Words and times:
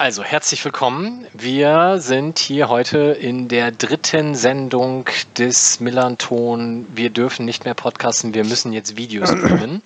also 0.00 0.24
herzlich 0.24 0.64
willkommen. 0.64 1.26
Wir 1.34 1.96
sind 2.00 2.38
hier 2.38 2.70
heute 2.70 2.98
in 2.98 3.48
der 3.48 3.70
dritten 3.70 4.34
Sendung 4.34 5.06
des 5.36 5.78
Millanton. 5.78 6.86
Wir 6.94 7.10
dürfen 7.10 7.44
nicht 7.44 7.66
mehr 7.66 7.74
podcasten, 7.74 8.32
wir 8.32 8.46
müssen 8.46 8.72
jetzt 8.72 8.96
Videos 8.96 9.28
filmen. 9.28 9.82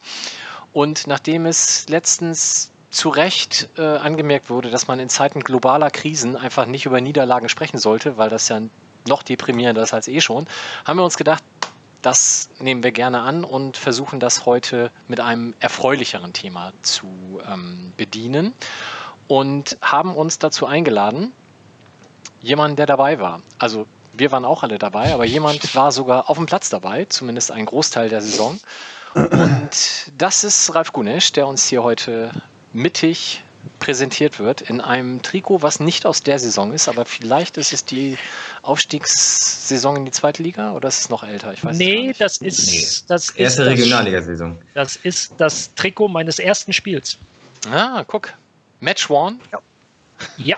Und 0.72 1.08
nachdem 1.08 1.46
es 1.46 1.88
letztens 1.88 2.70
zu 2.90 3.08
Recht 3.08 3.70
äh, 3.76 3.82
angemerkt 3.82 4.50
wurde, 4.50 4.70
dass 4.70 4.86
man 4.86 5.00
in 5.00 5.08
Zeiten 5.08 5.40
globaler 5.40 5.90
Krisen 5.90 6.36
einfach 6.36 6.66
nicht 6.66 6.86
über 6.86 7.00
Niederlagen 7.00 7.48
sprechen 7.48 7.78
sollte, 7.78 8.16
weil 8.16 8.28
das 8.28 8.48
ja 8.48 8.60
noch 9.08 9.24
deprimierender 9.24 9.82
ist 9.82 9.94
als 9.94 10.06
eh 10.06 10.20
schon, 10.20 10.46
haben 10.84 10.96
wir 10.96 11.04
uns 11.04 11.16
gedacht, 11.16 11.42
das 12.02 12.50
nehmen 12.60 12.84
wir 12.84 12.92
gerne 12.92 13.22
an 13.22 13.42
und 13.42 13.76
versuchen 13.78 14.20
das 14.20 14.46
heute 14.46 14.92
mit 15.08 15.18
einem 15.18 15.54
erfreulicheren 15.58 16.32
Thema 16.34 16.72
zu 16.82 17.40
ähm, 17.44 17.92
bedienen 17.96 18.54
und 19.28 19.78
haben 19.80 20.14
uns 20.14 20.38
dazu 20.38 20.66
eingeladen, 20.66 21.32
jemanden, 22.40 22.76
der 22.76 22.86
dabei 22.86 23.18
war. 23.18 23.42
Also 23.58 23.86
wir 24.12 24.30
waren 24.30 24.44
auch 24.44 24.62
alle 24.62 24.78
dabei, 24.78 25.12
aber 25.12 25.24
jemand 25.24 25.74
war 25.74 25.92
sogar 25.92 26.30
auf 26.30 26.36
dem 26.36 26.46
Platz 26.46 26.70
dabei, 26.70 27.04
zumindest 27.06 27.50
ein 27.50 27.66
Großteil 27.66 28.08
der 28.08 28.20
Saison. 28.20 28.60
Und 29.14 29.70
das 30.18 30.44
ist 30.44 30.74
Ralf 30.74 30.92
Gunesch, 30.92 31.32
der 31.32 31.46
uns 31.46 31.68
hier 31.68 31.82
heute 31.82 32.42
mittig 32.72 33.42
präsentiert 33.78 34.38
wird 34.38 34.60
in 34.60 34.80
einem 34.80 35.22
Trikot, 35.22 35.62
was 35.62 35.80
nicht 35.80 36.04
aus 36.04 36.22
der 36.22 36.38
Saison 36.38 36.72
ist, 36.72 36.88
aber 36.88 37.04
vielleicht 37.04 37.56
ist 37.56 37.72
es 37.72 37.84
die 37.84 38.18
Aufstiegssaison 38.62 39.96
in 39.96 40.04
die 40.04 40.10
zweite 40.10 40.42
Liga 40.42 40.72
oder 40.72 40.88
ist 40.88 41.00
es 41.00 41.08
noch 41.08 41.22
älter? 41.22 41.52
Ich 41.52 41.64
weiß 41.64 41.76
nee, 41.76 42.12
das 42.18 42.38
ist, 42.38 42.66
nee. 42.66 42.86
das 43.08 43.30
ist 43.30 43.38
erste 43.38 43.66
Regionalligasaison. 43.66 44.58
Das 44.74 44.96
ist 44.96 45.34
das 45.38 45.72
Trikot 45.74 46.08
meines 46.08 46.38
ersten 46.38 46.72
Spiels. 46.72 47.16
Ah, 47.70 48.04
guck. 48.06 48.34
Match 48.84 49.10
One? 49.10 49.38
Ja. 49.50 49.58
ja. 50.36 50.56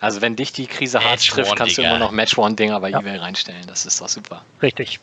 Also 0.00 0.20
wenn 0.20 0.34
dich 0.34 0.52
die 0.52 0.66
Krise 0.66 0.98
Match 0.98 1.08
hart 1.08 1.26
trifft, 1.28 1.56
kannst 1.56 1.78
du 1.78 1.82
immer 1.82 1.98
noch 1.98 2.10
Match 2.10 2.36
One 2.36 2.56
Dinger 2.56 2.80
bei 2.80 2.90
ja. 2.90 2.98
eBay 2.98 3.16
reinstellen. 3.16 3.64
Das 3.66 3.86
ist 3.86 4.00
doch 4.00 4.08
super. 4.08 4.44
Richtig. 4.60 4.98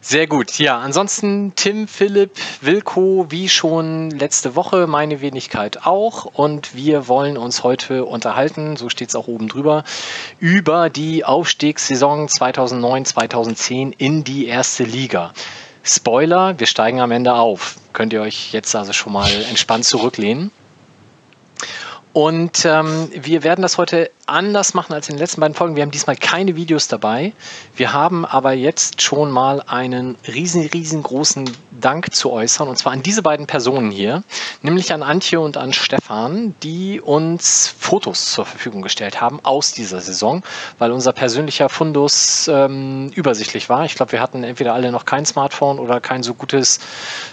Sehr 0.00 0.26
gut. 0.26 0.58
Ja, 0.58 0.78
ansonsten 0.78 1.52
Tim, 1.54 1.86
Philipp, 1.86 2.38
Wilko, 2.62 3.26
wie 3.28 3.50
schon 3.50 4.10
letzte 4.10 4.56
Woche, 4.56 4.86
meine 4.86 5.20
Wenigkeit 5.20 5.84
auch. 5.84 6.24
Und 6.24 6.74
wir 6.74 7.08
wollen 7.08 7.36
uns 7.36 7.62
heute 7.62 8.06
unterhalten, 8.06 8.76
so 8.76 8.88
steht 8.88 9.10
es 9.10 9.14
auch 9.14 9.28
oben 9.28 9.48
drüber, 9.48 9.84
über 10.38 10.88
die 10.88 11.26
Aufstiegssaison 11.26 12.28
2009-2010 12.28 13.92
in 13.98 14.24
die 14.24 14.46
erste 14.46 14.84
Liga. 14.84 15.34
Spoiler, 15.82 16.58
wir 16.58 16.66
steigen 16.66 17.00
am 17.00 17.10
Ende 17.10 17.34
auf. 17.34 17.76
Könnt 17.92 18.14
ihr 18.14 18.22
euch 18.22 18.52
jetzt 18.52 18.74
also 18.74 18.94
schon 18.94 19.12
mal 19.12 19.30
entspannt 19.50 19.84
zurücklehnen. 19.84 20.50
Und 22.12 22.64
ähm, 22.64 23.08
wir 23.12 23.42
werden 23.42 23.62
das 23.62 23.78
heute 23.78 24.10
anders 24.28 24.74
machen 24.74 24.92
als 24.92 25.08
in 25.08 25.16
den 25.16 25.20
letzten 25.20 25.40
beiden 25.40 25.54
Folgen. 25.54 25.76
Wir 25.76 25.82
haben 25.82 25.90
diesmal 25.90 26.16
keine 26.16 26.56
Videos 26.56 26.88
dabei. 26.88 27.32
Wir 27.76 27.92
haben 27.92 28.24
aber 28.24 28.52
jetzt 28.52 29.02
schon 29.02 29.30
mal 29.30 29.62
einen 29.66 30.16
riesen, 30.26 30.66
riesengroßen 30.66 31.50
Dank 31.80 32.14
zu 32.14 32.30
äußern. 32.32 32.68
Und 32.68 32.76
zwar 32.76 32.92
an 32.92 33.02
diese 33.02 33.22
beiden 33.22 33.46
Personen 33.46 33.90
hier, 33.90 34.22
nämlich 34.62 34.92
an 34.92 35.02
Antje 35.02 35.40
und 35.40 35.56
an 35.56 35.72
Stefan, 35.72 36.54
die 36.62 37.00
uns 37.00 37.74
Fotos 37.78 38.32
zur 38.32 38.46
Verfügung 38.46 38.82
gestellt 38.82 39.20
haben 39.20 39.40
aus 39.44 39.72
dieser 39.72 40.00
Saison, 40.00 40.42
weil 40.78 40.92
unser 40.92 41.12
persönlicher 41.12 41.68
Fundus 41.68 42.48
ähm, 42.48 43.10
übersichtlich 43.14 43.68
war. 43.68 43.84
Ich 43.84 43.94
glaube, 43.94 44.12
wir 44.12 44.20
hatten 44.20 44.44
entweder 44.44 44.74
alle 44.74 44.90
noch 44.92 45.04
kein 45.04 45.24
Smartphone 45.24 45.78
oder 45.78 46.00
kein 46.00 46.22
so 46.22 46.34
gutes, 46.34 46.80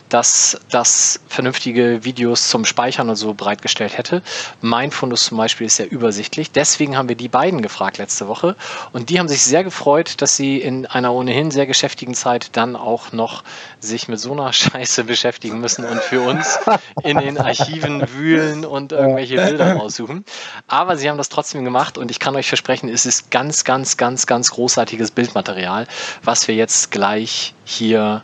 dass 0.09 0.59
das 0.69 1.19
vernünftige 1.27 2.05
Videos 2.05 2.49
zum 2.49 2.65
Speichern 2.65 3.09
und 3.09 3.15
so 3.15 3.33
bereitgestellt 3.33 3.97
hätte. 3.97 4.21
Mein 4.61 4.91
Fundus 4.91 5.25
zum 5.25 5.37
Beispiel 5.37 5.67
ist 5.67 5.77
sehr 5.77 5.91
übersichtlich. 5.91 6.51
Deswegen 6.51 6.84
haben 6.93 7.09
wir 7.09 7.15
die 7.15 7.27
beiden 7.27 7.61
gefragt 7.61 7.97
letzte 7.97 8.27
Woche 8.27 8.55
und 8.91 9.09
die 9.09 9.19
haben 9.19 9.27
sich 9.27 9.43
sehr 9.43 9.63
gefreut, 9.63 10.21
dass 10.21 10.35
sie 10.35 10.57
in 10.57 10.85
einer 10.85 11.13
ohnehin 11.13 11.51
sehr 11.51 11.65
geschäftigen 11.65 12.13
Zeit 12.13 12.49
dann 12.57 12.75
auch 12.75 13.11
noch 13.11 13.43
sich 13.79 14.07
mit 14.07 14.19
so 14.19 14.33
einer 14.33 14.51
Scheiße 14.53 15.05
beschäftigen 15.05 15.59
müssen 15.59 15.85
und 15.85 16.01
für 16.01 16.21
uns 16.21 16.59
in 17.03 17.17
den 17.17 17.37
Archiven 17.37 18.03
wühlen 18.13 18.65
und 18.65 18.91
irgendwelche 18.91 19.37
Bilder 19.37 19.73
raussuchen. 19.73 20.25
Aber 20.67 20.97
sie 20.97 21.09
haben 21.09 21.17
das 21.17 21.29
trotzdem 21.29 21.63
gemacht 21.63 21.97
und 21.97 22.11
ich 22.11 22.19
kann 22.19 22.35
euch 22.35 22.47
versprechen, 22.47 22.89
es 22.89 23.05
ist 23.05 23.31
ganz, 23.31 23.63
ganz, 23.63 23.97
ganz, 23.97 24.27
ganz 24.27 24.51
großartiges 24.51 25.11
Bildmaterial, 25.11 25.87
was 26.23 26.47
wir 26.47 26.55
jetzt 26.55 26.91
gleich 26.91 27.53
hier 27.63 28.23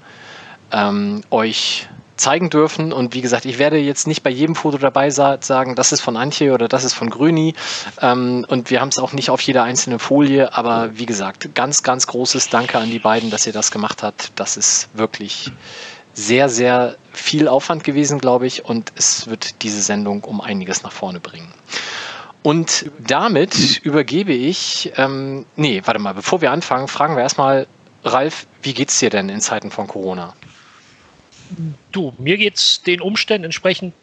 ähm, 0.72 1.22
euch 1.30 1.88
zeigen 2.22 2.50
dürfen. 2.50 2.94
Und 2.94 3.14
wie 3.14 3.22
gesagt, 3.22 3.46
ich 3.46 3.58
werde 3.58 3.78
jetzt 3.78 4.08
nicht 4.08 4.24
bei 4.24 4.30
jedem 4.30 4.56
Foto 4.56 4.78
dabei 4.78 5.10
sagen, 5.10 5.76
das 5.76 5.92
ist 5.92 6.02
von 6.02 6.16
Antje 6.16 6.54
oder 6.54 6.68
das 6.68 6.84
ist 6.84 6.94
von 6.94 7.10
Grüni. 7.10 7.56
Ähm, 8.02 8.46
und 8.48 8.70
wir 8.70 8.80
haben 8.80 8.90
es 8.90 9.00
auch 9.00 9.14
nicht 9.14 9.30
auf 9.30 9.42
jeder 9.42 9.64
einzelnen 9.64 10.00
Folie. 10.00 10.54
Aber 10.54 10.98
wie 10.98 11.06
gesagt, 11.06 11.54
ganz, 11.56 11.84
ganz 11.84 12.08
großes 12.08 12.50
Danke 12.50 12.78
an 12.78 12.90
die 12.90 13.00
beiden, 13.00 13.30
dass 13.30 13.46
ihr 13.48 13.54
das 13.54 13.72
gemacht 13.72 14.04
habt. 14.04 14.32
Das 14.36 14.58
ist 14.58 14.90
wirklich 14.94 15.52
sehr, 16.14 16.50
sehr 16.50 16.96
viel 17.12 17.48
Aufwand 17.48 17.84
gewesen, 17.84 18.20
glaube 18.20 18.48
ich. 18.48 18.64
Und 18.66 18.92
es 18.96 19.28
wird 19.28 19.64
diese 19.64 19.82
Sendung 19.82 20.24
um 20.24 20.42
einiges 20.42 20.84
nach 20.84 20.92
vorne 20.92 21.20
bringen. 21.20 21.52
Und 22.44 22.90
damit 23.00 23.80
übergebe 23.84 24.34
ich, 24.34 24.94
ähm, 24.96 25.46
nee, 25.56 25.82
warte 25.86 26.00
mal, 26.00 26.14
bevor 26.14 26.42
wir 26.42 26.52
anfangen, 26.52 26.88
fragen 26.88 27.16
wir 27.16 27.22
erstmal, 27.22 27.68
Ralf, 28.04 28.48
wie 28.64 28.74
geht's 28.74 28.98
dir 28.98 29.12
denn 29.12 29.30
in 29.30 29.42
Zeiten 29.42 29.70
von 29.70 29.88
Corona? 29.88 30.34
Du, 31.92 32.14
mir 32.18 32.38
geht 32.38 32.56
es 32.56 32.84
den 32.84 33.02
Umständen 33.02 33.46
entsprechend 33.46 33.94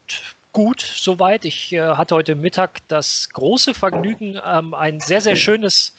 gut 0.51 0.81
soweit. 0.81 1.45
Ich 1.45 1.73
äh, 1.73 1.81
hatte 1.81 2.15
heute 2.15 2.35
Mittag 2.35 2.87
das 2.87 3.29
große 3.29 3.73
Vergnügen, 3.73 4.39
ähm, 4.45 4.73
ein 4.73 4.99
sehr, 4.99 5.21
sehr 5.21 5.35
schönes 5.35 5.95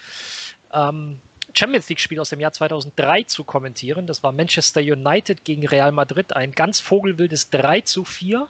ähm, 0.73 1.21
Champions 1.55 1.89
League-Spiel 1.89 2.21
aus 2.21 2.31
dem 2.31 2.41
Jahr 2.41 2.53
2003 2.53 3.25
zu 3.25 3.45
kommentieren. 3.45 4.07
Das 4.07 4.23
war 4.23 4.33
Manchester 4.33 4.81
United 4.81 5.45
gegen 5.45 5.67
Real 5.67 5.93
Madrid, 5.93 6.33
ein 6.33 6.53
ganz 6.53 6.81
vogelwildes 6.81 7.51
3 7.51 7.83
zu 7.83 8.05
4. 8.05 8.49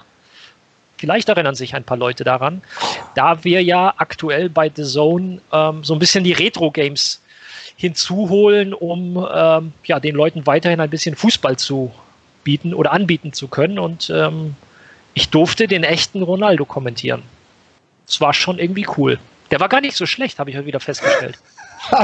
Vielleicht 0.99 1.29
erinnern 1.31 1.55
sich 1.55 1.75
ein 1.75 1.85
paar 1.85 1.97
Leute 1.97 2.25
daran, 2.25 2.61
da 3.15 3.43
wir 3.43 3.63
ja 3.63 3.95
aktuell 3.97 4.51
bei 4.51 4.71
The 4.75 4.85
Zone 4.85 5.41
ähm, 5.51 5.83
so 5.83 5.95
ein 5.95 5.99
bisschen 5.99 6.25
die 6.25 6.33
Retro-Games 6.33 7.23
hinzuholen, 7.77 8.75
um 8.75 9.27
ähm, 9.35 9.73
ja, 9.85 9.99
den 9.99 10.15
Leuten 10.15 10.47
weiterhin 10.47 10.81
ein 10.81 10.91
bisschen 10.91 11.17
Fußball 11.17 11.57
zu 11.57 11.91
bieten 12.45 12.75
oder 12.75 12.93
anbieten 12.93 13.33
zu 13.33 13.49
können. 13.49 13.79
Und 13.79 14.11
ähm, 14.15 14.55
ich 15.15 15.29
durfte 15.31 15.67
den 15.67 15.85
echten 15.85 16.23
Ronaldo 16.23 16.65
kommentieren. 16.65 17.23
Es 18.07 18.21
war 18.21 18.35
schon 18.35 18.59
irgendwie 18.59 18.87
cool. 18.97 19.19
Der 19.51 19.61
war 19.61 19.69
gar 19.69 19.81
nicht 19.81 19.97
so 19.97 20.07
schlecht, 20.07 20.39
habe 20.39 20.51
ich 20.51 20.57
heute 20.57 20.67
wieder 20.67 20.81
festgestellt. 20.81 21.39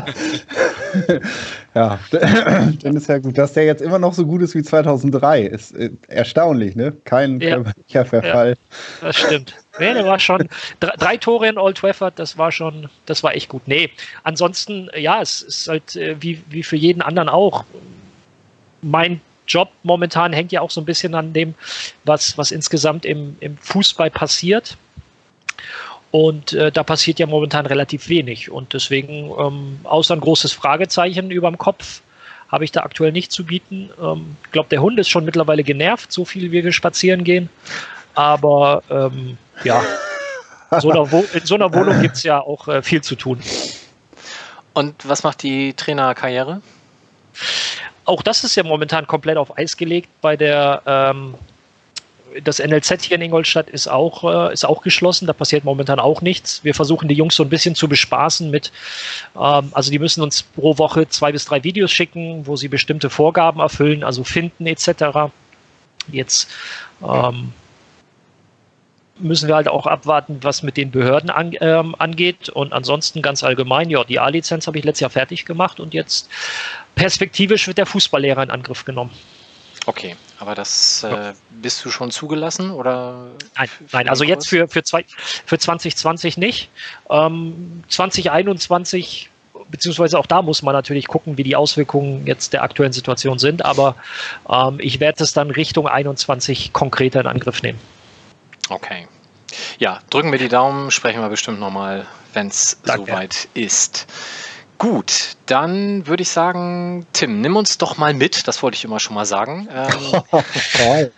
ja, 1.75 1.99
dann 2.11 2.97
ist 2.97 3.09
ja 3.09 3.19
gut. 3.19 3.37
Dass 3.37 3.53
der 3.53 3.65
jetzt 3.65 3.83
immer 3.83 3.99
noch 3.99 4.15
so 4.15 4.25
gut 4.25 4.43
ist 4.43 4.55
wie 4.55 4.63
2003, 4.63 5.43
ist 5.43 5.77
äh, 5.77 5.91
erstaunlich, 6.09 6.77
ne? 6.77 6.97
Kein 7.05 7.41
ja. 7.41 7.63
Verfall. 8.05 8.51
Ja, 8.51 9.07
das 9.07 9.17
stimmt. 9.17 9.55
Nee, 9.79 9.93
der 9.93 10.07
war 10.07 10.19
schon 10.19 10.49
drei, 10.81 11.17
Tore 11.17 11.49
in 11.49 11.59
Old 11.59 11.77
Trafford, 11.77 12.19
das 12.19 12.39
war 12.39 12.51
schon, 12.51 12.89
das 13.05 13.23
war 13.23 13.35
echt 13.35 13.49
gut. 13.49 13.63
Nee, 13.67 13.91
ansonsten, 14.23 14.89
ja, 14.97 15.21
es 15.21 15.43
ist 15.43 15.69
halt 15.69 15.97
äh, 15.97 16.17
wie, 16.21 16.43
wie 16.49 16.63
für 16.63 16.77
jeden 16.77 17.03
anderen 17.03 17.29
auch. 17.29 17.65
Mein 18.83 19.21
Job 19.47 19.71
momentan 19.83 20.33
hängt 20.33 20.53
ja 20.53 20.61
auch 20.61 20.71
so 20.71 20.81
ein 20.81 20.85
bisschen 20.85 21.15
an 21.15 21.33
dem, 21.33 21.55
was, 22.05 22.37
was 22.39 22.51
insgesamt 22.51 23.05
im, 23.05 23.37
im 23.41 23.57
Fußball 23.59 24.11
passiert. 24.11 24.77
Und 26.11 26.53
äh, 26.53 26.73
da 26.73 26.83
passiert 26.83 27.19
ja 27.19 27.27
momentan 27.27 27.67
relativ 27.67 28.09
wenig. 28.09 28.51
Und 28.51 28.73
deswegen, 28.73 29.31
ähm, 29.39 29.81
außer 29.85 30.15
ein 30.15 30.21
großes 30.21 30.53
Fragezeichen 30.53 31.31
über 31.31 31.51
dem 31.51 31.59
Kopf, 31.59 32.01
habe 32.49 32.65
ich 32.65 32.73
da 32.73 32.83
aktuell 32.83 33.13
nicht 33.13 33.33
zu 33.33 33.45
bieten. 33.45 33.91
Ähm, 34.01 34.37
ich 34.45 34.53
glaube, 34.53 34.69
der 34.69 34.81
Hund 34.81 34.99
ist 34.99 35.09
schon 35.09 35.25
mittlerweile 35.25 35.65
genervt, 35.65 36.13
so 36.13 36.25
viel 36.25 36.53
wie 36.53 36.65
wir 36.65 36.73
spazieren 36.73 37.25
gehen. 37.25 37.49
Aber 38.15 38.83
ähm, 38.89 39.37
ja, 39.65 39.83
so 40.81 40.91
in 40.91 41.47
so 41.47 41.55
einer 41.57 41.75
Wohnung 41.75 42.01
gibt 42.01 42.17
es 42.17 42.23
ja 42.23 42.41
auch 42.41 42.69
äh, 42.69 42.83
viel 42.83 43.03
zu 43.03 43.17
tun. 43.17 43.41
Und 44.73 45.09
was 45.09 45.23
macht 45.23 45.43
die 45.43 45.75
Trainerkarriere? 45.75 46.61
Auch 48.07 48.23
das 48.23 48.45
ist 48.45 48.57
ja 48.57 48.63
momentan 48.63 49.07
komplett 49.07 49.37
auf 49.37 49.57
Eis 49.59 49.77
gelegt 49.77 50.09
bei 50.21 50.37
der 50.37 50.83
ähm, 50.87 51.35
das 52.43 52.59
NLZ 52.59 53.03
hier 53.03 53.17
in 53.17 53.23
Ingolstadt 53.23 53.71
ist 53.71 53.89
auch, 53.89 54.51
äh, 54.51 54.53
ist 54.53 54.67
auch 54.67 54.83
geschlossen, 54.83 55.27
da 55.27 55.33
passiert 55.33 55.65
momentan 55.65 55.99
auch 55.99 56.21
nichts. 56.21 56.63
Wir 56.65 56.75
versuchen 56.75 57.09
die 57.09 57.15
Jungs 57.15 57.37
so 57.37 57.43
ein 57.43 57.49
bisschen 57.49 57.75
zu 57.75 57.89
bespaßen 57.89 58.51
mit, 58.51 58.73
ähm, 59.35 59.71
also 59.73 59.91
die 59.91 59.99
müssen 59.99 60.23
uns 60.23 60.43
pro 60.43 60.77
Woche 60.79 61.09
zwei 61.09 61.33
bis 61.33 61.45
drei 61.45 61.63
Videos 61.65 61.93
schicken, 61.93 62.47
wo 62.47 62.57
sie 62.57 62.69
bestimmte 62.69 63.11
Vorgaben 63.11 63.61
erfüllen, 63.61 64.05
also 64.05 64.25
finden 64.25 64.67
etc. 64.67 65.33
Jetzt 66.11 66.51
ähm, 67.03 67.53
müssen 69.19 69.49
wir 69.49 69.55
halt 69.55 69.69
auch 69.69 69.87
abwarten, 69.87 70.39
was 70.43 70.63
mit 70.63 70.77
den 70.77 70.91
Behörden 70.91 71.31
an, 71.31 71.53
ähm, 71.61 71.95
angeht. 71.99 72.49
Und 72.49 72.73
ansonsten 72.73 73.23
ganz 73.23 73.43
allgemein, 73.43 73.91
ja, 73.91 74.05
die 74.05 74.19
A-Lizenz 74.19 74.67
habe 74.67 74.79
ich 74.79 74.85
letztes 74.85 75.01
Jahr 75.01 75.11
fertig 75.11 75.45
gemacht 75.45 75.81
und 75.81 75.95
jetzt 75.95 76.29
perspektivisch 76.95 77.67
wird 77.67 77.79
der 77.79 77.87
Fußballlehrer 77.87 78.43
in 78.43 78.51
Angriff 78.51 78.85
genommen. 78.85 79.11
Okay, 79.89 80.17
aber 80.41 80.57
das 80.57 81.05
äh, 81.05 81.33
bist 81.51 81.85
du 81.85 81.91
schon 81.91 82.11
zugelassen 82.11 82.73
oder? 82.73 83.29
Nein, 83.57 83.69
nein 83.93 84.09
also 84.09 84.25
jetzt 84.25 84.49
für, 84.49 84.67
für, 84.67 84.83
zwei, 84.83 85.05
für 85.45 85.59
2020 85.59 86.39
nicht. 86.39 86.71
Ähm, 87.09 87.85
2021 87.89 89.31
beziehungsweise 89.71 90.19
auch 90.19 90.27
da 90.27 90.43
muss 90.43 90.63
man 90.63 90.75
natürlich 90.75 91.07
gucken, 91.07 91.39
wie 91.39 91.43
die 91.43 91.57
Auswirkungen 91.57 92.27
jetzt 92.27 92.53
der 92.53 92.63
aktuellen 92.63 92.93
Situation 92.93 93.39
sind, 93.39 93.65
aber 93.65 93.97
ähm, 94.51 94.79
ich 94.81 95.01
werde 95.01 95.23
es 95.23 95.33
dann 95.33 95.51
Richtung 95.51 95.87
21 95.87 96.73
konkreter 96.73 97.21
in 97.21 97.27
Angriff 97.27 97.63
nehmen. 97.63 97.79
Okay. 98.69 99.09
Ja, 99.79 100.01
drücken 100.11 100.33
wir 100.33 100.39
die 100.39 100.49
Daumen, 100.49 100.91
sprechen 100.91 101.21
wir 101.21 101.29
bestimmt 101.29 101.61
nochmal, 101.61 102.07
wenn 102.33 102.49
es 102.49 102.79
soweit 102.85 103.49
ist. 103.55 104.07
Gut, 104.79 105.37
dann 105.47 106.07
würde 106.07 106.23
ich 106.23 106.29
sagen, 106.29 107.07
Tim, 107.15 107.41
nimm 107.41 107.57
uns 107.57 107.79
doch 107.79 107.97
mal 107.97 108.13
mit, 108.13 108.47
das 108.47 108.63
wollte 108.63 108.77
ich 108.77 108.85
immer 108.85 109.01
schon 109.01 109.15
mal 109.15 109.25
sagen, 109.25 109.69
ähm, 109.73 110.41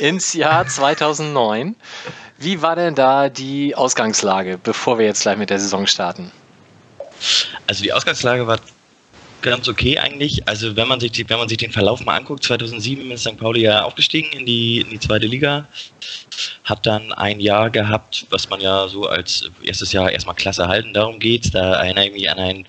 ins 0.00 0.32
Jahr 0.32 0.66
2009. 0.66 1.76
Wie 2.38 2.62
war 2.62 2.74
denn 2.74 2.96
da 2.96 3.28
die 3.28 3.76
Ausgangslage, 3.76 4.58
bevor 4.58 4.98
wir 4.98 5.06
jetzt 5.06 5.22
gleich 5.22 5.36
mit 5.36 5.50
der 5.50 5.60
Saison 5.60 5.86
starten? 5.86 6.32
Also 7.66 7.82
die 7.82 7.92
Ausgangslage 7.92 8.46
war 8.46 8.58
ganz 9.42 9.68
okay 9.68 9.98
eigentlich. 9.98 10.46
Also 10.48 10.76
wenn 10.76 10.88
man 10.88 11.00
sich, 11.00 11.12
wenn 11.28 11.38
man 11.38 11.48
sich 11.48 11.58
den 11.58 11.70
Verlauf 11.70 12.04
mal 12.04 12.16
anguckt, 12.16 12.42
2007 12.44 13.10
ist 13.10 13.22
St. 13.22 13.36
Pauli 13.36 13.62
ja 13.62 13.82
aufgestiegen 13.82 14.30
in 14.32 14.46
die, 14.46 14.80
in 14.80 14.90
die 14.90 14.98
zweite 14.98 15.26
Liga, 15.26 15.66
hat 16.64 16.84
dann 16.86 17.12
ein 17.12 17.40
Jahr 17.40 17.70
gehabt, 17.70 18.26
was 18.30 18.48
man 18.50 18.60
ja 18.60 18.88
so 18.88 19.06
als 19.06 19.48
erstes 19.62 19.92
Jahr 19.92 20.10
erstmal 20.10 20.34
klasse 20.34 20.68
halten, 20.68 20.92
darum 20.92 21.18
geht 21.18 21.54
Da 21.54 21.74
erinnere 21.74 22.06
ich 22.06 22.12
mich 22.12 22.30
an 22.30 22.38
ein 22.38 22.66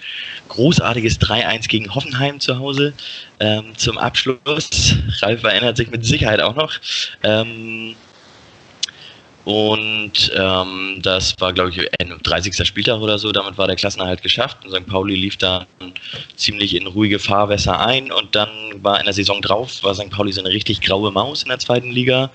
großartiges 0.50 1.20
3-1 1.20 1.68
gegen 1.68 1.94
Hoffenheim 1.94 2.40
zu 2.40 2.60
Hause 2.60 2.94
ähm, 3.40 3.74
zum 3.78 3.98
Abschluss. 3.98 4.96
Ralf 5.22 5.44
erinnert 5.44 5.78
sich 5.78 5.90
mit 5.90 6.06
Sicherheit 6.06 6.42
auch 6.42 6.56
noch. 6.56 6.74
Ähm, 7.24 7.96
und 9.48 10.30
ähm, 10.36 11.00
das 11.02 11.34
war, 11.40 11.54
glaube 11.54 11.70
ich, 11.70 11.80
30. 12.24 12.68
Spieltag 12.68 13.00
oder 13.00 13.18
so. 13.18 13.32
Damit 13.32 13.58
war 13.58 13.66
der 13.66 13.78
Klassenerhalt 13.78 14.22
geschafft. 14.22 14.58
Und 14.66 14.72
St. 14.72 14.86
Pauli 14.86 15.16
lief 15.16 15.38
dann 15.38 15.66
ziemlich 16.36 16.76
in 16.76 16.86
ruhige 16.86 17.18
Fahrwässer 17.18 17.80
ein. 17.80 18.12
Und 18.12 18.36
dann 18.36 18.50
war 18.84 19.00
in 19.00 19.06
der 19.06 19.14
Saison 19.14 19.42
drauf, 19.42 19.82
war 19.84 19.96
St. 19.96 20.10
Pauli 20.10 20.34
so 20.34 20.42
eine 20.42 20.50
richtig 20.50 20.82
graue 20.82 21.14
Maus 21.14 21.44
in 21.44 21.48
der 21.48 21.60
zweiten 21.60 21.92
Liga. 21.92 22.30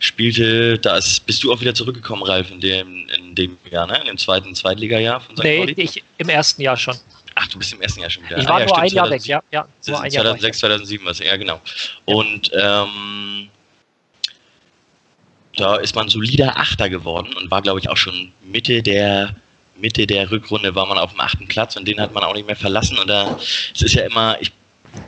Spielte, 0.00 0.78
da 0.78 0.98
ist, 0.98 1.24
bist 1.24 1.42
du 1.42 1.50
auch 1.50 1.62
wieder 1.62 1.72
zurückgekommen, 1.72 2.24
Ralf, 2.24 2.50
in 2.50 2.60
dem, 2.60 3.06
in 3.16 3.34
dem 3.34 3.56
Jahr, 3.70 3.86
ne? 3.86 3.98
In 3.98 4.04
dem 4.04 4.18
zweiten 4.18 4.54
Zweitligajahr 4.54 5.18
von 5.18 5.38
St. 5.38 5.44
Nee, 5.44 5.60
Pauli? 5.60 5.74
Ich, 5.78 6.04
im 6.18 6.28
ersten 6.28 6.60
Jahr 6.60 6.76
schon. 6.76 6.94
Ach, 7.36 7.46
du 7.46 7.58
bist 7.58 7.72
im 7.72 7.80
ersten 7.80 8.00
Jahr 8.00 8.10
schon 8.10 8.22
wieder. 8.24 8.36
Ich 8.36 8.46
war 8.46 8.56
ah, 8.56 8.58
ja, 8.58 8.66
nur 8.66 8.76
stimmt, 8.76 8.84
ein 8.84 8.96
Jahr 8.96 9.06
2000, 9.06 9.22
weg, 9.22 9.26
ja. 9.26 9.42
ja 9.50 9.66
nur 9.86 10.02
ein 10.02 10.10
2006, 10.10 10.58
2007 10.58 11.06
was, 11.06 11.18
ja 11.20 11.36
genau. 11.38 11.58
Und 12.04 12.50
ähm, 12.52 13.48
da 15.60 15.76
ist 15.76 15.94
man 15.94 16.08
solider 16.08 16.56
Achter 16.56 16.88
geworden 16.88 17.34
und 17.36 17.50
war, 17.50 17.62
glaube 17.62 17.80
ich, 17.80 17.88
auch 17.88 17.96
schon 17.96 18.32
Mitte 18.42 18.82
der 18.82 19.34
Mitte 19.80 20.06
der 20.06 20.30
Rückrunde 20.30 20.74
war 20.74 20.86
man 20.86 20.98
auf 20.98 21.12
dem 21.12 21.20
achten 21.20 21.48
Platz 21.48 21.76
und 21.76 21.86
den 21.88 22.00
hat 22.00 22.12
man 22.12 22.22
auch 22.22 22.34
nicht 22.34 22.46
mehr 22.46 22.56
verlassen. 22.56 22.98
Und 22.98 23.08
da 23.08 23.38
es 23.74 23.82
ist 23.82 23.94
ja 23.94 24.02
immer, 24.02 24.36
ich, 24.40 24.52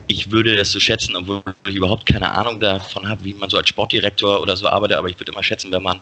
ich 0.07 0.31
würde 0.31 0.55
das 0.55 0.71
so 0.71 0.79
schätzen, 0.79 1.15
obwohl 1.15 1.43
ich 1.67 1.75
überhaupt 1.75 2.05
keine 2.05 2.31
Ahnung 2.31 2.59
davon 2.59 3.07
habe, 3.07 3.23
wie 3.23 3.33
man 3.33 3.49
so 3.49 3.57
als 3.57 3.69
Sportdirektor 3.69 4.41
oder 4.41 4.57
so 4.57 4.67
arbeitet, 4.67 4.97
aber 4.97 5.09
ich 5.09 5.19
würde 5.19 5.31
immer 5.31 5.43
schätzen, 5.43 5.71
wenn 5.71 5.83
man 5.83 6.01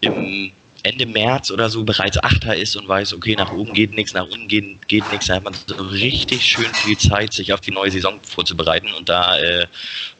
im 0.00 0.52
Ende 0.84 1.06
März 1.06 1.50
oder 1.50 1.68
so 1.68 1.82
bereits 1.84 2.22
Achter 2.22 2.54
ist 2.54 2.76
und 2.76 2.86
weiß, 2.86 3.12
okay, 3.12 3.34
nach 3.34 3.52
oben 3.52 3.74
geht 3.74 3.94
nichts, 3.94 4.14
nach 4.14 4.26
unten 4.26 4.46
geht, 4.46 4.86
geht 4.86 5.10
nichts, 5.10 5.26
dann 5.26 5.36
hat 5.36 5.44
man 5.44 5.54
so 5.66 5.74
richtig 5.74 6.44
schön 6.44 6.72
viel 6.72 6.96
Zeit, 6.96 7.32
sich 7.32 7.52
auf 7.52 7.60
die 7.60 7.72
neue 7.72 7.90
Saison 7.90 8.20
vorzubereiten 8.22 8.92
und 8.92 9.08
da 9.08 9.38
äh, 9.38 9.62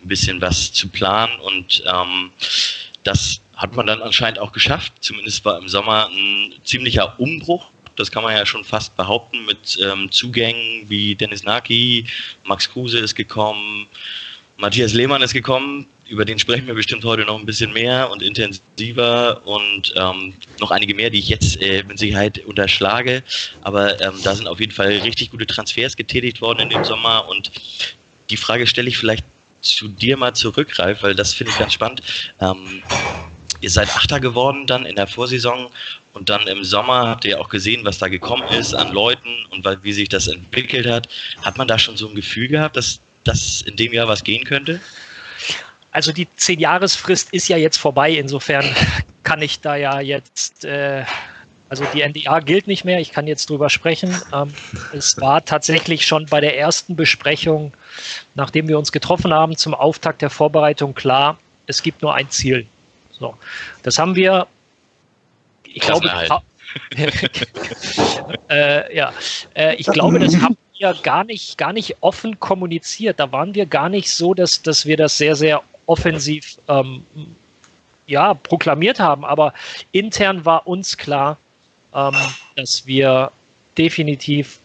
ein 0.02 0.08
bisschen 0.08 0.40
was 0.40 0.72
zu 0.72 0.88
planen 0.88 1.38
und 1.40 1.82
ähm, 1.86 2.32
das 3.04 3.40
hat 3.58 3.74
man 3.76 3.86
dann 3.86 4.00
anscheinend 4.00 4.38
auch 4.38 4.52
geschafft. 4.52 4.92
Zumindest 5.00 5.44
war 5.44 5.58
im 5.58 5.68
Sommer 5.68 6.08
ein 6.08 6.54
ziemlicher 6.64 7.18
Umbruch. 7.18 7.66
Das 7.96 8.10
kann 8.10 8.22
man 8.22 8.34
ja 8.34 8.46
schon 8.46 8.64
fast 8.64 8.96
behaupten 8.96 9.44
mit 9.44 9.76
ähm, 9.82 10.10
Zugängen 10.12 10.88
wie 10.88 11.16
Dennis 11.16 11.42
Naki, 11.42 12.06
Max 12.44 12.70
Kruse 12.70 13.00
ist 13.00 13.16
gekommen, 13.16 13.88
Matthias 14.56 14.92
Lehmann 14.92 15.20
ist 15.22 15.32
gekommen. 15.32 15.86
Über 16.06 16.24
den 16.24 16.38
sprechen 16.38 16.68
wir 16.68 16.74
bestimmt 16.74 17.04
heute 17.04 17.24
noch 17.24 17.38
ein 17.38 17.44
bisschen 17.44 17.72
mehr 17.72 18.08
und 18.10 18.22
intensiver 18.22 19.44
und 19.44 19.92
ähm, 19.96 20.32
noch 20.60 20.70
einige 20.70 20.94
mehr, 20.94 21.10
die 21.10 21.18
ich 21.18 21.28
jetzt 21.28 21.60
äh, 21.60 21.82
mit 21.82 21.98
Sicherheit 21.98 22.38
unterschlage. 22.44 23.24
Aber 23.62 24.00
ähm, 24.00 24.14
da 24.22 24.36
sind 24.36 24.46
auf 24.46 24.60
jeden 24.60 24.72
Fall 24.72 24.88
richtig 24.98 25.32
gute 25.32 25.46
Transfers 25.46 25.96
getätigt 25.96 26.40
worden 26.40 26.60
in 26.60 26.68
dem 26.70 26.84
Sommer 26.84 27.28
und 27.28 27.50
die 28.30 28.36
Frage 28.36 28.68
stelle 28.68 28.88
ich 28.88 28.96
vielleicht 28.96 29.24
zu 29.60 29.88
dir 29.88 30.16
mal 30.16 30.34
zurück, 30.34 30.78
Ralf, 30.78 31.02
weil 31.02 31.16
das 31.16 31.34
finde 31.34 31.52
ich 31.52 31.58
ganz 31.58 31.72
spannend. 31.72 32.02
Ähm, 32.40 32.82
Ihr 33.60 33.70
seid 33.70 33.88
Achter 33.94 34.20
geworden 34.20 34.66
dann 34.66 34.86
in 34.86 34.96
der 34.96 35.06
Vorsaison 35.06 35.70
und 36.12 36.28
dann 36.28 36.46
im 36.46 36.64
Sommer 36.64 37.08
habt 37.08 37.24
ihr 37.24 37.40
auch 37.40 37.48
gesehen, 37.48 37.84
was 37.84 37.98
da 37.98 38.08
gekommen 38.08 38.46
ist 38.52 38.74
an 38.74 38.92
Leuten 38.92 39.46
und 39.50 39.64
wie 39.82 39.92
sich 39.92 40.08
das 40.08 40.28
entwickelt 40.28 40.86
hat. 40.86 41.08
Hat 41.42 41.58
man 41.58 41.66
da 41.66 41.78
schon 41.78 41.96
so 41.96 42.08
ein 42.08 42.14
Gefühl 42.14 42.48
gehabt, 42.48 42.76
dass 42.76 43.00
das 43.24 43.62
in 43.62 43.76
dem 43.76 43.92
Jahr 43.92 44.08
was 44.08 44.22
gehen 44.22 44.44
könnte? 44.44 44.80
Also 45.92 46.12
die 46.12 46.28
Zehn-Jahresfrist 46.36 47.32
ist 47.32 47.48
ja 47.48 47.56
jetzt 47.56 47.78
vorbei, 47.78 48.12
insofern 48.12 48.64
kann 49.22 49.42
ich 49.42 49.60
da 49.60 49.76
ja 49.76 50.00
jetzt, 50.00 50.64
äh, 50.64 51.04
also 51.68 51.84
die 51.92 52.02
NDA 52.02 52.40
gilt 52.40 52.66
nicht 52.66 52.84
mehr, 52.84 53.00
ich 53.00 53.10
kann 53.10 53.26
jetzt 53.26 53.50
drüber 53.50 53.68
sprechen. 53.68 54.16
Ähm, 54.32 54.54
es 54.92 55.20
war 55.20 55.44
tatsächlich 55.44 56.06
schon 56.06 56.26
bei 56.26 56.40
der 56.40 56.56
ersten 56.56 56.94
Besprechung, 56.94 57.72
nachdem 58.34 58.68
wir 58.68 58.78
uns 58.78 58.92
getroffen 58.92 59.32
haben, 59.34 59.56
zum 59.56 59.74
Auftakt 59.74 60.22
der 60.22 60.30
Vorbereitung 60.30 60.94
klar, 60.94 61.38
es 61.66 61.82
gibt 61.82 62.02
nur 62.02 62.14
ein 62.14 62.30
Ziel. 62.30 62.66
So, 63.20 63.34
das 63.82 63.98
haben 63.98 64.14
wir, 64.14 64.46
ich 65.64 65.80
glaube, 65.80 66.08
äh, 68.50 68.96
ja, 68.96 69.12
äh, 69.54 69.74
ich 69.76 69.86
glaube, 69.86 70.18
das 70.18 70.36
haben 70.36 70.56
wir 70.78 70.94
gar 71.02 71.24
nicht, 71.24 71.58
gar 71.58 71.72
nicht 71.72 71.96
offen 72.00 72.38
kommuniziert. 72.38 73.18
Da 73.18 73.32
waren 73.32 73.54
wir 73.54 73.66
gar 73.66 73.88
nicht 73.88 74.10
so, 74.10 74.34
dass, 74.34 74.62
dass 74.62 74.86
wir 74.86 74.96
das 74.96 75.16
sehr, 75.16 75.34
sehr 75.34 75.62
offensiv 75.86 76.56
ähm, 76.68 77.04
ja, 78.06 78.34
proklamiert 78.34 79.00
haben. 79.00 79.24
Aber 79.24 79.54
intern 79.92 80.44
war 80.44 80.66
uns 80.66 80.96
klar, 80.96 81.38
ähm, 81.94 82.14
dass 82.56 82.86
wir 82.86 83.32
definitiv 83.76 84.60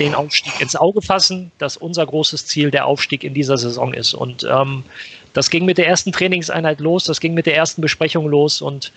den 0.00 0.14
Aufstieg 0.14 0.60
ins 0.60 0.74
Auge 0.74 1.02
fassen, 1.02 1.52
dass 1.58 1.76
unser 1.76 2.06
großes 2.06 2.46
Ziel 2.46 2.70
der 2.70 2.86
Aufstieg 2.86 3.22
in 3.22 3.34
dieser 3.34 3.58
Saison 3.58 3.92
ist. 3.94 4.14
Und 4.14 4.44
ähm, 4.50 4.82
das 5.34 5.50
ging 5.50 5.64
mit 5.64 5.78
der 5.78 5.86
ersten 5.86 6.10
Trainingseinheit 6.10 6.80
los, 6.80 7.04
das 7.04 7.20
ging 7.20 7.34
mit 7.34 7.46
der 7.46 7.54
ersten 7.54 7.82
Besprechung 7.82 8.26
los 8.26 8.60
und 8.60 8.92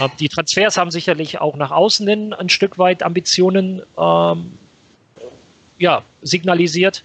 äh, 0.00 0.08
die 0.18 0.28
Transfers 0.28 0.76
haben 0.76 0.90
sicherlich 0.90 1.40
auch 1.40 1.56
nach 1.56 1.70
außen 1.70 2.06
hin 2.06 2.34
ein 2.34 2.48
Stück 2.48 2.78
weit 2.78 3.02
Ambitionen 3.02 3.82
ähm, 3.96 4.52
ja, 5.78 6.02
signalisiert, 6.20 7.02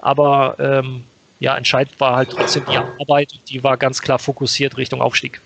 aber 0.00 0.56
ähm, 0.58 1.04
ja, 1.40 1.56
entscheidend 1.56 2.00
war 2.00 2.16
halt 2.16 2.30
trotzdem 2.30 2.64
die 2.70 2.78
Arbeit, 2.78 3.34
die 3.50 3.62
war 3.62 3.76
ganz 3.76 4.00
klar 4.00 4.18
fokussiert 4.18 4.78
Richtung 4.78 5.02
Aufstieg. 5.02 5.42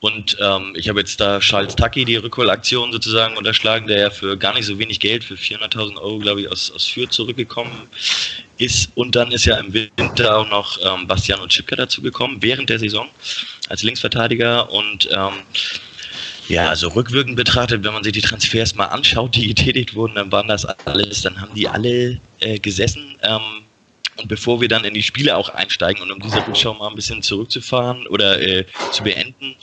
Und 0.00 0.36
ähm, 0.40 0.72
ich 0.76 0.88
habe 0.88 1.00
jetzt 1.00 1.20
da 1.20 1.40
Charles 1.40 1.76
Taki 1.76 2.06
die 2.06 2.16
Rückholaktion 2.16 2.90
sozusagen 2.90 3.36
unterschlagen, 3.36 3.86
der 3.86 4.00
ja 4.00 4.10
für 4.10 4.36
gar 4.36 4.54
nicht 4.54 4.64
so 4.64 4.78
wenig 4.78 4.98
Geld, 4.98 5.22
für 5.22 5.34
400.000 5.34 5.98
Euro, 5.98 6.18
glaube 6.18 6.40
ich, 6.40 6.50
aus, 6.50 6.70
aus 6.70 6.86
Fürth 6.86 7.12
zurückgekommen 7.12 7.72
ist. 8.56 8.90
Und 8.94 9.14
dann 9.14 9.30
ist 9.30 9.44
ja 9.44 9.58
im 9.58 9.72
Winter 9.74 10.38
auch 10.38 10.48
noch 10.48 10.78
ähm, 10.82 11.06
Bastian 11.06 11.40
und 11.40 11.52
Schipka 11.52 11.76
dazugekommen, 11.76 12.40
während 12.40 12.70
der 12.70 12.78
Saison 12.78 13.08
als 13.68 13.82
Linksverteidiger. 13.82 14.70
Und 14.72 15.06
ähm, 15.12 15.34
ja, 16.48 16.68
also 16.68 16.88
rückwirkend 16.88 17.36
betrachtet, 17.36 17.84
wenn 17.84 17.92
man 17.92 18.02
sich 18.02 18.14
die 18.14 18.22
Transfers 18.22 18.74
mal 18.74 18.86
anschaut, 18.86 19.36
die 19.36 19.48
getätigt 19.48 19.94
wurden, 19.94 20.14
dann 20.14 20.32
waren 20.32 20.48
das 20.48 20.64
alles, 20.64 21.22
dann 21.22 21.38
haben 21.38 21.54
die 21.54 21.68
alle 21.68 22.18
äh, 22.40 22.58
gesessen. 22.58 23.16
Ähm, 23.22 23.62
und 24.20 24.28
bevor 24.28 24.60
wir 24.60 24.68
dann 24.68 24.84
in 24.84 24.94
die 24.94 25.02
Spiele 25.02 25.36
auch 25.36 25.48
einsteigen 25.48 26.02
und 26.02 26.10
um 26.10 26.20
diese 26.20 26.46
Rückschau 26.46 26.74
mal 26.74 26.88
ein 26.88 26.94
bisschen 26.94 27.22
zurückzufahren 27.22 28.06
oder 28.06 28.40
äh, 28.40 28.66
zu 28.92 29.02
beenden, 29.02 29.56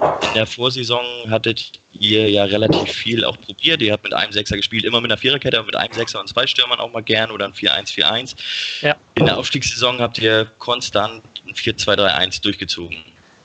in 0.00 0.34
der 0.34 0.46
Vorsaison 0.46 1.04
hattet 1.28 1.72
ihr 1.98 2.30
ja 2.30 2.44
relativ 2.44 2.92
viel 2.92 3.24
auch 3.24 3.40
probiert. 3.40 3.82
Ihr 3.82 3.92
habt 3.92 4.04
mit 4.04 4.14
einem 4.14 4.32
Sechser 4.32 4.56
gespielt, 4.56 4.84
immer 4.84 5.00
mit 5.00 5.10
einer 5.10 5.18
Viererkette, 5.18 5.58
aber 5.58 5.66
mit 5.66 5.76
einem 5.76 5.92
Sechser 5.92 6.20
und 6.20 6.28
zwei 6.28 6.46
Stürmern 6.46 6.78
auch 6.78 6.92
mal 6.92 7.02
gern 7.02 7.30
oder 7.30 7.46
ein 7.46 7.52
4-1-4-1. 7.52 8.36
Ja. 8.82 8.96
In 9.16 9.26
der 9.26 9.36
Aufstiegssaison 9.36 9.98
habt 9.98 10.18
ihr 10.18 10.46
konstant 10.58 11.22
ein 11.46 11.54
4-2-3-1 11.54 12.42
durchgezogen. 12.42 12.98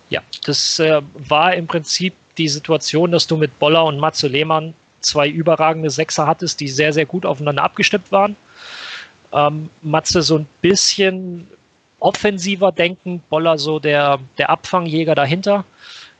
Ja, 0.09 0.21
das 0.45 0.79
äh, 0.79 1.01
war 1.13 1.53
im 1.55 1.67
Prinzip 1.67 2.13
die 2.38 2.47
Situation, 2.47 3.11
dass 3.11 3.27
du 3.27 3.38
mit 3.38 3.57
Boller 3.59 3.85
und 3.85 3.99
Matze 3.99 4.27
Lehmann 4.27 4.73
zwei 5.01 5.29
überragende 5.29 5.89
Sechser 5.89 6.27
hattest, 6.27 6.59
die 6.59 6.67
sehr, 6.67 6.93
sehr 6.93 7.05
gut 7.05 7.25
aufeinander 7.25 7.63
abgestimmt 7.63 8.11
waren 8.11 8.35
ähm, 9.33 9.69
Matze 9.81 10.21
so 10.21 10.38
ein 10.38 10.48
bisschen 10.62 11.48
offensiver 12.00 12.71
denken, 12.71 13.21
Boller 13.29 13.57
so 13.57 13.79
der, 13.79 14.19
der 14.38 14.50
Abfangjäger 14.50 15.15
dahinter. 15.15 15.65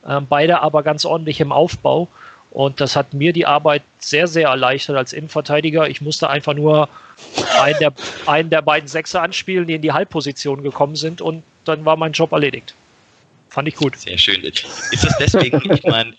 Ähm, 0.08 0.28
beide 0.30 0.62
aber 0.62 0.84
ganz 0.84 1.06
ordentlich 1.06 1.40
im 1.40 1.52
Aufbau. 1.52 2.08
Und 2.52 2.82
das 2.82 2.96
hat 2.96 3.14
mir 3.14 3.32
die 3.32 3.46
Arbeit 3.46 3.84
sehr, 4.00 4.28
sehr 4.28 4.50
erleichtert 4.50 4.98
als 4.98 5.14
Innenverteidiger. 5.14 5.88
Ich 5.88 6.02
musste 6.02 6.30
einfach 6.30 6.56
nur 6.56 6.90
einen 7.62 7.80
der, 7.80 7.94
einen 8.26 8.50
der 8.50 8.62
beiden 8.62 8.88
Sechser 8.88 9.22
anspielen, 9.22 9.68
die 9.68 9.76
in 9.76 9.82
die 9.82 9.92
Halbposition 9.92 10.64
gekommen 10.64 10.96
sind 10.96 11.22
und 11.22 11.44
dann 11.66 11.86
war 11.86 11.96
mein 11.96 12.14
Job 12.14 12.32
erledigt. 12.32 12.74
Fand 13.50 13.68
ich 13.68 13.76
gut. 13.76 13.96
Sehr 13.98 14.18
schön. 14.18 14.44
Ist 14.44 14.64
das 15.04 15.18
deswegen, 15.20 15.60
ich 15.74 15.84
meine, 15.84 16.14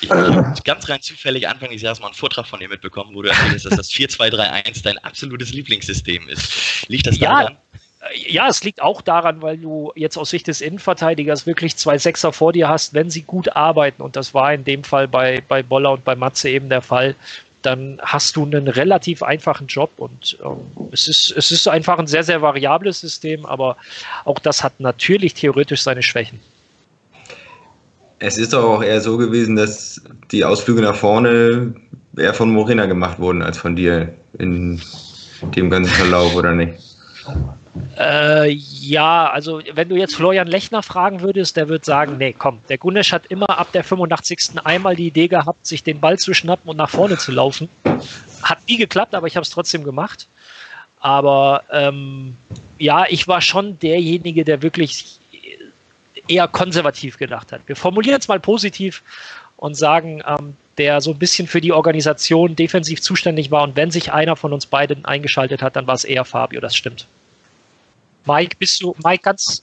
ich 0.00 0.10
habe 0.10 0.54
ganz 0.64 0.88
rein 0.88 1.00
zufällig 1.00 1.48
Anfang 1.48 1.70
des 1.70 1.82
Jahres 1.82 2.00
mal 2.00 2.08
einen 2.08 2.14
Vortrag 2.14 2.46
von 2.46 2.60
dir 2.60 2.68
mitbekommen, 2.68 3.14
wo 3.14 3.22
du 3.22 3.30
erzählst, 3.30 3.66
dass 3.66 3.76
das 3.76 3.90
4-2-3-1 3.90 4.82
dein 4.82 4.98
absolutes 4.98 5.52
Lieblingssystem 5.52 6.28
ist. 6.28 6.88
Liegt 6.88 7.06
das 7.06 7.18
daran? 7.18 7.56
Äh, 8.00 8.32
ja, 8.32 8.48
es 8.48 8.62
liegt 8.64 8.82
auch 8.82 9.02
daran, 9.02 9.42
weil 9.42 9.58
du 9.58 9.92
jetzt 9.94 10.16
aus 10.16 10.30
Sicht 10.30 10.46
des 10.46 10.60
Innenverteidigers 10.60 11.46
wirklich 11.46 11.76
zwei 11.76 11.98
Sechser 11.98 12.32
vor 12.32 12.52
dir 12.52 12.68
hast, 12.68 12.94
wenn 12.94 13.10
sie 13.10 13.22
gut 13.22 13.54
arbeiten. 13.56 14.02
Und 14.02 14.16
das 14.16 14.34
war 14.34 14.52
in 14.52 14.64
dem 14.64 14.84
Fall 14.84 15.08
bei, 15.08 15.42
bei 15.48 15.62
Boller 15.62 15.92
und 15.92 16.04
bei 16.04 16.16
Matze 16.16 16.50
eben 16.50 16.68
der 16.68 16.82
Fall. 16.82 17.14
Dann 17.62 18.00
hast 18.02 18.36
du 18.36 18.44
einen 18.44 18.68
relativ 18.68 19.22
einfachen 19.22 19.66
Job 19.66 19.90
und 19.98 20.38
ähm, 20.44 20.90
es, 20.92 21.08
ist, 21.08 21.34
es 21.36 21.50
ist 21.50 21.68
einfach 21.68 21.98
ein 21.98 22.06
sehr, 22.06 22.24
sehr 22.24 22.40
variables 22.40 23.00
System, 23.00 23.44
aber 23.44 23.76
auch 24.24 24.38
das 24.38 24.62
hat 24.64 24.80
natürlich 24.80 25.34
theoretisch 25.34 25.82
seine 25.82 26.02
Schwächen. 26.02 26.40
Es 28.18 28.36
ist 28.36 28.52
doch 28.52 28.64
auch 28.64 28.82
eher 28.82 29.00
so 29.00 29.16
gewesen, 29.16 29.56
dass 29.56 30.02
die 30.30 30.44
Ausflüge 30.44 30.82
nach 30.82 30.94
vorne 30.96 31.74
eher 32.16 32.34
von 32.34 32.50
Morena 32.50 32.86
gemacht 32.86 33.18
wurden 33.18 33.42
als 33.42 33.56
von 33.58 33.76
dir 33.76 34.14
in 34.38 34.80
dem 35.56 35.70
ganzen 35.70 35.92
Verlauf, 35.92 36.34
oder 36.34 36.52
nicht? 36.52 36.74
Äh, 37.98 38.50
ja, 38.50 39.30
also 39.30 39.60
wenn 39.74 39.88
du 39.88 39.96
jetzt 39.96 40.14
Florian 40.14 40.46
Lechner 40.48 40.82
fragen 40.82 41.20
würdest, 41.20 41.56
der 41.56 41.68
würde 41.68 41.84
sagen, 41.84 42.16
nee, 42.18 42.34
komm, 42.36 42.60
der 42.68 42.78
Gunesch 42.78 43.12
hat 43.12 43.26
immer 43.26 43.50
ab 43.50 43.72
der 43.72 43.84
85. 43.84 44.52
einmal 44.64 44.96
die 44.96 45.08
Idee 45.08 45.28
gehabt, 45.28 45.66
sich 45.66 45.82
den 45.82 46.00
Ball 46.00 46.18
zu 46.18 46.32
schnappen 46.32 46.70
und 46.70 46.76
nach 46.76 46.90
vorne 46.90 47.18
zu 47.18 47.32
laufen. 47.32 47.68
Hat 48.42 48.58
nie 48.68 48.76
geklappt, 48.76 49.14
aber 49.14 49.26
ich 49.26 49.36
habe 49.36 49.44
es 49.44 49.50
trotzdem 49.50 49.84
gemacht. 49.84 50.28
Aber 51.00 51.64
ähm, 51.72 52.36
ja, 52.78 53.04
ich 53.08 53.26
war 53.28 53.40
schon 53.40 53.78
derjenige, 53.78 54.44
der 54.44 54.62
wirklich 54.62 55.18
eher 56.28 56.48
konservativ 56.48 57.18
gedacht 57.18 57.52
hat. 57.52 57.62
Wir 57.66 57.76
formulieren 57.76 58.20
es 58.20 58.28
mal 58.28 58.40
positiv 58.40 59.02
und 59.56 59.74
sagen, 59.74 60.22
ähm, 60.26 60.56
der 60.78 61.00
so 61.00 61.10
ein 61.10 61.18
bisschen 61.18 61.46
für 61.46 61.60
die 61.60 61.72
Organisation 61.72 62.56
defensiv 62.56 63.02
zuständig 63.02 63.50
war. 63.50 63.62
Und 63.62 63.76
wenn 63.76 63.90
sich 63.90 64.12
einer 64.12 64.36
von 64.36 64.52
uns 64.52 64.66
beiden 64.66 65.04
eingeschaltet 65.04 65.60
hat, 65.60 65.76
dann 65.76 65.86
war 65.86 65.94
es 65.94 66.04
eher 66.04 66.24
Fabio, 66.24 66.60
das 66.60 66.74
stimmt. 66.74 67.06
Mike, 68.30 68.56
bist 68.58 68.82
du, 68.82 68.94
Mike, 69.04 69.22
ganz, 69.24 69.62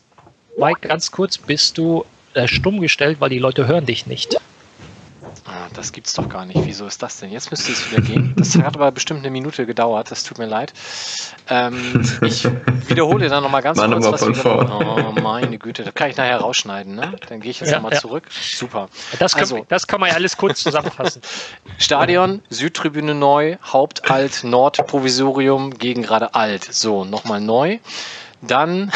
Mike, 0.58 0.88
ganz 0.88 1.12
kurz, 1.12 1.38
bist 1.38 1.78
du 1.78 2.06
äh, 2.34 2.48
stumm 2.48 2.82
gestellt, 2.82 3.18
weil 3.22 3.30
die 3.30 3.40
Leute 3.40 3.66
hören 3.68 3.86
dich 3.86 4.08
nicht. 4.08 4.36
Ah, 5.46 5.68
das 5.74 5.94
gibt's 5.94 6.12
doch 6.12 6.28
gar 6.28 6.46
nicht. 6.46 6.60
Wieso 6.66 6.86
ist 6.86 7.02
das 7.02 7.20
denn? 7.22 7.32
Jetzt 7.32 7.50
müsste 7.52 7.72
es 7.72 7.90
wieder 7.90 8.02
gehen. 8.02 8.34
Das 8.38 8.58
hat 8.58 8.76
aber 8.76 8.92
bestimmt 8.92 9.22
eine 9.22 9.30
Minute 9.30 9.66
gedauert. 9.66 10.12
Das 10.12 10.24
tut 10.24 10.38
mir 10.40 10.46
leid. 10.46 10.74
Ähm, 11.50 12.06
ich 12.22 12.46
wiederhole 12.90 13.30
dann 13.30 13.44
nochmal 13.44 13.62
ganz 13.62 13.78
Mach 13.78 13.90
kurz, 13.90 14.06
was 14.12 14.20
von 14.24 14.36
wir 14.36 14.42
vor. 14.42 15.14
Oh, 15.18 15.22
meine 15.22 15.58
Güte. 15.58 15.84
Das 15.84 15.94
kann 15.94 16.10
ich 16.10 16.18
nachher 16.18 16.40
rausschneiden, 16.40 16.96
ne? 16.96 17.16
Dann 17.30 17.40
gehe 17.40 17.52
ich 17.52 17.62
jetzt 17.62 17.70
Ja, 17.70 17.78
nochmal 17.78 17.94
ja. 17.94 18.00
zurück. 18.00 18.26
Super. 18.30 18.90
Das, 19.20 19.34
können, 19.34 19.44
Also- 19.44 19.66
das 19.70 19.88
kann 19.88 20.02
man 20.02 20.10
ja 20.10 20.16
alles 20.16 20.36
kurz 20.36 20.62
zusammenfassen. 20.64 21.22
Stadion, 21.78 22.42
Südtribüne 22.50 23.16
neu, 23.16 23.56
Hauptalt, 23.64 24.44
Nordprovisorium 24.44 25.76
gegen 25.78 26.02
gerade 26.04 26.36
alt. 26.36 26.66
So, 26.70 27.06
nochmal 27.06 27.40
neu. 27.40 27.80
Dann 28.42 28.92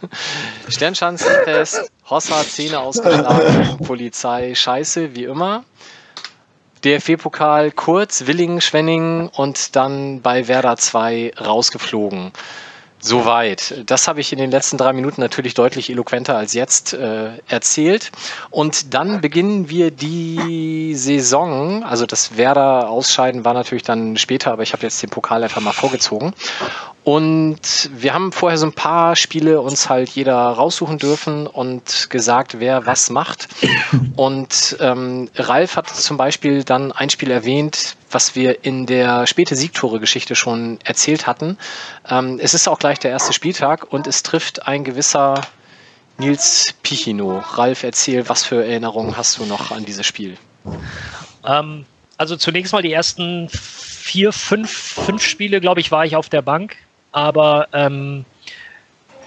Sternschanzentest, 0.68 1.90
Hossa, 2.08 2.42
Zähne 2.42 2.80
ausgeschlagen, 2.80 3.78
Polizei, 3.84 4.54
Scheiße, 4.54 5.14
wie 5.14 5.24
immer. 5.24 5.64
DFB-Pokal 6.84 7.70
kurz, 7.70 8.26
Willingen, 8.26 8.60
Schwenningen 8.60 9.28
und 9.28 9.76
dann 9.76 10.20
bei 10.20 10.48
Werder 10.48 10.76
2 10.76 11.34
rausgeflogen. 11.40 12.32
Soweit. 13.04 13.82
Das 13.86 14.06
habe 14.06 14.20
ich 14.20 14.32
in 14.32 14.38
den 14.38 14.52
letzten 14.52 14.78
drei 14.78 14.92
Minuten 14.92 15.20
natürlich 15.20 15.54
deutlich 15.54 15.90
eloquenter 15.90 16.36
als 16.36 16.54
jetzt 16.54 16.92
äh, 16.92 17.30
erzählt. 17.48 18.12
Und 18.50 18.94
dann 18.94 19.20
beginnen 19.20 19.68
wir 19.68 19.90
die 19.90 20.94
Saison. 20.94 21.82
Also 21.82 22.06
das 22.06 22.36
Werder 22.36 22.88
Ausscheiden 22.88 23.44
war 23.44 23.54
natürlich 23.54 23.82
dann 23.82 24.16
später, 24.16 24.52
aber 24.52 24.62
ich 24.62 24.72
habe 24.72 24.84
jetzt 24.84 25.02
den 25.02 25.10
Pokal 25.10 25.42
einfach 25.42 25.60
mal 25.60 25.72
vorgezogen. 25.72 26.32
Und 27.04 27.90
wir 27.92 28.14
haben 28.14 28.30
vorher 28.30 28.58
so 28.58 28.66
ein 28.66 28.74
paar 28.74 29.16
Spiele 29.16 29.60
uns 29.60 29.88
halt 29.88 30.08
jeder 30.10 30.36
raussuchen 30.36 30.98
dürfen 30.98 31.48
und 31.48 32.08
gesagt, 32.10 32.60
wer 32.60 32.86
was 32.86 33.10
macht. 33.10 33.48
Und 34.14 34.76
ähm, 34.78 35.28
Ralf 35.34 35.76
hat 35.76 35.88
zum 35.88 36.16
Beispiel 36.16 36.62
dann 36.62 36.92
ein 36.92 37.10
Spiel 37.10 37.32
erwähnt, 37.32 37.96
was 38.10 38.36
wir 38.36 38.64
in 38.64 38.86
der 38.86 39.26
späte 39.26 39.56
Siegtore-Geschichte 39.56 40.36
schon 40.36 40.78
erzählt 40.84 41.26
hatten. 41.26 41.58
Ähm, 42.08 42.38
es 42.40 42.54
ist 42.54 42.68
auch 42.68 42.78
gleich 42.78 43.00
der 43.00 43.10
erste 43.10 43.32
Spieltag 43.32 43.92
und 43.92 44.06
es 44.06 44.22
trifft 44.22 44.68
ein 44.68 44.84
gewisser 44.84 45.40
Nils 46.18 46.74
Pichino. 46.84 47.42
Ralf, 47.54 47.82
erzähl, 47.82 48.28
was 48.28 48.44
für 48.44 48.64
Erinnerungen 48.64 49.16
hast 49.16 49.38
du 49.38 49.44
noch 49.44 49.72
an 49.72 49.84
dieses 49.84 50.06
Spiel? 50.06 50.36
Ähm, 51.44 51.84
also 52.16 52.36
zunächst 52.36 52.72
mal 52.72 52.82
die 52.82 52.92
ersten 52.92 53.48
vier, 53.48 54.32
fünf, 54.32 54.70
fünf 54.70 55.24
Spiele, 55.24 55.60
glaube 55.60 55.80
ich, 55.80 55.90
war 55.90 56.04
ich 56.04 56.14
auf 56.14 56.28
der 56.28 56.42
Bank. 56.42 56.76
Aber 57.12 57.68
ähm, 57.72 58.24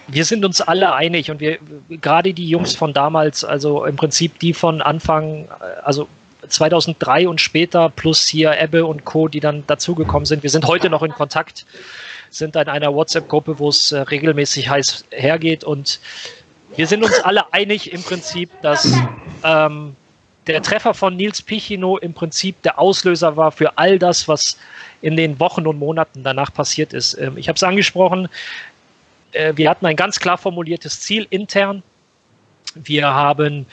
wir 0.07 0.25
sind 0.25 0.45
uns 0.45 0.61
alle 0.61 0.93
einig 0.93 1.31
und 1.31 1.39
wir, 1.39 1.57
gerade 1.89 2.33
die 2.33 2.47
Jungs 2.47 2.75
von 2.75 2.93
damals, 2.93 3.43
also 3.43 3.85
im 3.85 3.95
Prinzip 3.95 4.39
die 4.39 4.53
von 4.53 4.81
Anfang, 4.81 5.45
äh, 5.45 5.81
also 5.83 6.07
2003 6.47 7.27
und 7.27 7.41
später, 7.41 7.89
plus 7.89 8.27
hier 8.27 8.59
Ebbe 8.59 8.85
und 8.85 9.05
Co., 9.05 9.27
die 9.27 9.39
dann 9.39 9.65
dazugekommen 9.65 10.25
sind. 10.25 10.43
Wir 10.43 10.51
sind 10.51 10.65
heute 10.67 10.89
noch 10.89 11.01
in 11.01 11.11
Kontakt, 11.11 11.65
sind 12.29 12.55
in 12.55 12.67
einer 12.67 12.93
WhatsApp-Gruppe, 12.93 13.57
wo 13.59 13.69
es 13.69 13.91
äh, 13.91 13.99
regelmäßig 13.99 14.69
heiß 14.69 15.05
hergeht 15.11 15.63
und 15.63 15.99
wir 16.75 16.87
sind 16.87 17.03
uns 17.03 17.19
alle 17.21 17.53
einig 17.53 17.93
im 17.93 18.03
Prinzip, 18.03 18.49
dass 18.61 18.91
ähm, 19.43 19.95
der 20.47 20.61
Treffer 20.61 20.93
von 20.93 21.15
Nils 21.15 21.41
Pichino 21.41 21.97
im 21.97 22.13
Prinzip 22.13 22.61
der 22.61 22.79
Auslöser 22.79 23.35
war 23.35 23.51
für 23.51 23.77
all 23.77 23.99
das, 23.99 24.27
was 24.27 24.57
in 25.01 25.17
den 25.17 25.39
Wochen 25.39 25.67
und 25.67 25.79
Monaten 25.79 26.23
danach 26.23 26.53
passiert 26.53 26.93
ist. 26.93 27.15
Ähm, 27.15 27.37
ich 27.37 27.47
habe 27.47 27.55
es 27.55 27.63
angesprochen, 27.63 28.29
äh, 29.31 29.53
wir 29.55 29.69
hatten 29.69 29.85
ein 29.85 29.95
ganz 29.95 30.19
klar 30.19 30.37
formuliertes 30.37 31.01
Ziel 31.01 31.27
intern. 31.29 31.83
Wir 32.75 33.07
haben 33.07 33.65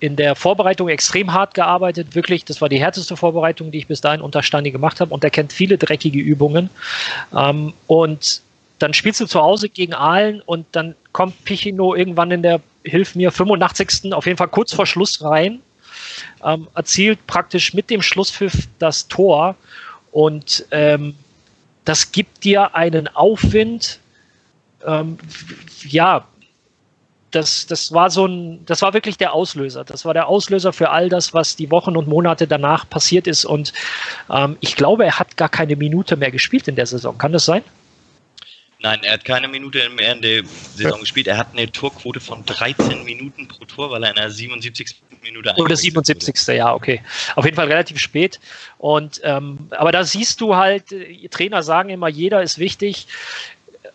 in 0.00 0.16
der 0.16 0.34
Vorbereitung 0.34 0.88
extrem 0.88 1.32
hart 1.32 1.54
gearbeitet, 1.54 2.14
wirklich, 2.14 2.44
das 2.46 2.60
war 2.60 2.70
die 2.70 2.80
härteste 2.80 3.16
Vorbereitung, 3.16 3.70
die 3.70 3.78
ich 3.78 3.86
bis 3.86 4.00
dahin 4.00 4.22
unter 4.22 4.42
Stani 4.42 4.70
gemacht 4.70 5.00
habe 5.00 5.12
und 5.12 5.22
er 5.22 5.30
kennt 5.30 5.52
viele 5.52 5.76
dreckige 5.76 6.18
Übungen. 6.18 6.70
Ähm, 7.36 7.74
und 7.86 8.40
dann 8.78 8.94
spielst 8.94 9.20
du 9.20 9.26
zu 9.26 9.40
Hause 9.40 9.68
gegen 9.68 9.92
Aalen 9.92 10.40
und 10.40 10.66
dann 10.72 10.94
kommt 11.12 11.44
Pichino 11.44 11.94
irgendwann 11.94 12.30
in 12.30 12.42
der, 12.42 12.60
hilf 12.82 13.14
mir, 13.14 13.30
85. 13.30 14.14
auf 14.14 14.24
jeden 14.24 14.38
Fall 14.38 14.48
kurz 14.48 14.72
vor 14.72 14.86
Schluss 14.86 15.22
rein, 15.22 15.60
ähm, 16.44 16.68
erzielt 16.74 17.26
praktisch 17.26 17.74
mit 17.74 17.90
dem 17.90 18.02
Schlusspfiff 18.02 18.68
das 18.78 19.08
Tor 19.08 19.56
und 20.12 20.66
ähm, 20.70 21.14
das 21.84 22.12
gibt 22.12 22.44
dir 22.44 22.74
einen 22.74 23.08
Aufwind. 23.08 24.00
Ähm, 24.86 25.18
ja, 25.82 26.26
das, 27.30 27.66
das 27.66 27.92
war 27.92 28.10
so 28.10 28.26
ein, 28.26 28.64
das 28.66 28.82
war 28.82 28.92
wirklich 28.92 29.16
der 29.16 29.32
Auslöser. 29.32 29.84
Das 29.84 30.04
war 30.04 30.14
der 30.14 30.28
Auslöser 30.28 30.72
für 30.72 30.90
all 30.90 31.08
das, 31.08 31.32
was 31.32 31.56
die 31.56 31.70
Wochen 31.70 31.96
und 31.96 32.08
Monate 32.08 32.46
danach 32.46 32.88
passiert 32.88 33.26
ist. 33.26 33.44
Und 33.44 33.72
ähm, 34.30 34.56
ich 34.60 34.76
glaube, 34.76 35.04
er 35.04 35.18
hat 35.18 35.36
gar 35.36 35.48
keine 35.48 35.76
Minute 35.76 36.16
mehr 36.16 36.30
gespielt 36.30 36.68
in 36.68 36.76
der 36.76 36.86
Saison. 36.86 37.16
Kann 37.18 37.32
das 37.32 37.44
sein? 37.44 37.62
Nein, 38.82 39.00
er 39.02 39.12
hat 39.12 39.24
keine 39.26 39.46
Minute 39.46 39.90
mehr 39.90 40.12
in 40.14 40.22
der 40.22 40.42
Saison 40.74 41.00
gespielt. 41.00 41.26
Er 41.26 41.36
hat 41.36 41.48
eine 41.52 41.70
Torquote 41.70 42.18
von 42.20 42.44
13 42.46 43.04
Minuten 43.04 43.46
pro 43.46 43.64
Tor, 43.66 43.90
weil 43.90 44.02
er 44.04 44.10
in 44.10 44.16
der 44.16 44.30
77. 44.30 45.02
Minute 45.22 45.52
Oder 45.58 45.76
77. 45.76 46.56
Ja, 46.56 46.72
okay. 46.74 47.02
Auf 47.36 47.44
jeden 47.44 47.56
Fall 47.56 47.66
relativ 47.68 47.98
spät. 47.98 48.40
Und 48.78 49.20
ähm, 49.22 49.68
aber 49.72 49.92
da 49.92 50.02
siehst 50.04 50.40
du 50.40 50.56
halt, 50.56 50.92
äh, 50.92 51.28
Trainer 51.28 51.62
sagen 51.62 51.90
immer, 51.90 52.08
jeder 52.08 52.42
ist 52.42 52.58
wichtig. 52.58 53.06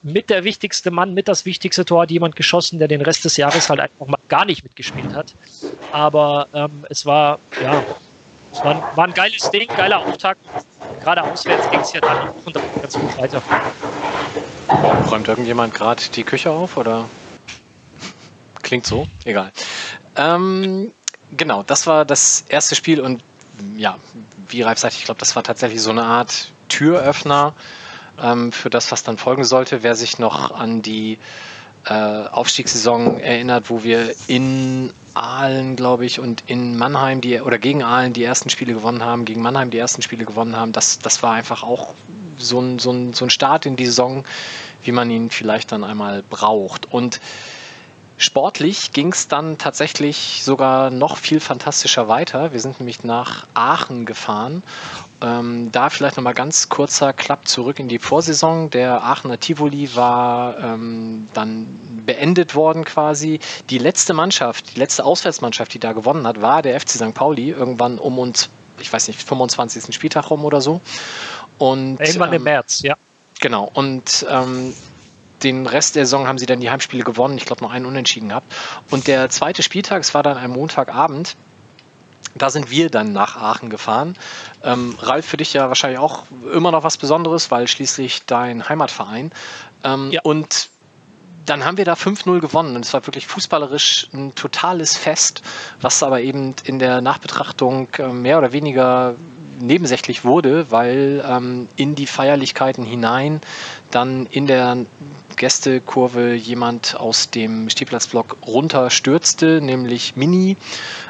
Mit 0.03 0.29
der 0.29 0.43
wichtigste 0.43 0.91
Mann, 0.91 1.15
mit 1.15 1.27
das 1.27 1.45
wichtigste 1.45 1.83
Tor 1.83 2.03
hat 2.03 2.11
jemand 2.11 2.35
geschossen, 2.35 2.77
der 2.77 2.87
den 2.87 3.01
Rest 3.01 3.25
des 3.25 3.37
Jahres 3.37 3.67
halt 3.69 3.79
einfach 3.79 4.05
mal 4.05 4.19
gar 4.27 4.45
nicht 4.45 4.63
mitgespielt 4.63 5.13
hat. 5.15 5.33
Aber 5.91 6.47
ähm, 6.53 6.85
es 6.91 7.07
war, 7.07 7.39
ja, 7.63 7.83
es 8.51 8.63
war, 8.63 8.75
ein- 8.75 8.83
war 8.97 9.07
ein 9.07 9.13
geiles 9.15 9.49
Ding, 9.49 9.67
geiler 9.67 10.05
Auftakt. 10.05 10.41
Gerade 11.03 11.23
auswärts 11.23 11.71
ging 11.71 11.79
es 11.79 11.91
ja 11.93 12.01
dann 12.01 12.29
und 12.45 12.55
dann 12.55 12.63
ganz 12.81 12.93
gut 12.99 13.17
weiter. 13.17 13.41
Räumt 14.69 15.27
irgendjemand 15.27 15.73
gerade 15.73 16.01
die 16.13 16.23
Küche 16.23 16.51
auf 16.51 16.77
oder? 16.77 17.09
Klingt 18.61 18.85
so, 18.85 19.07
egal. 19.23 19.51
Ähm, 20.15 20.93
genau, 21.35 21.63
das 21.63 21.85
war 21.87 22.05
das 22.05 22.45
erste 22.47 22.75
Spiel 22.75 22.99
und 22.99 23.23
ja, 23.77 23.99
wie 24.47 24.63
Ralf 24.63 24.79
sagt, 24.79 24.95
ich 24.95 25.05
glaube, 25.05 25.19
das 25.19 25.35
war 25.35 25.43
tatsächlich 25.43 25.81
so 25.81 25.91
eine 25.91 26.03
Art 26.03 26.51
Türöffner 26.67 27.53
ähm, 28.19 28.51
für 28.51 28.69
das, 28.69 28.91
was 28.91 29.03
dann 29.03 29.17
folgen 29.17 29.43
sollte. 29.43 29.83
Wer 29.83 29.95
sich 29.95 30.19
noch 30.19 30.51
an 30.51 30.81
die 30.81 31.19
äh, 31.85 31.93
Aufstiegssaison 31.93 33.19
erinnert, 33.19 33.69
wo 33.69 33.83
wir 33.83 34.15
in 34.27 34.91
Aalen, 35.13 35.75
glaube 35.75 36.05
ich, 36.05 36.19
und 36.19 36.43
in 36.47 36.77
Mannheim 36.77 37.21
die 37.21 37.39
oder 37.39 37.57
gegen 37.57 37.83
Aalen 37.83 38.13
die 38.13 38.23
ersten 38.23 38.49
Spiele 38.49 38.73
gewonnen 38.73 39.03
haben, 39.03 39.25
gegen 39.25 39.41
Mannheim 39.41 39.69
die 39.69 39.77
ersten 39.77 40.01
Spiele 40.01 40.25
gewonnen 40.25 40.55
haben. 40.55 40.71
Das, 40.71 40.99
das 40.99 41.23
war 41.23 41.33
einfach 41.33 41.63
auch 41.63 41.93
so 42.37 42.59
ein, 42.59 42.79
so, 42.79 42.91
ein, 42.91 43.13
so 43.13 43.25
ein 43.25 43.29
Start 43.29 43.65
in 43.65 43.75
die 43.75 43.85
Saison, 43.85 44.25
wie 44.83 44.91
man 44.91 45.09
ihn 45.09 45.29
vielleicht 45.29 45.71
dann 45.71 45.83
einmal 45.83 46.23
braucht. 46.23 46.91
Und 46.91 47.21
Sportlich 48.17 48.93
ging 48.93 49.11
es 49.11 49.27
dann 49.27 49.57
tatsächlich 49.57 50.41
sogar 50.43 50.89
noch 50.89 51.17
viel 51.17 51.41
fantastischer 51.41 52.07
weiter. 52.07 52.53
Wir 52.53 52.61
sind 52.61 52.79
nämlich 52.79 53.03
nach 53.03 53.45
Aachen 53.53 54.05
gefahren. 54.05 54.63
Ähm, 55.21 55.71
da 55.71 55.89
vielleicht 55.89 56.17
nochmal 56.17 56.33
ganz 56.33 56.67
kurzer 56.69 57.13
Klapp 57.13 57.47
zurück 57.47 57.79
in 57.79 57.87
die 57.87 57.99
Vorsaison. 57.99 58.69
Der 58.69 59.01
Aachener 59.01 59.39
Tivoli 59.39 59.95
war 59.95 60.59
ähm, 60.59 61.27
dann 61.33 62.03
beendet 62.05 62.53
worden 62.55 62.83
quasi. 62.83 63.39
Die 63.69 63.77
letzte 63.77 64.13
Mannschaft, 64.13 64.75
die 64.75 64.79
letzte 64.79 65.05
Auswärtsmannschaft, 65.05 65.73
die 65.73 65.79
da 65.79 65.93
gewonnen 65.93 66.27
hat, 66.27 66.41
war 66.41 66.61
der 66.61 66.79
FC 66.79 66.89
St. 66.91 67.13
Pauli. 67.13 67.51
Irgendwann 67.51 67.97
um 67.97 68.19
uns, 68.19 68.49
ich 68.79 68.91
weiß 68.91 69.07
nicht, 69.07 69.23
25. 69.23 69.95
Spieltag 69.95 70.29
rum 70.29 70.43
oder 70.43 70.59
so. 70.59 70.81
Und, 71.57 71.99
Irgendwann 71.99 72.29
ähm, 72.29 72.35
im 72.35 72.43
März, 72.43 72.81
ja. 72.81 72.95
Genau. 73.39 73.69
Und 73.73 74.25
ähm, 74.29 74.73
den 75.43 75.67
Rest 75.67 75.95
der 75.95 76.05
Saison 76.05 76.27
haben 76.27 76.37
sie 76.37 76.45
dann 76.45 76.59
die 76.59 76.69
Heimspiele 76.69 77.03
gewonnen. 77.03 77.37
Ich 77.37 77.45
glaube, 77.45 77.63
noch 77.63 77.71
einen 77.71 77.85
Unentschieden 77.85 78.29
gehabt. 78.29 78.51
Und 78.89 79.07
der 79.07 79.29
zweite 79.29 79.63
Spieltag, 79.63 80.01
es 80.01 80.13
war 80.13 80.23
dann 80.23 80.37
ein 80.37 80.51
Montagabend, 80.51 81.35
da 82.35 82.49
sind 82.49 82.69
wir 82.69 82.89
dann 82.89 83.13
nach 83.13 83.37
Aachen 83.37 83.69
gefahren. 83.69 84.15
Ähm, 84.63 84.95
Ralf, 84.99 85.25
für 85.25 85.37
dich 85.37 85.53
ja 85.53 85.67
wahrscheinlich 85.67 85.99
auch 85.99 86.23
immer 86.53 86.71
noch 86.71 86.83
was 86.83 86.97
Besonderes, 86.97 87.49
weil 87.49 87.67
schließlich 87.67 88.25
dein 88.25 88.67
Heimatverein. 88.67 89.31
Ähm, 89.83 90.11
ja. 90.11 90.21
Und 90.23 90.69
dann 91.45 91.63
haben 91.63 91.77
wir 91.77 91.85
da 91.85 91.93
5-0 91.93 92.39
gewonnen 92.39 92.75
und 92.75 92.85
es 92.85 92.93
war 92.93 93.05
wirklich 93.05 93.27
fußballerisch 93.27 94.09
ein 94.13 94.33
totales 94.35 94.97
Fest, 94.97 95.41
was 95.79 96.01
aber 96.01 96.21
eben 96.21 96.55
in 96.63 96.79
der 96.79 97.01
Nachbetrachtung 97.01 97.87
äh, 97.97 98.07
mehr 98.07 98.37
oder 98.37 98.51
weniger 98.51 99.15
nebensächlich 99.59 100.23
wurde, 100.23 100.71
weil 100.71 101.23
ähm, 101.27 101.67
in 101.75 101.95
die 101.95 102.07
Feierlichkeiten 102.07 102.85
hinein 102.85 103.41
dann 103.91 104.25
in 104.27 104.47
der 104.47 104.85
Gästekurve 105.35 106.33
jemand 106.33 106.95
aus 106.95 107.29
dem 107.29 107.69
Stehplatzblock 107.69 108.37
runterstürzte, 108.45 109.61
nämlich 109.61 110.15
Mini 110.15 110.57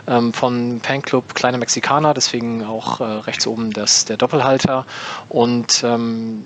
ähm, 0.07 0.33
von 0.33 0.81
Fanclub 0.81 1.35
Kleine 1.35 1.57
Mexikaner, 1.57 2.13
deswegen 2.13 2.63
auch 2.63 3.01
äh, 3.01 3.03
rechts 3.03 3.45
oben 3.47 3.71
das, 3.71 4.05
der 4.05 4.17
Doppelhalter. 4.17 4.85
Und 5.29 5.83
ähm, 5.83 6.45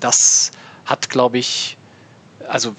das 0.00 0.50
hat, 0.86 1.10
glaube 1.10 1.38
ich, 1.38 1.76
also 2.48 2.74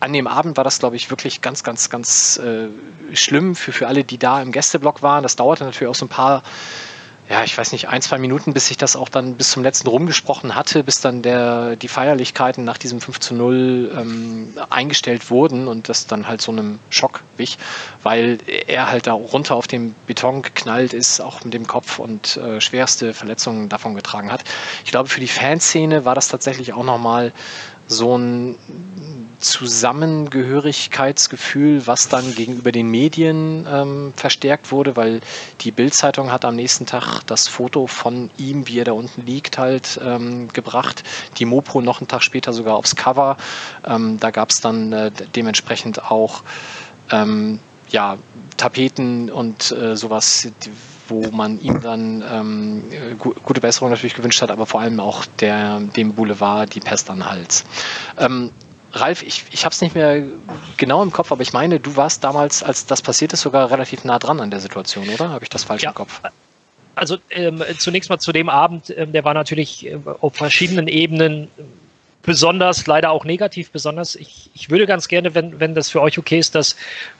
an 0.00 0.12
dem 0.12 0.26
Abend 0.26 0.56
war 0.56 0.64
das, 0.64 0.78
glaube 0.78 0.96
ich, 0.96 1.10
wirklich 1.10 1.40
ganz, 1.40 1.62
ganz, 1.62 1.90
ganz 1.90 2.38
äh, 2.38 2.68
schlimm 3.14 3.54
für, 3.54 3.72
für 3.72 3.86
alle, 3.86 4.02
die 4.02 4.18
da 4.18 4.40
im 4.40 4.50
Gästeblock 4.50 5.02
waren. 5.02 5.22
Das 5.22 5.36
dauerte 5.36 5.64
natürlich 5.64 5.88
auch 5.88 5.94
so 5.94 6.06
ein 6.06 6.10
paar 6.10 6.42
ja, 7.30 7.42
ich 7.42 7.56
weiß 7.56 7.72
nicht, 7.72 7.88
ein, 7.88 8.02
zwei 8.02 8.18
Minuten, 8.18 8.52
bis 8.52 8.70
ich 8.70 8.76
das 8.76 8.96
auch 8.96 9.08
dann 9.08 9.36
bis 9.36 9.50
zum 9.50 9.62
letzten 9.62 9.88
rumgesprochen 9.88 10.54
hatte, 10.54 10.84
bis 10.84 11.00
dann 11.00 11.22
der, 11.22 11.74
die 11.74 11.88
Feierlichkeiten 11.88 12.64
nach 12.64 12.76
diesem 12.76 13.00
5 13.00 13.18
zu 13.18 13.34
0 13.34 13.96
ähm, 13.98 14.54
eingestellt 14.68 15.30
wurden 15.30 15.66
und 15.66 15.88
das 15.88 16.06
dann 16.06 16.28
halt 16.28 16.42
so 16.42 16.52
einem 16.52 16.80
Schock 16.90 17.22
wich, 17.38 17.56
weil 18.02 18.38
er 18.66 18.90
halt 18.90 19.06
da 19.06 19.14
runter 19.14 19.54
auf 19.54 19.66
den 19.66 19.94
Beton 20.06 20.42
geknallt 20.42 20.92
ist, 20.92 21.20
auch 21.20 21.42
mit 21.44 21.54
dem 21.54 21.66
Kopf 21.66 21.98
und 21.98 22.36
äh, 22.36 22.60
schwerste 22.60 23.14
Verletzungen 23.14 23.70
davon 23.70 23.94
getragen 23.94 24.30
hat. 24.30 24.44
Ich 24.84 24.90
glaube, 24.90 25.08
für 25.08 25.20
die 25.20 25.28
Fanszene 25.28 26.04
war 26.04 26.14
das 26.14 26.28
tatsächlich 26.28 26.74
auch 26.74 26.84
nochmal 26.84 27.32
so 27.86 28.18
ein 28.18 28.58
Zusammengehörigkeitsgefühl, 29.44 31.86
was 31.86 32.08
dann 32.08 32.34
gegenüber 32.34 32.72
den 32.72 32.90
Medien 32.90 33.68
ähm, 33.70 34.12
verstärkt 34.16 34.72
wurde, 34.72 34.96
weil 34.96 35.20
die 35.60 35.70
Bildzeitung 35.70 36.32
hat 36.32 36.46
am 36.46 36.56
nächsten 36.56 36.86
Tag 36.86 37.20
das 37.26 37.46
Foto 37.46 37.86
von 37.86 38.30
ihm, 38.38 38.66
wie 38.66 38.80
er 38.80 38.84
da 38.84 38.92
unten 38.92 39.26
liegt, 39.26 39.58
halt 39.58 40.00
ähm, 40.02 40.48
gebracht. 40.52 41.04
Die 41.38 41.44
Mopo 41.44 41.82
noch 41.82 42.00
einen 42.00 42.08
Tag 42.08 42.22
später 42.22 42.54
sogar 42.54 42.76
aufs 42.76 42.96
Cover. 42.96 43.36
Ähm, 43.86 44.18
da 44.18 44.30
gab 44.30 44.48
es 44.50 44.62
dann 44.62 44.92
äh, 44.92 45.12
dementsprechend 45.36 46.10
auch 46.10 46.42
ähm, 47.10 47.60
ja, 47.90 48.16
Tapeten 48.56 49.30
und 49.30 49.70
äh, 49.72 49.96
sowas, 49.96 50.48
wo 51.08 51.30
man 51.30 51.60
ihm 51.60 51.82
dann 51.82 52.24
ähm, 52.28 52.82
gute 53.18 53.60
Besserung 53.60 53.90
natürlich 53.90 54.14
gewünscht 54.14 54.42
hat, 54.42 54.50
aber 54.50 54.66
vor 54.66 54.80
allem 54.80 55.00
auch 55.00 55.24
der, 55.40 55.80
dem 55.80 56.14
Boulevard 56.14 56.74
die 56.74 56.80
Pest 56.80 57.10
an 57.10 57.28
Hals. 57.28 57.64
Ähm, 58.18 58.50
Ralf, 58.94 59.22
ich, 59.22 59.44
ich 59.50 59.64
habe 59.64 59.72
es 59.72 59.80
nicht 59.80 59.94
mehr 59.94 60.22
genau 60.76 61.02
im 61.02 61.10
Kopf, 61.10 61.32
aber 61.32 61.42
ich 61.42 61.52
meine, 61.52 61.80
du 61.80 61.96
warst 61.96 62.22
damals, 62.22 62.62
als 62.62 62.86
das 62.86 63.02
passiert 63.02 63.32
ist, 63.32 63.40
sogar 63.40 63.70
relativ 63.70 64.04
nah 64.04 64.18
dran 64.18 64.40
an 64.40 64.50
der 64.50 64.60
Situation, 64.60 65.08
oder? 65.08 65.30
Habe 65.30 65.44
ich 65.44 65.50
das 65.50 65.64
falsch 65.64 65.82
ja. 65.82 65.90
im 65.90 65.94
Kopf? 65.94 66.20
Also 66.94 67.18
ähm, 67.30 67.62
zunächst 67.78 68.08
mal 68.08 68.18
zu 68.18 68.32
dem 68.32 68.48
Abend, 68.48 68.94
ähm, 68.96 69.12
der 69.12 69.24
war 69.24 69.34
natürlich 69.34 69.86
äh, 69.86 69.98
auf 70.20 70.36
verschiedenen 70.36 70.86
Ebenen 70.86 71.48
besonders, 72.24 72.86
leider 72.86 73.10
auch 73.10 73.24
negativ 73.24 73.70
besonders. 73.70 74.16
Ich, 74.16 74.50
ich 74.54 74.70
würde 74.70 74.86
ganz 74.86 75.08
gerne, 75.08 75.34
wenn, 75.34 75.60
wenn 75.60 75.74
das 75.74 75.90
für 75.90 76.00
euch 76.00 76.18
okay 76.18 76.38
ist, 76.38 76.54
das 76.54 76.76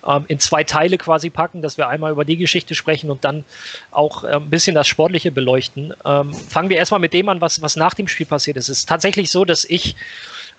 ähm, 0.06 0.24
in 0.28 0.38
zwei 0.40 0.64
Teile 0.64 0.96
quasi 0.96 1.30
packen, 1.30 1.60
dass 1.60 1.76
wir 1.76 1.88
einmal 1.88 2.12
über 2.12 2.24
die 2.24 2.36
Geschichte 2.36 2.74
sprechen 2.74 3.10
und 3.10 3.24
dann 3.24 3.44
auch 3.90 4.24
äh, 4.24 4.28
ein 4.28 4.50
bisschen 4.50 4.74
das 4.74 4.88
Sportliche 4.88 5.30
beleuchten. 5.30 5.92
Ähm, 6.04 6.32
fangen 6.32 6.70
wir 6.70 6.76
erstmal 6.76 7.00
mit 7.00 7.12
dem 7.12 7.28
an, 7.28 7.40
was, 7.40 7.60
was 7.60 7.76
nach 7.76 7.94
dem 7.94 8.08
Spiel 8.08 8.26
passiert 8.26 8.56
ist. 8.56 8.68
Es 8.68 8.78
ist 8.78 8.88
tatsächlich 8.88 9.30
so, 9.30 9.44
dass 9.44 9.64
ich 9.64 9.94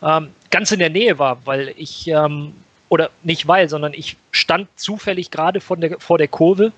ähm, 0.04 0.30
ganz 0.56 0.72
in 0.72 0.80
der 0.80 0.90
Nähe 0.90 1.20
war, 1.20 1.46
weil 1.46 1.74
ich, 1.76 2.08
ähm, 2.08 2.54
oder 2.88 3.10
nicht 3.24 3.46
weil, 3.46 3.68
sondern 3.68 3.94
ich 3.94 4.16
stand 4.32 4.70
zufällig 4.78 5.30
gerade 5.30 5.60
der, 5.60 6.00
vor 6.00 6.18
der 6.18 6.30
Kurve, 6.30 6.72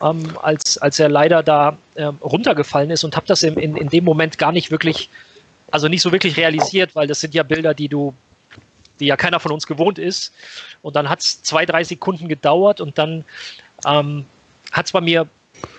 ähm, 0.00 0.36
als, 0.42 0.76
als 0.78 0.98
er 0.98 1.08
leider 1.08 1.44
da 1.44 1.78
ähm, 1.94 2.18
runtergefallen 2.20 2.90
ist 2.90 3.04
und 3.04 3.14
habe 3.14 3.28
das 3.28 3.44
in, 3.44 3.54
in, 3.58 3.76
in 3.76 3.90
dem 3.90 4.02
Moment 4.02 4.38
gar 4.38 4.50
nicht 4.50 4.72
wirklich, 4.72 5.08
also 5.70 5.86
nicht 5.86 6.02
so 6.02 6.10
wirklich 6.10 6.36
realisiert, 6.36 6.96
weil 6.96 7.06
das 7.06 7.20
sind 7.20 7.32
ja 7.32 7.44
Bilder, 7.44 7.74
die 7.74 7.86
du 7.86 8.12
die 8.98 9.06
ja 9.06 9.16
keiner 9.16 9.38
von 9.38 9.52
uns 9.52 9.68
gewohnt 9.68 10.00
ist. 10.00 10.32
Und 10.82 10.96
dann 10.96 11.08
hat 11.08 11.20
es 11.20 11.42
zwei, 11.42 11.64
drei 11.64 11.84
Sekunden 11.84 12.26
gedauert 12.26 12.80
und 12.80 12.98
dann 12.98 13.24
ähm, 13.86 14.26
hat 14.72 14.86
es 14.86 14.92
bei 14.92 15.00
mir, 15.00 15.28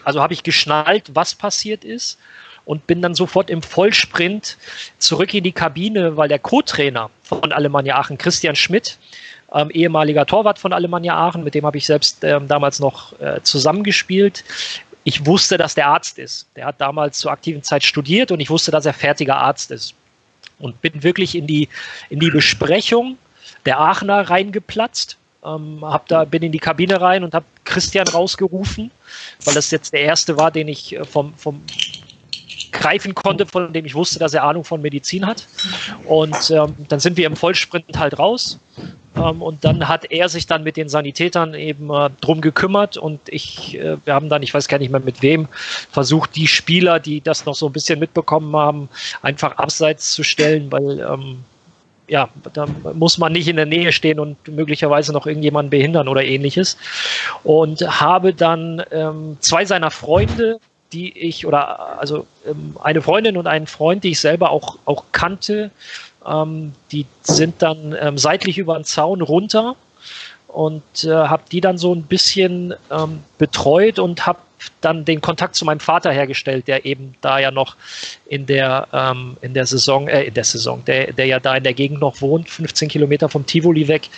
also 0.06 0.22
habe 0.22 0.34
ich 0.34 0.44
geschnallt, 0.44 1.12
was 1.14 1.36
passiert 1.36 1.84
ist 1.84 2.18
und 2.65 2.88
bin 2.88 3.02
dann 3.02 3.15
sofort 3.15 3.49
im 3.49 3.62
Vollsprint 3.62 4.58
zurück 4.97 5.34
in 5.34 5.43
die 5.43 5.52
Kabine, 5.52 6.17
weil 6.17 6.30
der 6.30 6.39
Co-Trainer 6.39 7.10
von 7.23 7.52
Alemannia 7.52 7.97
Aachen, 7.97 8.17
Christian 8.17 8.56
Schmidt, 8.56 8.97
ähm, 9.54 9.69
ehemaliger 9.71 10.26
Torwart 10.26 10.60
von 10.60 10.73
Alemannia 10.73 11.15
Aachen, 11.15 11.43
mit 11.43 11.56
dem 11.56 11.65
habe 11.65 11.78
ich 11.78 11.86
selbst 11.86 12.23
ähm, 12.23 12.47
damals 12.47 12.80
noch 12.80 13.19
äh, 13.19 13.41
zusammengespielt. 13.43 14.43
Ich 15.04 15.26
wusste, 15.26 15.58
dass 15.58 15.76
der 15.76 15.88
Arzt 15.88 16.17
ist. 16.17 16.47
Der 16.56 16.65
hat 16.65 16.80
damals 16.80 17.19
zur 17.19 17.32
aktiven 17.32 17.62
Zeit 17.62 17.84
studiert 17.84 18.32
und 18.32 18.39
ich 18.39 18.49
wusste, 18.49 18.71
dass 18.71 18.86
er 18.86 18.93
fertiger 18.93 19.38
Arzt 19.38 19.71
ist. 19.71 19.93
Und 20.60 20.82
bin 20.82 21.04
wirklich 21.04 21.36
in 21.36 21.45
die, 21.45 21.67
in 22.10 22.19
die 22.19 22.30
Besprechung 22.30 23.17
der 23.65 23.80
Aachener 23.80 24.30
reingeplatzt. 24.30 25.17
Ähm, 25.45 25.80
hab 25.82 26.08
da, 26.08 26.23
bin 26.23 26.41
in 26.41 26.54
die 26.54 26.60
Kabine 26.60 27.02
rein 27.02 27.23
und 27.26 27.34
habe 27.34 27.45
Christian 27.65 28.08
rausgerufen, 28.08 28.91
weil 29.43 29.54
das 29.54 29.71
jetzt 29.71 29.91
der 29.91 30.02
erste 30.02 30.38
war, 30.38 30.52
den 30.52 30.69
ich 30.69 30.95
äh, 30.95 31.04
vom, 31.04 31.34
vom 31.36 31.62
greifen 32.74 33.16
konnte, 33.16 33.46
von 33.46 33.72
dem 33.72 33.86
ich 33.86 33.96
wusste, 33.96 34.20
dass 34.20 34.34
er 34.34 34.44
Ahnung 34.44 34.66
von 34.66 34.82
Medizin 34.82 35.26
hat. 35.26 35.48
Und 36.06 36.52
ähm, 36.52 36.76
dann 36.90 37.00
sind 37.00 37.16
wir 37.16 37.26
im 37.26 37.36
Vollsprint 37.36 37.98
halt 37.98 38.20
raus. 38.20 38.60
Ähm, 39.16 39.42
und 39.42 39.64
dann 39.64 39.88
hat 39.88 40.12
er 40.12 40.28
sich 40.28 40.48
dann 40.48 40.64
mit 40.64 40.76
den 40.76 40.90
Sanitätern 40.90 41.54
eben 41.54 41.90
äh, 41.90 42.10
drum 42.20 42.42
gekümmert 42.42 42.98
und 42.98 43.22
ich, 43.28 43.78
äh, 43.78 43.98
wir 44.04 44.14
haben 44.14 44.28
dann, 44.28 44.44
ich 44.44 44.54
weiß 44.54 44.68
gar 44.68 44.80
nicht 44.80 44.92
mehr 44.92 45.00
mit 45.00 45.22
wem, 45.22 45.48
versucht, 45.92 46.36
die 46.36 46.48
Spieler, 46.48 47.00
die 47.00 47.22
das 47.22 47.46
noch 47.46 47.56
so 47.56 47.68
ein 47.68 47.74
bisschen 47.74 48.00
mitbekommen 48.00 48.56
haben, 48.56 48.90
einfach 49.22 49.58
abseits 49.58 50.14
zu 50.14 50.24
stellen, 50.24 50.72
weil 50.72 51.00
ähm, 51.00 51.44
ja, 52.08 52.30
da 52.54 52.66
muss 52.94 53.18
man 53.18 53.32
nicht 53.32 53.48
in 53.48 53.56
der 53.56 53.66
Nähe 53.66 53.92
stehen 53.92 54.20
und 54.20 54.48
möglicherweise 54.48 55.14
noch 55.14 55.26
irgendjemanden 55.26 55.70
behindern 55.70 56.08
oder 56.08 56.24
ähnliches. 56.24 56.78
Und 57.44 57.82
habe 57.82 58.34
dann 58.34 58.84
ähm, 58.92 59.38
zwei 59.40 59.64
seiner 59.64 59.90
Freunde 59.90 60.60
die 60.94 61.18
ich 61.18 61.46
oder 61.46 62.00
also 62.00 62.26
ähm, 62.46 62.78
eine 62.82 63.02
Freundin 63.02 63.38
und 63.38 63.48
einen 63.48 63.68
Freund, 63.68 64.04
die 64.04 64.12
ich 64.12 64.20
selber 64.20 64.52
auch, 64.52 64.78
auch 64.86 65.06
kannte, 65.12 65.72
ähm, 66.26 66.74
die 66.92 67.06
sind 67.24 67.62
dann 67.62 67.96
ähm, 68.00 68.18
seitlich 68.18 68.58
über 68.58 68.76
den 68.76 68.86
Zaun 68.86 69.22
runter 69.22 69.76
und 70.48 71.04
äh, 71.04 71.10
habe 71.10 71.44
die 71.52 71.62
dann 71.62 71.78
so 71.78 71.94
ein 71.94 72.04
bisschen 72.04 72.76
ähm, 72.92 73.24
betreut 73.38 74.00
und 74.00 74.26
habe 74.26 74.40
dann 74.82 75.06
den 75.06 75.21
Kontakt 75.21 75.56
zu 75.56 75.65
meinem 75.65 75.80
Vater 75.80 76.12
hergestellt, 76.12 76.67
der 76.67 76.86
eben 76.86 77.15
da 77.21 77.39
ja 77.39 77.52
noch 77.52 77.76
in 78.28 78.45
der, 78.45 78.88
ähm, 78.91 79.38
in 79.41 79.54
der 79.54 79.65
Saison, 79.65 80.08
äh, 80.08 80.23
in 80.23 80.34
der 80.34 80.43
Saison, 80.43 80.84
der, 80.86 81.13
der 81.13 81.26
ja 81.26 81.39
da 81.39 81.56
in 81.56 81.63
der 81.63 81.73
Gegend 81.73 81.99
noch 81.99 82.21
wohnt, 82.21 82.49
15 82.49 82.89
Kilometer 82.89 83.30
vom 83.30 83.45
Tivoli 83.45 83.88
weg, 83.88 84.10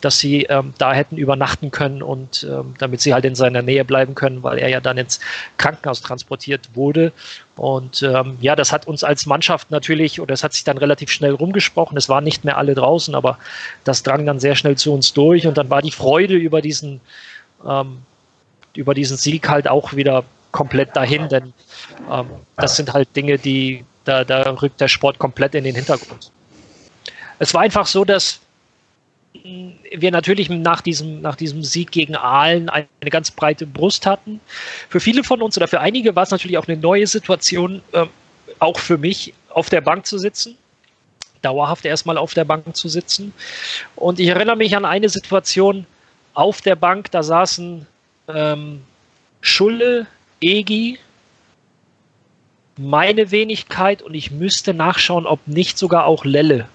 dass 0.00 0.18
sie 0.18 0.44
ähm, 0.44 0.74
da 0.78 0.92
hätten 0.92 1.16
übernachten 1.16 1.70
können 1.70 2.02
und 2.02 2.46
ähm, 2.50 2.74
damit 2.78 3.00
sie 3.00 3.12
halt 3.12 3.24
in 3.24 3.34
seiner 3.34 3.62
Nähe 3.62 3.84
bleiben 3.84 4.14
können, 4.14 4.42
weil 4.42 4.58
er 4.58 4.68
ja 4.68 4.80
dann 4.80 4.98
ins 4.98 5.20
Krankenhaus 5.56 6.02
transportiert 6.02 6.70
wurde. 6.74 7.12
Und 7.56 8.02
ähm, 8.02 8.36
ja, 8.40 8.54
das 8.54 8.72
hat 8.72 8.86
uns 8.86 9.02
als 9.02 9.26
Mannschaft 9.26 9.70
natürlich, 9.70 10.20
oder 10.20 10.34
es 10.34 10.44
hat 10.44 10.52
sich 10.52 10.64
dann 10.64 10.78
relativ 10.78 11.10
schnell 11.10 11.32
rumgesprochen. 11.32 11.96
Es 11.96 12.08
waren 12.08 12.24
nicht 12.24 12.44
mehr 12.44 12.58
alle 12.58 12.74
draußen, 12.74 13.14
aber 13.14 13.38
das 13.84 14.02
drang 14.02 14.26
dann 14.26 14.40
sehr 14.40 14.54
schnell 14.54 14.76
zu 14.76 14.92
uns 14.92 15.12
durch. 15.14 15.46
Und 15.46 15.56
dann 15.56 15.70
war 15.70 15.80
die 15.80 15.90
Freude 15.90 16.34
über 16.34 16.60
diesen 16.60 17.00
ähm, 17.66 18.02
über 18.78 18.94
diesen 18.94 19.16
Sieg 19.16 19.48
halt 19.48 19.68
auch 19.68 19.94
wieder 19.94 20.24
komplett 20.52 20.96
dahin, 20.96 21.28
denn 21.28 21.52
ähm, 22.10 22.26
das 22.56 22.76
sind 22.76 22.92
halt 22.92 23.14
Dinge, 23.14 23.38
die 23.38 23.84
da, 24.04 24.24
da 24.24 24.42
rückt 24.50 24.80
der 24.80 24.88
Sport 24.88 25.18
komplett 25.18 25.54
in 25.54 25.64
den 25.64 25.74
Hintergrund. 25.74 26.30
Es 27.38 27.52
war 27.52 27.62
einfach 27.62 27.86
so, 27.86 28.04
dass 28.04 28.40
wir 29.42 30.10
natürlich 30.10 30.48
nach 30.48 30.80
diesem, 30.80 31.20
nach 31.20 31.36
diesem 31.36 31.62
Sieg 31.62 31.90
gegen 31.90 32.16
Aalen 32.16 32.68
eine 32.68 32.86
ganz 33.10 33.30
breite 33.30 33.66
Brust 33.66 34.06
hatten. 34.06 34.40
Für 34.88 35.00
viele 35.00 35.24
von 35.24 35.42
uns 35.42 35.56
oder 35.56 35.68
für 35.68 35.80
einige 35.80 36.16
war 36.16 36.22
es 36.22 36.30
natürlich 36.30 36.58
auch 36.58 36.68
eine 36.68 36.76
neue 36.76 37.06
Situation, 37.06 37.82
äh, 37.92 38.06
auch 38.58 38.78
für 38.78 38.98
mich, 38.98 39.34
auf 39.50 39.68
der 39.68 39.80
Bank 39.80 40.06
zu 40.06 40.18
sitzen. 40.18 40.56
Dauerhaft 41.42 41.84
erstmal 41.84 42.18
auf 42.18 42.34
der 42.34 42.44
Bank 42.44 42.76
zu 42.76 42.88
sitzen. 42.88 43.32
Und 43.94 44.20
ich 44.20 44.28
erinnere 44.28 44.56
mich 44.56 44.76
an 44.76 44.84
eine 44.84 45.08
Situation 45.08 45.86
auf 46.34 46.60
der 46.60 46.76
Bank, 46.76 47.10
da 47.10 47.22
saßen 47.22 47.86
ähm, 48.28 48.82
Schulle, 49.40 50.06
Egi, 50.40 50.98
meine 52.78 53.30
Wenigkeit 53.30 54.02
und 54.02 54.14
ich 54.14 54.30
müsste 54.30 54.74
nachschauen, 54.74 55.26
ob 55.26 55.46
nicht 55.46 55.78
sogar 55.78 56.04
auch 56.06 56.24
Lelle. 56.24 56.68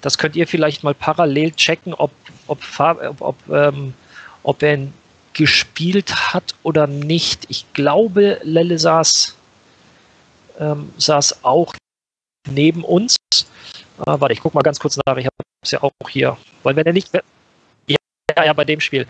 Das 0.00 0.18
könnt 0.18 0.36
ihr 0.36 0.46
vielleicht 0.46 0.82
mal 0.82 0.94
parallel 0.94 1.52
checken, 1.52 1.94
ob, 1.94 2.12
ob, 2.46 2.60
ob, 2.78 3.20
ob, 3.20 3.48
ähm, 3.48 3.94
ob 4.42 4.62
er 4.62 4.78
gespielt 5.32 6.32
hat 6.32 6.54
oder 6.62 6.86
nicht. 6.86 7.46
Ich 7.48 7.72
glaube, 7.74 8.40
Lelle 8.42 8.78
saß, 8.78 9.36
ähm, 10.58 10.92
saß 10.96 11.44
auch 11.44 11.74
neben 12.48 12.84
uns. 12.84 13.16
Äh, 13.34 13.44
warte, 14.04 14.32
ich 14.32 14.40
gucke 14.40 14.56
mal 14.56 14.62
ganz 14.62 14.78
kurz 14.78 14.98
nach. 15.06 15.16
Ich 15.16 15.26
habe 15.26 15.34
es 15.62 15.70
ja 15.70 15.82
auch 15.82 15.92
hier. 16.08 16.36
Weil 16.62 16.76
wenn 16.76 16.86
er 16.86 16.92
nicht. 16.92 17.10
Ja, 17.86 18.44
ja, 18.44 18.52
bei 18.52 18.64
dem 18.64 18.80
Spiel. 18.80 19.06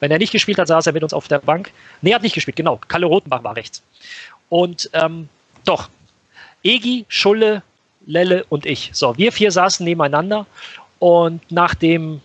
Wenn 0.00 0.10
er 0.10 0.18
nicht 0.18 0.32
gespielt 0.32 0.58
hat, 0.58 0.68
saß 0.68 0.86
er 0.86 0.92
mit 0.92 1.02
uns 1.02 1.12
auf 1.12 1.28
der 1.28 1.38
Bank. 1.38 1.70
Nee, 2.02 2.14
hat 2.14 2.22
nicht 2.22 2.34
gespielt, 2.34 2.56
genau. 2.56 2.80
Kalle 2.88 3.06
Rotenbach 3.06 3.44
war 3.44 3.56
rechts. 3.56 3.82
Und 4.48 4.90
ähm, 4.94 5.28
doch, 5.64 5.88
Egi, 6.62 7.04
Schulle, 7.08 7.62
Lelle 8.06 8.44
und 8.48 8.66
ich. 8.66 8.90
So, 8.92 9.16
wir 9.16 9.32
vier 9.32 9.52
saßen 9.52 9.84
nebeneinander 9.84 10.46
und 10.98 11.50
nach 11.52 11.74
dem 11.74 12.20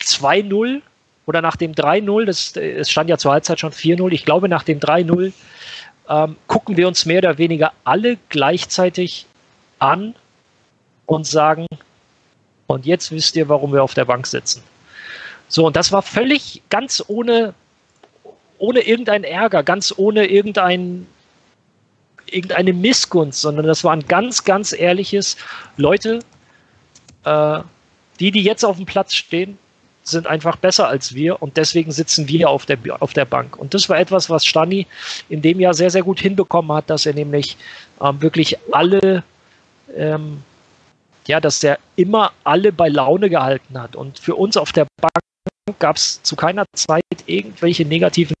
2-0 0.00 0.82
oder 1.26 1.40
nach 1.40 1.56
dem 1.56 1.72
3-0, 1.72 2.28
es 2.58 2.90
stand 2.90 3.08
ja 3.08 3.16
zur 3.16 3.32
Halbzeit 3.32 3.60
schon 3.60 3.72
4-0, 3.72 4.12
ich 4.12 4.24
glaube 4.24 4.48
nach 4.48 4.64
dem 4.64 4.80
3-0 4.80 5.32
ähm, 6.08 6.36
gucken 6.46 6.76
wir 6.76 6.88
uns 6.88 7.06
mehr 7.06 7.18
oder 7.18 7.38
weniger 7.38 7.72
alle 7.84 8.18
gleichzeitig 8.28 9.26
an 9.78 10.14
und 11.06 11.26
sagen, 11.26 11.66
und 12.66 12.86
jetzt 12.86 13.10
wisst 13.12 13.36
ihr, 13.36 13.48
warum 13.48 13.72
wir 13.72 13.82
auf 13.82 13.94
der 13.94 14.04
Bank 14.04 14.26
sitzen. 14.26 14.62
So, 15.52 15.66
und 15.66 15.76
das 15.76 15.92
war 15.92 16.00
völlig 16.00 16.62
ganz 16.70 17.04
ohne, 17.08 17.52
ohne 18.56 18.80
irgendeinen 18.80 19.24
Ärger, 19.24 19.62
ganz 19.62 19.92
ohne 19.94 20.24
irgendein, 20.24 21.06
irgendeine 22.24 22.72
Missgunst, 22.72 23.42
sondern 23.42 23.66
das 23.66 23.84
war 23.84 23.92
ein 23.92 24.06
ganz, 24.08 24.44
ganz 24.44 24.72
ehrliches, 24.72 25.36
Leute, 25.76 26.20
äh, 27.24 27.60
die, 28.18 28.30
die 28.30 28.42
jetzt 28.42 28.64
auf 28.64 28.78
dem 28.78 28.86
Platz 28.86 29.14
stehen, 29.14 29.58
sind 30.04 30.26
einfach 30.26 30.56
besser 30.56 30.88
als 30.88 31.14
wir 31.14 31.42
und 31.42 31.58
deswegen 31.58 31.92
sitzen 31.92 32.28
wir 32.28 32.48
auf 32.48 32.64
der, 32.64 32.78
auf 33.00 33.12
der 33.12 33.26
Bank. 33.26 33.58
Und 33.58 33.74
das 33.74 33.90
war 33.90 33.98
etwas, 33.98 34.30
was 34.30 34.46
Stani 34.46 34.86
in 35.28 35.42
dem 35.42 35.60
Jahr 35.60 35.74
sehr, 35.74 35.90
sehr 35.90 36.02
gut 36.02 36.18
hinbekommen 36.18 36.72
hat, 36.72 36.88
dass 36.88 37.04
er 37.04 37.12
nämlich 37.12 37.58
ähm, 38.00 38.22
wirklich 38.22 38.56
alle, 38.72 39.22
ähm, 39.94 40.42
ja, 41.26 41.40
dass 41.40 41.62
er 41.62 41.78
immer 41.96 42.32
alle 42.42 42.72
bei 42.72 42.88
Laune 42.88 43.28
gehalten 43.28 43.78
hat. 43.78 43.96
Und 43.96 44.18
für 44.18 44.34
uns 44.34 44.56
auf 44.56 44.72
der 44.72 44.86
Bank 44.98 45.12
gab 45.82 45.96
es 45.96 46.22
zu 46.22 46.36
keiner 46.36 46.64
Zeit 46.74 47.02
irgendwelche 47.26 47.84
negativen 47.84 48.36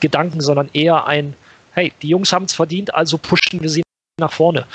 Gedanken, 0.00 0.40
sondern 0.40 0.68
eher 0.72 1.06
ein, 1.06 1.34
hey, 1.72 1.92
die 2.02 2.08
Jungs 2.08 2.32
haben 2.32 2.46
es 2.46 2.52
verdient, 2.52 2.92
also 2.92 3.16
pushen 3.16 3.62
wir 3.62 3.70
sie 3.70 3.82
nach 4.18 4.32
vorne. 4.32 4.66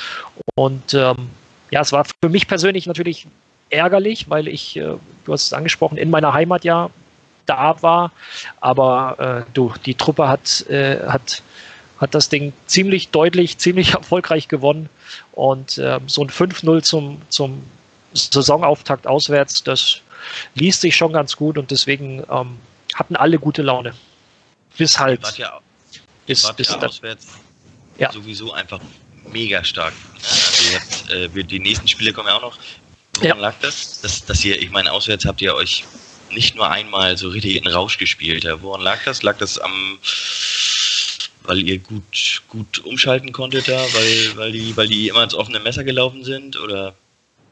Und 0.56 0.94
ähm, 0.94 1.30
ja, 1.72 1.82
es 1.82 1.92
war 1.92 2.06
für 2.06 2.30
mich 2.30 2.48
persönlich 2.48 2.88
natürlich 2.88 3.28
ärgerlich, 3.70 4.30
weil 4.30 4.48
ich, 4.48 4.78
äh, 4.78 4.96
du 5.26 5.34
hast 5.34 5.48
es 5.48 5.54
angesprochen, 5.54 5.98
in 5.98 6.10
meiner 6.10 6.34
Heimat 6.34 6.64
ja 6.64 6.90
da 7.46 7.82
war. 7.82 8.14
Aber 8.62 9.46
äh, 9.46 9.52
du, 9.54 9.74
die 9.86 9.96
Truppe 9.96 10.30
hat, 10.30 10.66
äh, 10.70 11.06
hat, 11.08 11.44
hat 11.98 12.16
das 12.16 12.30
Ding 12.30 12.54
ziemlich 12.66 13.10
deutlich, 13.10 13.58
ziemlich 13.58 13.94
erfolgreich 13.94 14.48
gewonnen. 14.48 14.88
Und 15.34 15.78
äh, 15.80 16.00
so 16.08 16.22
ein 16.22 16.30
5-0 16.30 16.82
zum, 16.82 17.22
zum 17.28 17.62
Saisonauftakt 18.14 19.06
auswärts, 19.06 19.64
das 19.64 20.00
liest 20.56 20.82
sich 20.82 20.96
schon 20.96 21.14
ganz 21.14 21.36
gut 21.36 21.58
und 21.58 21.72
deswegen 21.72 22.24
ähm, 22.30 22.58
hatten 22.94 23.16
alle 23.16 23.40
gute 23.40 23.62
Laune. 23.62 23.94
Bis 24.78 25.00
halt. 25.00 25.22
Ja, 25.38 25.60
bis, 26.26 26.52
bis 26.54 26.70
ja 26.70 26.80
auswärts 26.80 27.28
ja. 27.98 28.12
sowieso 28.12 28.54
einfach 28.54 28.80
mega 29.32 29.64
stark. 29.64 29.94
Also 30.16 30.72
jetzt, 30.72 31.10
äh, 31.10 31.34
wir, 31.34 31.44
die 31.44 31.60
nächsten 31.60 31.88
Spiele 31.88 32.14
kommen 32.14 32.28
ja 32.28 32.36
auch 32.36 32.42
noch. 32.42 32.58
Woran 33.16 33.30
ja. 33.30 33.36
lag 33.36 33.56
das? 33.62 34.02
Dass, 34.02 34.26
dass 34.26 34.44
ihr, 34.44 34.62
ich 34.62 34.72
meine, 34.72 34.92
auswärts 34.92 35.26
habt 35.26 35.42
ihr 35.42 35.56
euch 35.56 35.86
nicht 36.32 36.56
nur 36.56 36.70
einmal 36.70 37.18
so 37.18 37.30
richtig 37.30 37.56
in 37.56 37.68
Rausch 37.68 37.98
gespielt. 37.98 38.46
Woran 38.62 38.82
lag 38.82 39.04
das? 39.06 39.24
Lag 39.24 39.38
das 39.38 39.58
am 39.58 40.00
weil 41.48 41.68
ihr 41.68 41.78
gut, 41.78 42.42
gut 42.50 42.80
umschalten 42.86 43.32
konntet 43.32 43.68
da, 43.68 43.86
weil, 43.94 44.38
weil, 44.38 44.52
die, 44.52 44.76
weil 44.76 44.88
die 44.88 45.10
immer 45.10 45.24
ins 45.24 45.36
offene 45.36 45.60
Messer 45.60 45.84
gelaufen 45.84 46.24
sind? 46.24 46.58
Oder 46.58 46.96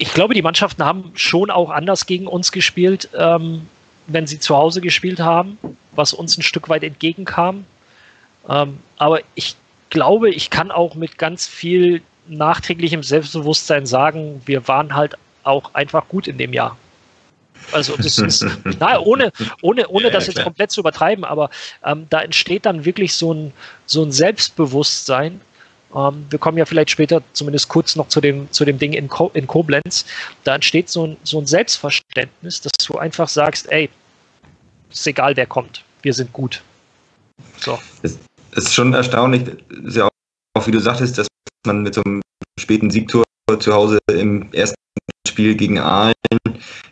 ich 0.04 0.14
glaube, 0.14 0.34
die 0.34 0.42
Mannschaften 0.42 0.84
haben 0.84 1.12
schon 1.16 1.50
auch 1.50 1.70
anders 1.70 2.06
gegen 2.06 2.28
uns 2.28 2.52
gespielt, 2.52 3.08
ähm, 3.18 3.68
wenn 4.06 4.28
sie 4.28 4.38
zu 4.38 4.58
Hause 4.58 4.82
gespielt 4.82 5.22
haben, 5.22 5.58
was 5.94 6.12
uns 6.12 6.38
ein 6.38 6.42
Stück 6.42 6.68
weit 6.68 6.84
entgegenkam. 6.84 7.64
Ähm, 8.50 8.80
aber 8.98 9.22
ich 9.36 9.56
glaube, 9.90 10.30
ich 10.30 10.50
kann 10.50 10.72
auch 10.72 10.96
mit 10.96 11.18
ganz 11.18 11.48
viel 11.48 12.02
nachträglichem 12.28 13.02
Selbstbewusstsein 13.02 13.86
sagen, 13.86 14.42
wir 14.46 14.68
waren 14.68 14.94
halt 14.94 15.16
auch 15.44 15.74
einfach 15.74 16.10
gut 16.10 16.28
in 16.28 16.38
dem 16.38 16.52
Jahr. 16.52 16.78
Also 17.72 17.96
das 17.96 18.18
ist, 18.18 18.46
na, 18.80 19.00
ohne, 19.00 19.32
ohne, 19.62 19.88
ohne 19.88 20.08
ja, 20.08 20.10
das 20.10 20.28
jetzt 20.28 20.44
komplett 20.44 20.72
zu 20.72 20.82
übertreiben, 20.82 21.24
aber 21.24 21.50
ähm, 21.86 22.08
da 22.10 22.20
entsteht 22.20 22.66
dann 22.66 22.84
wirklich 22.84 23.16
so 23.16 23.34
ein, 23.34 23.54
so 23.86 24.04
ein 24.04 24.12
Selbstbewusstsein, 24.12 25.40
ähm, 25.96 26.26
wir 26.30 26.40
kommen 26.40 26.58
ja 26.58 26.66
vielleicht 26.66 26.92
später 26.92 27.22
zumindest 27.34 27.70
kurz 27.70 27.96
noch 27.96 28.08
zu 28.08 28.22
dem, 28.22 28.52
zu 28.52 28.66
dem 28.66 28.80
Ding 28.80 28.94
in, 28.94 29.08
Ko 29.08 29.32
in 29.34 29.48
Koblenz. 29.48 30.06
Da 30.44 30.56
entsteht 30.56 30.90
so 30.90 31.08
ein, 31.08 31.18
so 31.24 31.40
ein 31.40 31.46
Selbstverständnis, 31.46 32.62
dass 32.62 32.72
du 32.86 32.98
einfach 32.98 33.28
sagst, 33.28 33.72
ey, 33.72 33.90
ist 34.92 35.08
egal, 35.08 35.36
wer 35.36 35.46
kommt, 35.46 35.84
wir 36.02 36.14
sind 36.14 36.32
gut. 36.34 36.62
So. 37.58 37.80
Es 38.02 38.20
ist 38.56 38.74
schon 38.74 38.94
erstaunlich, 38.94 39.44
ist 39.86 39.98
ja 39.98 40.08
auch, 40.56 40.68
wie 40.68 40.72
du 40.72 40.80
sagtest, 40.80 41.18
dass 41.18 41.28
man 41.66 41.82
mit 41.82 41.96
so 41.96 42.02
einem 42.06 42.22
späten 42.60 42.92
Siegtor 42.92 43.24
zu 43.60 43.74
Hause 43.74 44.00
im 44.12 44.52
ersten 44.54 44.76
Spiel 45.28 45.56
gegen 45.56 45.80
Aalen 45.80 46.14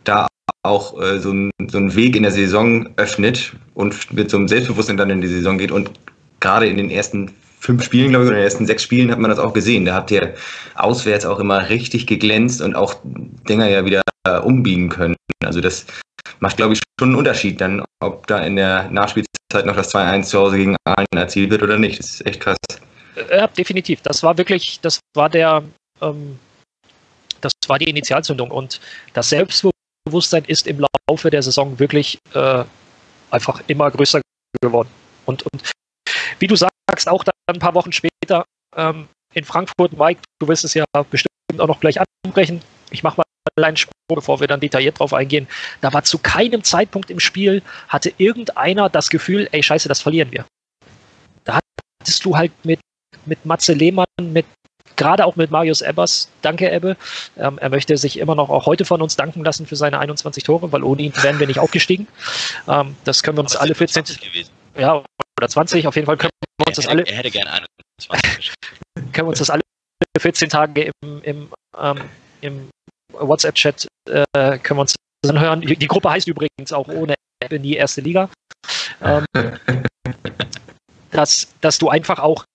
da 0.04 0.28
auch 0.64 1.00
äh, 1.02 1.20
so, 1.20 1.32
ein, 1.32 1.52
so 1.70 1.78
einen 1.78 1.96
Weg 1.96 2.16
in 2.16 2.24
der 2.24 2.32
Saison 2.32 2.90
öffnet 2.98 3.54
und 3.74 4.12
mit 4.14 4.30
so 4.30 4.38
einem 4.38 4.48
Selbstbewusstsein 4.48 4.98
dann 4.98 5.10
in 5.10 5.22
die 5.22 5.28
Saison 5.28 5.58
geht 5.58 5.72
und 5.72 5.92
gerade 6.40 6.68
in 6.68 6.78
den 6.78 6.90
ersten 6.90 7.32
fünf 7.62 7.84
Spielen, 7.84 8.10
glaube 8.10 8.26
ich, 8.26 8.30
oder 8.30 8.38
in 8.38 8.42
den 8.42 8.50
ersten 8.50 8.66
sechs 8.66 8.84
Spielen 8.84 9.12
hat 9.12 9.20
man 9.20 9.30
das 9.30 9.40
auch 9.40 9.54
gesehen. 9.54 9.86
Da 9.86 9.94
hat 9.94 10.10
der 10.10 10.34
auswärts 10.76 11.26
auch 11.26 11.40
immer 11.40 11.70
richtig 11.70 12.08
geglänzt 12.08 12.62
und 12.62 12.76
auch 12.76 12.96
Dinger 13.04 13.70
ja 13.70 13.86
wieder 13.86 14.02
äh, 14.28 14.40
umbiegen 14.40 14.90
können. 14.90 15.16
Also 15.46 15.62
das 15.62 15.86
macht, 16.40 16.58
glaube 16.58 16.74
ich, 16.74 16.80
schon 17.00 17.10
einen 17.10 17.18
Unterschied 17.18 17.62
dann, 17.62 17.84
ob 18.02 18.28
da 18.28 18.40
in 18.40 18.56
der 18.56 18.90
Nachspielzeit 18.92 19.66
noch 19.66 19.76
das 19.76 19.94
2-1 19.94 20.24
zu 20.24 20.40
Hause 20.40 20.58
gegen 20.58 20.76
Aalen 20.86 21.08
erzielt 21.16 21.52
wird 21.52 21.62
oder 21.62 21.78
nicht. 21.78 22.00
Das 22.00 22.10
ist 22.10 22.26
echt 22.26 22.42
krass. 22.42 22.58
Ja, 23.30 23.48
definitiv. 23.48 24.02
Das 24.02 24.24
war 24.24 24.38
wirklich, 24.38 24.80
das 24.82 25.00
war 25.14 25.30
der, 25.30 25.64
ähm, 26.02 26.40
das 27.42 27.54
war 27.68 27.78
die 27.78 27.90
Initialzündung 27.90 28.50
und 28.50 28.82
das 29.14 29.30
Selbstbewusstsein 29.30 30.46
ist 30.46 30.68
im 30.68 30.84
Laufe 31.08 31.30
der 31.30 31.44
Saison 31.44 31.78
wirklich 31.78 32.18
äh, 32.34 32.64
einfach 33.30 33.62
immer 33.68 33.92
größer 33.92 34.22
geworden. 34.62 34.90
Und, 35.26 35.44
und 35.44 35.72
wie 36.40 36.48
du 36.48 36.56
sagst, 36.56 36.72
auch 37.08 37.24
dann 37.24 37.34
ein 37.48 37.60
paar 37.60 37.76
Wochen 37.76 37.92
später 37.92 38.46
ähm, 38.76 39.08
in 39.34 39.44
Frankfurt, 39.44 39.98
Mike, 39.98 40.22
du 40.40 40.48
wirst 40.48 40.64
es 40.66 40.74
ja 40.74 40.86
bestimmt 41.10 41.32
auch 41.60 41.68
noch 41.68 41.80
gleich 41.80 41.98
anbrechen. 42.26 42.62
Ich 42.92 43.04
mache 43.04 43.18
mal 43.18 43.24
einen 43.64 43.78
Sprung, 43.78 43.94
bevor 44.16 44.40
wir 44.40 44.48
dann 44.48 44.60
detailliert 44.60 45.00
drauf 45.00 45.14
eingehen. 45.14 45.48
Da 45.82 45.94
war 45.94 46.04
zu 46.04 46.18
keinem 46.18 46.64
Zeitpunkt 46.64 47.10
im 47.10 47.20
Spiel, 47.20 47.62
hatte 47.88 48.14
irgendeiner 48.18 48.90
das 48.90 49.10
Gefühl, 49.10 49.48
ey, 49.52 49.64
scheiße, 49.64 49.88
das 49.88 50.02
verlieren 50.02 50.32
wir. 50.32 50.46
da 51.44 51.60
hattest 52.02 52.26
du 52.26 52.38
halt 52.38 52.52
mit, 52.64 52.80
mit 53.26 53.46
Matze 53.46 53.74
Lehmann, 53.74 54.06
mit 54.20 54.46
gerade 54.96 55.26
auch 55.26 55.36
mit 55.36 55.50
Marius 55.50 55.82
Ebbers, 55.82 56.30
danke 56.44 56.70
Ebbe. 56.70 56.96
Ähm, 57.38 57.58
er 57.58 57.70
möchte 57.70 57.98
sich 57.98 58.20
immer 58.20 58.36
noch 58.36 58.50
auch 58.50 58.68
heute 58.68 58.86
von 58.86 59.02
uns 59.02 59.16
danken 59.16 59.44
lassen 59.44 59.66
für 59.66 59.76
seine 59.76 59.98
21 60.00 60.44
Tore, 60.44 60.72
weil 60.72 60.84
ohne 60.84 61.02
ihn 61.02 61.14
wären 61.24 61.40
wir 61.40 61.48
nicht 61.48 61.60
aufgestiegen. 61.60 62.08
Ähm, 62.68 62.96
das 63.04 63.24
können 63.24 63.38
wir 63.38 63.42
uns 63.42 63.56
alle 63.56 63.74
14. 63.74 64.04
Ja, 64.78 65.04
oder 65.42 65.50
20, 65.50 65.88
auf 65.88 65.96
jeden 65.96 66.06
Fall 66.06 66.18
können 66.18 66.32
wir 66.60 66.68
uns 66.68 66.76
das 66.76 66.88
alle. 66.88 67.04
Er 67.08 67.18
hätte 67.18 67.32
gerne 67.32 67.52
21. 68.00 68.54
können 68.96 69.14
wir 69.14 69.28
uns 69.28 69.40
das 69.40 69.50
alle 69.50 69.62
14 70.20 70.50
Tage 70.50 70.92
im, 71.02 71.24
im, 71.24 71.50
ähm, 71.78 71.98
im 72.42 72.70
WhatsApp-Chat 73.14 73.88
äh, 74.10 74.24
können 74.60 74.78
wir 74.78 74.82
uns 74.82 74.96
das 75.24 75.32
anhören. 75.32 75.62
Die 75.62 75.88
Gruppe 75.88 76.12
heißt 76.12 76.28
übrigens 76.28 76.72
auch 76.72 76.88
ohne 76.88 77.16
Ebbe 77.44 77.60
nie 77.60 77.74
erste 77.74 78.02
Liga. 78.02 78.30
Ähm, 79.02 79.26
dass, 81.12 81.48
dass 81.62 81.80
du 81.80 81.90
einfach 81.90 82.20
auch 82.20 82.46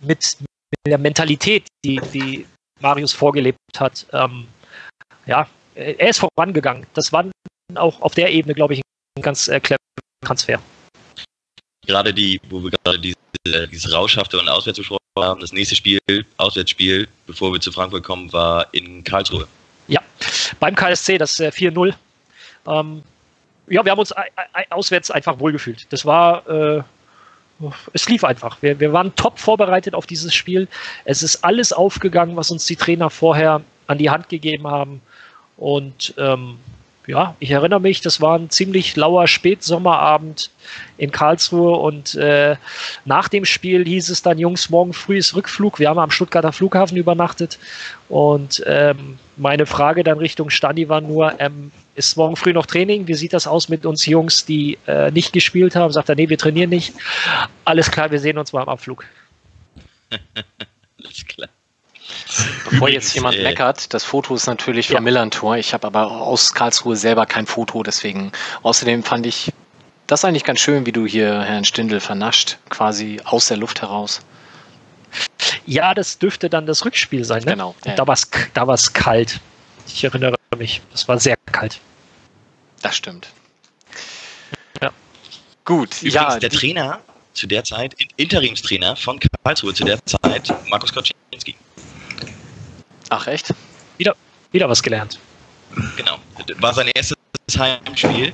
mit, 0.00 0.36
mit 0.40 0.48
der 0.86 0.98
Mentalität, 0.98 1.66
die, 1.84 2.00
die 2.12 2.46
Marius 2.80 3.12
vorgelebt 3.12 3.58
hat, 3.78 4.06
ähm, 4.12 4.48
ja, 5.26 5.48
er 5.74 6.08
ist 6.08 6.18
vorangegangen. 6.18 6.86
Das 6.94 7.12
war 7.12 7.24
auch 7.76 8.00
auf 8.00 8.14
der 8.14 8.32
Ebene, 8.32 8.54
glaube 8.54 8.74
ich, 8.74 8.82
ein 9.16 9.22
ganz 9.22 9.46
äh, 9.46 9.60
cleverer 9.60 9.78
Transfer. 10.24 10.60
Gerade 11.88 12.12
die, 12.12 12.38
wo 12.50 12.62
wir 12.62 12.70
gerade 12.70 12.98
diese, 12.98 13.66
diese 13.68 13.92
rauschhafte 13.92 14.38
und 14.38 14.46
auswärts 14.46 14.78
besprochen 14.78 15.00
haben, 15.16 15.40
das 15.40 15.52
nächste 15.52 15.74
Spiel, 15.74 15.98
Auswärtsspiel, 16.36 17.08
bevor 17.26 17.50
wir 17.50 17.60
zu 17.60 17.72
Frankfurt 17.72 18.04
kommen, 18.04 18.30
war 18.30 18.66
in 18.72 19.02
Karlsruhe. 19.02 19.48
Ja, 19.88 20.02
beim 20.60 20.74
KSC, 20.74 21.16
das 21.16 21.40
äh, 21.40 21.48
4-0. 21.48 21.94
Ähm, 22.66 23.02
ja, 23.68 23.82
wir 23.82 23.90
haben 23.90 23.98
uns 23.98 24.12
auswärts 24.68 25.10
einfach 25.10 25.40
wohlgefühlt. 25.40 25.86
Das 25.88 26.04
war, 26.04 26.46
äh, 26.46 26.82
es 27.94 28.06
lief 28.06 28.22
einfach. 28.22 28.60
Wir, 28.60 28.78
wir 28.78 28.92
waren 28.92 29.14
top 29.16 29.38
vorbereitet 29.38 29.94
auf 29.94 30.06
dieses 30.06 30.34
Spiel. 30.34 30.68
Es 31.06 31.22
ist 31.22 31.42
alles 31.42 31.72
aufgegangen, 31.72 32.36
was 32.36 32.50
uns 32.50 32.66
die 32.66 32.76
Trainer 32.76 33.08
vorher 33.08 33.62
an 33.86 33.96
die 33.96 34.10
Hand 34.10 34.28
gegeben 34.28 34.66
haben. 34.66 35.00
Und 35.56 36.12
ähm, 36.18 36.58
ja, 37.08 37.34
ich 37.40 37.50
erinnere 37.50 37.80
mich, 37.80 38.02
das 38.02 38.20
war 38.20 38.38
ein 38.38 38.50
ziemlich 38.50 38.94
lauer 38.94 39.26
Spätsommerabend 39.26 40.50
in 40.98 41.10
Karlsruhe 41.10 41.78
und 41.78 42.14
äh, 42.16 42.56
nach 43.06 43.28
dem 43.28 43.46
Spiel 43.46 43.86
hieß 43.86 44.10
es 44.10 44.20
dann, 44.20 44.38
Jungs, 44.38 44.68
morgen 44.68 44.92
früh 44.92 45.16
ist 45.16 45.34
Rückflug. 45.34 45.78
Wir 45.78 45.88
haben 45.88 45.98
am 45.98 46.10
Stuttgarter 46.10 46.52
Flughafen 46.52 46.98
übernachtet 46.98 47.58
und 48.10 48.62
ähm, 48.66 49.18
meine 49.38 49.64
Frage 49.64 50.04
dann 50.04 50.18
Richtung 50.18 50.50
Stani 50.50 50.90
war 50.90 51.00
nur, 51.00 51.40
ähm, 51.40 51.72
ist 51.94 52.18
morgen 52.18 52.36
früh 52.36 52.52
noch 52.52 52.66
Training? 52.66 53.08
Wie 53.08 53.14
sieht 53.14 53.32
das 53.32 53.46
aus 53.46 53.70
mit 53.70 53.86
uns 53.86 54.04
Jungs, 54.04 54.44
die 54.44 54.76
äh, 54.86 55.10
nicht 55.10 55.32
gespielt 55.32 55.76
haben? 55.76 55.90
Sagt 55.90 56.10
er, 56.10 56.14
nee, 56.14 56.28
wir 56.28 56.36
trainieren 56.36 56.68
nicht. 56.68 56.92
Alles 57.64 57.90
klar, 57.90 58.10
wir 58.10 58.20
sehen 58.20 58.36
uns 58.36 58.52
mal 58.52 58.60
am 58.60 58.68
Abflug. 58.68 59.06
Alles 60.98 61.24
klar. 61.26 61.48
Bevor 62.70 62.88
jetzt 62.88 63.14
jemand 63.14 63.36
äh, 63.36 63.42
meckert, 63.42 63.92
das 63.94 64.04
Foto 64.04 64.34
ist 64.34 64.46
natürlich 64.46 64.88
vom 64.88 64.96
ja. 64.96 65.00
Millantor. 65.00 65.56
Ich 65.56 65.74
habe 65.74 65.86
aber 65.86 66.10
aus 66.10 66.52
Karlsruhe 66.52 66.96
selber 66.96 67.26
kein 67.26 67.46
Foto, 67.46 67.82
deswegen 67.82 68.32
außerdem 68.62 69.02
fand 69.02 69.26
ich 69.26 69.52
das 70.06 70.24
eigentlich 70.24 70.44
ganz 70.44 70.60
schön, 70.60 70.86
wie 70.86 70.92
du 70.92 71.06
hier 71.06 71.42
Herrn 71.42 71.64
Stindl 71.64 72.00
vernascht, 72.00 72.58
quasi 72.70 73.20
aus 73.24 73.48
der 73.48 73.58
Luft 73.58 73.82
heraus. 73.82 74.20
Ja, 75.66 75.94
das 75.94 76.18
dürfte 76.18 76.48
dann 76.48 76.66
das 76.66 76.84
Rückspiel 76.84 77.24
sein, 77.24 77.42
ne? 77.44 77.52
Genau. 77.52 77.74
Ja. 77.84 77.94
Da 77.94 78.06
war 78.06 78.14
es 78.14 78.28
da 78.54 78.66
war's 78.66 78.92
kalt. 78.92 79.40
Ich 79.86 80.04
erinnere 80.04 80.36
mich, 80.56 80.80
es 80.94 81.06
war 81.08 81.18
sehr 81.18 81.36
kalt. 81.52 81.78
Das 82.82 82.96
stimmt. 82.96 83.28
Ja. 84.82 84.90
Gut. 85.64 85.96
Übrigens, 86.02 86.14
ja, 86.14 86.38
der 86.38 86.50
Trainer 86.50 87.00
zu 87.34 87.46
der 87.46 87.64
Zeit, 87.64 87.94
Interimstrainer 88.16 88.96
von 88.96 89.20
Karlsruhe 89.44 89.74
zu 89.74 89.84
der 89.84 90.04
Zeit, 90.04 90.52
Markus 90.68 90.92
Koczynski. 90.92 91.54
Ach, 93.10 93.26
echt? 93.26 93.54
Wieder, 93.96 94.14
wieder 94.52 94.68
was 94.68 94.82
gelernt. 94.82 95.18
Genau. 95.96 96.18
War 96.58 96.74
sein 96.74 96.90
erstes 96.94 97.16
Heimspiel. 97.56 98.32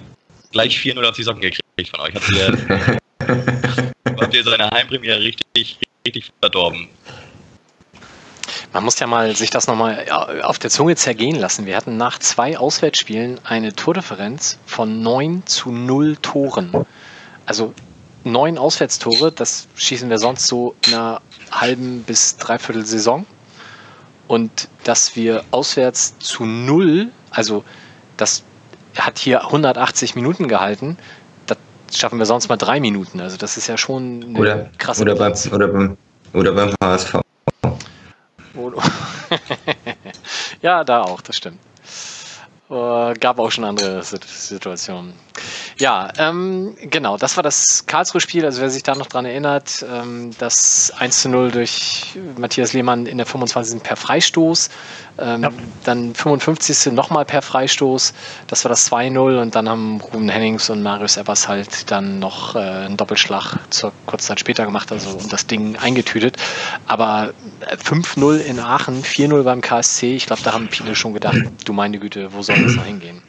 Gleich 0.52 0.76
4-0 0.78 1.08
auf 1.08 1.16
die 1.16 1.22
Socken 1.22 1.40
gekriegt 1.40 1.90
von 1.90 2.00
euch. 2.00 2.14
Habt 2.14 2.30
ihr, 2.30 3.00
habt 4.20 4.34
ihr 4.34 4.44
seine 4.44 4.70
Heimpremiere 4.70 5.20
richtig, 5.20 5.78
richtig 6.06 6.30
verdorben. 6.40 6.88
Man 8.72 8.84
muss 8.84 8.98
ja 8.98 9.06
mal 9.06 9.36
sich 9.36 9.50
das 9.50 9.68
nochmal 9.68 10.08
auf 10.42 10.58
der 10.58 10.70
Zunge 10.70 10.96
zergehen 10.96 11.36
lassen. 11.36 11.66
Wir 11.66 11.76
hatten 11.76 11.96
nach 11.96 12.18
zwei 12.18 12.58
Auswärtsspielen 12.58 13.40
eine 13.44 13.72
Tordifferenz 13.72 14.58
von 14.66 15.00
9 15.00 15.46
zu 15.46 15.70
0 15.70 16.16
Toren. 16.16 16.72
Also 17.46 17.72
neun 18.24 18.58
Auswärtstore, 18.58 19.30
das 19.30 19.68
schießen 19.76 20.10
wir 20.10 20.18
sonst 20.18 20.48
so 20.48 20.74
in 20.86 20.94
einer 20.94 21.22
halben 21.52 22.02
bis 22.02 22.36
dreiviertel 22.36 22.84
Saison 22.84 23.26
und 24.28 24.68
dass 24.84 25.16
wir 25.16 25.44
auswärts 25.50 26.18
zu 26.18 26.44
null, 26.44 27.10
also 27.30 27.64
das 28.16 28.42
hat 28.98 29.18
hier 29.18 29.44
180 29.44 30.14
Minuten 30.14 30.48
gehalten, 30.48 30.96
das 31.46 31.58
schaffen 31.92 32.18
wir 32.18 32.26
sonst 32.26 32.48
mal 32.48 32.56
drei 32.56 32.80
Minuten. 32.80 33.20
Also 33.20 33.36
das 33.36 33.56
ist 33.56 33.66
ja 33.66 33.76
schon 33.76 34.22
eine 34.22 34.38
oder, 34.38 34.70
krasse 34.78 35.02
oder 35.02 35.16
beim, 35.16 35.34
oder 35.52 35.68
beim 35.68 35.96
Oder 36.32 36.52
beim 36.52 36.74
HSV. 36.82 37.20
ja, 40.62 40.84
da 40.84 41.02
auch, 41.02 41.20
das 41.20 41.36
stimmt. 41.36 41.58
Uh, 42.70 43.12
gab 43.20 43.38
auch 43.38 43.50
schon 43.50 43.64
andere 43.64 44.02
Situationen. 44.02 45.12
Ja, 45.78 46.12
ähm, 46.18 46.76
genau, 46.80 47.16
das 47.16 47.36
war 47.36 47.42
das 47.42 47.86
Karlsruhe-Spiel. 47.86 48.44
Also 48.44 48.60
wer 48.60 48.70
sich 48.70 48.84
da 48.84 48.94
noch 48.94 49.06
dran 49.06 49.24
erinnert, 49.24 49.84
ähm, 49.90 50.30
das 50.38 50.92
1 50.96 51.22
zu 51.22 51.28
0 51.28 51.50
durch 51.50 52.16
Matthias 52.38 52.72
Lehmann 52.72 53.06
in 53.06 53.16
der 53.18 53.26
25. 53.26 53.82
per 53.82 53.96
Freistoß. 53.96 54.70
Ähm, 55.18 55.42
ja. 55.42 55.50
Dann 55.84 56.14
55. 56.14 56.92
nochmal 56.92 57.24
per 57.24 57.42
Freistoß. 57.42 58.14
Das 58.46 58.64
war 58.64 58.68
das 58.68 58.90
2-0 58.90 59.40
und 59.40 59.54
dann 59.56 59.68
haben 59.68 60.00
Ruben 60.00 60.28
Hennings 60.28 60.70
und 60.70 60.82
Marius 60.82 61.16
Ebbers 61.16 61.48
halt 61.48 61.90
dann 61.90 62.20
noch 62.20 62.54
äh, 62.54 62.58
einen 62.58 62.96
Doppelschlag 62.96 63.58
zur 63.70 63.92
kurz 64.06 64.26
Zeit 64.26 64.38
später 64.40 64.64
gemacht, 64.64 64.92
also 64.92 65.10
und 65.10 65.32
das 65.32 65.46
Ding 65.46 65.76
eingetütet. 65.76 66.36
Aber 66.86 67.32
5-0 67.84 68.38
in 68.38 68.60
Aachen, 68.60 69.02
4-0 69.02 69.42
beim 69.42 69.60
KSC, 69.60 70.14
ich 70.14 70.26
glaube, 70.26 70.42
da 70.44 70.52
haben 70.52 70.68
viele 70.70 70.94
schon 70.94 71.14
gedacht, 71.14 71.38
du 71.64 71.72
meine 71.72 71.98
Güte, 71.98 72.32
wo 72.32 72.42
soll 72.42 72.62
das 72.62 72.74
noch 72.74 72.84
hingehen? 72.84 73.22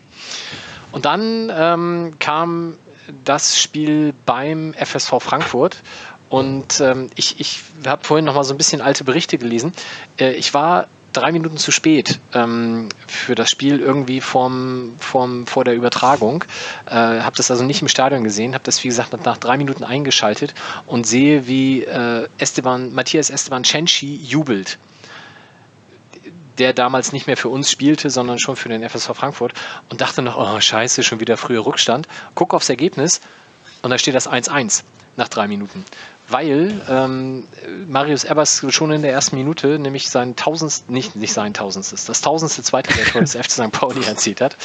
Und 0.96 1.04
dann 1.04 1.52
ähm, 1.54 2.14
kam 2.20 2.78
das 3.26 3.60
Spiel 3.60 4.14
beim 4.26 4.74
FSV 4.74 5.16
Frankfurt. 5.20 5.84
Und 6.30 6.80
ähm, 6.80 7.10
ich, 7.16 7.38
ich 7.42 7.64
habe 7.86 8.06
vorhin 8.06 8.24
noch 8.24 8.34
mal 8.34 8.46
so 8.46 8.54
ein 8.54 8.58
bisschen 8.58 8.80
alte 8.80 9.04
Berichte 9.04 9.38
gelesen. 9.38 9.74
Äh, 10.18 10.36
ich 10.36 10.54
war 10.54 10.88
drei 11.12 11.34
Minuten 11.34 11.58
zu 11.58 11.72
spät 11.72 12.22
ähm, 12.34 12.88
für 13.08 13.36
das 13.36 13.50
Spiel 13.50 13.82
irgendwie 13.82 14.22
vorm, 14.22 14.94
vorm, 14.98 15.46
vor 15.46 15.66
der 15.66 15.76
Übertragung. 15.76 16.46
Äh, 16.86 16.94
habe 16.94 17.36
das 17.36 17.52
also 17.52 17.66
nicht 17.66 17.82
im 17.82 17.90
Stadion 17.90 18.24
gesehen, 18.24 18.54
habe 18.54 18.64
das 18.64 18.82
wie 18.82 18.88
gesagt 18.88 19.26
nach 19.26 19.38
drei 19.38 19.58
Minuten 19.58 19.84
eingeschaltet 19.84 20.54
und 20.88 21.06
sehe, 21.06 21.46
wie 21.46 21.84
äh, 21.84 22.30
Esteban, 22.38 22.94
Matthias 22.94 23.30
Esteban 23.30 23.66
Cenci 23.66 24.16
jubelt 24.16 24.80
der 26.58 26.74
damals 26.74 27.14
nicht 27.14 27.28
mehr 27.28 27.38
für 27.38 27.50
uns 27.50 27.70
spielte, 27.70 28.10
sondern 28.10 28.40
schon 28.40 28.56
für 28.56 28.70
den 28.70 28.88
FSV 28.88 29.12
Frankfurt 29.14 29.54
und 29.90 30.02
dachte 30.02 30.22
noch, 30.22 30.38
oh 30.38 30.60
scheiße, 30.60 31.04
schon 31.04 31.20
wieder 31.20 31.38
früher 31.38 31.66
Rückstand. 31.66 32.08
Guck 32.34 32.54
aufs 32.54 32.70
Ergebnis 32.70 33.22
und 33.82 33.92
da 33.92 33.98
steht 33.98 34.16
das 34.16 34.30
1-1 34.30 34.84
nach 35.16 35.30
drei 35.30 35.48
Minuten. 35.48 35.86
Weil 36.28 36.82
ähm, 36.90 37.48
Marius 37.88 38.24
Ebers 38.24 38.66
schon 38.70 38.92
in 38.92 39.04
der 39.04 39.12
ersten 39.12 39.36
Minute 39.36 39.78
nämlich 39.78 40.10
sein 40.10 40.36
tausendstes, 40.36 40.90
nicht, 40.90 41.16
nicht 41.16 41.34
sein 41.34 41.54
tausendstes, 41.54 42.06
das 42.06 42.22
tausendste 42.22 42.64
Zweitligator 42.64 43.22
des 43.22 43.36
FC 43.36 43.52
St. 43.52 43.72
Pauli 43.72 44.04
erzielt 44.04 44.42
hat. 44.42 44.58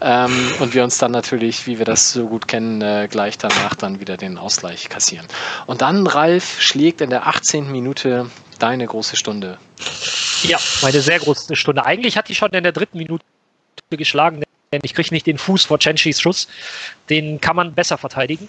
Ähm, 0.00 0.32
und 0.60 0.72
wir 0.72 0.82
uns 0.84 0.96
dann 0.96 1.12
natürlich, 1.12 1.66
wie 1.66 1.78
wir 1.78 1.84
das 1.84 2.12
so 2.12 2.28
gut 2.28 2.48
kennen, 2.48 2.80
äh, 2.80 3.08
gleich 3.10 3.36
danach 3.36 3.74
dann 3.74 4.00
wieder 4.00 4.16
den 4.16 4.38
Ausgleich 4.38 4.88
kassieren. 4.88 5.26
Und 5.66 5.82
dann 5.82 6.06
Ralf 6.06 6.62
schlägt 6.62 7.02
in 7.02 7.10
der 7.10 7.26
18. 7.26 7.70
Minute 7.70 8.30
deine 8.62 8.86
große 8.86 9.16
Stunde. 9.16 9.58
Ja, 10.44 10.58
meine 10.82 11.00
sehr 11.00 11.18
große 11.18 11.56
Stunde. 11.56 11.84
Eigentlich 11.84 12.16
hat 12.16 12.28
die 12.28 12.34
schon 12.34 12.50
in 12.52 12.62
der 12.62 12.72
dritten 12.72 12.98
Minute 12.98 13.24
geschlagen, 13.90 14.42
denn 14.72 14.80
ich 14.84 14.94
kriege 14.94 15.12
nicht 15.12 15.26
den 15.26 15.36
Fuß 15.36 15.64
vor 15.64 15.78
Chenchis 15.78 16.20
Schuss. 16.20 16.48
Den 17.10 17.40
kann 17.40 17.56
man 17.56 17.74
besser 17.74 17.98
verteidigen. 17.98 18.48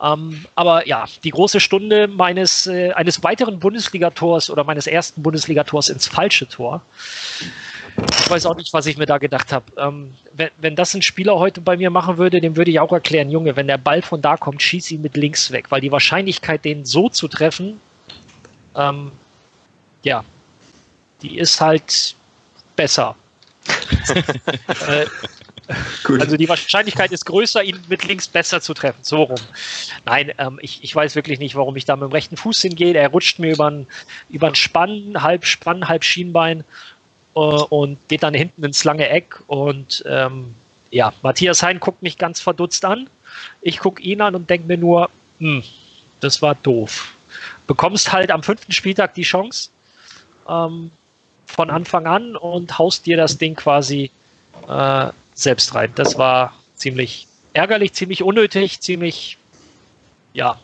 Ähm, 0.00 0.44
aber 0.54 0.86
ja, 0.86 1.06
die 1.24 1.30
große 1.30 1.60
Stunde 1.60 2.06
meines 2.06 2.66
äh, 2.66 2.92
eines 2.92 3.22
weiteren 3.24 3.58
Bundesligators 3.58 4.50
oder 4.50 4.64
meines 4.64 4.86
ersten 4.86 5.22
Bundesligators 5.22 5.88
ins 5.88 6.06
falsche 6.06 6.46
Tor. 6.46 6.82
Ich 8.20 8.30
weiß 8.30 8.46
auch 8.46 8.54
nicht, 8.54 8.72
was 8.72 8.86
ich 8.86 8.96
mir 8.96 9.06
da 9.06 9.18
gedacht 9.18 9.52
habe. 9.52 9.64
Ähm, 9.76 10.14
wenn, 10.32 10.50
wenn 10.58 10.76
das 10.76 10.94
ein 10.94 11.02
Spieler 11.02 11.36
heute 11.38 11.60
bei 11.60 11.76
mir 11.76 11.90
machen 11.90 12.18
würde, 12.18 12.40
dem 12.40 12.54
würde 12.54 12.70
ich 12.70 12.78
auch 12.78 12.92
erklären, 12.92 13.30
Junge, 13.30 13.56
wenn 13.56 13.66
der 13.66 13.78
Ball 13.78 14.02
von 14.02 14.22
da 14.22 14.36
kommt, 14.36 14.62
schieß 14.62 14.92
ihn 14.92 15.02
mit 15.02 15.16
links 15.16 15.50
weg, 15.50 15.70
weil 15.70 15.80
die 15.80 15.90
Wahrscheinlichkeit, 15.90 16.64
den 16.64 16.84
so 16.84 17.08
zu 17.08 17.26
treffen, 17.26 17.80
ähm, 18.76 19.10
ja, 20.02 20.24
die 21.22 21.38
ist 21.38 21.60
halt 21.60 22.14
besser. 22.76 23.16
äh, 24.88 25.06
Gut. 26.02 26.20
Also 26.20 26.36
die 26.36 26.48
Wahrscheinlichkeit 26.48 27.12
ist 27.12 27.26
größer, 27.26 27.62
ihn 27.62 27.78
mit 27.88 28.04
links 28.04 28.26
besser 28.26 28.60
zu 28.60 28.72
treffen. 28.72 29.00
So 29.02 29.24
rum. 29.24 29.40
Nein, 30.06 30.32
ähm, 30.38 30.58
ich, 30.62 30.82
ich 30.82 30.94
weiß 30.94 31.14
wirklich 31.14 31.38
nicht, 31.38 31.54
warum 31.56 31.76
ich 31.76 31.84
da 31.84 31.96
mit 31.96 32.08
dem 32.08 32.12
rechten 32.12 32.36
Fuß 32.36 32.62
hingehe. 32.62 32.94
Er 32.94 33.08
rutscht 33.08 33.38
mir 33.38 33.52
über 33.52 33.66
einen 33.66 34.54
Spann, 34.54 35.22
halb 35.22 35.44
Spann, 35.44 35.86
halb 35.86 36.04
Schienbein 36.04 36.64
äh, 37.34 37.40
und 37.40 37.98
geht 38.08 38.22
dann 38.22 38.34
hinten 38.34 38.64
ins 38.64 38.84
lange 38.84 39.08
Eck. 39.08 39.40
Und 39.46 40.02
ähm, 40.06 40.54
ja, 40.90 41.12
Matthias 41.22 41.62
Hein 41.62 41.80
guckt 41.80 42.02
mich 42.02 42.16
ganz 42.16 42.40
verdutzt 42.40 42.84
an. 42.84 43.10
Ich 43.60 43.78
gucke 43.78 44.02
ihn 44.02 44.22
an 44.22 44.34
und 44.34 44.48
denke 44.48 44.66
mir 44.66 44.78
nur, 44.78 45.10
hm, 45.38 45.62
das 46.20 46.40
war 46.40 46.54
doof. 46.54 47.12
Bekommst 47.66 48.10
halt 48.10 48.30
am 48.30 48.42
fünften 48.42 48.72
Spieltag 48.72 49.12
die 49.14 49.22
Chance 49.22 49.68
ähm, 50.48 50.90
von 51.46 51.70
Anfang 51.70 52.06
an 52.06 52.36
und 52.36 52.78
haust 52.78 53.06
dir 53.06 53.16
das 53.16 53.38
Ding 53.38 53.54
quasi 53.54 54.10
äh, 54.68 55.06
selbst 55.34 55.74
rein. 55.74 55.92
Das 55.94 56.18
war 56.18 56.52
ziemlich 56.76 57.26
ärgerlich, 57.52 57.92
ziemlich 57.92 58.22
unnötig, 58.22 58.80
ziemlich, 58.80 59.38
ja. 60.32 60.58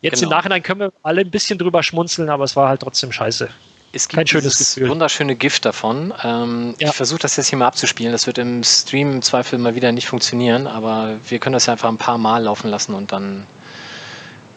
Jetzt 0.00 0.20
genau. 0.20 0.30
im 0.30 0.36
Nachhinein 0.36 0.62
können 0.62 0.80
wir 0.80 0.92
alle 1.02 1.22
ein 1.22 1.30
bisschen 1.30 1.58
drüber 1.58 1.82
schmunzeln, 1.82 2.28
aber 2.30 2.44
es 2.44 2.56
war 2.56 2.68
halt 2.68 2.82
trotzdem 2.82 3.12
scheiße. 3.12 3.48
Es 3.92 4.06
gibt 4.06 4.16
Kein 4.16 4.26
schönes 4.26 4.58
Gefühl. 4.58 4.90
wunderschöne 4.90 5.34
Gift 5.34 5.64
davon. 5.64 6.12
Ähm, 6.22 6.74
ja. 6.78 6.88
Ich 6.88 6.94
versuche 6.94 7.20
das 7.20 7.36
jetzt 7.36 7.48
hier 7.48 7.58
mal 7.58 7.66
abzuspielen. 7.66 8.12
Das 8.12 8.26
wird 8.26 8.38
im 8.38 8.62
Stream 8.62 9.12
im 9.12 9.22
Zweifel 9.22 9.58
mal 9.58 9.74
wieder 9.74 9.92
nicht 9.92 10.06
funktionieren, 10.06 10.66
aber 10.66 11.16
wir 11.26 11.38
können 11.38 11.54
das 11.54 11.66
ja 11.66 11.72
einfach 11.72 11.88
ein 11.88 11.96
paar 11.96 12.18
Mal 12.18 12.44
laufen 12.44 12.68
lassen 12.68 12.94
und 12.94 13.12
dann 13.12 13.46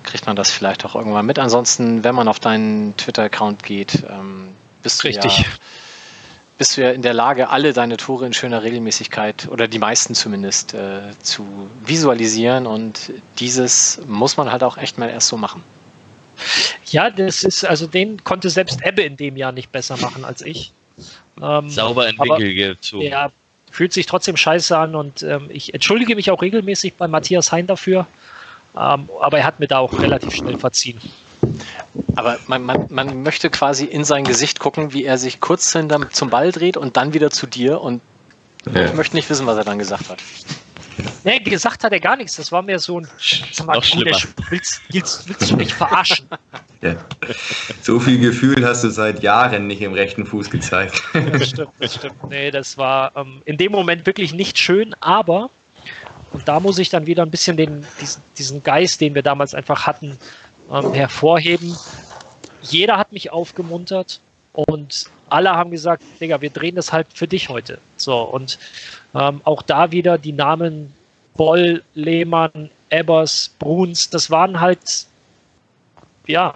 kriegt 0.03 0.25
man 0.25 0.35
das 0.35 0.51
vielleicht 0.51 0.85
auch 0.85 0.95
irgendwann 0.95 1.25
mit. 1.25 1.39
Ansonsten, 1.39 2.03
wenn 2.03 2.15
man 2.15 2.27
auf 2.27 2.39
deinen 2.39 2.95
Twitter-Account 2.97 3.63
geht, 3.63 4.03
ähm, 4.09 4.55
bist 4.81 5.03
du 5.03 5.07
Richtig. 5.07 5.39
ja 5.39 5.45
bist 6.61 6.77
du 6.77 6.81
ja 6.83 6.91
in 6.91 7.01
der 7.01 7.15
Lage, 7.15 7.49
alle 7.49 7.73
deine 7.73 7.97
Tore 7.97 8.27
in 8.27 8.33
schöner 8.33 8.61
Regelmäßigkeit 8.61 9.47
oder 9.49 9.67
die 9.67 9.79
meisten 9.79 10.13
zumindest 10.13 10.75
äh, 10.75 11.09
zu 11.23 11.67
visualisieren 11.83 12.67
und 12.67 13.11
dieses 13.39 13.99
muss 14.05 14.37
man 14.37 14.51
halt 14.51 14.61
auch 14.61 14.77
echt 14.77 14.99
mal 14.99 15.09
erst 15.09 15.29
so 15.29 15.37
machen. 15.37 15.63
Ja, 16.85 17.09
das 17.09 17.41
ist, 17.41 17.65
also 17.65 17.87
den 17.87 18.23
konnte 18.23 18.51
selbst 18.51 18.79
Ebbe 18.85 19.01
in 19.01 19.17
dem 19.17 19.37
Jahr 19.37 19.51
nicht 19.51 19.71
besser 19.71 19.97
machen 19.97 20.23
als 20.23 20.43
ich. 20.43 20.71
Ähm, 21.41 21.67
Sauber 21.67 22.07
entwickelt 22.07 22.55
gezogen. 22.55 23.07
Ja, 23.07 23.31
fühlt 23.71 23.91
sich 23.91 24.05
trotzdem 24.05 24.37
scheiße 24.37 24.77
an 24.77 24.93
und 24.93 25.23
ähm, 25.23 25.49
ich 25.49 25.73
entschuldige 25.73 26.15
mich 26.15 26.29
auch 26.29 26.43
regelmäßig 26.43 26.93
bei 26.93 27.07
Matthias 27.07 27.51
Hein 27.51 27.65
dafür, 27.65 28.05
ähm, 28.75 29.09
aber 29.19 29.39
er 29.39 29.45
hat 29.45 29.59
mir 29.59 29.67
da 29.67 29.79
auch 29.79 29.93
relativ 29.99 30.33
schnell 30.33 30.57
verziehen. 30.57 30.99
Aber 32.15 32.37
man, 32.47 32.63
man, 32.63 32.85
man 32.89 33.23
möchte 33.23 33.49
quasi 33.49 33.85
in 33.85 34.03
sein 34.03 34.23
Gesicht 34.23 34.59
gucken, 34.59 34.93
wie 34.93 35.05
er 35.05 35.17
sich 35.17 35.39
kurz 35.39 35.75
zum 36.11 36.29
Ball 36.29 36.51
dreht 36.51 36.77
und 36.77 36.97
dann 36.97 37.13
wieder 37.13 37.31
zu 37.31 37.47
dir 37.47 37.81
und 37.81 38.01
ja. 38.73 38.85
ich 38.85 38.93
möchte 38.93 39.15
nicht 39.15 39.29
wissen, 39.29 39.47
was 39.47 39.57
er 39.57 39.63
dann 39.63 39.79
gesagt 39.79 40.09
hat. 40.09 40.19
Nee, 41.23 41.39
gesagt 41.39 41.83
hat 41.83 41.91
er 41.93 41.99
gar 41.99 42.15
nichts. 42.15 42.35
Das 42.35 42.51
war 42.51 42.61
mir 42.61 42.79
so 42.79 42.99
ein. 42.99 43.07
Sag 43.51 43.67
mal, 43.67 43.75
Noch 43.75 43.83
willst, 43.95 44.27
willst, 44.49 44.81
willst, 45.27 45.51
du 45.51 45.55
mich 45.55 45.73
verarschen? 45.73 46.27
Ja. 46.83 46.95
So 47.83 47.99
viel 47.99 48.17
Gefühl 48.17 48.65
hast 48.65 48.83
du 48.83 48.89
seit 48.89 49.21
Jahren 49.21 49.67
nicht 49.67 49.83
im 49.83 49.93
rechten 49.93 50.25
Fuß 50.25 50.49
gezeigt. 50.49 50.99
Das 51.13 51.49
stimmt, 51.49 51.69
das 51.77 51.93
stimmt. 51.93 52.15
Nee, 52.27 52.49
das 52.49 52.75
war 52.75 53.11
ähm, 53.15 53.43
in 53.45 53.57
dem 53.57 53.71
Moment 53.71 54.07
wirklich 54.07 54.33
nicht 54.33 54.57
schön, 54.57 54.95
aber, 54.99 55.51
und 56.33 56.47
da 56.47 56.59
muss 56.59 56.79
ich 56.79 56.89
dann 56.89 57.05
wieder 57.05 57.23
ein 57.23 57.31
bisschen 57.31 57.57
den, 57.57 57.85
diesen, 57.99 58.21
diesen 58.37 58.63
Geist, 58.63 59.01
den 59.01 59.15
wir 59.15 59.21
damals 59.21 59.53
einfach 59.53 59.85
hatten, 59.85 60.17
ähm, 60.71 60.93
hervorheben. 60.93 61.75
Jeder 62.61 62.97
hat 62.97 63.11
mich 63.11 63.31
aufgemuntert 63.31 64.21
und 64.53 65.05
alle 65.29 65.51
haben 65.51 65.71
gesagt, 65.71 66.03
Digga, 66.19 66.41
wir 66.41 66.49
drehen 66.49 66.75
das 66.75 66.91
halt 66.91 67.07
für 67.13 67.27
dich 67.27 67.49
heute. 67.49 67.79
So, 67.97 68.21
und 68.21 68.59
ähm, 69.15 69.41
auch 69.43 69.61
da 69.61 69.91
wieder 69.91 70.17
die 70.17 70.33
Namen 70.33 70.93
Boll, 71.35 71.83
Lehmann, 71.93 72.69
Ebbers, 72.89 73.51
Bruns, 73.57 74.09
das 74.09 74.29
waren 74.29 74.59
halt, 74.59 75.05
ja, 76.27 76.55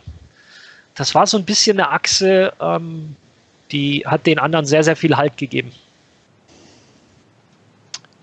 das 0.95 1.15
war 1.15 1.27
so 1.27 1.37
ein 1.37 1.45
bisschen 1.45 1.79
eine 1.79 1.91
Achse, 1.91 2.53
ähm, 2.59 3.15
die 3.71 4.05
hat 4.05 4.25
den 4.25 4.39
anderen 4.39 4.65
sehr, 4.65 4.83
sehr 4.83 4.95
viel 4.95 5.17
Halt 5.17 5.37
gegeben. 5.37 5.71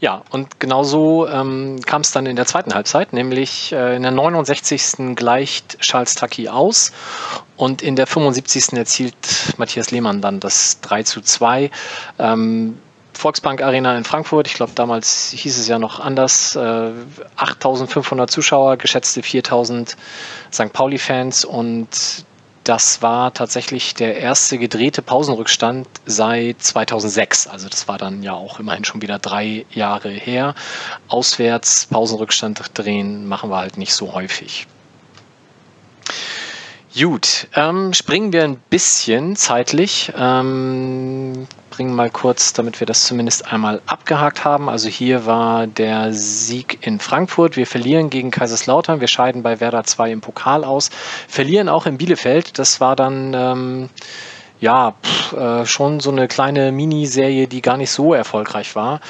Ja, 0.03 0.25
und 0.31 0.59
genauso 0.59 1.29
ähm, 1.29 1.81
kam 1.87 2.01
es 2.01 2.11
dann 2.11 2.27
in 2.27 2.35
der 2.35 2.45
zweiten 2.45 2.75
Halbzeit, 2.75 3.13
nämlich 3.13 3.73
äh, 3.73 3.95
in 3.95 4.03
der 4.03 4.11
69. 4.11 5.15
gleicht 5.15 5.79
Charles 5.79 6.17
Taki 6.17 6.49
aus 6.49 6.91
und 7.57 7.83
in 7.83 7.95
der 7.95 8.09
75. 8.09 8.73
erzielt 8.73 9.15
Matthias 9.59 9.93
Lehmann 9.93 10.21
dann 10.21 10.41
das 10.41 10.81
3 10.81 11.05
zu 11.05 11.21
2. 11.21 11.71
Ähm, 12.19 12.79
Volksbank 13.13 13.63
Arena 13.63 13.97
in 13.97 14.03
Frankfurt, 14.03 14.49
ich 14.49 14.55
glaube 14.55 14.73
damals 14.75 15.31
hieß 15.37 15.57
es 15.57 15.69
ja 15.69 15.79
noch 15.79 16.01
anders, 16.01 16.57
äh, 16.57 16.91
8500 17.37 18.29
Zuschauer, 18.29 18.79
geschätzte 18.79 19.23
4000 19.23 19.97
St. 20.53 20.73
Pauli-Fans 20.73 21.45
und 21.45 22.25
das 22.65 23.03
war 23.03 23.35
tatsächlich 23.35 23.95
der 23.95 24.17
erste 24.17 24.59
gedrehte 24.59 25.03
Pausenrückstand 25.03 25.89
seit 26.07 26.63
2006. 26.63 27.47
Also 27.47 27.69
das 27.69 27.89
war 27.89 27.99
dann 27.99 28.23
ja 28.23 28.35
auch 28.35 28.61
immerhin 28.61 28.85
schon 28.85 29.03
wieder 29.03 29.19
drei 29.19 29.67
Jahre 29.71 30.11
her. 30.11 30.55
Auswärts 31.09 31.87
Pausenrückstand 31.87 32.63
drehen 32.75 33.27
machen 33.27 33.51
wir 33.51 33.57
halt 33.57 33.79
nicht 33.79 33.95
so 33.95 34.13
häufig. 34.13 34.67
Gut, 36.95 37.49
ähm, 37.55 37.95
springen 37.95 38.33
wir 38.33 38.45
ein 38.45 38.57
bisschen 38.69 39.35
zeitlich. 39.35 40.13
Ähm, 40.17 41.47
bringen 41.73 41.95
mal 41.95 42.11
kurz, 42.11 42.53
damit 42.53 42.81
wir 42.81 42.87
das 42.87 43.07
zumindest 43.07 43.51
einmal 43.51 43.81
abgehakt 43.87 44.45
haben. 44.45 44.69
Also 44.69 44.89
hier 44.89 45.25
war 45.25 45.67
der 45.67 46.13
Sieg 46.13 46.87
in 46.87 47.01
Frankfurt. 47.01 47.57
Wir 47.57 47.67
verlieren 47.67 48.11
gegen 48.11 48.31
Kaiserslautern. 48.31 49.01
Wir 49.01 49.09
scheiden 49.09 49.43
bei 49.43 49.59
Werder 49.59 49.83
2 49.83 50.13
im 50.13 50.21
Pokal 50.21 50.65
aus. 50.65 50.91
Verlieren 51.29 51.71
auch 51.71 51.87
in 51.87 51.97
Bielefeld. 51.97 52.59
Das 52.59 52.81
war 52.81 52.95
dann 52.95 53.33
ähm, 53.35 53.89
ja 54.61 54.95
pff, 55.03 55.33
äh, 55.33 55.67
schon 55.67 56.01
so 56.01 56.11
eine 56.11 56.29
kleine 56.29 56.73
Miniserie, 56.73 57.49
die 57.49 57.63
gar 57.63 57.79
nicht 57.79 57.91
so 57.91 58.13
erfolgreich 58.13 58.77
war. 58.77 59.01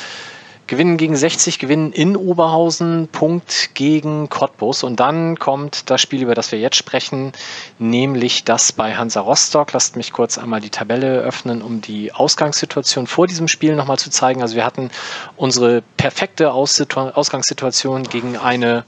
Gewinnen 0.67 0.97
gegen 0.97 1.17
60, 1.17 1.59
gewinnen 1.59 1.93
in 1.93 2.17
Oberhausen, 2.17 3.09
Punkt 3.09 3.71
gegen 3.75 4.29
Cottbus. 4.29 4.85
Und 4.85 5.01
dann 5.01 5.39
kommt 5.39 5.91
das 5.91 6.01
Spiel, 6.01 6.23
über 6.23 6.35
das 6.35 6.53
wir 6.53 6.59
jetzt 6.59 6.77
sprechen, 6.77 7.33
nämlich 7.79 8.45
das 8.45 8.73
bei 8.73 8.95
Hansa 8.95 9.21
Rostock. 9.21 9.73
Lasst 9.73 9.97
mich 9.97 10.13
kurz 10.13 10.39
einmal 10.39 10.61
die 10.61 10.71
Tabelle 10.71 11.21
öffnen, 11.21 11.63
um 11.63 11.81
die 11.81 12.13
Ausgangssituation 12.13 13.07
vor 13.07 13.27
diesem 13.27 13.49
Spiel 13.49 13.75
nochmal 13.75 13.99
zu 13.99 14.11
zeigen. 14.11 14.41
Also 14.41 14.57
wir 14.57 14.65
hatten 14.65 14.91
unsere 15.37 15.83
perfekte 15.97 16.53
Ausgangssituation 16.53 18.05
gegen 18.05 18.37
eine 18.37 18.85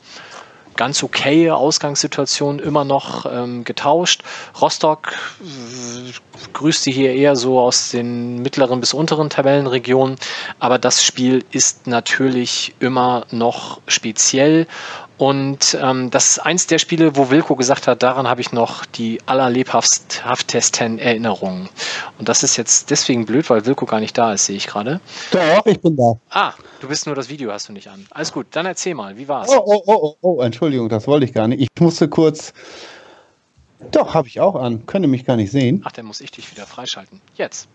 ganz 0.77 1.03
okaye 1.03 1.55
Ausgangssituation 1.55 2.59
immer 2.59 2.85
noch 2.85 3.27
ähm, 3.27 3.65
getauscht. 3.65 4.23
Rostock 4.61 5.13
äh, 5.41 6.13
grüßte 6.53 6.91
hier 6.91 7.15
eher 7.15 7.37
so 7.37 7.61
aus 7.61 7.91
den 7.91 8.43
mittleren 8.43 8.81
bis 8.81 8.95
unteren 8.95 9.31
Tabellenregionen, 9.31 10.17
aber 10.59 10.79
das 10.79 11.03
Spiel 11.03 11.45
ist 11.51 11.87
natürlich 11.87 12.75
immer 12.81 13.27
noch 13.31 13.81
speziell 13.87 14.67
und 15.17 15.79
ähm, 15.81 16.11
das 16.11 16.31
ist 16.31 16.39
eins 16.41 16.67
der 16.67 16.79
Spiele, 16.79 17.17
wo 17.17 17.31
Wilko 17.31 17.55
gesagt 17.55 17.87
hat, 17.87 18.03
daran 18.03 18.27
habe 18.27 18.41
ich 18.41 18.51
noch 18.51 18.85
die 18.85 19.21
allerlebhaftesten 19.27 20.99
Erinnerungen. 20.99 21.69
Und 22.19 22.29
das 22.29 22.43
ist 22.43 22.57
jetzt 22.57 22.91
deswegen 22.91 23.25
blöd, 23.25 23.49
weil 23.49 23.65
Wilko 23.65 23.87
gar 23.87 24.01
nicht 24.01 24.19
da 24.19 24.33
ist, 24.33 24.47
sehe 24.47 24.57
ich 24.57 24.67
gerade. 24.67 25.01
Doch, 25.31 25.67
ich 25.67 25.81
bin 25.81 25.97
da. 25.97 26.15
Ah, 26.31 26.55
du 26.81 26.89
bist 26.89 27.07
nur 27.07 27.15
das 27.15 27.29
Video, 27.29 27.53
hast 27.53 27.69
du 27.69 27.73
nicht 27.73 27.89
an. 27.89 28.07
Alles 28.11 28.33
gut, 28.33 28.47
dann 28.51 28.67
erzähl 28.67 28.95
mal, 28.95 29.17
wie 29.17 29.29
war's? 29.29 29.51
Oh, 29.51 29.63
oh, 29.65 29.83
oh, 29.87 29.95
oh, 29.95 30.17
oh 30.21 30.41
Entschuldigung, 30.41 30.89
das 30.89 31.07
wollte 31.07 31.27
ich 31.27 31.33
gar 31.33 31.47
nicht. 31.47 31.61
Ich 31.61 31.69
musste 31.81 32.09
kurz. 32.09 32.53
Doch, 33.93 34.15
habe 34.15 34.27
ich 34.27 34.41
auch 34.41 34.57
an. 34.57 34.87
Könnte 34.87 35.07
mich 35.09 35.25
gar 35.25 35.37
nicht 35.37 35.53
sehen. 35.53 35.83
Ach, 35.85 35.93
dann 35.93 36.07
muss 36.07 36.21
ich 36.21 36.33
dich 36.33 36.51
wieder 36.51 36.67
freischalten. 36.67 37.21
Jetzt. 37.37 37.69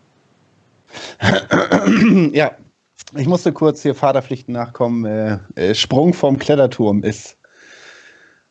ja, 2.31 2.51
ich 3.15 3.27
musste 3.27 3.51
kurz 3.51 3.81
hier 3.81 3.95
Vaterpflichten 3.95 4.53
nachkommen. 4.53 5.05
Äh, 5.05 5.39
äh, 5.55 5.75
Sprung 5.75 6.13
vom 6.13 6.37
Kletterturm 6.37 7.03
ist, 7.03 7.37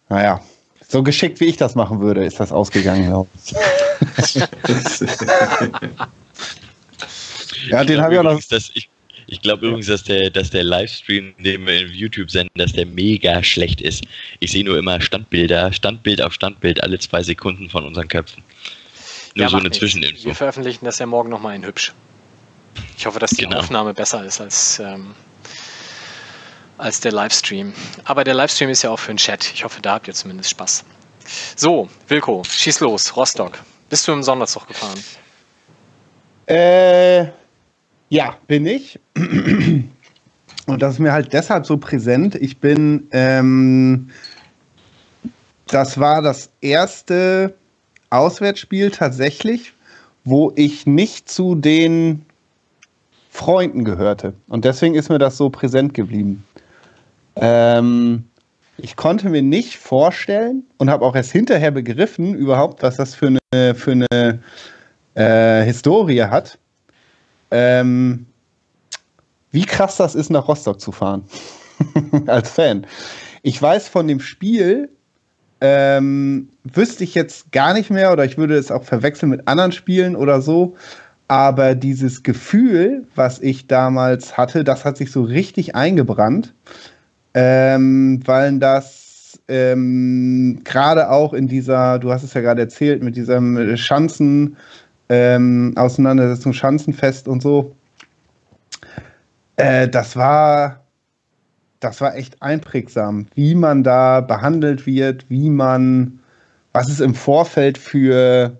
naja, 0.08 0.40
so 0.88 1.02
geschickt 1.02 1.40
wie 1.40 1.46
ich 1.46 1.56
das 1.56 1.74
machen 1.74 2.00
würde, 2.00 2.24
ist 2.24 2.40
das 2.40 2.50
ausgegangen, 2.50 3.06
glaube 3.06 3.28
ich. 3.36 3.54
ja, 7.68 7.84
den 7.84 8.00
habe 8.00 8.14
ich 8.14 8.18
auch 8.18 8.24
noch. 8.24 8.42
Dass 8.44 8.70
ich, 8.74 8.88
ich 9.26 9.42
glaube 9.42 9.66
übrigens, 9.66 9.86
dass 9.86 10.04
der, 10.04 10.30
dass 10.30 10.50
der 10.50 10.64
Livestream, 10.64 11.34
den 11.38 11.66
wir 11.66 11.82
in 11.82 11.92
YouTube 11.92 12.30
senden, 12.30 12.58
dass 12.58 12.72
der 12.72 12.86
mega 12.86 13.42
schlecht 13.42 13.82
ist. 13.82 14.04
Ich 14.40 14.52
sehe 14.52 14.64
nur 14.64 14.78
immer 14.78 15.00
Standbilder, 15.00 15.72
Standbild 15.72 16.22
auf 16.22 16.32
Standbild 16.32 16.82
alle 16.82 16.98
zwei 16.98 17.22
Sekunden 17.22 17.68
von 17.68 17.84
unseren 17.84 18.08
Köpfen. 18.08 18.42
Nur 19.34 19.44
ja, 19.44 19.50
so 19.50 19.58
eine 19.58 19.70
Zwischeninfo. 19.70 20.24
Wir 20.24 20.34
veröffentlichen 20.34 20.86
das 20.86 20.98
ja 20.98 21.06
morgen 21.06 21.28
nochmal 21.28 21.54
in 21.54 21.66
hübsch. 21.66 21.92
Ich 22.96 23.06
hoffe, 23.06 23.18
dass 23.18 23.30
die 23.30 23.42
genau. 23.42 23.58
Aufnahme 23.58 23.94
besser 23.94 24.24
ist 24.24 24.40
als, 24.40 24.78
ähm, 24.78 25.14
als 26.76 27.00
der 27.00 27.12
Livestream. 27.12 27.72
Aber 28.04 28.24
der 28.24 28.34
Livestream 28.34 28.70
ist 28.70 28.82
ja 28.82 28.90
auch 28.90 28.98
für 28.98 29.12
den 29.12 29.18
Chat. 29.18 29.52
Ich 29.54 29.64
hoffe, 29.64 29.80
da 29.80 29.94
habt 29.94 30.08
ihr 30.08 30.14
zumindest 30.14 30.50
Spaß. 30.50 30.84
So, 31.56 31.88
Wilko, 32.08 32.42
schieß 32.44 32.80
los, 32.80 33.16
Rostock. 33.16 33.58
Bist 33.88 34.06
du 34.08 34.12
im 34.12 34.22
Sonderzug 34.22 34.66
gefahren? 34.66 34.98
Äh, 36.46 37.26
ja, 38.08 38.36
bin 38.46 38.66
ich. 38.66 38.98
und 39.14 39.92
das 40.66 40.94
ist 40.94 40.98
mir 40.98 41.12
halt 41.12 41.32
deshalb 41.32 41.66
so 41.66 41.76
präsent. 41.76 42.34
Ich 42.34 42.58
bin, 42.58 43.06
ähm, 43.10 44.10
das 45.66 45.98
war 45.98 46.22
das 46.22 46.50
erste 46.60 47.54
Auswärtsspiel 48.10 48.90
tatsächlich, 48.90 49.72
wo 50.24 50.52
ich 50.56 50.86
nicht 50.86 51.30
zu 51.30 51.54
den 51.54 52.24
Freunden 53.38 53.84
gehörte. 53.84 54.34
Und 54.48 54.64
deswegen 54.64 54.96
ist 54.96 55.10
mir 55.10 55.18
das 55.18 55.36
so 55.36 55.48
präsent 55.48 55.94
geblieben. 55.94 56.44
Ähm, 57.36 58.24
ich 58.78 58.96
konnte 58.96 59.28
mir 59.28 59.42
nicht 59.42 59.78
vorstellen 59.78 60.64
und 60.78 60.90
habe 60.90 61.04
auch 61.04 61.14
erst 61.14 61.30
hinterher 61.30 61.70
begriffen, 61.70 62.34
überhaupt, 62.34 62.82
was 62.82 62.96
das 62.96 63.14
für 63.14 63.38
eine, 63.52 63.74
für 63.76 63.92
eine 63.92 64.40
äh, 65.14 65.64
Historie 65.64 66.24
hat. 66.24 66.58
Ähm, 67.52 68.26
wie 69.52 69.64
krass 69.64 69.96
das 69.96 70.16
ist, 70.16 70.30
nach 70.30 70.48
Rostock 70.48 70.80
zu 70.80 70.90
fahren. 70.90 71.22
Als 72.26 72.50
Fan. 72.50 72.88
Ich 73.42 73.62
weiß 73.62 73.88
von 73.88 74.08
dem 74.08 74.18
Spiel, 74.18 74.90
ähm, 75.60 76.48
wüsste 76.64 77.04
ich 77.04 77.14
jetzt 77.14 77.52
gar 77.52 77.72
nicht 77.72 77.90
mehr 77.90 78.12
oder 78.12 78.24
ich 78.24 78.36
würde 78.36 78.56
es 78.56 78.72
auch 78.72 78.82
verwechseln 78.82 79.30
mit 79.30 79.46
anderen 79.46 79.70
Spielen 79.70 80.16
oder 80.16 80.40
so. 80.40 80.76
Aber 81.28 81.74
dieses 81.74 82.22
Gefühl, 82.22 83.06
was 83.14 83.38
ich 83.40 83.66
damals 83.66 84.36
hatte, 84.36 84.64
das 84.64 84.84
hat 84.84 84.96
sich 84.96 85.12
so 85.12 85.22
richtig 85.22 85.74
eingebrannt, 85.74 86.54
ähm, 87.34 88.20
weil 88.24 88.58
das 88.58 89.38
ähm, 89.46 90.60
gerade 90.64 91.10
auch 91.10 91.34
in 91.34 91.46
dieser, 91.46 91.98
du 91.98 92.10
hast 92.10 92.22
es 92.22 92.34
ja 92.34 92.40
gerade 92.40 92.62
erzählt, 92.62 93.02
mit 93.02 93.16
diesem 93.16 93.76
Schanzen, 93.76 94.56
ähm, 95.10 95.74
Auseinandersetzung 95.76 96.54
Schanzenfest 96.54 97.28
und 97.28 97.42
so, 97.42 97.74
äh, 99.56 99.88
das 99.88 100.16
war 100.16 100.80
das 101.80 102.00
war 102.00 102.16
echt 102.16 102.42
einprägsam, 102.42 103.26
wie 103.34 103.54
man 103.54 103.82
da 103.84 104.20
behandelt 104.20 104.86
wird, 104.86 105.26
wie 105.28 105.50
man, 105.50 106.18
was 106.72 106.90
es 106.90 107.00
im 107.00 107.14
Vorfeld 107.14 107.78
für 107.78 108.58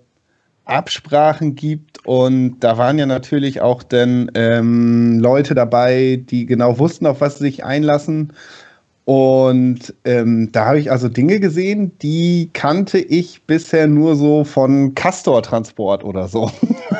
Absprachen 0.69 1.55
gibt. 1.55 2.05
Und 2.05 2.59
da 2.59 2.77
waren 2.77 2.97
ja 2.97 3.05
natürlich 3.05 3.61
auch 3.61 3.83
dann 3.83 4.31
ähm, 4.35 5.19
Leute 5.19 5.55
dabei, 5.55 6.23
die 6.29 6.45
genau 6.45 6.79
wussten, 6.79 7.05
auf 7.05 7.21
was 7.21 7.37
sie 7.37 7.45
sich 7.45 7.63
einlassen. 7.63 8.33
Und 9.05 9.93
ähm, 10.05 10.51
da 10.51 10.65
habe 10.65 10.79
ich 10.79 10.91
also 10.91 11.09
Dinge 11.09 11.39
gesehen, 11.39 11.97
die 11.99 12.51
kannte 12.53 12.99
ich 12.99 13.41
bisher 13.43 13.87
nur 13.87 14.15
so 14.15 14.43
von 14.43 14.93
Castor-Transport 14.93 16.03
oder 16.03 16.27
so. 16.27 16.51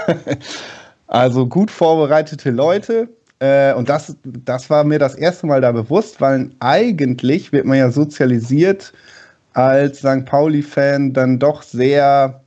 also 1.07 1.45
gut 1.45 1.69
vorbereitete 1.69 2.49
Leute, 2.49 3.09
äh, 3.39 3.73
und 3.73 3.89
das, 3.89 4.15
das 4.23 4.69
war 4.69 4.83
mir 4.83 4.99
das 4.99 5.15
erste 5.15 5.47
Mal 5.47 5.61
da 5.61 5.71
bewusst, 5.71 6.19
weil 6.19 6.49
eigentlich 6.59 7.51
wird 7.51 7.65
man 7.65 7.77
ja 7.77 7.91
sozialisiert 7.91 8.93
als 9.53 9.99
St. 9.99 10.25
Pauli-Fan 10.25 11.13
dann 11.13 11.39
doch 11.39 11.63
sehr 11.63 12.41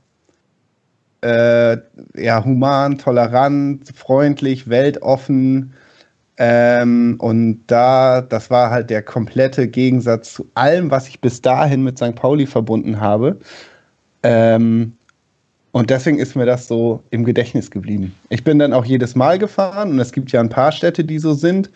äh, 1.23 1.77
ja, 2.15 2.43
human, 2.43 2.97
tolerant, 2.97 3.87
freundlich, 3.95 4.69
weltoffen. 4.69 5.73
Ähm, 6.37 7.15
und 7.19 7.61
da, 7.67 8.21
das 8.21 8.49
war 8.49 8.69
halt 8.69 8.89
der 8.89 9.01
komplette 9.03 9.67
Gegensatz 9.67 10.33
zu 10.33 10.47
allem, 10.55 10.91
was 10.91 11.07
ich 11.07 11.21
bis 11.21 11.41
dahin 11.41 11.83
mit 11.83 11.97
St. 11.97 12.15
Pauli 12.15 12.45
verbunden 12.45 12.99
habe. 12.99 13.37
Ähm, 14.23 14.93
und 15.71 15.89
deswegen 15.89 16.19
ist 16.19 16.35
mir 16.35 16.45
das 16.45 16.67
so 16.67 17.01
im 17.09 17.23
Gedächtnis 17.23 17.71
geblieben. 17.71 18.13
Ich 18.29 18.43
bin 18.43 18.59
dann 18.59 18.73
auch 18.73 18.85
jedes 18.85 19.15
Mal 19.15 19.39
gefahren 19.39 19.91
und 19.91 19.99
es 19.99 20.11
gibt 20.11 20.31
ja 20.31 20.39
ein 20.39 20.49
paar 20.49 20.71
Städte, 20.71 21.03
die 21.03 21.19
so 21.19 21.33
sind. 21.33 21.69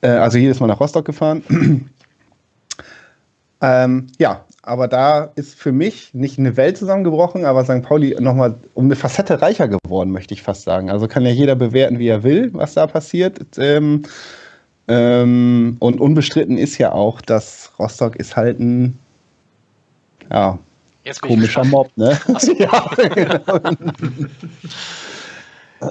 Äh, 0.00 0.08
also 0.08 0.38
jedes 0.38 0.60
Mal 0.60 0.68
nach 0.68 0.80
Rostock 0.80 1.04
gefahren. 1.04 1.42
ähm, 3.60 4.06
ja, 4.18 4.44
aber 4.62 4.86
da 4.86 5.32
ist 5.34 5.56
für 5.56 5.72
mich 5.72 6.14
nicht 6.14 6.38
eine 6.38 6.56
Welt 6.56 6.78
zusammengebrochen, 6.78 7.44
aber 7.44 7.64
St. 7.64 7.82
Pauli 7.82 8.16
nochmal 8.20 8.54
um 8.74 8.84
eine 8.84 8.96
Facette 8.96 9.42
reicher 9.42 9.68
geworden, 9.68 10.12
möchte 10.12 10.34
ich 10.34 10.42
fast 10.42 10.62
sagen. 10.62 10.88
Also 10.88 11.08
kann 11.08 11.26
ja 11.26 11.32
jeder 11.32 11.56
bewerten, 11.56 11.98
wie 11.98 12.06
er 12.06 12.22
will, 12.22 12.50
was 12.54 12.74
da 12.74 12.86
passiert. 12.86 13.40
Ähm, 13.58 14.04
ähm, 14.86 15.76
und 15.80 16.00
unbestritten 16.00 16.58
ist 16.58 16.78
ja 16.78 16.92
auch, 16.92 17.20
dass 17.20 17.72
Rostock 17.78 18.16
ist 18.16 18.36
halt 18.36 18.60
ein, 18.60 18.98
ja, 20.30 20.58
Komischer 21.20 21.64
Mob, 21.64 21.90
ne? 21.96 22.18
So. 22.38 22.54
ja, 22.58 22.88
genau. 22.96 23.60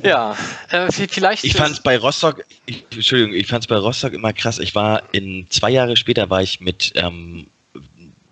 ja 0.03 0.35
äh, 0.69 0.89
vielleicht. 0.89 1.43
Ich 1.43 1.53
fand 1.55 1.73
es 1.73 1.81
bei 1.81 1.97
Rostock, 1.97 2.45
ich, 2.65 2.85
Entschuldigung, 2.91 3.33
ich 3.33 3.47
fand 3.47 3.63
es 3.63 3.67
bei 3.67 3.75
Rostock 3.75 4.13
immer 4.13 4.31
krass. 4.31 4.57
Ich 4.59 4.73
war 4.73 5.03
in 5.11 5.47
zwei 5.49 5.69
Jahre 5.69 5.97
später 5.97 6.29
war 6.29 6.41
ich 6.41 6.61
mit 6.61 6.93
ähm, 6.95 7.47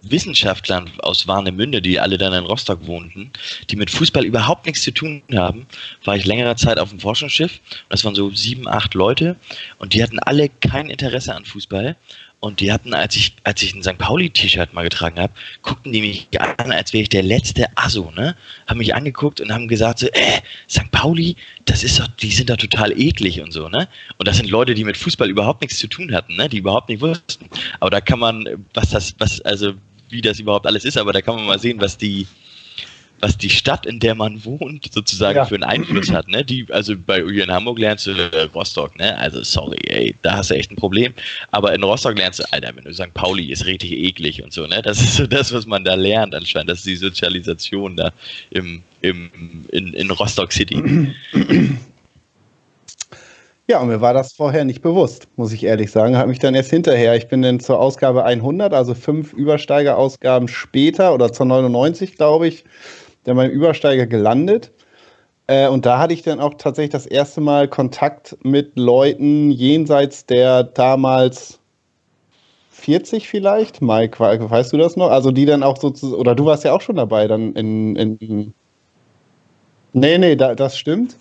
Wissenschaftlern 0.02 0.90
aus 1.00 1.28
Warnemünde, 1.28 1.82
die 1.82 2.00
alle 2.00 2.18
dann 2.18 2.34
in 2.34 2.46
Rostock 2.46 2.86
wohnten, 2.88 3.32
die 3.70 3.76
mit 3.76 3.92
Fußball 3.92 4.26
überhaupt 4.26 4.66
nichts 4.66 4.84
zu 4.84 4.92
tun 4.92 5.22
haben, 5.34 5.66
war 6.06 6.16
ich 6.16 6.26
längere 6.26 6.56
Zeit 6.56 6.80
auf 6.80 6.90
dem 6.90 7.00
Forschungsschiff. 7.00 7.60
Das 7.90 8.06
waren 8.06 8.16
so 8.16 8.32
sieben, 8.32 8.68
acht 8.68 8.94
Leute 8.94 9.36
und 9.78 9.94
die 9.94 10.04
hatten 10.04 10.20
alle 10.20 10.50
kein 10.50 10.90
Interesse 10.90 11.36
an 11.36 11.46
Fußball. 11.46 11.96
Und 12.42 12.62
die 12.62 12.72
hatten, 12.72 12.94
als 12.94 13.18
ich, 13.18 13.34
als 13.44 13.62
ich 13.62 13.76
ein 13.76 13.84
St. 13.84 13.98
Pauli-T-Shirt 13.98 14.74
mal 14.74 14.84
getragen 14.84 15.20
habe, 15.20 15.34
guckten 15.62 15.92
die 15.92 16.00
mich 16.00 16.28
an, 16.40 16.72
als 16.72 16.94
wäre 16.94 17.02
ich 17.02 17.10
der 17.10 17.24
letzte 17.24 17.66
Asso, 17.76 18.14
ne? 18.16 18.34
Haben 18.66 18.78
mich 18.78 18.96
angeguckt 18.96 19.42
und 19.42 19.52
haben 19.52 19.68
gesagt 19.68 20.00
so, 20.00 20.08
äh, 20.08 20.40
St. 20.70 20.90
Pauli, 20.92 21.36
das 21.66 21.84
ist 21.84 22.00
doch, 22.00 22.08
die 22.08 22.32
sind 22.32 22.50
doch 22.50 22.56
total 22.56 22.98
eklig 22.98 23.42
und 23.42 23.52
so, 23.52 23.68
ne? 23.68 23.90
Und 24.18 24.28
das 24.28 24.38
sind 24.38 24.50
Leute, 24.50 24.74
die 24.74 24.86
mit 24.86 24.96
Fußball 24.96 25.30
überhaupt 25.30 25.62
nichts 25.62 25.80
zu 25.80 25.88
tun 25.88 26.14
hatten, 26.14 26.38
ne? 26.38 26.48
Die 26.48 26.60
überhaupt 26.60 26.88
nicht 26.88 27.02
wussten. 27.02 27.50
Aber 27.82 27.90
da 27.90 28.00
kann 28.00 28.20
man, 28.20 28.66
was 28.74 28.92
das, 28.92 29.16
was, 29.18 29.42
also 29.42 29.74
wie 30.10 30.22
das 30.22 30.40
überhaupt 30.40 30.66
alles 30.66 30.86
ist, 30.86 30.98
aber 30.98 31.14
da 31.14 31.22
kann 31.22 31.36
man 31.36 31.46
mal 31.46 31.60
sehen, 31.60 31.80
was 31.80 31.98
die, 31.98 32.28
was 33.20 33.38
die 33.38 33.50
Stadt, 33.50 33.86
in 33.86 34.00
der 34.00 34.16
man 34.16 34.44
wohnt, 34.46 34.92
sozusagen 34.92 35.38
ja. 35.38 35.46
für 35.46 35.56
einen 35.56 35.64
Einfluss 35.64 36.12
hat. 36.12 36.28
Ne? 36.28 36.44
Die, 36.44 36.66
also 36.70 36.96
bei 36.98 37.24
hier 37.24 37.44
in 37.44 37.52
Hamburg 37.52 37.80
lernst 37.80 38.08
du 38.08 38.12
äh, 38.12 38.44
Rostock, 38.56 38.98
ne? 38.98 39.18
Also 39.18 39.44
sorry, 39.44 39.78
ey, 39.88 40.16
da 40.22 40.38
hast 40.38 40.52
du 40.52 40.56
echt 40.56 40.72
ein 40.72 40.76
Problem. 40.76 41.14
Aber 41.52 41.74
in 41.74 41.84
Rostock 41.84 42.18
lernst 42.18 42.40
du, 42.40 42.44
Alter, 42.52 42.76
wenn 42.76 42.84
du 42.84 42.94
St. 42.94 43.14
Pauli 43.14 43.52
ist 43.52 43.66
richtig 43.66 43.92
eklig 43.92 44.42
und 44.42 44.54
so, 44.54 44.66
ne? 44.68 44.82
Das 44.82 45.02
ist 45.02 45.16
so 45.16 45.28
das, 45.28 45.54
was 45.54 45.66
man 45.66 45.84
da 45.84 45.96
lernt 45.96 46.34
anscheinend. 46.34 46.70
Das 46.70 46.80
ist 46.80 46.88
die 46.88 46.96
Sozialisation 46.96 47.98
da 47.98 48.12
im, 48.52 48.84
im, 49.02 49.30
in, 49.72 49.94
in 49.94 50.12
Rostock 50.12 50.52
City. 50.52 51.14
Ja, 53.70 53.80
und 53.82 53.90
mir 53.90 54.02
war 54.02 54.16
das 54.16 54.34
vorher 54.34 54.66
nicht 54.66 54.82
bewusst, 54.82 55.28
muss 55.36 55.54
ich 55.54 55.64
ehrlich 55.64 55.92
sagen. 55.92 56.18
Hat 56.18 56.28
mich 56.28 56.40
dann 56.40 56.56
erst 56.56 56.72
hinterher, 56.72 57.16
ich 57.16 57.28
bin 57.28 57.44
dann 57.44 57.60
zur 57.60 57.80
Ausgabe 57.80 58.24
100, 58.26 58.74
also 58.74 58.96
fünf 58.96 59.32
Übersteigerausgaben 59.32 60.48
später 60.48 61.14
oder 61.14 61.32
zur 61.32 61.46
99, 61.46 62.16
glaube 62.18 62.48
ich, 62.48 62.66
dann 63.26 63.38
beim 63.38 63.52
Übersteiger 63.52 64.08
gelandet. 64.08 64.72
Äh, 65.48 65.68
und 65.68 65.86
da 65.86 66.00
hatte 66.00 66.16
ich 66.16 66.24
dann 66.24 66.40
auch 66.40 66.56
tatsächlich 66.56 66.94
das 66.94 67.06
erste 67.06 67.42
Mal 67.42 67.68
Kontakt 67.68 68.38
mit 68.44 68.76
Leuten 68.80 69.52
jenseits 69.52 70.26
der 70.26 70.64
damals 70.64 71.60
40 72.72 73.30
vielleicht. 73.30 73.84
Mike, 73.84 74.20
weißt 74.20 74.74
du 74.74 74.78
das 74.78 74.96
noch? 74.96 75.12
Also 75.12 75.30
die 75.32 75.46
dann 75.46 75.62
auch 75.62 75.78
sozusagen, 75.78 76.20
oder 76.20 76.34
du 76.34 76.46
warst 76.46 76.64
ja 76.64 76.74
auch 76.74 76.82
schon 76.82 76.96
dabei 76.96 77.28
dann 77.28 77.54
in, 77.54 77.96
in 77.96 78.54
Nee, 79.94 80.18
nee, 80.18 80.36
da, 80.36 80.56
das 80.56 80.78
stimmt. 80.78 81.16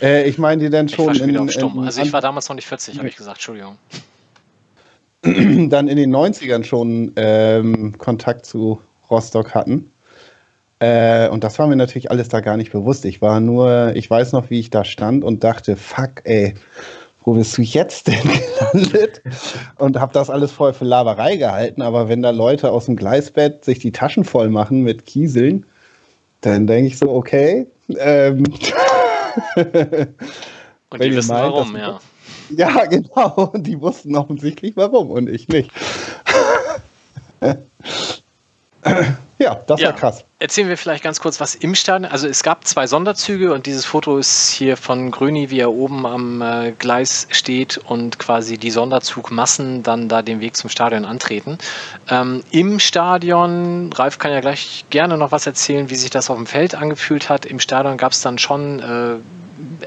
Äh, 0.00 0.28
ich 0.28 0.38
meine 0.38 0.64
die 0.64 0.70
dann 0.70 0.88
schon. 0.88 1.14
Ich 1.14 1.20
war 1.20 1.28
in, 1.28 1.34
in, 1.34 1.48
stumm. 1.48 1.78
Also 1.80 2.02
ich 2.02 2.12
war 2.12 2.20
damals 2.20 2.48
noch 2.48 2.56
nicht 2.56 2.66
40, 2.66 2.98
habe 2.98 3.08
ich 3.08 3.16
gesagt, 3.16 3.36
Entschuldigung. 3.36 3.78
Dann 5.70 5.86
in 5.86 5.96
den 5.96 6.14
90ern 6.14 6.64
schon 6.64 7.12
ähm, 7.14 7.96
Kontakt 7.96 8.44
zu 8.44 8.80
Rostock 9.08 9.54
hatten. 9.54 9.92
Äh, 10.80 11.28
und 11.28 11.44
das 11.44 11.60
war 11.60 11.68
mir 11.68 11.76
natürlich 11.76 12.10
alles 12.10 12.28
da 12.28 12.40
gar 12.40 12.56
nicht 12.56 12.72
bewusst. 12.72 13.04
Ich 13.04 13.22
war 13.22 13.38
nur, 13.38 13.92
ich 13.94 14.10
weiß 14.10 14.32
noch, 14.32 14.50
wie 14.50 14.58
ich 14.58 14.70
da 14.70 14.84
stand 14.84 15.22
und 15.22 15.44
dachte, 15.44 15.76
fuck, 15.76 16.22
ey, 16.24 16.54
wo 17.22 17.34
bist 17.34 17.56
du 17.56 17.62
jetzt 17.62 18.08
denn 18.08 18.18
gelandet? 18.72 19.22
Und 19.78 20.00
habe 20.00 20.12
das 20.12 20.28
alles 20.28 20.50
vorher 20.50 20.74
für 20.74 20.84
Laberei 20.84 21.36
gehalten. 21.36 21.82
Aber 21.82 22.08
wenn 22.08 22.22
da 22.22 22.30
Leute 22.30 22.72
aus 22.72 22.86
dem 22.86 22.96
Gleisbett 22.96 23.64
sich 23.64 23.78
die 23.78 23.92
Taschen 23.92 24.24
voll 24.24 24.48
machen 24.48 24.82
mit 24.82 25.06
Kieseln, 25.06 25.64
dann 26.40 26.66
denke 26.66 26.88
ich 26.88 26.98
so, 26.98 27.10
okay, 27.10 27.68
ähm, 27.98 28.44
und 30.90 31.02
die 31.02 31.16
wissen 31.16 31.28
meint, 31.28 31.52
warum, 31.52 31.76
ja. 31.76 32.00
Ja, 32.56 32.84
genau. 32.90 33.50
Und 33.52 33.66
die 33.66 33.80
wussten 33.80 34.16
offensichtlich 34.16 34.76
warum 34.76 35.10
und 35.10 35.28
ich 35.28 35.48
nicht. 35.48 35.70
Ja, 39.42 39.60
das 39.66 39.80
ja. 39.80 39.88
war 39.88 39.96
krass. 39.96 40.24
Erzählen 40.38 40.68
wir 40.68 40.76
vielleicht 40.76 41.04
ganz 41.04 41.20
kurz, 41.20 41.40
was 41.40 41.54
im 41.54 41.74
Stadion. 41.74 42.10
Also 42.10 42.26
es 42.26 42.42
gab 42.42 42.66
zwei 42.66 42.86
Sonderzüge 42.86 43.52
und 43.52 43.66
dieses 43.66 43.84
Foto 43.84 44.18
ist 44.18 44.50
hier 44.50 44.76
von 44.76 45.10
Gröni, 45.10 45.50
wie 45.50 45.60
er 45.60 45.72
oben 45.72 46.06
am 46.06 46.42
äh, 46.42 46.72
Gleis 46.72 47.28
steht 47.30 47.78
und 47.78 48.18
quasi 48.18 48.58
die 48.58 48.70
Sonderzugmassen 48.70 49.82
dann 49.82 50.08
da 50.08 50.22
den 50.22 50.40
Weg 50.40 50.56
zum 50.56 50.70
Stadion 50.70 51.04
antreten. 51.04 51.58
Ähm, 52.08 52.42
Im 52.50 52.80
Stadion, 52.80 53.92
Ralf 53.92 54.18
kann 54.18 54.32
ja 54.32 54.40
gleich 54.40 54.84
gerne 54.90 55.16
noch 55.16 55.32
was 55.32 55.46
erzählen, 55.46 55.90
wie 55.90 55.96
sich 55.96 56.10
das 56.10 56.30
auf 56.30 56.36
dem 56.36 56.46
Feld 56.46 56.74
angefühlt 56.74 57.28
hat. 57.28 57.46
Im 57.46 57.60
Stadion 57.60 57.96
gab 57.96 58.12
es 58.12 58.20
dann 58.20 58.38
schon 58.38 58.80
äh, 58.80 59.16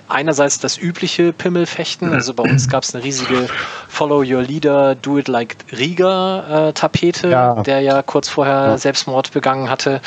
einerseits 0.07 0.59
das 0.59 0.77
übliche 0.77 1.33
Pimmelfechten. 1.33 2.13
Also 2.13 2.33
bei 2.33 2.43
uns 2.43 2.69
gab 2.69 2.83
es 2.83 2.93
eine 2.93 3.03
riesige 3.03 3.47
Follow 3.87 4.19
Your 4.19 4.41
Leader, 4.41 4.95
Do 4.95 5.17
It 5.17 5.27
Like 5.27 5.57
Riga 5.71 6.69
äh, 6.69 6.73
Tapete, 6.73 7.29
ja. 7.29 7.61
der 7.63 7.81
ja 7.81 8.01
kurz 8.01 8.29
vorher 8.29 8.67
ja. 8.67 8.77
Selbstmord 8.77 9.31
begangen 9.31 9.69
hatte. 9.69 10.01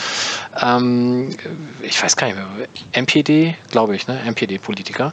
Ähm, 0.61 1.37
ich 1.83 2.03
weiß 2.03 2.17
gar 2.17 2.27
nicht 2.29 2.37
mehr, 2.37 2.69
MPD, 2.93 3.57
glaube 3.71 3.97
ich, 3.97 4.07
ne? 4.09 4.21
MPD-Politiker. 4.25 5.13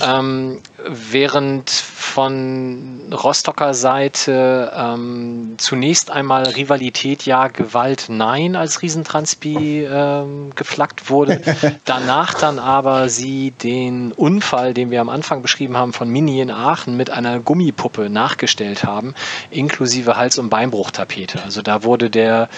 Ähm, 0.00 0.60
während 0.86 1.70
von 1.70 3.12
Rostocker 3.12 3.74
Seite 3.74 4.72
ähm, 4.76 5.54
zunächst 5.58 6.10
einmal 6.10 6.44
Rivalität 6.44 7.26
ja, 7.26 7.48
Gewalt 7.48 8.06
nein 8.08 8.54
als 8.54 8.82
Riesentranspi 8.82 9.84
ähm, 9.84 10.50
geflaggt 10.54 11.10
wurde. 11.10 11.40
Danach 11.84 12.34
dann 12.34 12.58
aber 12.58 13.08
sie 13.08 13.50
den 13.50 14.12
Unfall, 14.16 14.74
den 14.74 14.90
wir 14.90 15.00
am 15.00 15.08
Anfang 15.08 15.42
beschrieben 15.42 15.76
haben, 15.76 15.92
von 15.92 16.08
Mini 16.08 16.40
in 16.40 16.50
Aachen 16.50 16.96
mit 16.96 17.10
einer 17.10 17.40
Gummipuppe 17.40 18.08
nachgestellt 18.10 18.84
haben, 18.84 19.14
inklusive 19.50 20.16
Hals- 20.16 20.38
und 20.38 20.48
Beinbruchtapete. 20.50 21.42
Also 21.42 21.62
da 21.62 21.84
wurde 21.84 22.10
der 22.10 22.48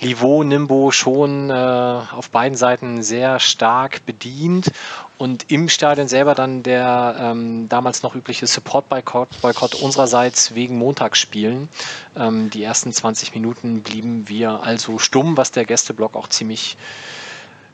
Livaux 0.00 0.44
Nimbo 0.44 0.90
schon 0.90 1.50
äh, 1.50 1.54
auf 1.54 2.30
beiden 2.30 2.56
Seiten 2.56 3.02
sehr 3.02 3.38
stark 3.38 4.04
bedient 4.06 4.72
und 5.18 5.50
im 5.50 5.68
Stadion 5.68 6.08
selber 6.08 6.34
dann 6.34 6.62
der 6.62 7.16
ähm, 7.18 7.68
damals 7.68 8.02
noch 8.02 8.14
übliche 8.14 8.46
Support-Boykott 8.46 9.74
unsererseits 9.80 10.54
wegen 10.54 10.76
Montagsspielen. 10.78 11.68
Ähm, 12.16 12.50
die 12.50 12.62
ersten 12.62 12.92
20 12.92 13.34
Minuten 13.34 13.82
blieben 13.82 14.28
wir 14.28 14.62
also 14.62 14.98
stumm, 14.98 15.36
was 15.36 15.52
der 15.52 15.64
Gästeblock 15.64 16.16
auch 16.16 16.28
ziemlich 16.28 16.76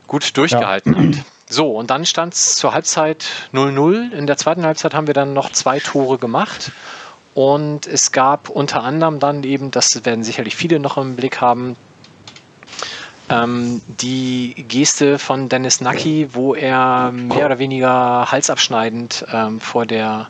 gut 0.07 0.37
durchgehalten 0.37 0.93
ja. 0.93 0.99
hat. 0.99 1.25
So, 1.51 1.73
und 1.73 1.89
dann 1.89 2.05
stand 2.05 2.33
es 2.33 2.55
zur 2.55 2.73
Halbzeit 2.73 3.25
0-0. 3.51 4.13
In 4.13 4.25
der 4.25 4.37
zweiten 4.37 4.63
Halbzeit 4.63 4.93
haben 4.93 5.07
wir 5.07 5.13
dann 5.13 5.33
noch 5.33 5.51
zwei 5.51 5.81
Tore 5.81 6.17
gemacht. 6.17 6.71
Und 7.33 7.87
es 7.87 8.13
gab 8.13 8.47
unter 8.47 8.83
anderem 8.83 9.19
dann 9.19 9.43
eben, 9.43 9.69
das 9.69 10.05
werden 10.05 10.23
sicherlich 10.23 10.55
viele 10.55 10.79
noch 10.79 10.97
im 10.97 11.17
Blick 11.17 11.41
haben, 11.41 11.75
ähm, 13.29 13.81
die 13.85 14.65
Geste 14.69 15.19
von 15.19 15.49
Dennis 15.49 15.81
Nacki, 15.81 16.29
wo 16.31 16.55
er 16.55 17.11
mehr 17.11 17.47
oder 17.47 17.59
weniger 17.59 18.31
halsabschneidend 18.31 19.25
ähm, 19.33 19.59
vor 19.59 19.85
der 19.85 20.29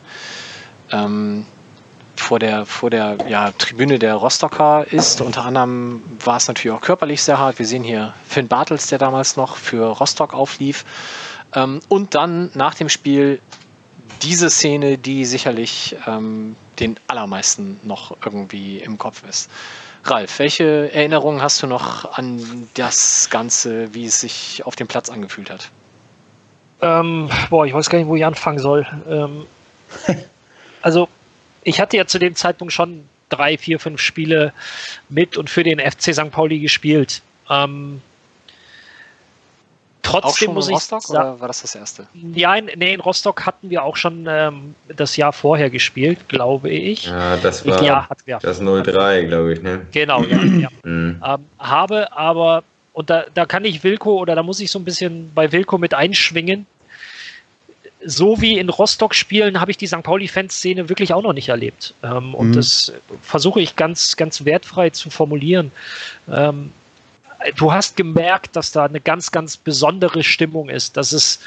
ähm, 0.90 1.46
vor 2.22 2.38
der, 2.38 2.64
vor 2.64 2.88
der 2.88 3.18
ja, 3.28 3.50
Tribüne 3.52 3.98
der 3.98 4.14
Rostocker 4.14 4.86
ist. 4.90 5.20
Unter 5.20 5.44
anderem 5.44 6.02
war 6.24 6.36
es 6.36 6.48
natürlich 6.48 6.76
auch 6.76 6.80
körperlich 6.80 7.22
sehr 7.22 7.38
hart. 7.38 7.58
Wir 7.58 7.66
sehen 7.66 7.82
hier 7.82 8.14
Finn 8.26 8.48
Bartels, 8.48 8.86
der 8.86 8.98
damals 8.98 9.36
noch 9.36 9.56
für 9.56 9.86
Rostock 9.86 10.32
auflief. 10.32 10.84
Ähm, 11.54 11.80
und 11.88 12.14
dann 12.14 12.50
nach 12.54 12.74
dem 12.74 12.88
Spiel 12.88 13.40
diese 14.22 14.50
Szene, 14.50 14.98
die 14.98 15.24
sicherlich 15.24 15.96
ähm, 16.06 16.56
den 16.78 16.98
allermeisten 17.08 17.80
noch 17.82 18.16
irgendwie 18.24 18.78
im 18.78 18.96
Kopf 18.98 19.24
ist. 19.28 19.50
Ralf, 20.04 20.38
welche 20.38 20.92
Erinnerungen 20.92 21.42
hast 21.42 21.62
du 21.62 21.66
noch 21.66 22.16
an 22.16 22.68
das 22.74 23.28
Ganze, 23.30 23.94
wie 23.94 24.06
es 24.06 24.20
sich 24.20 24.62
auf 24.64 24.74
dem 24.74 24.88
Platz 24.88 25.10
angefühlt 25.10 25.50
hat? 25.50 25.70
Ähm, 26.80 27.28
boah, 27.50 27.66
ich 27.66 27.74
weiß 27.74 27.88
gar 27.88 27.98
nicht, 27.98 28.08
wo 28.08 28.16
ich 28.16 28.24
anfangen 28.24 28.58
soll. 28.58 28.86
Ähm, 29.08 29.46
also, 30.82 31.08
ich 31.64 31.80
hatte 31.80 31.96
ja 31.96 32.06
zu 32.06 32.18
dem 32.18 32.34
Zeitpunkt 32.34 32.72
schon 32.72 33.08
drei, 33.28 33.56
vier, 33.56 33.80
fünf 33.80 34.00
Spiele 34.00 34.52
mit 35.08 35.36
und 35.36 35.48
für 35.48 35.62
den 35.62 35.78
FC 35.78 36.14
St. 36.14 36.30
Pauli 36.30 36.58
gespielt. 36.58 37.22
Ähm, 37.50 38.00
Trotzdem 40.02 40.52
muss 40.52 40.68
ich 40.68 40.74
Rostock 40.74 41.02
sagen, 41.02 41.30
oder 41.30 41.40
war 41.40 41.48
das 41.48 41.62
das 41.62 41.74
erste? 41.74 42.06
Ja, 42.34 42.54
in, 42.56 42.66
nee, 42.76 42.92
in 42.92 43.00
Rostock 43.00 43.46
hatten 43.46 43.70
wir 43.70 43.84
auch 43.84 43.96
schon 43.96 44.26
ähm, 44.28 44.74
das 44.88 45.16
Jahr 45.16 45.32
vorher 45.32 45.70
gespielt, 45.70 46.28
glaube 46.28 46.70
ich. 46.70 47.06
Ja, 47.06 47.36
das 47.36 47.64
war 47.64 47.82
ja, 47.82 48.08
das 48.40 48.58
03, 48.58 49.22
glaube 49.22 49.54
ich, 49.54 49.62
ne? 49.62 49.86
Genau, 49.92 50.22
ja. 50.24 50.38
ja. 50.42 50.68
Mhm. 50.84 51.22
Ähm, 51.24 51.46
habe 51.60 52.12
aber, 52.16 52.64
und 52.92 53.08
da, 53.08 53.24
da 53.32 53.46
kann 53.46 53.64
ich 53.64 53.84
Wilko 53.84 54.18
oder 54.18 54.34
da 54.34 54.42
muss 54.42 54.58
ich 54.58 54.70
so 54.70 54.80
ein 54.80 54.84
bisschen 54.84 55.30
bei 55.32 55.52
Wilko 55.52 55.78
mit 55.78 55.94
einschwingen. 55.94 56.66
So 58.04 58.40
wie 58.40 58.58
in 58.58 58.68
Rostock 58.68 59.14
spielen, 59.14 59.60
habe 59.60 59.70
ich 59.70 59.76
die 59.76 59.86
St. 59.86 60.02
Pauli-Fanszene 60.02 60.88
wirklich 60.88 61.12
auch 61.12 61.22
noch 61.22 61.32
nicht 61.32 61.48
erlebt. 61.48 61.94
Ähm, 62.02 62.34
und 62.34 62.48
mhm. 62.48 62.52
das 62.54 62.92
versuche 63.22 63.60
ich 63.60 63.76
ganz, 63.76 64.16
ganz 64.16 64.44
wertfrei 64.44 64.90
zu 64.90 65.10
formulieren. 65.10 65.70
Ähm, 66.30 66.72
du 67.56 67.72
hast 67.72 67.96
gemerkt, 67.96 68.56
dass 68.56 68.72
da 68.72 68.84
eine 68.84 69.00
ganz, 69.00 69.30
ganz 69.30 69.56
besondere 69.56 70.22
Stimmung 70.22 70.68
ist. 70.68 70.96
Dass 70.96 71.12
es 71.12 71.40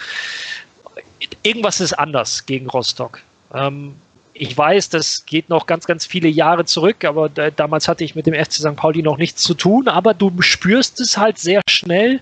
irgendwas 1.43 1.79
ist 1.79 1.93
anders 1.93 2.45
gegen 2.45 2.69
Rostock. 2.69 3.21
Ähm, 3.53 3.95
ich 4.37 4.57
weiß, 4.57 4.89
das 4.89 5.25
geht 5.25 5.47
noch 5.47 5.65
ganz, 5.65 5.85
ganz 5.85 6.05
viele 6.05 6.27
Jahre 6.27 6.65
zurück, 6.65 7.05
aber 7.05 7.29
da, 7.29 7.51
damals 7.51 7.87
hatte 7.87 8.03
ich 8.03 8.15
mit 8.15 8.27
dem 8.27 8.33
FC 8.33 8.55
St. 8.55 8.75
Pauli 8.75 9.01
noch 9.01 9.17
nichts 9.17 9.41
zu 9.41 9.53
tun. 9.53 9.87
Aber 9.87 10.13
du 10.13 10.29
spürst 10.41 10.99
es 10.99 11.17
halt 11.17 11.37
sehr 11.37 11.61
schnell, 11.69 12.19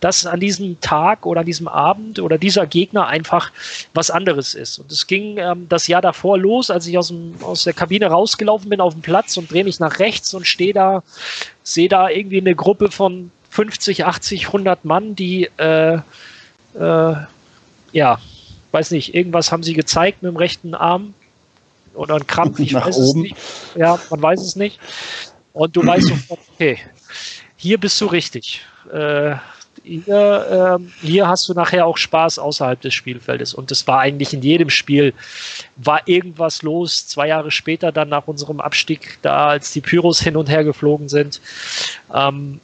dass 0.00 0.26
an 0.26 0.40
diesem 0.40 0.78
Tag 0.82 1.24
oder 1.24 1.40
an 1.40 1.46
diesem 1.46 1.66
Abend 1.66 2.20
oder 2.20 2.36
dieser 2.36 2.66
Gegner 2.66 3.06
einfach 3.06 3.50
was 3.94 4.10
anderes 4.10 4.54
ist. 4.54 4.78
Und 4.78 4.92
es 4.92 5.06
ging 5.06 5.38
ähm, 5.38 5.66
das 5.70 5.88
Jahr 5.88 6.02
davor 6.02 6.36
los, 6.36 6.70
als 6.70 6.86
ich 6.86 6.98
aus, 6.98 7.08
dem, 7.08 7.34
aus 7.40 7.64
der 7.64 7.72
Kabine 7.72 8.08
rausgelaufen 8.08 8.68
bin 8.68 8.82
auf 8.82 8.92
dem 8.92 9.00
Platz 9.02 9.34
und 9.38 9.50
drehe 9.50 9.64
mich 9.64 9.80
nach 9.80 9.98
rechts 10.00 10.34
und 10.34 10.46
stehe 10.46 10.74
da, 10.74 11.02
sehe 11.62 11.88
da 11.88 12.10
irgendwie 12.10 12.40
eine 12.40 12.54
Gruppe 12.54 12.90
von 12.90 13.30
50, 13.48 14.04
80, 14.04 14.48
100 14.48 14.84
Mann, 14.84 15.16
die 15.16 15.48
äh, 15.56 15.94
äh, 15.94 17.14
ja, 17.92 18.18
weiß 18.72 18.90
nicht, 18.90 19.14
irgendwas 19.14 19.50
haben 19.50 19.62
sie 19.62 19.72
gezeigt 19.72 20.22
mit 20.22 20.30
dem 20.30 20.36
rechten 20.36 20.74
Arm 20.74 21.14
oder 21.94 22.16
ein 22.16 22.26
Krampf, 22.26 22.58
ich 22.58 22.72
Nach 22.72 22.86
weiß 22.86 22.96
oben. 22.96 23.24
es 23.24 23.30
nicht. 23.30 23.36
Ja, 23.76 23.98
man 24.10 24.22
weiß 24.22 24.40
es 24.40 24.56
nicht. 24.56 24.78
Und 25.52 25.76
du 25.76 25.86
weißt 25.86 26.08
sofort, 26.08 26.40
okay, 26.54 26.78
hier 27.56 27.78
bist 27.78 28.00
du 28.00 28.06
richtig. 28.06 28.62
Äh, 28.92 29.36
hier, 29.82 30.78
äh, 30.80 31.06
hier 31.06 31.28
hast 31.28 31.48
du 31.48 31.52
nachher 31.52 31.86
auch 31.86 31.96
Spaß 31.96 32.38
außerhalb 32.38 32.80
des 32.80 32.94
Spielfeldes. 32.94 33.54
Und 33.54 33.70
es 33.70 33.86
war 33.86 34.00
eigentlich 34.00 34.32
in 34.32 34.42
jedem 34.42 34.70
Spiel, 34.70 35.12
war 35.76 36.06
irgendwas 36.06 36.62
los. 36.62 37.06
Zwei 37.06 37.28
Jahre 37.28 37.50
später, 37.50 37.92
dann 37.92 38.08
nach 38.08 38.26
unserem 38.26 38.60
Abstieg, 38.60 39.18
da 39.22 39.48
als 39.48 39.72
die 39.72 39.80
Pyros 39.80 40.20
hin 40.20 40.36
und 40.36 40.48
her 40.48 40.64
geflogen 40.64 41.08
sind. 41.08 41.40
Ähm, 42.12 42.60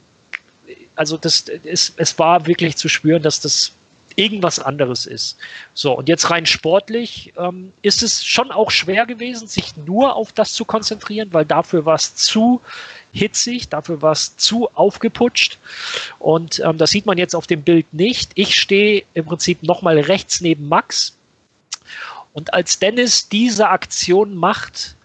also 0.95 1.17
das, 1.17 1.45
es, 1.63 1.93
es 1.95 2.19
war 2.19 2.47
wirklich 2.47 2.75
zu 2.75 2.89
spüren, 2.89 3.21
dass 3.21 3.39
das 3.39 3.71
irgendwas 4.17 4.59
anderes 4.59 5.05
ist. 5.05 5.37
So, 5.73 5.93
und 5.93 6.09
jetzt 6.09 6.29
rein 6.29 6.45
sportlich 6.45 7.33
ähm, 7.37 7.73
ist 7.81 8.03
es 8.03 8.25
schon 8.25 8.51
auch 8.51 8.71
schwer 8.71 9.05
gewesen, 9.05 9.47
sich 9.47 9.75
nur 9.77 10.15
auf 10.15 10.31
das 10.31 10.53
zu 10.53 10.65
konzentrieren, 10.65 11.29
weil 11.31 11.45
dafür 11.45 11.85
war 11.85 11.95
es 11.95 12.15
zu 12.15 12.61
hitzig, 13.13 13.69
dafür 13.69 14.01
war 14.01 14.13
es 14.13 14.37
zu 14.37 14.69
aufgeputscht. 14.73 15.57
Und 16.19 16.59
ähm, 16.59 16.77
das 16.77 16.91
sieht 16.91 17.05
man 17.05 17.17
jetzt 17.17 17.35
auf 17.35 17.47
dem 17.47 17.63
Bild 17.63 17.93
nicht. 17.93 18.31
Ich 18.35 18.55
stehe 18.55 19.03
im 19.13 19.25
Prinzip 19.25 19.63
nochmal 19.63 19.99
rechts 19.99 20.41
neben 20.41 20.67
Max. 20.67 21.17
Und 22.33 22.53
als 22.53 22.79
Dennis 22.79 23.27
diese 23.27 23.69
Aktion 23.69 24.35
macht, 24.35 24.95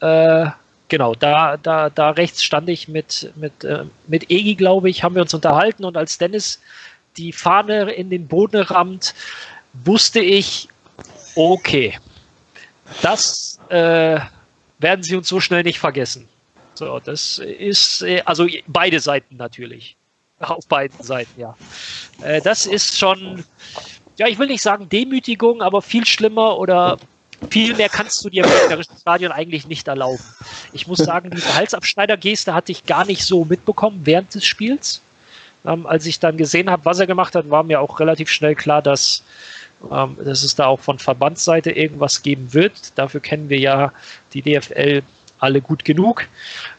äh, 0.00 0.46
genau, 0.88 1.14
da, 1.14 1.56
da, 1.56 1.90
da 1.90 2.10
rechts 2.10 2.42
stand 2.42 2.68
ich 2.68 2.88
mit, 2.88 3.32
mit, 3.36 3.64
äh, 3.64 3.84
mit 4.06 4.30
Egi, 4.30 4.54
glaube 4.54 4.88
ich, 4.88 5.02
haben 5.02 5.14
wir 5.14 5.22
uns 5.22 5.34
unterhalten. 5.34 5.84
Und 5.84 5.96
als 5.96 6.18
Dennis 6.18 6.60
die 7.16 7.32
Fahne 7.32 7.92
in 7.92 8.10
den 8.10 8.26
Boden 8.26 8.62
rammt, 8.62 9.14
wusste 9.84 10.20
ich, 10.20 10.68
okay, 11.34 11.98
das 13.02 13.58
äh, 13.68 14.20
werden 14.78 15.02
sie 15.02 15.16
uns 15.16 15.28
so 15.28 15.40
schnell 15.40 15.62
nicht 15.62 15.78
vergessen. 15.78 16.28
So, 16.74 17.00
das 17.00 17.38
ist, 17.38 18.02
äh, 18.02 18.22
also 18.24 18.46
beide 18.66 19.00
Seiten 19.00 19.36
natürlich. 19.36 19.96
Auf 20.38 20.66
beiden 20.66 21.02
Seiten, 21.02 21.40
ja. 21.40 21.56
Äh, 22.22 22.42
das 22.42 22.66
ist 22.66 22.98
schon, 22.98 23.44
ja, 24.18 24.26
ich 24.28 24.38
will 24.38 24.48
nicht 24.48 24.62
sagen 24.62 24.88
Demütigung, 24.88 25.62
aber 25.62 25.80
viel 25.80 26.04
schlimmer 26.04 26.58
oder 26.58 26.98
viel 27.50 27.74
mehr 27.74 27.88
kannst 27.88 28.24
du 28.24 28.30
dir 28.30 28.44
im 28.70 28.82
Stadion 28.82 29.32
eigentlich 29.32 29.66
nicht 29.66 29.88
erlauben. 29.88 30.22
Ich 30.72 30.86
muss 30.86 30.98
sagen, 30.98 31.30
diese 31.30 31.54
Halsabschneider-Geste 31.54 32.52
hatte 32.52 32.72
ich 32.72 32.84
gar 32.86 33.04
nicht 33.06 33.24
so 33.24 33.44
mitbekommen 33.44 34.00
während 34.04 34.34
des 34.34 34.44
Spiels. 34.44 35.00
Ähm, 35.66 35.86
als 35.86 36.06
ich 36.06 36.20
dann 36.20 36.36
gesehen 36.36 36.70
habe, 36.70 36.84
was 36.84 36.98
er 36.98 37.06
gemacht 37.06 37.34
hat, 37.34 37.50
war 37.50 37.62
mir 37.62 37.80
auch 37.80 38.00
relativ 38.00 38.28
schnell 38.30 38.54
klar, 38.54 38.82
dass, 38.82 39.24
ähm, 39.90 40.16
dass 40.22 40.42
es 40.42 40.54
da 40.54 40.66
auch 40.66 40.80
von 40.80 40.98
Verbandsseite 40.98 41.70
irgendwas 41.72 42.22
geben 42.22 42.52
wird. 42.54 42.96
Dafür 42.96 43.20
kennen 43.20 43.48
wir 43.48 43.58
ja 43.58 43.92
die 44.32 44.42
DFL 44.42 45.02
alle 45.38 45.60
gut 45.60 45.84
genug. 45.84 46.26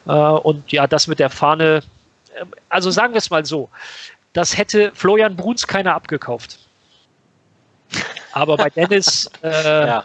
Äh, 0.05 0.11
und 0.11 0.71
ja, 0.71 0.87
das 0.87 1.07
mit 1.07 1.19
der 1.19 1.29
Fahne, 1.29 1.83
äh, 2.35 2.45
also 2.69 2.91
sagen 2.91 3.13
wir 3.13 3.19
es 3.19 3.29
mal 3.29 3.45
so, 3.45 3.69
das 4.33 4.57
hätte 4.57 4.91
Florian 4.93 5.35
Bruns 5.35 5.67
keiner 5.67 5.95
abgekauft. 5.95 6.59
Aber 8.31 8.57
bei 8.57 8.69
Dennis, 8.69 9.29
äh, 9.41 9.87
ja, 9.87 10.03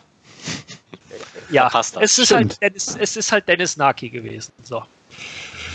ja 1.51 1.71
es, 2.01 2.19
ist 2.19 2.33
halt 2.33 2.61
Dennis, 2.63 2.97
es 2.99 3.17
ist 3.17 3.31
halt 3.31 3.47
Dennis 3.47 3.77
Naki 3.77 4.09
gewesen. 4.09 4.53
So. 4.65 4.85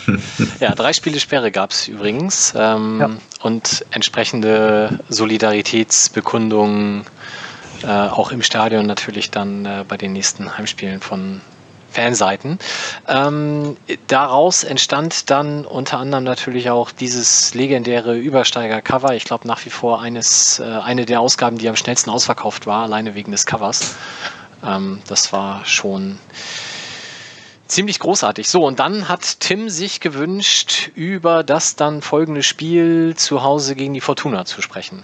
ja, 0.60 0.74
drei 0.74 0.94
Spiele 0.94 1.20
Sperre 1.20 1.52
gab 1.52 1.72
es 1.72 1.88
übrigens 1.88 2.54
ähm, 2.56 3.00
ja. 3.00 3.10
und 3.42 3.86
entsprechende 3.92 5.00
Solidaritätsbekundungen 5.10 7.06
äh, 7.84 7.88
auch 7.88 8.32
im 8.32 8.42
Stadion 8.42 8.86
natürlich 8.86 9.32
dann 9.32 9.66
äh, 9.66 9.86
bei 9.88 9.98
den 9.98 10.14
nächsten 10.14 10.58
Heimspielen 10.58 11.00
von 11.00 11.42
Fanseiten. 11.92 12.60
Ähm, 13.08 13.78
daraus 14.08 14.64
entstand 14.64 15.30
dann 15.30 15.66
unter 15.66 15.98
anderem 15.98 16.24
natürlich 16.24 16.70
auch 16.70 16.92
dieses 16.92 17.54
legendäre 17.54 18.16
Übersteiger-Cover. 18.18 19.16
Ich 19.16 19.24
glaube 19.24 19.48
nach 19.48 19.66
wie 19.66 19.70
vor 19.70 20.02
eines, 20.02 20.60
äh, 20.60 20.64
eine 20.64 21.06
der 21.06 21.22
Ausgaben, 21.22 21.58
die 21.58 21.70
am 21.70 21.76
schnellsten 21.76 22.10
ausverkauft 22.10 22.68
war, 22.68 22.84
alleine 22.84 23.16
wegen 23.16 23.32
des 23.32 23.46
Covers. 23.46 23.96
Ähm, 24.64 25.02
das 25.08 25.34
war 25.34 25.66
schon 25.66 26.20
ziemlich 27.68 28.00
großartig. 28.00 28.50
So, 28.50 28.66
und 28.66 28.80
dann 28.80 29.08
hat 29.08 29.40
Tim 29.40 29.70
sich 29.70 30.00
gewünscht, 30.00 30.90
über 30.96 31.44
das 31.44 31.76
dann 31.76 32.02
folgende 32.02 32.44
Spiel 32.44 33.16
zu 33.16 33.44
Hause 33.44 33.76
gegen 33.76 33.94
die 33.94 34.02
Fortuna 34.02 34.46
zu 34.46 34.62
sprechen. 34.62 35.04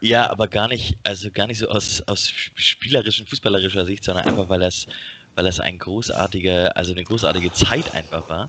Ja, 0.00 0.30
aber 0.30 0.46
gar 0.46 0.68
nicht, 0.68 0.96
also 1.02 1.30
gar 1.30 1.48
nicht 1.48 1.58
so 1.58 1.68
aus, 1.68 2.02
aus 2.02 2.28
spielerischen, 2.28 3.26
fußballerischer 3.26 3.84
Sicht, 3.84 4.04
sondern 4.04 4.26
einfach, 4.26 4.48
weil 4.48 4.60
das, 4.60 4.86
weil 5.34 5.44
das 5.44 5.58
ein 5.58 5.78
großartige, 5.78 6.74
also 6.76 6.92
eine 6.92 7.02
großartige 7.02 7.52
Zeit 7.52 7.92
einfach 7.94 8.28
war. 8.28 8.48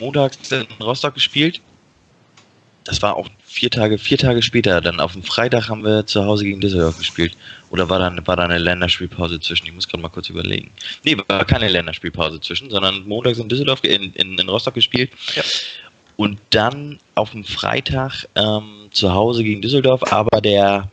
Montags 0.00 0.50
in 0.50 0.66
Rostock 0.80 1.14
gespielt. 1.14 1.60
Das 2.84 3.02
war 3.02 3.16
auch 3.16 3.28
vier 3.48 3.70
Tage, 3.70 3.98
vier 3.98 4.18
Tage 4.18 4.42
später. 4.42 4.80
Dann 4.80 5.00
auf 5.00 5.12
dem 5.12 5.22
Freitag 5.22 5.68
haben 5.68 5.84
wir 5.84 6.06
zu 6.06 6.24
Hause 6.24 6.44
gegen 6.44 6.60
Düsseldorf 6.60 6.98
gespielt. 6.98 7.36
Oder 7.70 7.88
war 7.88 7.98
da, 7.98 8.26
war 8.26 8.36
da 8.36 8.44
eine 8.44 8.58
Länderspielpause 8.58 9.40
zwischen? 9.40 9.66
Ich 9.66 9.74
muss 9.74 9.88
gerade 9.88 10.02
mal 10.02 10.08
kurz 10.08 10.28
überlegen. 10.28 10.70
Nee, 11.04 11.16
war 11.26 11.44
keine 11.44 11.68
Länderspielpause 11.68 12.40
zwischen, 12.40 12.70
sondern 12.70 13.06
montags 13.08 13.38
in 13.38 13.48
Düsseldorf, 13.48 13.80
in, 13.82 14.12
in, 14.14 14.38
in 14.38 14.48
Rostock 14.48 14.74
gespielt. 14.74 15.10
Ja 15.34 15.42
und 16.18 16.40
dann 16.50 16.98
auf 17.14 17.30
dem 17.30 17.44
Freitag 17.44 18.26
ähm, 18.34 18.88
zu 18.90 19.14
Hause 19.14 19.44
gegen 19.44 19.62
Düsseldorf, 19.62 20.12
aber 20.12 20.40
der 20.40 20.90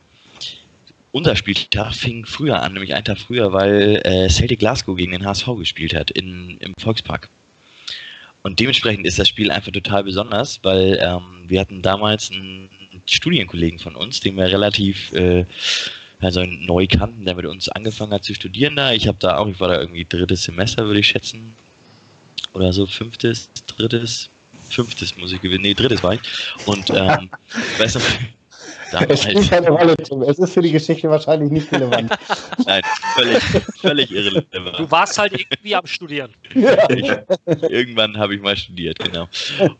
unser 1.10 1.34
Spieltag 1.34 1.94
fing 1.94 2.24
früher 2.26 2.62
an, 2.62 2.74
nämlich 2.74 2.94
einen 2.94 3.04
Tag 3.04 3.18
früher, 3.18 3.52
weil 3.52 4.00
äh, 4.04 4.28
Celtic 4.28 4.60
Glasgow 4.60 4.96
gegen 4.96 5.12
den 5.12 5.24
HSV 5.24 5.46
gespielt 5.58 5.94
hat 5.94 6.12
in, 6.12 6.58
im 6.58 6.74
Volkspark. 6.78 7.28
Und 8.46 8.60
dementsprechend 8.60 9.04
ist 9.08 9.18
das 9.18 9.26
Spiel 9.26 9.50
einfach 9.50 9.72
total 9.72 10.04
besonders, 10.04 10.60
weil 10.62 11.00
ähm, 11.02 11.46
wir 11.48 11.58
hatten 11.58 11.82
damals 11.82 12.30
einen 12.30 12.70
Studienkollegen 13.04 13.80
von 13.80 13.96
uns, 13.96 14.20
den 14.20 14.36
wir 14.36 14.44
relativ 14.44 15.12
äh, 15.14 15.44
also 16.20 16.44
neu 16.44 16.86
kannten, 16.86 17.24
der 17.24 17.34
mit 17.34 17.44
uns 17.44 17.68
angefangen 17.70 18.12
hat 18.12 18.22
zu 18.22 18.34
studieren 18.34 18.76
da. 18.76 18.92
Ich 18.92 19.08
habe 19.08 19.18
da 19.18 19.38
auch, 19.38 19.48
ich 19.48 19.58
war 19.58 19.66
da 19.66 19.80
irgendwie 19.80 20.06
drittes 20.08 20.44
Semester, 20.44 20.86
würde 20.86 21.00
ich 21.00 21.08
schätzen. 21.08 21.54
Oder 22.52 22.72
so 22.72 22.86
fünftes, 22.86 23.50
drittes, 23.66 24.30
fünftes 24.70 25.16
muss 25.16 25.32
ich 25.32 25.42
gewinnen, 25.42 25.62
nee, 25.62 25.74
drittes 25.74 26.04
war 26.04 26.14
ich. 26.14 26.20
Und 26.66 26.88
ähm, 26.90 27.28
weißt 27.78 27.96
du, 27.96 28.00
es 29.08 29.22
spielt 29.22 29.50
keine 29.50 29.70
Rolle, 29.70 29.96
Tim. 29.96 30.22
Es 30.22 30.38
ist 30.38 30.54
für 30.54 30.62
die 30.62 30.72
Geschichte 30.72 31.08
wahrscheinlich 31.08 31.50
nicht 31.50 31.72
relevant. 31.72 32.12
Nein, 32.66 32.82
völlig, 33.14 33.42
völlig 33.80 34.10
irrelevant. 34.10 34.78
Du 34.78 34.90
warst 34.90 35.18
halt 35.18 35.32
irgendwie 35.32 35.74
am 35.74 35.86
Studieren. 35.86 36.30
Ja. 36.54 36.88
Ich, 36.90 37.10
irgendwann 37.62 38.16
habe 38.16 38.34
ich 38.34 38.40
mal 38.40 38.56
studiert, 38.56 38.98
genau. 38.98 39.28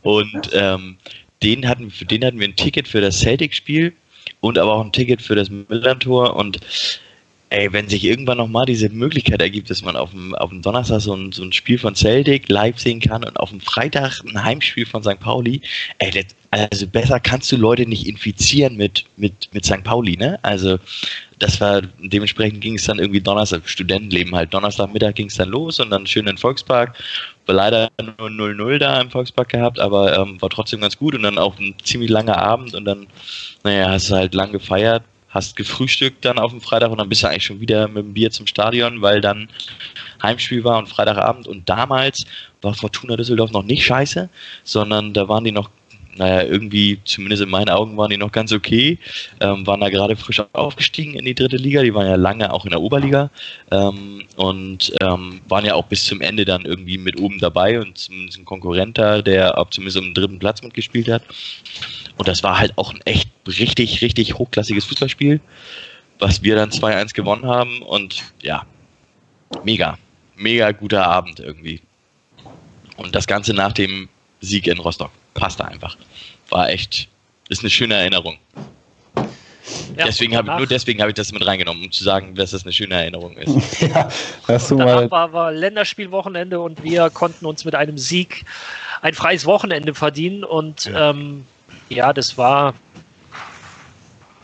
Und 0.03 0.51
ähm, 0.53 0.97
den 1.43 1.69
hatten, 1.69 1.91
für 1.91 2.05
den 2.05 2.25
hatten 2.25 2.41
wir 2.41 2.49
ein 2.49 2.57
Ticket 2.57 2.89
für 2.89 3.01
das 3.01 3.19
Celtic-Spiel 3.21 3.93
und 4.41 4.59
aber 4.59 4.75
auch 4.75 4.85
ein 4.85 4.93
Ticket 4.93 5.23
für 5.23 5.35
das 5.35 5.51
Millantor 5.51 6.37
und 6.37 6.59
Ey, 7.49 7.73
wenn 7.73 7.89
sich 7.89 8.03
irgendwann 8.03 8.39
nochmal 8.39 8.67
diese 8.67 8.89
Möglichkeit 8.89 9.41
ergibt, 9.41 9.71
dass 9.71 9.81
man 9.81 9.95
auf 9.95 10.11
dem, 10.11 10.35
auf 10.35 10.51
dem 10.51 10.63
Donnerstag 10.63 11.01
so 11.01 11.15
ein, 11.15 11.31
so 11.31 11.45
ein 11.45 11.53
Spiel 11.53 11.79
von 11.79 11.95
Celtic 11.95 12.49
live 12.49 12.77
sehen 12.77 12.99
kann 12.99 13.23
und 13.23 13.39
auf 13.39 13.51
dem 13.51 13.61
Freitag 13.61 14.21
ein 14.27 14.43
Heimspiel 14.43 14.85
von 14.85 15.05
St. 15.05 15.21
Pauli, 15.21 15.61
ey, 15.99 16.11
das, 16.11 16.25
also 16.51 16.89
besser 16.89 17.21
kannst 17.21 17.53
du 17.53 17.57
Leute 17.57 17.87
nicht 17.87 18.09
infizieren 18.09 18.77
mit, 18.77 19.05
mit, 19.17 19.49
mit 19.53 19.65
St. 19.65 19.85
Pauli, 19.85 20.17
ne? 20.17 20.41
Also 20.43 20.79
das 21.39 21.61
war, 21.61 21.83
dementsprechend 21.99 22.63
ging 22.63 22.75
es 22.75 22.85
dann 22.85 22.99
irgendwie 22.99 23.21
Donnerstag, 23.21 23.69
Studentenleben 23.69 24.35
halt. 24.35 24.53
Donnerstagmittag 24.53 25.15
ging 25.15 25.29
es 25.29 25.37
dann 25.37 25.51
los 25.51 25.79
und 25.79 25.91
dann 25.91 26.07
schön 26.07 26.27
in 26.27 26.35
den 26.35 26.39
Volkspark. 26.39 26.97
War 27.47 27.55
leider 27.55 27.91
nur 28.19 28.29
0-0 28.29 28.79
da 28.79 29.01
im 29.01 29.11
Volkspark 29.11 29.51
gehabt, 29.51 29.79
aber 29.79 30.19
ähm, 30.19 30.41
war 30.43 30.51
trotzdem 30.51 30.81
ganz 30.81 30.97
gut 30.97 31.15
und 31.15 31.23
dann 31.23 31.39
auch 31.39 31.59
ein 31.59 31.75
ziemlich 31.85 32.11
langer 32.11 32.39
Abend 32.39 32.75
und 32.75 32.87
dann, 32.87 33.07
naja, 33.63 33.91
hast 33.91 34.11
du 34.11 34.15
halt 34.15 34.35
lang 34.35 34.51
gefeiert, 34.51 35.05
hast 35.37 35.57
gefrühstückt 35.57 36.25
dann 36.25 36.39
auf 36.39 36.51
dem 36.51 36.61
Freitag 36.61 36.91
und 36.91 36.99
dann 36.99 37.09
bist 37.09 37.23
du 37.23 37.29
eigentlich 37.29 37.45
schon 37.45 37.61
wieder 37.61 37.87
mit 37.89 38.05
dem 38.05 38.15
Bier 38.15 38.31
zum 38.31 38.47
Stadion, 38.47 39.03
weil 39.03 39.21
dann 39.21 39.49
Heimspiel 40.23 40.65
war 40.65 40.79
und 40.79 40.89
Freitagabend. 40.89 41.47
Und 41.47 41.69
damals 41.69 42.25
war 42.63 42.75
Fortuna 42.75 43.17
Düsseldorf 43.17 43.53
noch 43.53 43.63
nicht 43.63 43.85
scheiße, 43.85 44.29
sondern 44.65 45.13
da 45.13 45.29
waren 45.29 45.45
die 45.45 45.53
noch 45.53 45.71
naja, 46.19 46.43
irgendwie, 46.43 46.99
zumindest 47.05 47.43
in 47.43 47.51
meinen 47.51 47.69
Augen, 47.69 47.97
waren 47.97 48.11
die 48.11 48.17
noch 48.17 48.33
ganz 48.33 48.53
okay. 48.53 48.99
Ähm, 49.41 49.67
waren 49.67 49.81
da 49.81 49.91
gerade 49.91 50.17
frisch 50.17 50.43
aufgestiegen 50.53 51.15
in 51.15 51.25
die 51.25 51.35
dritte 51.35 51.57
Liga. 51.57 51.83
Die 51.83 51.95
waren 51.95 52.07
ja 52.07 52.17
lange 52.17 52.53
auch 52.53 52.65
in 52.65 52.71
der 52.71 52.81
Oberliga 52.81 53.31
ähm, 53.71 54.25
und 54.37 54.93
ähm, 55.03 55.41
waren 55.49 55.65
ja 55.65 55.75
auch 55.75 55.85
bis 55.85 56.05
zum 56.05 56.21
Ende 56.21 56.45
dann 56.45 56.65
irgendwie 56.65 56.99
mit 56.99 57.21
oben 57.21 57.39
dabei 57.39 57.81
und 57.81 57.99
zumindest 57.99 58.39
ein 58.39 58.45
Konkurrent 58.45 58.99
da, 58.99 59.23
der 59.23 59.59
auch 59.59 59.71
zumindest 59.71 59.99
um 59.99 60.15
dritten 60.15 60.39
Platz 60.39 60.63
mitgespielt 60.63 61.09
hat. 61.09 61.23
Und 62.17 62.29
das 62.29 62.43
war 62.43 62.59
halt 62.59 62.73
auch 62.77 62.93
ein 62.93 63.01
echt 63.05 63.31
richtig, 63.47 64.01
richtig 64.03 64.35
hochklassiges 64.35 64.85
Fußballspiel, 64.87 65.41
was 66.19 66.43
wir 66.43 66.57
dann 66.57 66.71
2-1 66.71 67.15
gewonnen 67.15 67.47
haben. 67.47 67.83
Und 67.83 68.25
ja, 68.43 68.65
mega, 69.65 69.99
mega 70.37 70.73
guter 70.73 71.07
Abend 71.07 71.41
irgendwie. 71.41 71.81
Und 72.97 73.15
das 73.15 73.27
Ganze 73.27 73.53
nach 73.53 73.73
dem 73.73 74.09
Sieg 74.41 74.67
in 74.67 74.79
Rostock. 74.79 75.11
Passte 75.35 75.67
einfach. 75.67 75.97
War 76.49 76.71
echt, 76.71 77.09
ist 77.49 77.61
eine 77.61 77.71
schöne 77.71 77.95
Erinnerung. 77.95 78.39
Ja, 79.97 80.07
deswegen 80.07 80.37
habe 80.37 80.57
nur 80.57 80.67
deswegen 80.67 81.01
habe 81.01 81.11
ich 81.11 81.17
das 81.17 81.33
mit 81.33 81.45
reingenommen, 81.45 81.85
um 81.85 81.91
zu 81.91 82.05
sagen, 82.05 82.35
dass 82.35 82.53
das 82.53 82.65
eine 82.65 82.73
schöne 82.73 82.95
Erinnerung 82.95 83.37
ist. 83.37 83.81
ja, 83.81 84.09
hast 84.47 84.71
du 84.71 84.77
danach 84.77 85.11
war, 85.11 85.33
war 85.33 85.53
Länderspielwochenende 85.53 86.61
und 86.61 86.85
wir 86.85 87.11
konnten 87.11 87.47
uns 87.47 87.65
mit 87.65 87.75
einem 87.75 87.99
Sieg 87.99 88.45
ein 89.03 89.15
freies 89.15 89.45
Wochenende 89.45 89.95
verdienen 89.95 90.45
und 90.45 90.87
ja. 90.87 91.11
ähm, 91.11 91.47
ja, 91.89 92.13
das 92.13 92.37
war. 92.39 92.75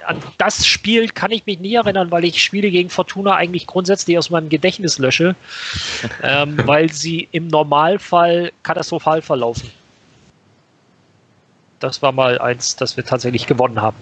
An 0.04 0.20
das 0.36 0.66
Spiel 0.66 1.08
kann 1.08 1.30
ich 1.30 1.46
mich 1.46 1.60
nie 1.60 1.74
erinnern, 1.74 2.10
weil 2.10 2.24
ich 2.24 2.42
Spiele 2.42 2.72
gegen 2.72 2.90
Fortuna 2.90 3.36
eigentlich 3.36 3.68
grundsätzlich 3.68 4.18
aus 4.18 4.30
meinem 4.30 4.48
Gedächtnis 4.48 4.98
lösche, 4.98 5.36
ähm, 6.22 6.60
weil 6.64 6.92
sie 6.92 7.28
im 7.30 7.46
Normalfall 7.46 8.52
katastrophal 8.64 9.22
verlaufen. 9.22 9.70
Das 11.78 12.02
war 12.02 12.10
mal 12.12 12.38
eins, 12.38 12.74
das 12.74 12.96
wir 12.96 13.04
tatsächlich 13.04 13.46
gewonnen 13.46 13.80
haben. 13.80 13.96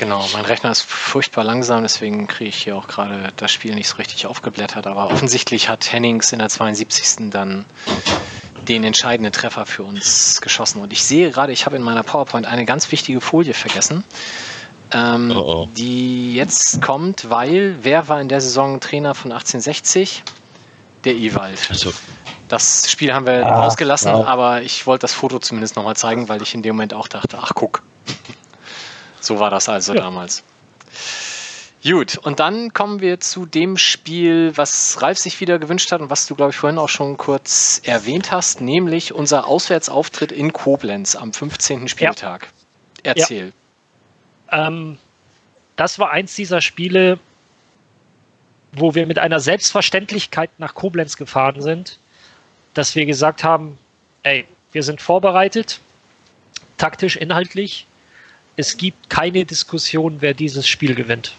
Genau, 0.00 0.26
mein 0.32 0.46
Rechner 0.46 0.70
ist 0.70 0.82
furchtbar 0.82 1.44
langsam, 1.44 1.82
deswegen 1.82 2.26
kriege 2.26 2.48
ich 2.48 2.62
hier 2.62 2.74
auch 2.74 2.88
gerade 2.88 3.32
das 3.36 3.52
Spiel 3.52 3.74
nicht 3.74 3.86
so 3.86 3.96
richtig 3.96 4.26
aufgeblättert. 4.26 4.86
Aber 4.86 5.10
offensichtlich 5.10 5.68
hat 5.68 5.92
Hennings 5.92 6.32
in 6.32 6.38
der 6.38 6.48
72. 6.48 7.30
dann 7.30 7.66
den 8.68 8.84
entscheidenden 8.84 9.32
Treffer 9.32 9.66
für 9.66 9.82
uns 9.82 10.40
geschossen. 10.40 10.80
Und 10.80 10.92
ich 10.92 11.02
sehe 11.02 11.30
gerade, 11.30 11.52
ich 11.52 11.66
habe 11.66 11.76
in 11.76 11.82
meiner 11.82 12.02
PowerPoint 12.02 12.46
eine 12.46 12.64
ganz 12.64 12.90
wichtige 12.92 13.20
Folie 13.20 13.54
vergessen, 13.54 14.04
ähm, 14.92 15.32
oh 15.34 15.40
oh. 15.40 15.68
die 15.76 16.34
jetzt 16.34 16.82
kommt, 16.82 17.30
weil 17.30 17.78
wer 17.82 18.08
war 18.08 18.20
in 18.20 18.28
der 18.28 18.40
Saison 18.40 18.80
Trainer 18.80 19.14
von 19.14 19.32
1860? 19.32 20.22
Der 21.04 21.14
Ewald. 21.14 21.58
So. 21.72 21.92
Das 22.48 22.90
Spiel 22.90 23.14
haben 23.14 23.26
wir 23.26 23.46
ah, 23.46 23.64
ausgelassen, 23.64 24.12
wow. 24.12 24.26
aber 24.26 24.62
ich 24.62 24.86
wollte 24.86 25.02
das 25.02 25.12
Foto 25.12 25.38
zumindest 25.38 25.76
nochmal 25.76 25.96
zeigen, 25.96 26.28
weil 26.28 26.42
ich 26.42 26.54
in 26.54 26.62
dem 26.62 26.74
Moment 26.74 26.92
auch 26.94 27.08
dachte, 27.08 27.38
ach 27.40 27.52
guck. 27.54 27.82
so 29.20 29.38
war 29.38 29.50
das 29.50 29.68
also 29.68 29.94
ja. 29.94 30.00
damals. 30.00 30.42
Gut, 31.82 32.18
und 32.18 32.40
dann 32.40 32.74
kommen 32.74 33.00
wir 33.00 33.20
zu 33.20 33.46
dem 33.46 33.78
Spiel, 33.78 34.52
was 34.56 35.00
Ralf 35.00 35.18
sich 35.18 35.40
wieder 35.40 35.58
gewünscht 35.58 35.90
hat 35.92 36.02
und 36.02 36.10
was 36.10 36.26
du, 36.26 36.34
glaube 36.34 36.50
ich, 36.50 36.56
vorhin 36.56 36.78
auch 36.78 36.90
schon 36.90 37.16
kurz 37.16 37.80
erwähnt 37.84 38.30
hast, 38.30 38.60
nämlich 38.60 39.14
unser 39.14 39.46
Auswärtsauftritt 39.46 40.30
in 40.30 40.52
Koblenz 40.52 41.16
am 41.16 41.32
15. 41.32 41.88
Spieltag. 41.88 42.48
Ja. 42.98 43.14
Erzähl. 43.14 43.52
Ja. 44.52 44.66
Ähm, 44.66 44.98
das 45.76 45.98
war 45.98 46.10
eins 46.10 46.34
dieser 46.34 46.60
Spiele, 46.60 47.18
wo 48.72 48.94
wir 48.94 49.06
mit 49.06 49.18
einer 49.18 49.40
Selbstverständlichkeit 49.40 50.50
nach 50.58 50.74
Koblenz 50.74 51.16
gefahren 51.16 51.62
sind, 51.62 51.98
dass 52.74 52.94
wir 52.94 53.06
gesagt 53.06 53.42
haben, 53.42 53.78
ey, 54.22 54.46
wir 54.72 54.82
sind 54.82 55.00
vorbereitet, 55.00 55.80
taktisch, 56.76 57.16
inhaltlich. 57.16 57.86
Es 58.56 58.76
gibt 58.76 59.08
keine 59.08 59.46
Diskussion, 59.46 60.20
wer 60.20 60.34
dieses 60.34 60.68
Spiel 60.68 60.94
gewinnt. 60.94 61.34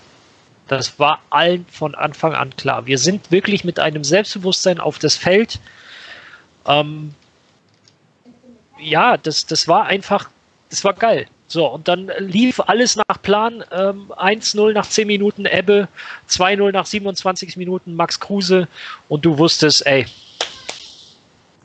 Das 0.72 0.98
war 1.00 1.20
allen 1.32 1.66
von 1.70 1.96
Anfang 1.96 2.34
an 2.34 2.56
klar. 2.56 2.86
Wir 2.86 2.98
sind 2.98 3.30
wirklich 3.30 3.66
mit 3.66 3.78
einem 3.78 4.06
Selbstbewusstsein 4.06 4.80
auf 4.80 5.00
das 5.00 5.18
Feld. 5.18 5.60
Ähm, 6.66 7.14
ja, 8.80 9.18
das, 9.18 9.46
das 9.46 9.68
war 9.68 9.88
einfach, 9.88 10.30
das 10.70 10.86
war 10.86 10.94
geil. 10.94 11.28
So, 11.48 11.68
und 11.68 11.90
dann 11.90 12.10
lief 12.20 12.62
alles 12.62 12.96
nach 12.96 13.22
Plan. 13.22 13.66
Ähm, 13.74 14.14
1-0 14.16 14.72
nach 14.72 14.88
10 14.88 15.08
Minuten 15.08 15.46
Ebbe, 15.46 15.90
2-0 16.30 16.72
nach 16.72 16.86
27 16.86 17.58
Minuten 17.58 17.94
Max 17.94 18.18
Kruse. 18.22 18.70
Und 19.10 19.26
du 19.26 19.38
wusstest, 19.38 19.86
ey, 19.86 20.06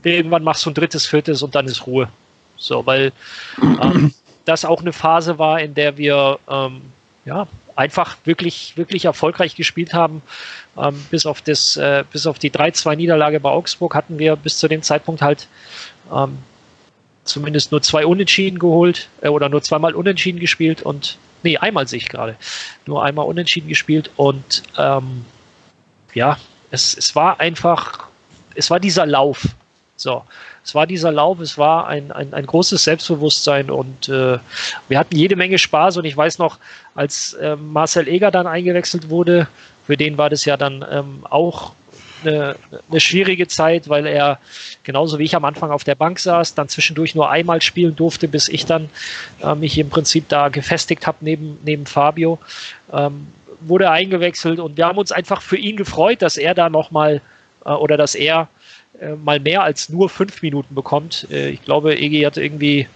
irgendwann 0.02 0.42
machst 0.42 0.66
du 0.66 0.70
ein 0.70 0.74
drittes, 0.74 1.07
viertes 1.07 1.44
und 1.44 1.54
dann 1.54 1.66
ist 1.66 1.86
Ruhe. 1.86 2.09
So, 2.57 2.84
weil 2.84 3.12
ähm, 3.62 4.12
das 4.46 4.64
auch 4.64 4.80
eine 4.80 4.92
Phase 4.92 5.38
war, 5.38 5.61
in 5.61 5.74
der 5.74 5.96
wir 5.96 6.40
ähm, 6.50 6.82
ja, 7.24 7.46
einfach 7.77 8.16
wirklich, 8.24 8.77
wirklich 8.77 9.05
erfolgreich 9.05 9.55
gespielt 9.55 9.95
haben. 9.95 10.22
Ähm, 10.77 11.05
bis, 11.11 11.27
auf 11.27 11.43
das, 11.43 11.77
äh, 11.77 12.05
bis 12.11 12.27
auf 12.27 12.39
die 12.39 12.51
3-2-Niederlage 12.51 13.41
bei 13.41 13.51
Augsburg 13.51 13.95
hatten 13.95 14.18
wir 14.18 14.37
bis 14.37 14.59
zu 14.59 14.68
dem 14.68 14.83
Zeitpunkt 14.83 15.22
halt 15.22 15.47
ähm, 16.12 16.39
zumindest 17.24 17.72
nur 17.72 17.83
zwei 17.83 18.07
Unentschieden 18.07 18.59
geholt 18.59 19.09
äh, 19.20 19.29
oder 19.29 19.49
nur 19.49 19.62
zweimal 19.62 19.95
Unentschieden 19.95 20.41
gespielt 20.41 20.83
und 20.83 21.18
nee, 21.43 21.59
einmal 21.59 21.87
sehe 21.87 21.99
ich 21.99 22.09
gerade. 22.09 22.37
Nur 22.87 23.05
einmal 23.05 23.27
Unentschieden 23.27 23.68
gespielt 23.68 24.11
und 24.16 24.62
ähm, 24.79 25.24
ja, 26.14 26.39
es, 26.70 26.97
es 26.97 27.14
war 27.14 27.41
einfach, 27.41 28.09
es 28.55 28.70
war 28.70 28.81
dieser 28.81 29.07
Lauf. 29.07 29.49
So, 29.97 30.24
es 30.66 30.74
war 30.74 30.88
dieser 30.88 31.12
Lauf, 31.12 31.38
es 31.38 31.56
war 31.58 31.86
ein, 31.86 32.10
ein, 32.10 32.34
ein 32.34 32.44
großes 32.44 32.82
Selbstbewusstsein 32.82 33.70
und 33.70 34.08
äh, 34.08 34.38
wir 34.88 34.98
hatten 34.98 35.14
jede 35.14 35.36
Menge 35.36 35.58
Spaß 35.58 35.96
und 35.96 36.04
ich 36.04 36.16
weiß 36.16 36.40
noch, 36.40 36.58
als 36.96 37.34
äh, 37.34 37.54
Marcel 37.54 38.08
Eger 38.08 38.32
dann 38.32 38.48
eingewechselt 38.48 39.08
wurde, 39.08 39.46
für 39.86 39.96
den 39.96 40.18
war 40.18 40.28
das 40.28 40.44
ja 40.44 40.56
dann 40.56 40.84
ähm, 40.90 41.24
auch 41.30 41.72
eine, 42.24 42.56
eine 42.90 42.98
schwierige 42.98 43.46
Zeit, 43.46 43.88
weil 43.88 44.06
er 44.06 44.40
genauso 44.82 45.20
wie 45.20 45.24
ich 45.24 45.36
am 45.36 45.44
Anfang 45.44 45.70
auf 45.70 45.84
der 45.84 45.94
Bank 45.94 46.18
saß, 46.18 46.56
dann 46.56 46.68
zwischendurch 46.68 47.14
nur 47.14 47.30
einmal 47.30 47.62
spielen 47.62 47.94
durfte, 47.94 48.26
bis 48.26 48.48
ich 48.48 48.66
dann 48.66 48.88
äh, 49.44 49.54
mich 49.54 49.78
im 49.78 49.88
Prinzip 49.88 50.28
da 50.28 50.48
gefestigt 50.48 51.06
habe 51.06 51.18
neben, 51.20 51.60
neben 51.62 51.86
Fabio. 51.86 52.40
Ähm, 52.92 53.28
wurde 53.60 53.88
eingewechselt 53.88 54.58
und 54.58 54.76
wir 54.76 54.86
haben 54.86 54.98
uns 54.98 55.12
einfach 55.12 55.42
für 55.42 55.56
ihn 55.56 55.76
gefreut, 55.76 56.22
dass 56.22 56.36
er 56.36 56.54
da 56.54 56.68
nochmal 56.68 57.20
äh, 57.64 57.70
oder 57.70 57.96
dass 57.96 58.16
er 58.16 58.48
mal 59.16 59.40
mehr 59.40 59.62
als 59.62 59.88
nur 59.88 60.09
fünf 60.09 60.42
Minuten 60.42 60.74
bekommt. 60.74 61.26
Äh, 61.30 61.51
ich 61.51 61.62
glaube, 61.62 61.97
Egi 61.97 62.22
hatte 62.22 62.42
irgendwie, 62.42 62.88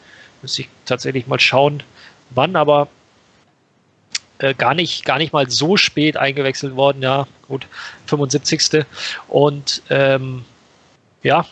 muss 0.43 0.59
ich 0.59 0.69
tatsächlich 0.87 1.27
mal 1.27 1.41
schauen, 1.41 1.83
wann, 2.31 2.57
aber 2.57 2.89
äh, 4.39 4.55
gar 4.55 4.75
nicht, 4.75 5.05
gar 5.05 5.19
nicht 5.19 5.33
mal 5.33 5.51
so 5.51 5.77
spät 5.77 6.17
eingewechselt 6.17 6.77
worden, 6.77 7.03
ja, 7.03 7.27
gut, 7.49 7.67
75. 8.07 8.85
Und 9.29 9.83
ähm, 9.91 10.45
ja, 11.23 11.47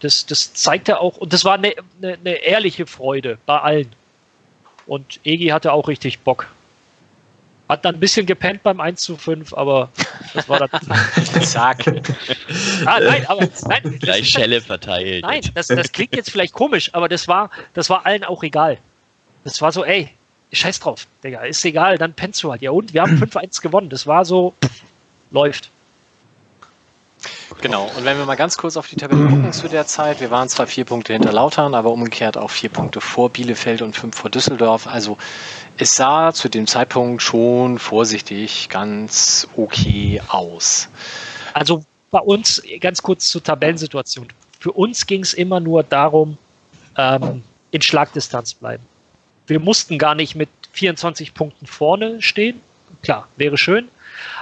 das, 0.00 0.26
das 0.26 0.52
zeigte 0.52 1.00
auch, 1.00 1.16
und 1.16 1.32
das 1.32 1.44
war 1.44 1.54
eine, 1.54 1.72
eine, 2.02 2.18
eine 2.18 2.34
ehrliche 2.44 2.86
Freude 2.86 3.38
bei 3.46 3.58
allen. 3.58 3.90
Und 4.86 5.20
Egi 5.24 5.46
hatte 5.48 5.72
auch 5.72 5.88
richtig 5.88 6.20
Bock. 6.20 6.48
Hat 7.68 7.84
dann 7.84 7.94
ein 7.94 8.00
bisschen 8.00 8.26
gepennt 8.26 8.62
beim 8.62 8.78
1 8.78 9.00
zu 9.00 9.16
5, 9.16 9.54
aber 9.54 9.88
das 10.34 10.48
war 10.48 10.58
dann. 10.58 10.70
Zack. 11.42 11.86
ah, 12.84 13.00
nein, 13.00 13.26
aber 13.26 13.48
nein. 13.68 13.98
Gleich 14.00 14.28
Schelle 14.28 14.60
verteilt. 14.60 15.22
Nein, 15.22 15.40
das, 15.54 15.68
das 15.68 15.90
klingt 15.90 16.14
jetzt 16.14 16.30
vielleicht 16.30 16.52
komisch, 16.52 16.90
aber 16.92 17.08
das 17.08 17.26
war, 17.26 17.50
das 17.72 17.88
war 17.88 18.04
allen 18.04 18.22
auch 18.24 18.42
egal. 18.42 18.76
Das 19.44 19.62
war 19.62 19.72
so, 19.72 19.84
ey, 19.84 20.10
scheiß 20.52 20.80
drauf, 20.80 21.06
Digga, 21.22 21.40
ist 21.40 21.64
egal, 21.64 21.96
dann 21.96 22.12
pennst 22.12 22.42
du 22.42 22.50
halt. 22.50 22.60
Ja, 22.60 22.70
und 22.70 22.92
wir 22.92 23.00
haben 23.00 23.16
5-1 23.22 23.62
gewonnen. 23.62 23.88
Das 23.88 24.06
war 24.06 24.26
so, 24.26 24.52
pff, 24.62 24.82
läuft. 25.30 25.70
Genau, 27.60 27.90
und 27.96 28.04
wenn 28.04 28.18
wir 28.18 28.26
mal 28.26 28.34
ganz 28.34 28.58
kurz 28.58 28.76
auf 28.76 28.88
die 28.88 28.96
Tabelle 28.96 29.26
gucken 29.26 29.52
zu 29.52 29.68
der 29.68 29.86
Zeit, 29.86 30.20
wir 30.20 30.30
waren 30.30 30.48
zwar 30.48 30.66
vier 30.66 30.84
Punkte 30.84 31.12
hinter 31.12 31.32
Lautern, 31.32 31.74
aber 31.74 31.90
umgekehrt 31.90 32.36
auch 32.36 32.50
vier 32.50 32.68
Punkte 32.68 33.00
vor 33.00 33.30
Bielefeld 33.30 33.80
und 33.82 33.96
fünf 33.96 34.16
vor 34.16 34.30
Düsseldorf. 34.30 34.86
Also 34.86 35.16
es 35.78 35.96
sah 35.96 36.32
zu 36.32 36.48
dem 36.48 36.66
Zeitpunkt 36.66 37.22
schon 37.22 37.78
vorsichtig 37.78 38.68
ganz 38.68 39.48
okay 39.56 40.20
aus. 40.28 40.88
Also 41.54 41.84
bei 42.10 42.20
uns, 42.20 42.62
ganz 42.80 43.02
kurz 43.02 43.28
zur 43.30 43.42
Tabellensituation. 43.42 44.28
Für 44.60 44.72
uns 44.72 45.06
ging 45.06 45.22
es 45.22 45.34
immer 45.34 45.60
nur 45.60 45.82
darum, 45.82 46.38
ähm, 46.96 47.42
in 47.70 47.82
Schlagdistanz 47.82 48.54
bleiben. 48.54 48.84
Wir 49.46 49.60
mussten 49.60 49.98
gar 49.98 50.14
nicht 50.14 50.34
mit 50.36 50.48
24 50.72 51.34
Punkten 51.34 51.66
vorne 51.66 52.22
stehen. 52.22 52.60
Klar, 53.02 53.28
wäre 53.36 53.58
schön. 53.58 53.88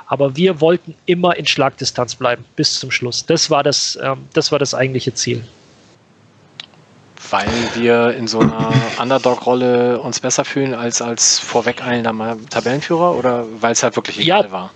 Aber 0.06 0.36
wir 0.36 0.60
wollten 0.60 0.94
immer 1.06 1.36
in 1.36 1.46
Schlagdistanz 1.46 2.14
bleiben 2.14 2.44
bis 2.56 2.78
zum 2.78 2.90
Schluss. 2.90 3.24
Das 3.26 3.50
war 3.50 3.62
das, 3.62 3.98
ähm, 4.02 4.28
das 4.34 4.52
war 4.52 4.58
das 4.58 4.74
eigentliche 4.74 5.14
Ziel. 5.14 5.44
Weil 7.30 7.48
wir 7.74 8.14
in 8.14 8.28
so 8.28 8.40
einer 8.40 8.72
Underdog-Rolle 9.00 10.00
uns 10.00 10.20
besser 10.20 10.44
fühlen 10.44 10.74
als 10.74 11.00
als 11.00 11.38
vorweg 11.38 11.82
eilender 11.82 12.36
Tabellenführer 12.50 13.14
oder 13.16 13.46
weil 13.60 13.72
es 13.72 13.82
halt 13.82 13.96
wirklich 13.96 14.18
egal 14.18 14.44
Ja. 14.44 14.52
war? 14.52 14.70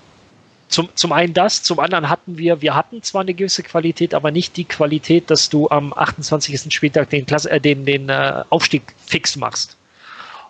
Zum, 0.69 0.89
zum 0.97 1.13
einen 1.13 1.33
das, 1.33 1.63
zum 1.63 1.79
anderen 1.79 2.09
hatten 2.09 2.39
wir, 2.39 2.61
wir 2.61 2.75
hatten 2.75 3.03
zwar 3.03 3.21
eine 3.21 3.35
gewisse 3.35 3.63
Qualität, 3.63 4.15
aber 4.15 4.33
nicht 4.33 4.57
die 4.57 4.65
Qualität, 4.65 5.31
dass 5.31 5.49
du 5.49 5.69
am 5.71 5.93
28. 5.93 6.75
Spieltag 6.75 7.09
den, 7.11 7.25
Klasse, 7.25 7.51
äh, 7.51 7.61
den, 7.61 7.85
den 7.85 8.09
äh, 8.09 8.43
Aufstieg 8.51 8.83
fix 9.07 9.37
machst. 9.37 9.77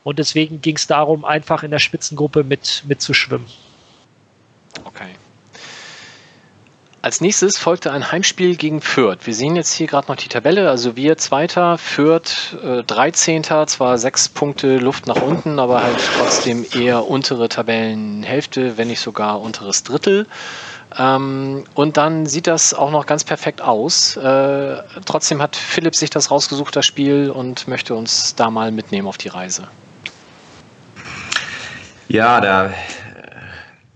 Und 0.05 0.19
deswegen 0.19 0.61
ging 0.63 0.77
es 0.77 0.87
darum, 0.87 1.25
einfach 1.25 1.65
in 1.65 1.71
der 1.71 1.81
Spitzengruppe 1.81 2.45
mit, 2.45 2.85
mitzuschwimmen. 2.87 3.47
Okay. 4.85 5.15
Als 7.07 7.21
nächstes 7.21 7.57
folgte 7.57 7.93
ein 7.93 8.11
Heimspiel 8.11 8.57
gegen 8.57 8.81
Fürth. 8.81 9.27
Wir 9.27 9.35
sehen 9.35 9.55
jetzt 9.55 9.73
hier 9.73 9.87
gerade 9.87 10.09
noch 10.09 10.17
die 10.17 10.29
Tabelle. 10.29 10.69
Also 10.69 10.97
wir 10.97 11.17
Zweiter, 11.17 11.79
Fürth 11.79 12.57
äh, 12.65 12.83
13. 12.83 13.45
Zwar 13.45 13.97
sechs 13.99 14.29
Punkte 14.29 14.79
Luft 14.79 15.07
nach 15.07 15.23
unten, 15.23 15.61
aber 15.61 15.85
halt 15.85 15.99
trotzdem 16.19 16.67
eher 16.75 17.07
untere 17.07 17.49
Tabellenhälfte, 17.49 18.77
wenn 18.77 18.89
nicht 18.89 18.99
sogar 18.99 19.41
unteres 19.41 19.85
Drittel. 19.85 20.27
Ähm, 20.99 21.63
und 21.75 21.97
dann 21.97 22.27
sieht 22.27 22.49
das 22.49 22.75
auch 22.75 22.91
noch 22.91 23.07
ganz 23.07 23.23
perfekt 23.23 23.63
aus. 23.63 24.17
Äh, 24.17 24.83
trotzdem 25.05 25.41
hat 25.41 25.55
Philipp 25.55 25.95
sich 25.95 26.11
das 26.11 26.33
rausgesucht, 26.33 26.75
das 26.75 26.87
Spiel, 26.87 27.31
und 27.31 27.69
möchte 27.69 27.95
uns 27.95 28.35
da 28.35 28.51
mal 28.51 28.73
mitnehmen 28.73 29.07
auf 29.07 29.19
die 29.19 29.29
Reise. 29.29 29.69
Ja, 32.09 32.41
da 32.41 32.73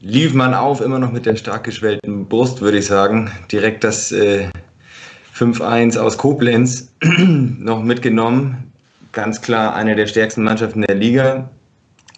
lief 0.00 0.34
man 0.34 0.54
auf, 0.54 0.80
immer 0.80 0.98
noch 0.98 1.12
mit 1.12 1.26
der 1.26 1.36
stark 1.36 1.64
geschwellten 1.64 2.26
Brust, 2.26 2.60
würde 2.60 2.78
ich 2.78 2.86
sagen. 2.86 3.30
Direkt 3.52 3.84
das 3.84 4.12
äh, 4.12 4.48
5-1 5.36 5.98
aus 5.98 6.18
Koblenz 6.18 6.92
noch 7.02 7.82
mitgenommen. 7.82 8.72
Ganz 9.12 9.42
klar 9.42 9.74
eine 9.74 9.96
der 9.96 10.06
stärksten 10.06 10.42
Mannschaften 10.42 10.82
der 10.82 10.94
Liga. 10.94 11.50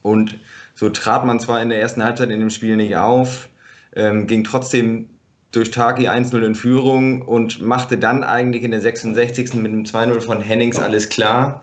Und 0.03 0.39
so 0.75 0.91
trat 0.91 1.25
man 1.25 1.41
zwar 1.41 1.61
in 1.63 1.69
der 1.69 1.81
ersten 1.81 2.03
Halbzeit 2.03 2.31
in 2.31 2.41
dem 2.41 2.51
Spiel 2.51 2.77
nicht 2.77 2.97
auf, 2.97 3.49
ähm, 3.95 4.27
ging 4.27 4.45
trotzdem 4.45 5.11
durch 5.53 5.71
Taki 5.71 6.09
1-0 6.09 6.43
in 6.43 6.55
Führung 6.55 7.23
und 7.23 7.61
machte 7.61 7.99
dann 7.99 8.25
eigentlich 8.25 8.63
in 8.63 8.71
der 8.71 8.81
66. 8.81 9.55
mit 9.55 9.71
dem 9.71 9.85
2-0 9.85 10.21
von 10.21 10.41
Hennings 10.41 10.79
alles 10.79 11.09
klar. 11.09 11.63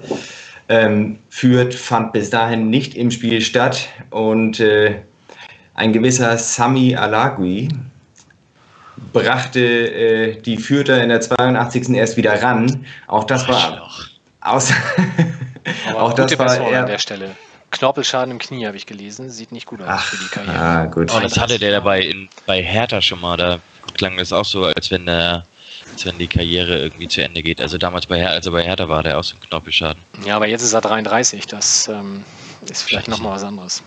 Ähm, 0.67 1.17
Fürth 1.29 1.73
fand 1.73 2.13
bis 2.13 2.29
dahin 2.29 2.69
nicht 2.69 2.93
im 2.93 3.09
Spiel 3.09 3.41
statt 3.41 3.89
und 4.11 4.59
äh, 4.59 4.99
ein 5.79 5.93
gewisser 5.93 6.37
Sami 6.37 6.93
Alagui 6.95 7.69
brachte 9.13 9.59
äh, 9.59 10.41
die 10.41 10.57
Fürther 10.57 11.01
in 11.01 11.09
der 11.09 11.21
82. 11.21 11.89
erst 11.91 12.17
wieder 12.17 12.41
ran. 12.43 12.85
Auch 13.07 13.23
das 13.23 13.47
war 13.47 13.89
Aber 14.41 14.57
auch 15.95 16.13
das 16.13 16.37
war 16.37 16.47
Person 16.47 16.67
an 16.67 16.73
eher, 16.73 16.85
der 16.85 16.97
Stelle. 16.97 17.29
Knorpelschaden 17.71 18.31
im 18.31 18.39
Knie 18.39 18.65
habe 18.67 18.75
ich 18.75 18.85
gelesen. 18.85 19.29
Sieht 19.29 19.53
nicht 19.53 19.67
gut 19.67 19.81
aus 19.81 19.87
Ach, 19.89 20.03
für 20.03 20.17
die 20.17 20.27
Karriere. 20.29 20.59
ah, 20.59 20.85
gut. 20.85 21.11
Oh, 21.15 21.19
das 21.21 21.37
hatte 21.39 21.57
der 21.57 21.71
dabei 21.71 22.01
in, 22.01 22.27
bei 22.45 22.61
Hertha 22.61 23.01
schon 23.01 23.21
mal. 23.21 23.37
Da 23.37 23.59
klang 23.93 24.17
das 24.17 24.33
auch 24.33 24.45
so, 24.45 24.65
als 24.65 24.91
wenn 24.91 25.05
der, 25.05 25.45
als 25.93 26.05
wenn 26.05 26.17
die 26.17 26.27
Karriere 26.27 26.77
irgendwie 26.77 27.07
zu 27.07 27.23
Ende 27.23 27.41
geht. 27.41 27.61
Also 27.61 27.77
damals 27.77 28.05
bei 28.05 28.17
Hertha, 28.17 28.33
als 28.33 28.45
er 28.47 28.51
bei 28.51 28.63
Hertha 28.63 28.89
war, 28.89 29.03
der 29.03 29.17
auch 29.17 29.23
so 29.23 29.35
ein 29.35 29.41
Knorpelschaden. 29.47 30.01
Ja, 30.25 30.35
aber 30.35 30.47
jetzt 30.47 30.63
ist 30.63 30.73
er 30.73 30.81
33. 30.81 31.45
Das 31.47 31.87
ähm, 31.87 32.25
ist 32.69 32.81
vielleicht 32.81 33.07
nochmal 33.07 33.35
was 33.35 33.43
anderes. 33.43 33.81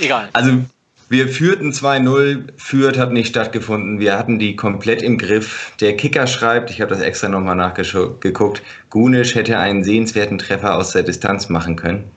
Egal. 0.00 0.28
Also 0.32 0.58
wir 1.08 1.28
führten 1.28 1.70
2-0, 1.70 2.48
Fürth 2.56 2.98
hat 2.98 3.12
nicht 3.12 3.28
stattgefunden. 3.28 4.00
Wir 4.00 4.18
hatten 4.18 4.38
die 4.40 4.56
komplett 4.56 5.02
im 5.02 5.18
Griff. 5.18 5.72
Der 5.80 5.96
Kicker 5.96 6.26
schreibt, 6.26 6.70
ich 6.70 6.80
habe 6.80 6.90
das 6.90 7.00
extra 7.00 7.28
nochmal 7.28 7.54
nachgeguckt, 7.54 8.62
Gunisch 8.90 9.34
hätte 9.36 9.56
einen 9.58 9.84
sehenswerten 9.84 10.38
Treffer 10.38 10.74
aus 10.76 10.90
der 10.92 11.04
Distanz 11.04 11.48
machen 11.48 11.76
können. 11.76 12.10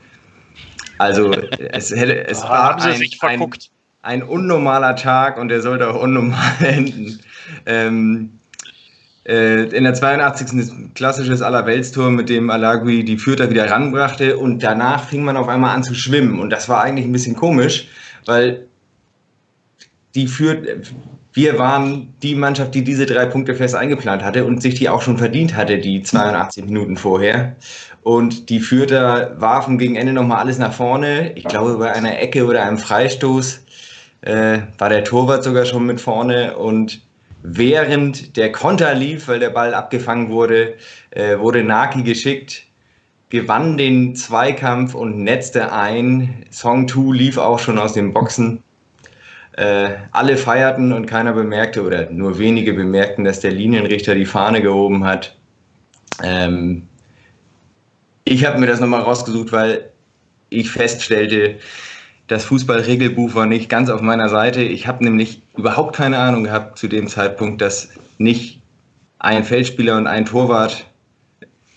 Also 0.98 1.32
es 1.72 1.92
hätte, 1.92 2.28
es 2.28 2.42
Ah, 2.42 2.50
war 2.50 2.82
ein, 2.82 2.98
sich 2.98 3.14
ein, 3.22 3.30
verguckt. 3.38 3.70
ein 4.02 4.24
unnormaler 4.24 4.96
Tag 4.96 5.38
und 5.38 5.50
der 5.50 5.62
sollte 5.62 5.88
auch 5.90 6.02
unnormal 6.02 6.52
enden. 6.60 7.20
Ähm, 7.66 8.32
äh, 8.32 8.39
in 9.30 9.84
der 9.84 9.94
82. 9.94 10.58
ist 10.58 10.72
ein 10.72 10.92
klassisches 10.96 11.44
Allerweltstor, 11.44 12.10
mit 12.10 12.30
dem 12.30 12.50
Alagui 12.50 13.04
die 13.04 13.18
Fürther 13.18 13.52
wieder 13.52 13.70
ranbrachte 13.70 14.38
und 14.38 14.64
danach 14.64 15.04
fing 15.04 15.24
man 15.24 15.38
auf 15.38 15.48
einmal 15.48 15.76
an 15.76 15.84
zu 15.84 15.94
schwimmen 15.94 16.40
und 16.40 16.50
das 16.50 16.68
war 16.68 16.82
eigentlich 16.82 17.06
ein 17.06 17.12
bisschen 17.12 17.36
komisch, 17.36 17.88
weil 18.26 18.68
die 20.16 20.28
Fürth, 20.28 20.68
wir 21.34 21.60
waren 21.60 22.16
die 22.24 22.34
Mannschaft, 22.34 22.74
die 22.74 22.84
diese 22.84 23.06
drei 23.06 23.26
Punkte 23.26 23.54
fest 23.54 23.76
eingeplant 23.76 24.24
hatte 24.24 24.46
und 24.46 24.64
sich 24.64 24.74
die 24.76 24.90
auch 24.90 25.02
schon 25.02 25.20
verdient 25.20 25.56
hatte, 25.56 25.78
die 25.78 26.02
82 26.02 26.66
Minuten 26.66 26.98
vorher. 26.98 27.56
Und 28.02 28.50
die 28.50 28.60
Fürther 28.60 29.36
warfen 29.40 29.78
gegen 29.78 29.96
Ende 29.96 30.14
nochmal 30.14 30.40
alles 30.40 30.58
nach 30.58 30.74
vorne. 30.74 31.34
Ich 31.36 31.44
glaube, 31.44 31.78
bei 31.78 31.92
einer 31.94 32.20
Ecke 32.20 32.46
oder 32.46 32.64
einem 32.64 32.80
Freistoß 32.80 33.64
äh, 34.22 34.60
war 34.80 34.90
der 34.90 35.04
Torwart 35.04 35.44
sogar 35.44 35.66
schon 35.66 35.86
mit 35.86 36.02
vorne 36.02 36.58
und 36.58 37.02
während 37.44 38.38
der 38.38 38.52
Konter 38.52 38.94
lief, 38.94 39.28
weil 39.28 39.40
der 39.40 39.50
Ball 39.50 39.74
abgefangen 39.74 40.30
wurde, 40.30 40.76
äh, 41.12 41.38
wurde 41.38 41.64
Naki 41.64 42.04
geschickt, 42.04 42.64
gewann 43.30 43.78
den 43.78 44.16
Zweikampf 44.16 44.96
und 44.96 45.20
netzte 45.24 45.72
ein. 45.72 46.46
Song 46.52 46.88
2 46.88 47.14
lief 47.16 47.38
auch 47.38 47.60
schon 47.60 47.78
aus 47.78 47.94
den 47.94 48.14
Boxen. 48.14 48.64
Äh, 49.54 49.90
alle 50.12 50.38
feierten 50.38 50.94
und 50.94 51.06
keiner 51.06 51.34
bemerkte 51.34 51.84
oder 51.84 52.10
nur 52.10 52.40
wenige 52.40 52.74
bemerkten, 52.74 53.26
dass 53.26 53.40
der 53.40 53.52
Linienrichter 53.52 54.16
die 54.16 54.26
Fahne 54.26 54.62
gehoben 54.62 55.04
hat. 55.04 55.36
Ähm, 56.24 56.88
ich 58.24 58.46
habe 58.46 58.60
mir 58.60 58.68
das 58.68 58.80
nochmal 58.80 59.02
rausgesucht, 59.02 59.52
weil 59.52 59.90
ich 60.50 60.70
feststellte, 60.70 61.60
das 62.30 62.46
Fußballregelbuch 62.46 63.34
war 63.34 63.48
nicht 63.48 63.70
ganz 63.70 63.90
auf 63.90 64.02
meiner 64.02 64.30
Seite. 64.30 64.62
Ich 64.62 64.88
habe 64.88 65.04
nämlich 65.04 65.42
überhaupt 65.58 65.96
keine 65.96 66.20
Ahnung 66.20 66.44
gehabt 66.44 66.78
zu 66.78 66.88
dem 66.88 67.08
Zeitpunkt, 67.08 67.60
dass 67.60 67.90
nicht 68.20 68.62
ein 69.18 69.44
Feldspieler 69.44 69.98
und 69.98 70.06
ein 70.06 70.26
Torwart 70.26 70.86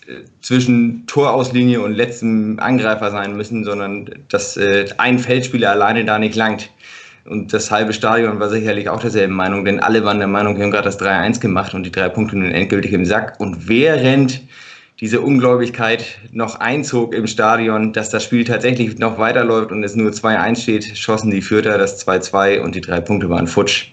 äh, 0.06 0.24
zwischen 0.40 1.06
Torauslinie 1.06 1.80
und 1.80 1.94
letztem 1.94 2.60
Angreifer 2.60 3.10
sein 3.10 3.34
müssen, 3.34 3.64
sondern 3.64 4.10
dass 4.28 4.58
äh, 4.58 4.86
ein 4.98 5.18
Feldspieler 5.18 5.70
alleine 5.70 6.04
da 6.04 6.18
nicht 6.18 6.36
langt. 6.36 6.70
Und 7.24 7.54
das 7.54 7.70
halbe 7.70 7.94
Stadion 7.94 8.38
war 8.38 8.50
sicherlich 8.50 8.90
auch 8.90 9.00
derselben 9.00 9.34
Meinung, 9.34 9.64
denn 9.64 9.80
alle 9.80 10.04
waren 10.04 10.18
der 10.18 10.28
Meinung, 10.28 10.56
wir 10.56 10.64
haben 10.64 10.70
gerade 10.70 10.84
das 10.84 11.00
3-1 11.00 11.40
gemacht 11.40 11.72
und 11.72 11.84
die 11.84 11.92
drei 11.92 12.10
Punkte 12.10 12.36
nun 12.36 12.50
endgültig 12.50 12.92
im 12.92 13.06
Sack. 13.06 13.40
Und 13.40 13.68
während 13.68 14.42
diese 15.02 15.20
Ungläubigkeit 15.20 16.20
noch 16.30 16.60
einzog 16.60 17.12
im 17.12 17.26
Stadion, 17.26 17.92
dass 17.92 18.08
das 18.08 18.22
Spiel 18.22 18.44
tatsächlich 18.44 18.98
noch 18.98 19.18
weiterläuft 19.18 19.72
und 19.72 19.82
es 19.82 19.96
nur 19.96 20.12
2-1 20.12 20.62
steht, 20.62 20.96
schossen 20.96 21.32
die 21.32 21.42
Fürther 21.42 21.76
das 21.76 22.06
2-2 22.06 22.60
und 22.60 22.76
die 22.76 22.80
drei 22.80 23.00
Punkte 23.00 23.28
waren 23.28 23.48
futsch. 23.48 23.88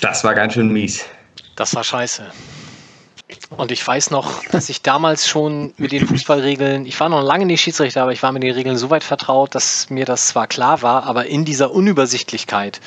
Das 0.00 0.24
war 0.24 0.34
ganz 0.34 0.54
schön 0.54 0.72
mies. 0.72 1.04
Das 1.54 1.72
war 1.76 1.84
scheiße. 1.84 2.24
Und 3.56 3.70
ich 3.70 3.86
weiß 3.86 4.10
noch, 4.10 4.44
dass 4.46 4.68
ich 4.68 4.82
damals 4.82 5.28
schon 5.28 5.74
mit 5.76 5.92
den 5.92 6.06
Fußballregeln, 6.06 6.86
ich 6.86 6.98
war 7.00 7.08
noch 7.08 7.22
lange 7.22 7.46
nicht 7.46 7.60
Schiedsrichter, 7.60 8.02
aber 8.02 8.12
ich 8.12 8.22
war 8.22 8.32
mit 8.32 8.42
den 8.42 8.54
Regeln 8.54 8.76
so 8.76 8.90
weit 8.90 9.04
vertraut, 9.04 9.54
dass 9.54 9.90
mir 9.90 10.04
das 10.04 10.28
zwar 10.28 10.46
klar 10.46 10.82
war, 10.82 11.04
aber 11.04 11.26
in 11.26 11.44
dieser 11.44 11.70
Unübersichtlichkeit 11.72 12.80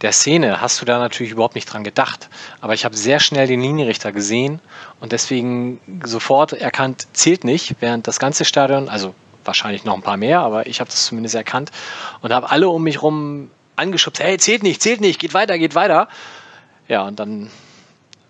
der 0.00 0.12
Szene 0.12 0.60
hast 0.60 0.80
du 0.80 0.84
da 0.84 0.98
natürlich 0.98 1.32
überhaupt 1.32 1.54
nicht 1.54 1.66
dran 1.66 1.84
gedacht. 1.84 2.28
Aber 2.60 2.74
ich 2.74 2.84
habe 2.84 2.96
sehr 2.96 3.20
schnell 3.20 3.46
den 3.46 3.60
Linienrichter 3.60 4.12
gesehen 4.12 4.60
und 5.00 5.12
deswegen 5.12 5.80
sofort 6.04 6.52
erkannt, 6.52 7.08
zählt 7.12 7.44
nicht, 7.44 7.76
während 7.80 8.06
das 8.06 8.18
ganze 8.18 8.44
Stadion, 8.44 8.88
also 8.88 9.14
wahrscheinlich 9.44 9.84
noch 9.84 9.94
ein 9.94 10.02
paar 10.02 10.16
mehr, 10.16 10.40
aber 10.40 10.66
ich 10.66 10.80
habe 10.80 10.88
das 10.88 11.06
zumindest 11.06 11.34
erkannt 11.34 11.72
und 12.20 12.32
habe 12.32 12.50
alle 12.50 12.68
um 12.68 12.82
mich 12.82 13.02
rum 13.02 13.50
angeschubst, 13.74 14.22
hey, 14.22 14.38
zählt 14.38 14.62
nicht, 14.62 14.82
zählt 14.82 15.00
nicht, 15.00 15.18
geht 15.18 15.34
weiter, 15.34 15.58
geht 15.58 15.74
weiter. 15.74 16.08
Ja, 16.86 17.02
und 17.02 17.18
dann 17.18 17.50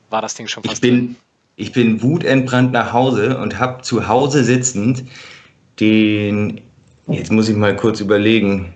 war 0.09 0.23
das 0.23 0.35
Ding 0.35 0.47
schon 0.47 0.63
fast 0.63 0.77
ich 0.77 0.81
bin, 0.81 0.97
drin 0.97 1.17
ich 1.57 1.73
bin 1.73 2.03
wutentbrannt 2.03 2.73
nach 2.73 2.93
Hause 2.93 3.39
und 3.39 3.59
habe 3.59 3.83
zu 3.83 4.09
Hause 4.09 4.45
sitzend 4.45 5.05
den, 5.81 6.61
jetzt 7.07 7.31
muss 7.31 7.49
ich 7.49 7.57
mal 7.57 7.77
kurz 7.77 8.01
überlegen, 8.01 8.73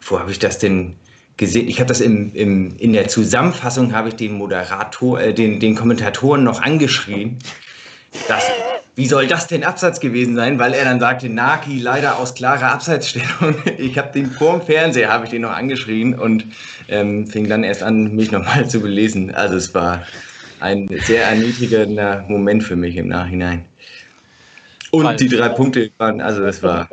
wo 0.00 0.18
habe 0.18 0.30
ich 0.30 0.38
das 0.38 0.58
denn 0.58 0.96
gesehen? 1.36 1.68
Ich 1.68 1.80
habe 1.80 1.88
das 1.88 2.00
im, 2.00 2.34
im, 2.34 2.76
in 2.78 2.92
der 2.92 3.08
Zusammenfassung, 3.08 3.92
habe 3.92 4.08
ich 4.08 4.16
den 4.16 4.32
Moderator, 4.34 5.20
äh, 5.20 5.34
den, 5.34 5.60
den 5.60 5.74
Kommentatoren 5.74 6.44
noch 6.44 6.60
angeschrien. 6.60 7.38
Das, 8.26 8.44
wie 8.94 9.06
soll 9.06 9.26
das 9.26 9.46
denn 9.46 9.64
Absatz 9.64 10.00
gewesen 10.00 10.34
sein? 10.34 10.58
Weil 10.58 10.74
er 10.74 10.84
dann 10.84 10.98
sagte, 10.98 11.28
Naki 11.28 11.78
leider 11.78 12.18
aus 12.18 12.34
klarer 12.34 12.72
Abseitsstellung. 12.72 13.54
Ich 13.78 13.96
habe 13.96 14.12
den 14.12 14.30
vor 14.30 14.58
dem 14.58 14.66
Fernseher, 14.66 15.10
habe 15.10 15.24
ich 15.24 15.30
den 15.30 15.42
noch 15.42 15.52
angeschrien 15.52 16.18
und 16.18 16.44
ähm, 16.88 17.26
fing 17.26 17.48
dann 17.48 17.64
erst 17.64 17.82
an, 17.82 18.14
mich 18.14 18.32
nochmal 18.32 18.68
zu 18.68 18.80
belesen. 18.80 19.34
Also 19.34 19.56
es 19.56 19.74
war, 19.74 20.02
ein 20.60 20.88
sehr 20.88 21.24
erniedrigender 21.24 22.24
Moment 22.28 22.62
für 22.62 22.76
mich 22.76 22.96
im 22.96 23.08
Nachhinein. 23.08 23.66
Und 24.90 25.04
Weil, 25.04 25.16
die 25.16 25.28
drei 25.28 25.48
Punkte 25.50 25.90
waren, 25.98 26.20
also 26.20 26.42
das 26.42 26.62
war. 26.62 26.88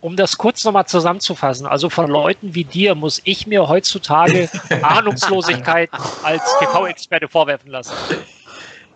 Um, 0.00 0.16
das 0.16 0.38
kurz 0.38 0.64
nochmal 0.64 0.86
zusammenzufassen, 0.86 1.66
also 1.66 1.90
von 1.90 2.08
Leuten 2.08 2.54
wie 2.54 2.64
dir 2.64 2.94
muss 2.94 3.20
ich 3.24 3.46
mir 3.46 3.68
heutzutage 3.68 4.48
Ahnungslosigkeit 4.82 5.90
als 6.22 6.42
TV-Experte 6.60 7.28
vorwerfen 7.28 7.70
lassen. 7.70 7.92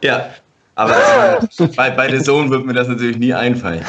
Ja, 0.02 0.30
aber 0.74 1.40
bei, 1.76 1.90
bei 1.90 2.08
der 2.08 2.22
Sohn 2.22 2.50
wird 2.50 2.64
mir 2.64 2.74
das 2.74 2.88
natürlich 2.88 3.18
nie 3.18 3.34
einfallen. 3.34 3.84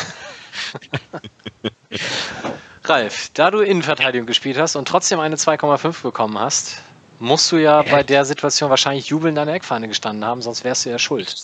Ralf, 2.84 3.30
da 3.34 3.52
du 3.52 3.60
Innenverteidigung 3.60 4.26
gespielt 4.26 4.58
hast 4.58 4.76
und 4.76 4.88
trotzdem 4.88 5.20
eine 5.20 5.36
2,5 5.36 6.02
bekommen 6.02 6.40
hast, 6.40 6.82
musst 7.22 7.52
du 7.52 7.58
ja 7.58 7.84
bei 7.84 8.04
der 8.04 8.26
Situation 8.26 8.70
wahrscheinlich 8.70 9.08
jubelnd 9.08 9.38
an 9.38 9.48
der 9.48 9.56
Eckfahne 9.56 9.88
gestanden 9.88 10.26
haben, 10.26 10.42
sonst 10.42 10.64
wärst 10.64 10.86
du 10.86 10.90
ja 10.90 11.00
schuld. 11.00 11.36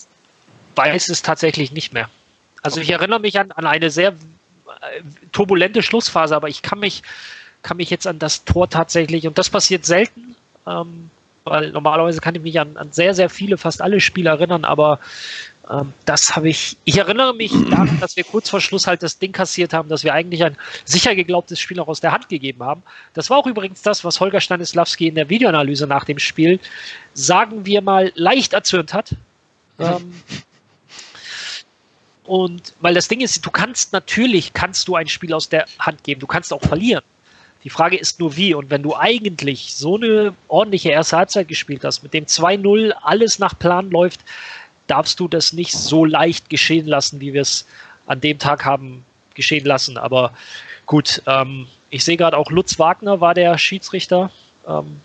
Weiß 0.74 1.08
es 1.08 1.22
tatsächlich 1.22 1.72
nicht 1.72 1.92
mehr. 1.92 2.10
Also 2.62 2.80
ich 2.80 2.90
erinnere 2.90 3.20
mich 3.20 3.38
an, 3.38 3.52
an 3.52 3.66
eine 3.66 3.90
sehr 3.90 4.10
äh, 4.10 4.14
turbulente 5.32 5.82
Schlussphase, 5.82 6.34
aber 6.34 6.48
ich 6.48 6.62
kann 6.62 6.80
mich, 6.80 7.02
kann 7.62 7.76
mich 7.76 7.90
jetzt 7.90 8.06
an 8.06 8.18
das 8.18 8.44
Tor 8.44 8.68
tatsächlich, 8.68 9.26
und 9.26 9.38
das 9.38 9.50
passiert 9.50 9.86
selten, 9.86 10.34
ähm, 10.66 11.10
weil 11.50 11.70
normalerweise 11.70 12.20
kann 12.20 12.34
ich 12.34 12.42
mich 12.42 12.58
an, 12.60 12.76
an 12.76 12.92
sehr, 12.92 13.14
sehr 13.14 13.30
viele, 13.30 13.58
fast 13.58 13.82
alle 13.82 14.00
Spiele 14.00 14.30
erinnern, 14.30 14.64
aber 14.64 14.98
ähm, 15.70 15.92
das 16.04 16.34
habe 16.34 16.48
ich, 16.48 16.76
ich 16.84 16.98
erinnere 16.98 17.34
mich 17.34 17.52
daran, 17.70 17.98
dass 18.00 18.16
wir 18.16 18.24
kurz 18.24 18.48
vor 18.48 18.60
Schluss 18.60 18.86
halt 18.86 19.02
das 19.02 19.18
Ding 19.18 19.32
kassiert 19.32 19.72
haben, 19.72 19.88
dass 19.88 20.04
wir 20.04 20.14
eigentlich 20.14 20.44
ein 20.44 20.56
sicher 20.84 21.14
geglaubtes 21.14 21.60
Spiel 21.60 21.78
auch 21.80 21.88
aus 21.88 22.00
der 22.00 22.12
Hand 22.12 22.28
gegeben 22.28 22.62
haben. 22.62 22.82
Das 23.14 23.30
war 23.30 23.38
auch 23.38 23.46
übrigens 23.46 23.82
das, 23.82 24.04
was 24.04 24.20
Holger 24.20 24.40
Stanislawski 24.40 25.08
in 25.08 25.14
der 25.14 25.28
Videoanalyse 25.28 25.86
nach 25.86 26.04
dem 26.04 26.18
Spiel, 26.18 26.60
sagen 27.14 27.66
wir 27.66 27.82
mal, 27.82 28.12
leicht 28.14 28.52
erzürnt 28.52 28.94
hat. 28.94 29.14
Ähm, 29.78 30.14
und 32.24 32.74
weil 32.80 32.94
das 32.94 33.08
Ding 33.08 33.20
ist, 33.20 33.44
du 33.44 33.50
kannst 33.50 33.92
natürlich, 33.92 34.52
kannst 34.52 34.86
du 34.88 34.96
ein 34.96 35.08
Spiel 35.08 35.32
aus 35.32 35.48
der 35.48 35.66
Hand 35.78 36.04
geben, 36.04 36.20
du 36.20 36.26
kannst 36.26 36.52
auch 36.52 36.62
verlieren. 36.62 37.02
Die 37.64 37.70
Frage 37.70 37.96
ist 37.96 38.20
nur 38.20 38.36
wie. 38.36 38.54
Und 38.54 38.70
wenn 38.70 38.82
du 38.82 38.94
eigentlich 38.94 39.74
so 39.74 39.96
eine 39.96 40.34
ordentliche 40.48 40.90
erste 40.90 41.16
Halbzeit 41.16 41.48
gespielt 41.48 41.84
hast, 41.84 42.02
mit 42.02 42.14
dem 42.14 42.26
2-0 42.26 42.92
alles 43.02 43.38
nach 43.38 43.58
Plan 43.58 43.90
läuft, 43.90 44.20
darfst 44.86 45.20
du 45.20 45.28
das 45.28 45.52
nicht 45.52 45.72
so 45.72 46.04
leicht 46.04 46.48
geschehen 46.50 46.86
lassen, 46.86 47.20
wie 47.20 47.32
wir 47.32 47.42
es 47.42 47.66
an 48.06 48.20
dem 48.20 48.38
Tag 48.38 48.64
haben 48.64 49.04
geschehen 49.34 49.64
lassen. 49.64 49.98
Aber 49.98 50.32
gut, 50.86 51.22
ähm, 51.26 51.66
ich 51.90 52.04
sehe 52.04 52.16
gerade 52.16 52.36
auch 52.36 52.50
Lutz 52.50 52.78
Wagner 52.78 53.20
war 53.20 53.34
der 53.34 53.58
Schiedsrichter, 53.58 54.30
ähm, 54.66 55.00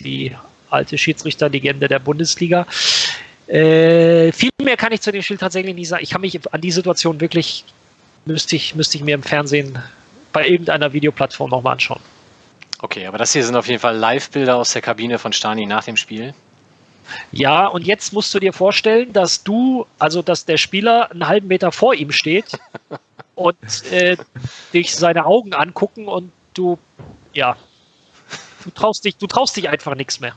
die 0.00 0.34
alte 0.70 0.98
Schiedsrichterlegende 0.98 1.88
der 1.88 1.98
Bundesliga. 1.98 2.66
Äh, 3.46 4.32
viel 4.32 4.50
mehr 4.62 4.76
kann 4.76 4.92
ich 4.92 5.00
zu 5.00 5.12
dem 5.12 5.22
Spiel 5.22 5.36
tatsächlich 5.36 5.74
nicht 5.74 5.88
sagen. 5.88 6.02
Ich 6.02 6.10
kann 6.10 6.20
mich 6.20 6.38
an 6.52 6.60
die 6.60 6.70
Situation 6.70 7.20
wirklich, 7.20 7.64
müsste 8.24 8.56
ich, 8.56 8.74
müsste 8.74 8.96
ich 8.96 9.04
mir 9.04 9.14
im 9.14 9.22
Fernsehen 9.22 9.78
bei 10.32 10.46
irgendeiner 10.46 10.92
Videoplattform 10.92 11.50
nochmal 11.50 11.74
anschauen. 11.74 12.00
Okay, 12.80 13.06
aber 13.06 13.18
das 13.18 13.32
hier 13.32 13.44
sind 13.44 13.54
auf 13.54 13.68
jeden 13.68 13.80
Fall 13.80 13.96
Live-Bilder 13.96 14.56
aus 14.56 14.72
der 14.72 14.82
Kabine 14.82 15.18
von 15.18 15.32
Stani 15.32 15.66
nach 15.66 15.84
dem 15.84 15.96
Spiel. 15.96 16.34
Ja, 17.30 17.66
und 17.66 17.86
jetzt 17.86 18.12
musst 18.12 18.34
du 18.34 18.40
dir 18.40 18.52
vorstellen, 18.52 19.12
dass 19.12 19.44
du, 19.44 19.86
also 19.98 20.22
dass 20.22 20.44
der 20.44 20.56
Spieler 20.56 21.10
einen 21.10 21.28
halben 21.28 21.48
Meter 21.48 21.72
vor 21.72 21.94
ihm 21.94 22.10
steht 22.12 22.58
und 23.34 23.56
äh, 23.90 24.16
dich 24.72 24.94
seine 24.94 25.26
Augen 25.26 25.54
angucken 25.54 26.08
und 26.08 26.32
du, 26.54 26.78
ja, 27.32 27.56
du 28.64 28.70
traust 28.70 29.04
dich, 29.04 29.16
du 29.16 29.26
traust 29.26 29.56
dich 29.56 29.68
einfach 29.68 29.94
nichts 29.94 30.20
mehr. 30.20 30.34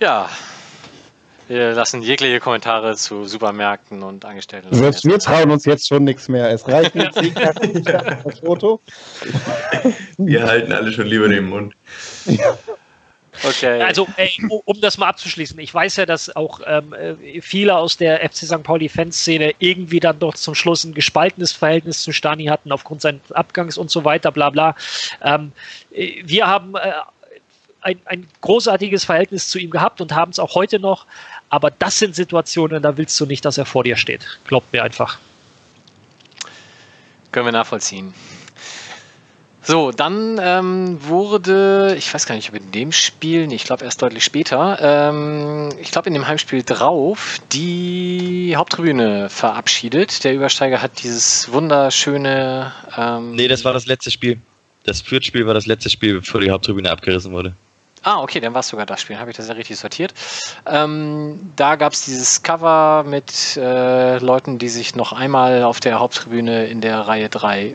Ja, 0.00 0.28
wir 1.48 1.72
lassen 1.72 2.02
jegliche 2.02 2.40
Kommentare 2.40 2.96
zu 2.96 3.24
Supermärkten 3.24 4.02
und 4.02 4.24
Angestellten. 4.24 4.74
Selbst 4.74 5.04
wir 5.04 5.18
trauen 5.18 5.50
uns 5.50 5.64
jetzt 5.64 5.88
schon 5.88 6.04
nichts 6.04 6.28
mehr. 6.28 6.50
Es 6.50 6.66
reicht 6.66 6.94
nicht 6.94 7.14
das 7.36 8.38
Foto. 8.40 8.80
Wir 10.18 10.44
halten 10.44 10.72
alle 10.72 10.92
schon 10.92 11.06
lieber 11.06 11.28
den 11.28 11.48
Mund. 11.48 11.74
Ja. 12.26 12.56
Okay. 13.42 13.82
Also, 13.82 14.06
ey, 14.16 14.30
um 14.64 14.80
das 14.80 14.98
mal 14.98 15.08
abzuschließen, 15.08 15.58
ich 15.58 15.74
weiß 15.74 15.96
ja, 15.96 16.06
dass 16.06 16.34
auch 16.34 16.60
ähm, 16.66 16.92
äh, 16.92 17.40
viele 17.40 17.76
aus 17.76 17.96
der 17.96 18.20
FC 18.20 18.46
St. 18.46 18.62
Pauli-Fanszene 18.62 19.54
irgendwie 19.58 20.00
dann 20.00 20.18
doch 20.18 20.34
zum 20.34 20.54
Schluss 20.54 20.84
ein 20.84 20.94
gespaltenes 20.94 21.52
Verhältnis 21.52 22.02
zu 22.02 22.12
Stani 22.12 22.46
hatten 22.46 22.70
aufgrund 22.70 23.00
seines 23.00 23.32
Abgangs 23.32 23.76
und 23.76 23.90
so 23.90 24.04
weiter, 24.04 24.30
bla 24.30 24.50
bla. 24.50 24.76
Ähm, 25.22 25.52
äh, 25.92 26.22
wir 26.24 26.46
haben 26.46 26.74
äh, 26.76 26.92
ein, 27.84 28.00
ein 28.06 28.26
großartiges 28.40 29.04
Verhältnis 29.04 29.48
zu 29.48 29.58
ihm 29.58 29.70
gehabt 29.70 30.00
und 30.00 30.12
haben 30.14 30.30
es 30.30 30.38
auch 30.38 30.54
heute 30.54 30.80
noch, 30.80 31.06
aber 31.50 31.70
das 31.70 31.98
sind 31.98 32.16
Situationen, 32.16 32.82
da 32.82 32.96
willst 32.96 33.20
du 33.20 33.26
nicht, 33.26 33.44
dass 33.44 33.58
er 33.58 33.66
vor 33.66 33.84
dir 33.84 33.96
steht. 33.96 34.38
Glaubt 34.46 34.72
mir 34.72 34.82
einfach. 34.82 35.18
Können 37.30 37.46
wir 37.46 37.52
nachvollziehen. 37.52 38.14
So, 39.66 39.92
dann 39.92 40.38
ähm, 40.42 40.98
wurde, 41.00 41.94
ich 41.96 42.12
weiß 42.12 42.26
gar 42.26 42.34
nicht, 42.34 42.50
ob 42.50 42.54
in 42.54 42.70
dem 42.70 42.92
Spiel, 42.92 43.46
nee, 43.46 43.54
ich 43.54 43.64
glaube 43.64 43.84
erst 43.84 44.02
deutlich 44.02 44.22
später, 44.22 44.78
ähm, 44.78 45.70
ich 45.80 45.90
glaube 45.90 46.08
in 46.08 46.14
dem 46.14 46.28
Heimspiel 46.28 46.62
drauf, 46.62 47.38
die 47.50 48.52
Haupttribüne 48.56 49.30
verabschiedet. 49.30 50.22
Der 50.22 50.34
Übersteiger 50.34 50.82
hat 50.82 51.02
dieses 51.02 51.50
wunderschöne. 51.50 52.72
Ähm, 52.94 53.34
nee, 53.36 53.48
das 53.48 53.64
war 53.64 53.72
das 53.72 53.86
letzte 53.86 54.10
Spiel. 54.10 54.38
Das 54.84 55.00
Fürth-Spiel 55.00 55.46
war 55.46 55.54
das 55.54 55.64
letzte 55.64 55.88
Spiel, 55.88 56.20
bevor 56.20 56.42
die 56.42 56.50
Haupttribüne 56.50 56.90
abgerissen 56.90 57.32
wurde. 57.32 57.54
Ah, 58.04 58.20
okay, 58.22 58.38
dann 58.38 58.52
war 58.52 58.60
es 58.60 58.68
sogar 58.68 58.84
das 58.84 59.00
Spiel. 59.00 59.18
Habe 59.18 59.30
ich 59.30 59.36
das 59.36 59.48
ja 59.48 59.54
richtig 59.54 59.78
sortiert. 59.78 60.12
Ähm, 60.66 61.52
da 61.56 61.76
gab 61.76 61.94
es 61.94 62.04
dieses 62.04 62.42
Cover 62.42 63.02
mit 63.02 63.56
äh, 63.56 64.18
Leuten, 64.18 64.58
die 64.58 64.68
sich 64.68 64.94
noch 64.94 65.14
einmal 65.14 65.62
auf 65.62 65.80
der 65.80 65.98
Haupttribüne 66.00 66.66
in 66.66 66.82
der 66.82 67.00
Reihe 67.00 67.30
3 67.30 67.74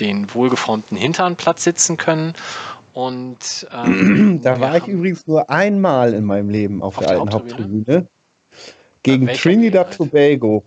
den 0.00 0.32
wohlgeformten 0.34 0.96
Hinternplatz 0.96 1.64
sitzen 1.64 1.98
können. 1.98 2.32
Und 2.94 3.68
ähm, 3.70 4.40
da 4.42 4.58
war 4.58 4.78
ich 4.78 4.88
übrigens 4.88 5.26
nur 5.26 5.50
einmal 5.50 6.14
in 6.14 6.24
meinem 6.24 6.48
Leben 6.48 6.82
auf, 6.82 6.96
auf 6.96 7.04
der, 7.04 7.08
der, 7.08 7.20
alten 7.20 7.32
Haupttribüne. 7.34 7.68
Haupttribüne 7.68 8.08
gegen 9.02 9.26
Trinidad 9.28 9.94
Tobago. 9.94 10.64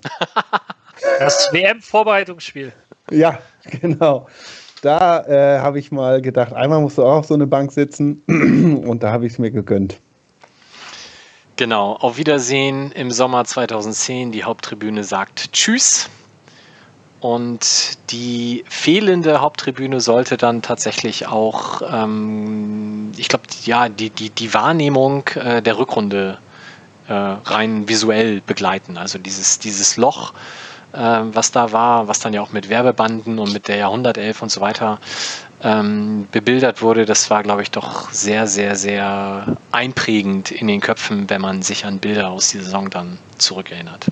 Das 1.19 1.49
WM-Vorbereitungsspiel. 1.51 2.71
Ja, 3.11 3.37
genau 3.81 4.25
da 4.85 5.25
äh, 5.25 5.59
habe 5.59 5.79
ich 5.79 5.91
mal 5.91 6.21
gedacht, 6.21 6.53
einmal 6.53 6.79
musst 6.79 6.97
du 6.97 7.03
auch 7.03 7.17
auf 7.17 7.25
so 7.25 7.33
eine 7.33 7.47
Bank 7.47 7.71
sitzen 7.71 8.21
und 8.85 9.03
da 9.03 9.11
habe 9.11 9.25
ich 9.25 9.33
es 9.33 9.39
mir 9.39 9.51
gegönnt. 9.51 9.99
Genau, 11.57 11.93
auf 11.93 12.17
Wiedersehen 12.17 12.91
im 12.91 13.11
Sommer 13.11 13.45
2010. 13.45 14.31
Die 14.31 14.43
Haupttribüne 14.43 15.03
sagt 15.03 15.53
Tschüss. 15.53 16.09
Und 17.21 17.97
die 18.11 18.63
fehlende 18.67 19.41
Haupttribüne 19.41 19.99
sollte 19.99 20.37
dann 20.37 20.61
tatsächlich 20.61 21.27
auch, 21.27 21.81
ähm, 21.91 23.13
ich 23.17 23.29
glaube, 23.29 23.45
ja, 23.63 23.89
die, 23.89 24.11
die, 24.11 24.29
die 24.29 24.53
Wahrnehmung 24.53 25.23
äh, 25.33 25.61
der 25.61 25.79
Rückrunde 25.79 26.37
äh, 27.07 27.13
rein 27.13 27.87
visuell 27.87 28.41
begleiten. 28.41 28.97
Also 28.97 29.17
dieses, 29.17 29.57
dieses 29.57 29.97
Loch, 29.97 30.33
was 30.95 31.51
da 31.51 31.71
war, 31.71 32.07
was 32.07 32.19
dann 32.19 32.33
ja 32.33 32.41
auch 32.41 32.51
mit 32.51 32.69
Werbebanden 32.69 33.39
und 33.39 33.53
mit 33.53 33.67
der 33.67 33.77
Jahrhundertelf 33.77 34.41
und 34.41 34.49
so 34.49 34.61
weiter 34.61 34.99
ähm, 35.63 36.27
bebildert 36.31 36.81
wurde, 36.81 37.05
das 37.05 37.29
war, 37.29 37.43
glaube 37.43 37.63
ich, 37.63 37.71
doch 37.71 38.11
sehr, 38.11 38.47
sehr, 38.47 38.75
sehr 38.75 39.57
einprägend 39.71 40.51
in 40.51 40.67
den 40.67 40.81
Köpfen, 40.81 41.29
wenn 41.29 41.41
man 41.41 41.61
sich 41.61 41.85
an 41.85 41.99
Bilder 41.99 42.29
aus 42.29 42.49
dieser 42.49 42.65
Saison 42.65 42.89
dann 42.89 43.17
zurückerinnert. 43.37 44.05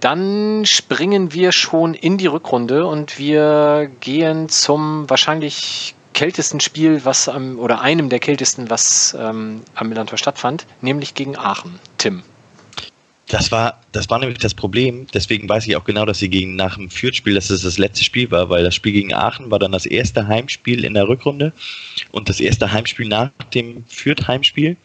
Dann 0.00 0.64
springen 0.64 1.32
wir 1.32 1.52
schon 1.52 1.94
in 1.94 2.18
die 2.18 2.26
Rückrunde 2.26 2.86
und 2.86 3.18
wir 3.18 3.90
gehen 4.00 4.48
zum 4.48 5.08
wahrscheinlich 5.10 5.94
kältesten 6.12 6.60
Spiel, 6.60 7.04
was 7.04 7.28
am, 7.28 7.58
oder 7.58 7.80
einem 7.80 8.08
der 8.08 8.18
kältesten, 8.18 8.70
was 8.70 9.16
ähm, 9.18 9.62
am 9.74 9.88
Millantor 9.88 10.18
stattfand, 10.18 10.66
nämlich 10.80 11.14
gegen 11.14 11.36
Aachen. 11.36 11.78
Tim. 11.96 12.22
Das 13.28 13.52
war, 13.52 13.78
das 13.92 14.08
war 14.08 14.18
nämlich 14.18 14.38
das 14.38 14.54
Problem. 14.54 15.06
Deswegen 15.12 15.48
weiß 15.48 15.66
ich 15.66 15.76
auch 15.76 15.84
genau, 15.84 16.06
dass 16.06 16.18
sie 16.18 16.30
gegen 16.30 16.56
nach 16.56 16.76
dem 16.76 16.88
Fürth-Spiel, 16.88 17.34
dass 17.34 17.50
es 17.50 17.62
das 17.62 17.76
letzte 17.76 18.02
Spiel 18.02 18.30
war, 18.30 18.48
weil 18.48 18.64
das 18.64 18.74
Spiel 18.74 18.92
gegen 18.92 19.12
Aachen 19.12 19.50
war 19.50 19.58
dann 19.58 19.72
das 19.72 19.84
erste 19.84 20.26
Heimspiel 20.26 20.82
in 20.84 20.94
der 20.94 21.08
Rückrunde 21.08 21.52
und 22.10 22.30
das 22.30 22.40
erste 22.40 22.72
Heimspiel 22.72 23.06
nach 23.06 23.30
dem 23.52 23.84
Fürth-Heimspiel. 23.86 24.78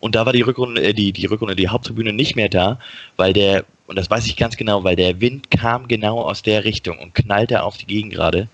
Und 0.00 0.16
da 0.16 0.26
war 0.26 0.32
die 0.32 0.42
Rückrunde, 0.42 0.82
äh, 0.82 0.92
die, 0.92 1.12
die 1.12 1.26
Rückrunde, 1.26 1.54
die 1.54 1.68
Haupttribüne 1.68 2.12
nicht 2.12 2.34
mehr 2.34 2.48
da, 2.48 2.80
weil 3.16 3.32
der, 3.32 3.64
und 3.86 3.96
das 3.96 4.10
weiß 4.10 4.26
ich 4.26 4.36
ganz 4.36 4.56
genau, 4.56 4.82
weil 4.82 4.96
der 4.96 5.20
Wind 5.20 5.52
kam 5.52 5.86
genau 5.86 6.20
aus 6.20 6.42
der 6.42 6.64
Richtung 6.64 6.98
und 6.98 7.14
knallte 7.14 7.62
auf 7.62 7.76
die 7.78 7.86
Gegend 7.86 8.12
gerade. 8.12 8.48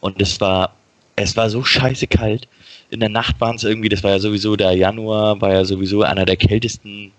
Und 0.00 0.20
es 0.20 0.40
war, 0.40 0.74
es 1.14 1.36
war 1.36 1.50
so 1.50 1.62
scheiße 1.62 2.06
kalt. 2.06 2.48
In 2.90 3.00
der 3.00 3.10
Nacht 3.10 3.38
waren 3.38 3.56
es 3.56 3.64
irgendwie, 3.64 3.90
das 3.90 4.02
war 4.02 4.12
ja 4.12 4.18
sowieso 4.18 4.56
der 4.56 4.72
Januar, 4.72 5.38
war 5.42 5.52
ja 5.52 5.64
sowieso 5.66 6.02
einer 6.02 6.24
der 6.24 6.36
kältesten 6.36 7.12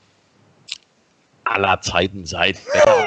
aller 1.49 1.81
Zeiten 1.81 2.25
seit 2.25 2.57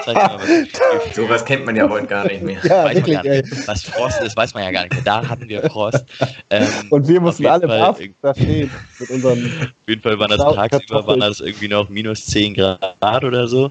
Sowas 1.15 1.45
kennt 1.45 1.65
man 1.65 1.77
ja 1.77 1.89
heute 1.89 2.07
gar 2.07 2.27
nicht 2.27 2.43
mehr. 2.43 2.61
Ja, 2.65 2.85
weiß 2.85 2.97
wirklich, 2.97 3.19
ey. 3.25 3.43
Was 3.67 3.85
Frost 3.85 4.21
ist, 4.21 4.37
weiß 4.37 4.55
man 4.55 4.65
ja 4.65 4.71
gar 4.71 4.83
nicht 4.83 4.95
mehr. 4.95 5.03
Da 5.03 5.29
hatten 5.29 5.49
wir 5.49 5.63
Frost. 5.71 6.05
Ähm, 6.51 6.67
und 6.91 7.07
wir 7.07 7.21
mussten 7.21 7.47
alle 7.47 7.67
Fall, 7.67 7.95
da 8.23 8.35
stehen. 8.35 8.71
Mit 8.99 9.11
unseren 9.11 9.45
auf 9.45 9.89
jeden 9.89 10.03
Fall 10.03 10.19
waren 10.19 10.31
das 10.31 10.55
tagsüber 10.55 11.07
waren 11.07 11.21
das 11.21 11.41
irgendwie 11.41 11.69
noch 11.69 11.89
minus 11.89 12.27
10 12.27 12.55
Grad 12.55 13.25
oder 13.25 13.47
so. 13.47 13.71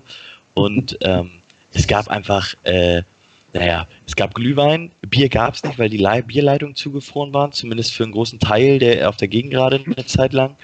Und 0.54 0.98
ähm, 1.02 1.32
es 1.74 1.88
gab 1.88 2.08
einfach, 2.10 2.54
äh, 2.64 3.02
naja, 3.54 3.88
es 4.06 4.16
gab 4.16 4.34
Glühwein, 4.34 4.92
Bier 5.08 5.30
gab 5.30 5.56
es 5.56 5.64
nicht, 5.64 5.80
weil 5.80 5.90
die 5.90 5.98
Le 5.98 6.24
Bierleitungen 6.24 6.76
zugefroren 6.76 7.34
waren, 7.34 7.52
zumindest 7.52 7.94
für 7.94 8.04
einen 8.04 8.14
großen 8.14 8.40
Teil 8.40 8.80
der 8.80 9.10
auf 9.10 9.18
der 9.18 9.28
Gegend 9.28 9.52
gerade 9.52 9.82
eine 9.86 10.06
Zeit 10.06 10.34
lang. 10.34 10.56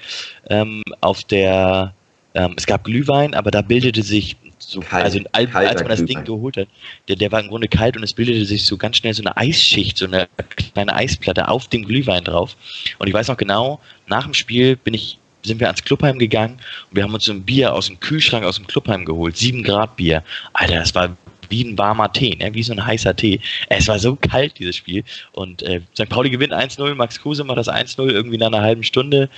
Ähm, 0.48 0.82
auf 1.00 1.24
der 1.24 1.94
ähm, 2.38 2.54
es 2.56 2.66
gab 2.66 2.84
Glühwein, 2.84 3.34
aber 3.34 3.50
da 3.50 3.62
bildete 3.62 4.02
sich 4.02 4.36
so, 4.58 4.80
kalt, 4.80 5.04
also 5.04 5.18
als, 5.32 5.54
als 5.54 5.80
man 5.80 5.88
das 5.88 6.04
Ding 6.04 6.24
geholt 6.24 6.56
hat, 6.56 6.68
der, 7.08 7.16
der 7.16 7.32
war 7.32 7.40
im 7.40 7.48
Grunde 7.48 7.66
kalt 7.66 7.96
und 7.96 8.04
es 8.04 8.12
bildete 8.12 8.46
sich 8.46 8.64
so 8.64 8.76
ganz 8.76 8.96
schnell 8.96 9.12
so 9.12 9.22
eine 9.22 9.36
Eisschicht, 9.36 9.98
so 9.98 10.06
eine 10.06 10.28
kleine 10.72 10.94
Eisplatte 10.94 11.48
auf 11.48 11.66
dem 11.66 11.84
Glühwein 11.84 12.22
drauf. 12.22 12.56
Und 12.98 13.08
ich 13.08 13.14
weiß 13.14 13.28
noch 13.28 13.36
genau, 13.36 13.80
nach 14.06 14.24
dem 14.24 14.34
Spiel 14.34 14.76
bin 14.76 14.94
ich 14.94 15.18
sind 15.44 15.60
wir 15.60 15.68
ans 15.68 15.82
Clubheim 15.82 16.18
gegangen 16.18 16.58
und 16.90 16.96
wir 16.96 17.04
haben 17.04 17.14
uns 17.14 17.24
so 17.24 17.32
ein 17.32 17.42
Bier 17.42 17.72
aus 17.72 17.86
dem 17.86 17.98
Kühlschrank 18.00 18.44
aus 18.44 18.56
dem 18.56 18.66
Clubheim 18.66 19.04
geholt. 19.04 19.36
Sieben 19.36 19.62
Grad 19.62 19.96
Bier. 19.96 20.22
Alter, 20.52 20.76
das 20.76 20.94
war 20.94 21.16
wie 21.48 21.64
ein 21.64 21.78
warmer 21.78 22.12
Tee, 22.12 22.36
ne? 22.36 22.52
wie 22.54 22.62
so 22.62 22.72
ein 22.72 22.84
heißer 22.84 23.16
Tee. 23.16 23.40
Es 23.68 23.88
war 23.88 23.98
so 23.98 24.16
kalt, 24.16 24.58
dieses 24.58 24.76
Spiel. 24.76 25.04
Und 25.32 25.62
äh, 25.62 25.80
St. 25.94 26.08
Pauli 26.08 26.30
gewinnt 26.30 26.52
1-0, 26.52 26.94
Max 26.94 27.20
Kruse 27.20 27.44
macht 27.44 27.58
das 27.58 27.68
1-0 27.68 28.10
irgendwie 28.10 28.36
nach 28.36 28.48
einer 28.48 28.60
halben 28.60 28.82
Stunde. 28.82 29.30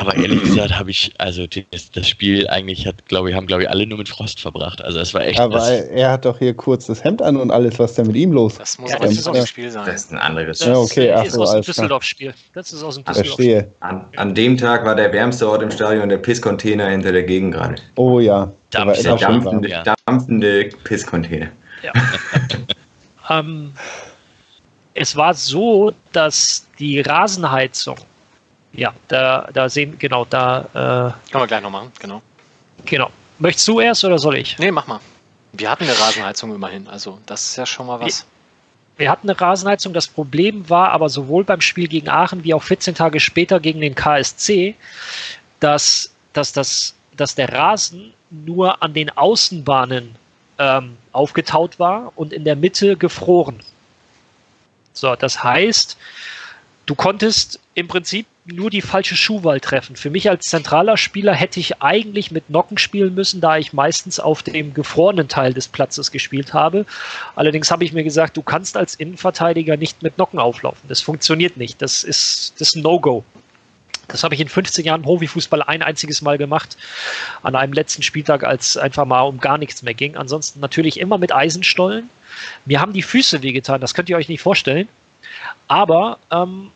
Aber 0.00 0.14
ehrlich 0.16 0.42
gesagt 0.42 0.78
habe 0.78 0.90
ich, 0.90 1.12
also 1.18 1.46
das, 1.46 1.90
das, 1.90 2.08
Spiel 2.08 2.48
eigentlich 2.48 2.86
hat, 2.86 3.06
glaube 3.06 3.30
ich, 3.30 3.36
haben, 3.36 3.46
glaube 3.46 3.62
ich, 3.62 3.70
alle 3.70 3.86
nur 3.86 3.98
mit 3.98 4.08
Frost 4.08 4.40
verbracht. 4.40 4.82
Also 4.82 4.98
es 4.98 5.14
war 5.14 5.22
echt. 5.22 5.38
Aber 5.38 5.66
er 5.68 6.10
hat 6.10 6.24
doch 6.24 6.38
hier 6.38 6.54
kurz 6.54 6.86
das 6.86 7.04
Hemd 7.04 7.22
an 7.22 7.36
und 7.36 7.50
alles, 7.50 7.78
was 7.78 7.94
denn 7.94 8.08
mit 8.08 8.16
ihm 8.16 8.32
los? 8.32 8.56
Das 8.58 8.78
muss 8.78 8.90
ja, 8.90 8.98
das 8.98 9.12
ist 9.12 9.28
auch 9.28 9.34
ein 9.34 9.46
Spiel 9.46 9.70
sein. 9.70 9.86
Das 9.86 10.04
ist 10.04 10.12
ein 10.12 10.18
anderes 10.18 10.58
Spiel. 10.58 10.72
Ja, 10.72 10.78
okay, 10.78 11.08
das 11.08 11.28
ist 11.28 11.38
aus 11.38 11.52
dem 11.52 11.62
Düsseldorf-Spiel. 11.62 12.34
Das 12.54 12.72
ist 12.72 12.82
aus 12.82 12.96
dem 12.96 13.04
Düsseldorf-Spiel. 13.04 13.68
An, 13.80 14.04
an, 14.16 14.34
dem 14.34 14.56
Tag 14.56 14.84
war 14.84 14.96
der 14.96 15.12
wärmste 15.12 15.48
Ort 15.48 15.62
im 15.62 15.70
Stadion 15.70 16.08
der 16.08 16.18
Pisscontainer 16.18 16.88
hinter 16.88 17.12
der 17.12 17.22
Gegend 17.22 17.54
gerade. 17.54 17.76
Oh 17.94 18.18
ja. 18.18 18.52
Dampf, 18.70 19.00
der 19.02 19.16
dampfende, 19.16 19.68
ja. 19.68 19.84
dampfende 20.06 20.70
Pisscontainer. 20.82 21.48
Ja. 21.82 21.92
ähm, 23.38 23.72
es 24.94 25.14
war 25.14 25.34
so, 25.34 25.92
dass 26.12 26.66
die 26.78 27.00
Rasenheizung 27.00 27.96
ja, 28.76 28.92
da, 29.08 29.48
da 29.52 29.68
sehen, 29.68 29.98
genau, 29.98 30.24
da. 30.24 31.14
Äh, 31.26 31.30
Können 31.30 31.42
wir 31.42 31.46
gleich 31.46 31.62
noch 31.62 31.70
machen, 31.70 31.92
genau. 31.98 32.22
Genau. 32.84 33.10
Möchtest 33.38 33.66
du 33.68 33.80
erst 33.80 34.04
oder 34.04 34.18
soll 34.18 34.36
ich? 34.36 34.58
Nee, 34.58 34.70
mach 34.70 34.86
mal. 34.86 35.00
Wir 35.52 35.70
hatten 35.70 35.84
eine 35.84 35.98
Rasenheizung 35.98 36.54
immerhin, 36.54 36.88
also 36.88 37.20
das 37.26 37.46
ist 37.46 37.56
ja 37.56 37.66
schon 37.66 37.86
mal 37.86 38.00
was. 38.00 38.26
Wir, 38.96 39.04
wir 39.04 39.10
hatten 39.10 39.28
eine 39.28 39.40
Rasenheizung. 39.40 39.92
Das 39.92 40.08
Problem 40.08 40.68
war 40.68 40.90
aber 40.90 41.08
sowohl 41.08 41.44
beim 41.44 41.60
Spiel 41.60 41.88
gegen 41.88 42.08
Aachen 42.08 42.44
wie 42.44 42.54
auch 42.54 42.62
14 42.62 42.94
Tage 42.94 43.20
später 43.20 43.60
gegen 43.60 43.80
den 43.80 43.94
KSC, 43.94 44.74
dass, 45.60 46.12
dass, 46.32 46.52
das, 46.52 46.94
dass 47.16 47.34
der 47.34 47.52
Rasen 47.52 48.12
nur 48.30 48.82
an 48.82 48.94
den 48.94 49.10
Außenbahnen 49.10 50.16
ähm, 50.58 50.96
aufgetaut 51.12 51.78
war 51.78 52.12
und 52.16 52.32
in 52.32 52.44
der 52.44 52.56
Mitte 52.56 52.96
gefroren. 52.96 53.60
So, 54.92 55.14
das 55.16 55.42
heißt, 55.42 55.96
du 56.86 56.94
konntest 56.94 57.60
im 57.74 57.88
Prinzip 57.88 58.26
nur 58.46 58.68
die 58.70 58.82
falsche 58.82 59.16
Schuhwahl 59.16 59.60
treffen. 59.60 59.96
Für 59.96 60.10
mich 60.10 60.28
als 60.28 60.44
zentraler 60.44 60.96
Spieler 60.96 61.34
hätte 61.34 61.60
ich 61.60 61.80
eigentlich 61.82 62.30
mit 62.30 62.50
Nocken 62.50 62.76
spielen 62.76 63.14
müssen, 63.14 63.40
da 63.40 63.56
ich 63.56 63.72
meistens 63.72 64.20
auf 64.20 64.42
dem 64.42 64.74
gefrorenen 64.74 65.28
Teil 65.28 65.54
des 65.54 65.68
Platzes 65.68 66.10
gespielt 66.10 66.52
habe. 66.52 66.84
Allerdings 67.36 67.70
habe 67.70 67.84
ich 67.84 67.92
mir 67.92 68.04
gesagt, 68.04 68.36
du 68.36 68.42
kannst 68.42 68.76
als 68.76 68.94
Innenverteidiger 68.96 69.76
nicht 69.76 70.02
mit 70.02 70.18
Nocken 70.18 70.38
auflaufen. 70.38 70.82
Das 70.88 71.00
funktioniert 71.00 71.56
nicht. 71.56 71.80
Das 71.80 72.04
ist 72.04 72.54
das 72.58 72.74
No-Go. 72.74 73.24
Das 74.08 74.22
habe 74.22 74.34
ich 74.34 74.40
in 74.40 74.48
15 74.48 74.84
Jahren 74.84 75.00
Profifußball 75.00 75.62
ein 75.62 75.82
einziges 75.82 76.20
Mal 76.20 76.36
gemacht, 76.36 76.76
an 77.42 77.56
einem 77.56 77.72
letzten 77.72 78.02
Spieltag, 78.02 78.44
als 78.44 78.76
einfach 78.76 79.06
mal 79.06 79.22
um 79.22 79.40
gar 79.40 79.56
nichts 79.56 79.82
mehr 79.82 79.94
ging. 79.94 80.16
Ansonsten 80.16 80.60
natürlich 80.60 81.00
immer 81.00 81.16
mit 81.16 81.34
Eisenstollen. 81.34 82.10
Mir 82.66 82.82
haben 82.82 82.92
die 82.92 83.02
Füße 83.02 83.42
wehgetan, 83.42 83.80
das 83.80 83.94
könnt 83.94 84.10
ihr 84.10 84.18
euch 84.18 84.28
nicht 84.28 84.42
vorstellen. 84.42 84.88
Aber 85.68 86.18
ähm, 86.30 86.70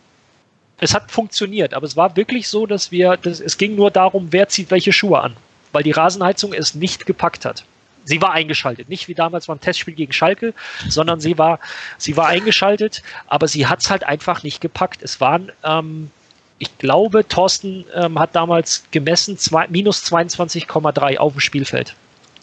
es 0.80 0.94
hat 0.94 1.10
funktioniert, 1.10 1.74
aber 1.74 1.86
es 1.86 1.96
war 1.96 2.16
wirklich 2.16 2.48
so, 2.48 2.66
dass 2.66 2.90
wir, 2.90 3.16
dass, 3.16 3.40
es 3.40 3.58
ging 3.58 3.74
nur 3.74 3.90
darum, 3.90 4.28
wer 4.30 4.48
zieht 4.48 4.70
welche 4.70 4.92
Schuhe 4.92 5.20
an, 5.20 5.36
weil 5.72 5.82
die 5.82 5.90
Rasenheizung 5.90 6.52
es 6.52 6.74
nicht 6.74 7.06
gepackt 7.06 7.44
hat. 7.44 7.64
Sie 8.04 8.22
war 8.22 8.32
eingeschaltet, 8.32 8.88
nicht 8.88 9.08
wie 9.08 9.14
damals 9.14 9.46
beim 9.46 9.60
Testspiel 9.60 9.94
gegen 9.94 10.12
Schalke, 10.12 10.54
sondern 10.88 11.20
sie 11.20 11.36
war, 11.36 11.58
sie 11.98 12.16
war 12.16 12.28
eingeschaltet, 12.28 13.02
aber 13.26 13.48
sie 13.48 13.66
hat 13.66 13.80
es 13.80 13.90
halt 13.90 14.04
einfach 14.04 14.42
nicht 14.42 14.62
gepackt. 14.62 15.02
Es 15.02 15.20
waren, 15.20 15.52
ähm, 15.62 16.10
ich 16.58 16.78
glaube, 16.78 17.28
Thorsten 17.28 17.84
ähm, 17.94 18.18
hat 18.18 18.34
damals 18.34 18.84
gemessen, 18.92 19.36
zwei, 19.36 19.68
minus 19.68 20.04
22,3 20.04 21.18
auf 21.18 21.32
dem 21.32 21.40
Spielfeld. 21.40 21.94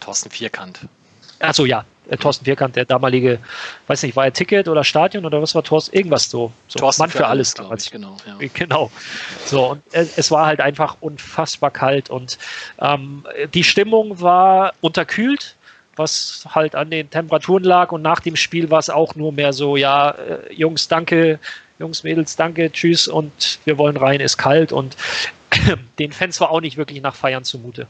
Thorsten 0.02 0.30
Vierkant. 0.30 0.82
Achso, 1.40 1.66
ja, 1.66 1.84
äh, 2.10 2.18
Thorsten 2.18 2.46
Vierkant, 2.46 2.76
der 2.76 2.86
damalige, 2.86 3.40
weiß 3.88 4.04
nicht, 4.04 4.16
war 4.16 4.26
er 4.26 4.34
Ticket 4.34 4.68
oder 4.68 4.84
Stadion 4.84 5.26
oder 5.26 5.42
was 5.42 5.56
war 5.56 5.64
Thorsten? 5.64 5.96
Irgendwas 5.96 6.30
so. 6.30 6.52
so 6.68 6.80
Thorsten 6.80 7.04
Mann 7.04 7.10
für, 7.10 7.20
für 7.20 7.28
alles, 7.28 7.54
glaube 7.54 7.76
ich. 7.78 7.92
Genau, 7.92 8.18
ja. 8.26 8.48
genau. 8.54 8.92
So, 9.46 9.72
und 9.72 9.82
es 9.92 10.32
war 10.32 10.46
halt 10.46 10.62
einfach 10.62 10.98
unfassbar 11.02 11.72
kalt 11.72 12.10
und 12.10 12.38
ähm, 12.80 13.26
die 13.54 13.64
Stimmung 13.64 14.22
war 14.22 14.74
unterkühlt 14.82 15.56
was 15.98 16.46
halt 16.54 16.76
an 16.76 16.90
den 16.90 17.10
Temperaturen 17.10 17.64
lag 17.64 17.92
und 17.92 18.02
nach 18.02 18.20
dem 18.20 18.36
Spiel 18.36 18.70
war 18.70 18.80
es 18.80 18.90
auch 18.90 19.16
nur 19.16 19.32
mehr 19.32 19.54
so, 19.54 19.78
ja, 19.78 20.12
äh, 20.12 20.54
Jungs, 20.54 20.88
danke, 20.88 21.40
Jungs, 21.80 22.04
Mädels, 22.04 22.36
danke, 22.36 22.72
tschüss 22.72 23.08
und 23.08 23.60
wir 23.66 23.78
wollen 23.78 23.98
rein, 23.98 24.20
ist 24.20 24.38
kalt 24.38 24.72
und 24.72 24.98
den 26.00 26.12
Fans 26.12 26.40
war 26.40 26.52
auch 26.52 26.62
nicht 26.62 26.78
wirklich 26.78 27.02
nach 27.02 27.16
Feiern 27.16 27.44
zumute. 27.44 27.88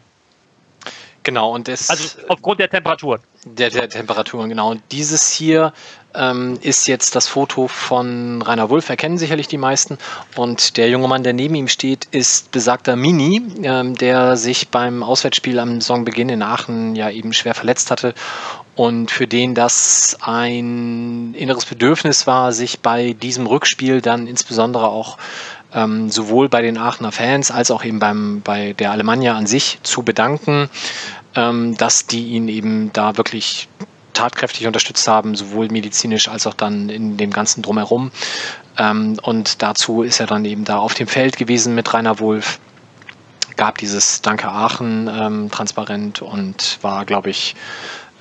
Genau, 1.26 1.54
und 1.54 1.68
das. 1.68 1.90
Also 1.90 2.20
aufgrund 2.30 2.60
der 2.60 2.70
Temperaturen. 2.70 3.20
Der, 3.46 3.72
der 3.72 3.90
Temperaturen, 3.90 4.48
genau. 4.48 4.70
Und 4.72 4.82
dieses 4.92 5.32
hier 5.32 5.74
ähm, 6.14 6.58
ist 6.62 6.88
jetzt 6.88 7.16
das 7.16 7.28
Foto 7.28 7.68
von 7.68 8.44
Rainer 8.44 8.70
Wulff, 8.70 8.90
erkennen 8.90 9.18
sicherlich 9.18 9.48
die 9.48 9.58
meisten. 9.58 9.98
Und 10.36 10.78
der 10.78 10.88
junge 10.90 11.08
Mann, 11.08 11.24
der 11.24 11.34
neben 11.34 11.56
ihm 11.56 11.68
steht, 11.68 12.06
ist 12.12 12.52
besagter 12.52 12.96
Mini, 12.96 13.42
ähm, 13.64 13.96
der 13.96 14.38
sich 14.38 14.70
beim 14.70 15.02
Auswärtsspiel 15.02 15.58
am 15.60 15.82
Saisonbeginn 15.82 16.30
in 16.30 16.44
Aachen 16.44 16.96
ja 16.96 17.10
eben 17.10 17.34
schwer 17.34 17.56
verletzt 17.56 17.90
hatte 17.90 18.14
und 18.76 19.10
für 19.10 19.26
den 19.26 19.56
das 19.56 20.18
ein 20.22 21.34
inneres 21.34 21.66
Bedürfnis 21.66 22.28
war, 22.28 22.52
sich 22.52 22.82
bei 22.82 23.14
diesem 23.14 23.48
Rückspiel 23.48 24.02
dann 24.02 24.28
insbesondere 24.28 24.90
auch 24.90 25.18
ähm, 25.76 26.10
sowohl 26.10 26.50
bei 26.50 26.62
den 26.62 26.78
Aachener 26.78 27.12
Fans 27.12 27.52
als 27.52 27.70
auch 27.70 27.84
eben 27.84 28.00
beim, 28.00 28.42
bei 28.42 28.74
der 28.74 28.92
Alemannia 28.92 29.36
an 29.36 29.46
sich 29.46 29.80
zu 29.84 30.02
bedanken, 30.02 30.70
ähm, 31.36 31.76
dass 31.78 32.08
die 32.08 32.30
ihn 32.30 32.48
eben 32.48 32.92
da 32.94 33.18
wirklich 33.18 33.68
tatkräftig 34.14 34.66
unterstützt 34.66 35.08
haben, 35.08 35.36
sowohl 35.36 35.68
medizinisch 35.68 36.30
als 36.30 36.48
auch 36.48 36.54
dann 36.54 36.90
in 36.90 37.18
dem 37.18 37.32
ganzen 37.32 37.62
Drumherum. 37.62 38.12
Ähm, 38.78 39.20
und 39.22 39.62
dazu 39.62 40.02
ist 40.02 40.22
er 40.22 40.28
dann 40.28 40.46
eben 40.46 40.64
da 40.64 40.78
auf 40.78 40.94
dem 40.94 41.08
Feld 41.08 41.38
gewesen 41.38 41.76
mit 41.76 41.94
Rainer 41.94 42.20
Wolf, 42.20 42.60
gab 43.58 43.78
dieses 43.78 44.22
Danke 44.22 44.50
Aachen 44.50 45.10
ähm, 45.12 45.52
transparent 45.52 46.22
und 46.22 46.80
war, 46.82 47.06
glaube 47.06 47.30
ich, 47.30 47.56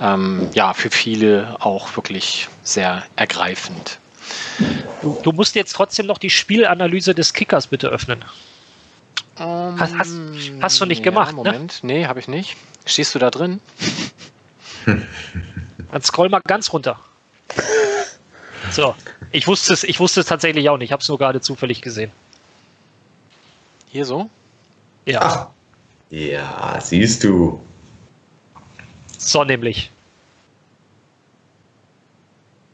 ähm, 0.01 0.49
ja, 0.55 0.75
für 0.75 0.91
viele 0.91 1.57
auch 1.61 1.97
wirklich 1.97 2.49
sehr 2.65 3.05
ergreifend. 3.15 4.01
Du, 5.03 5.19
du, 5.23 5.33
musst 5.33 5.55
jetzt 5.55 5.73
trotzdem 5.73 6.07
noch 6.07 6.19
die 6.19 6.31
Spielanalyse 6.31 7.15
des 7.15 7.33
Kickers 7.33 7.67
bitte 7.67 7.89
öffnen. 7.89 8.25
Um, 9.37 9.79
hast, 9.81 9.95
hast, 9.97 10.13
hast, 10.61 10.81
du 10.81 10.87
nicht 10.87 11.01
ja, 11.01 11.05
gemacht? 11.05 11.31
Ne? 11.31 11.37
Moment, 11.37 11.83
ne? 11.83 11.93
nee, 11.93 12.07
habe 12.07 12.21
ich 12.21 12.29
nicht. 12.29 12.57
Stehst 12.87 13.15
du 13.15 13.19
da 13.19 13.31
drin? 13.31 13.61
Dann 14.87 16.03
scroll 16.03 16.29
mal 16.29 16.41
ganz 16.47 16.73
runter. 16.73 17.01
So, 18.71 18.95
ich 19.33 19.47
wusste 19.47 19.73
es, 19.73 19.85
ich 19.85 20.01
wusste 20.01 20.21
es 20.21 20.27
tatsächlich 20.27 20.69
auch 20.69 20.79
nicht. 20.79 20.87
Ich 20.87 20.93
habe 20.93 21.03
es 21.03 21.09
nur 21.09 21.19
gerade 21.19 21.41
zufällig 21.41 21.83
gesehen. 21.83 22.11
Hier 23.91 24.05
so? 24.05 24.31
Ja. 25.07 25.21
Ach. 25.23 25.49
Ja, 26.11 26.79
siehst 26.81 27.25
du. 27.25 27.61
So 29.19 29.45
nämlich. 29.45 29.91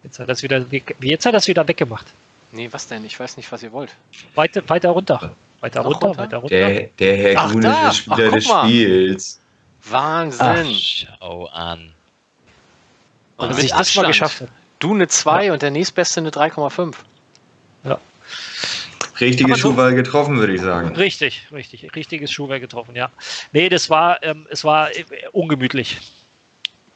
Jetzt 0.03 0.19
hat 0.19 0.29
das 0.29 0.43
wieder, 0.43 0.65
jetzt 1.01 1.27
hat 1.27 1.35
das 1.35 1.47
wieder 1.47 1.67
weggemacht. 1.67 2.07
Nee, 2.53 2.69
was 2.71 2.89
denn? 2.89 3.05
Ich 3.05 3.19
weiß 3.19 3.37
nicht, 3.37 3.51
was 3.53 3.63
ihr 3.63 3.73
wollt. 3.73 3.95
Weiter, 4.35 4.69
weiter 4.69 4.91
runter. 4.91 5.35
Weiter 5.61 5.83
runter, 5.83 6.07
runter, 6.07 6.23
weiter 6.23 6.37
runter. 6.39 6.57
Der, 6.57 6.89
der 6.99 7.17
Herr 7.17 7.41
Ach, 7.41 7.51
Grune 7.51 7.89
ist 7.89 7.97
Spieler 7.97 8.29
Ach, 8.29 8.35
des 8.35 8.45
Spiels. 8.45 9.41
Wahnsinn. 9.85 10.47
Ach, 10.47 11.19
schau 11.21 11.47
an. 11.47 11.93
Und, 13.37 13.49
und 13.49 13.55
sich 13.55 13.71
das 13.71 13.95
mal 13.95 14.07
geschafft 14.07 14.41
hat. 14.43 14.49
Du 14.79 14.95
eine 14.95 15.09
2 15.09 15.47
ja. 15.47 15.53
und 15.53 15.63
der 15.63 15.71
nächstbeste 15.71 16.21
eine 16.21 16.31
3,5. 16.31 16.95
Ja. 17.85 18.01
Richtige 19.21 19.57
Schuhwahl 19.57 19.95
getroffen, 19.95 20.39
würde 20.39 20.55
ich 20.55 20.63
sagen. 20.63 20.97
Richtig, 20.97 21.47
richtig. 21.53 21.95
Richtiges 21.95 22.33
Schuhwahl 22.33 22.61
getroffen, 22.61 22.97
ja. 22.97 23.11
Nee, 23.53 23.69
das 23.69 23.91
war, 23.91 24.23
ähm, 24.23 24.47
es 24.51 24.65
war 24.65 24.91
äh, 24.97 25.05
ungemütlich. 25.33 25.99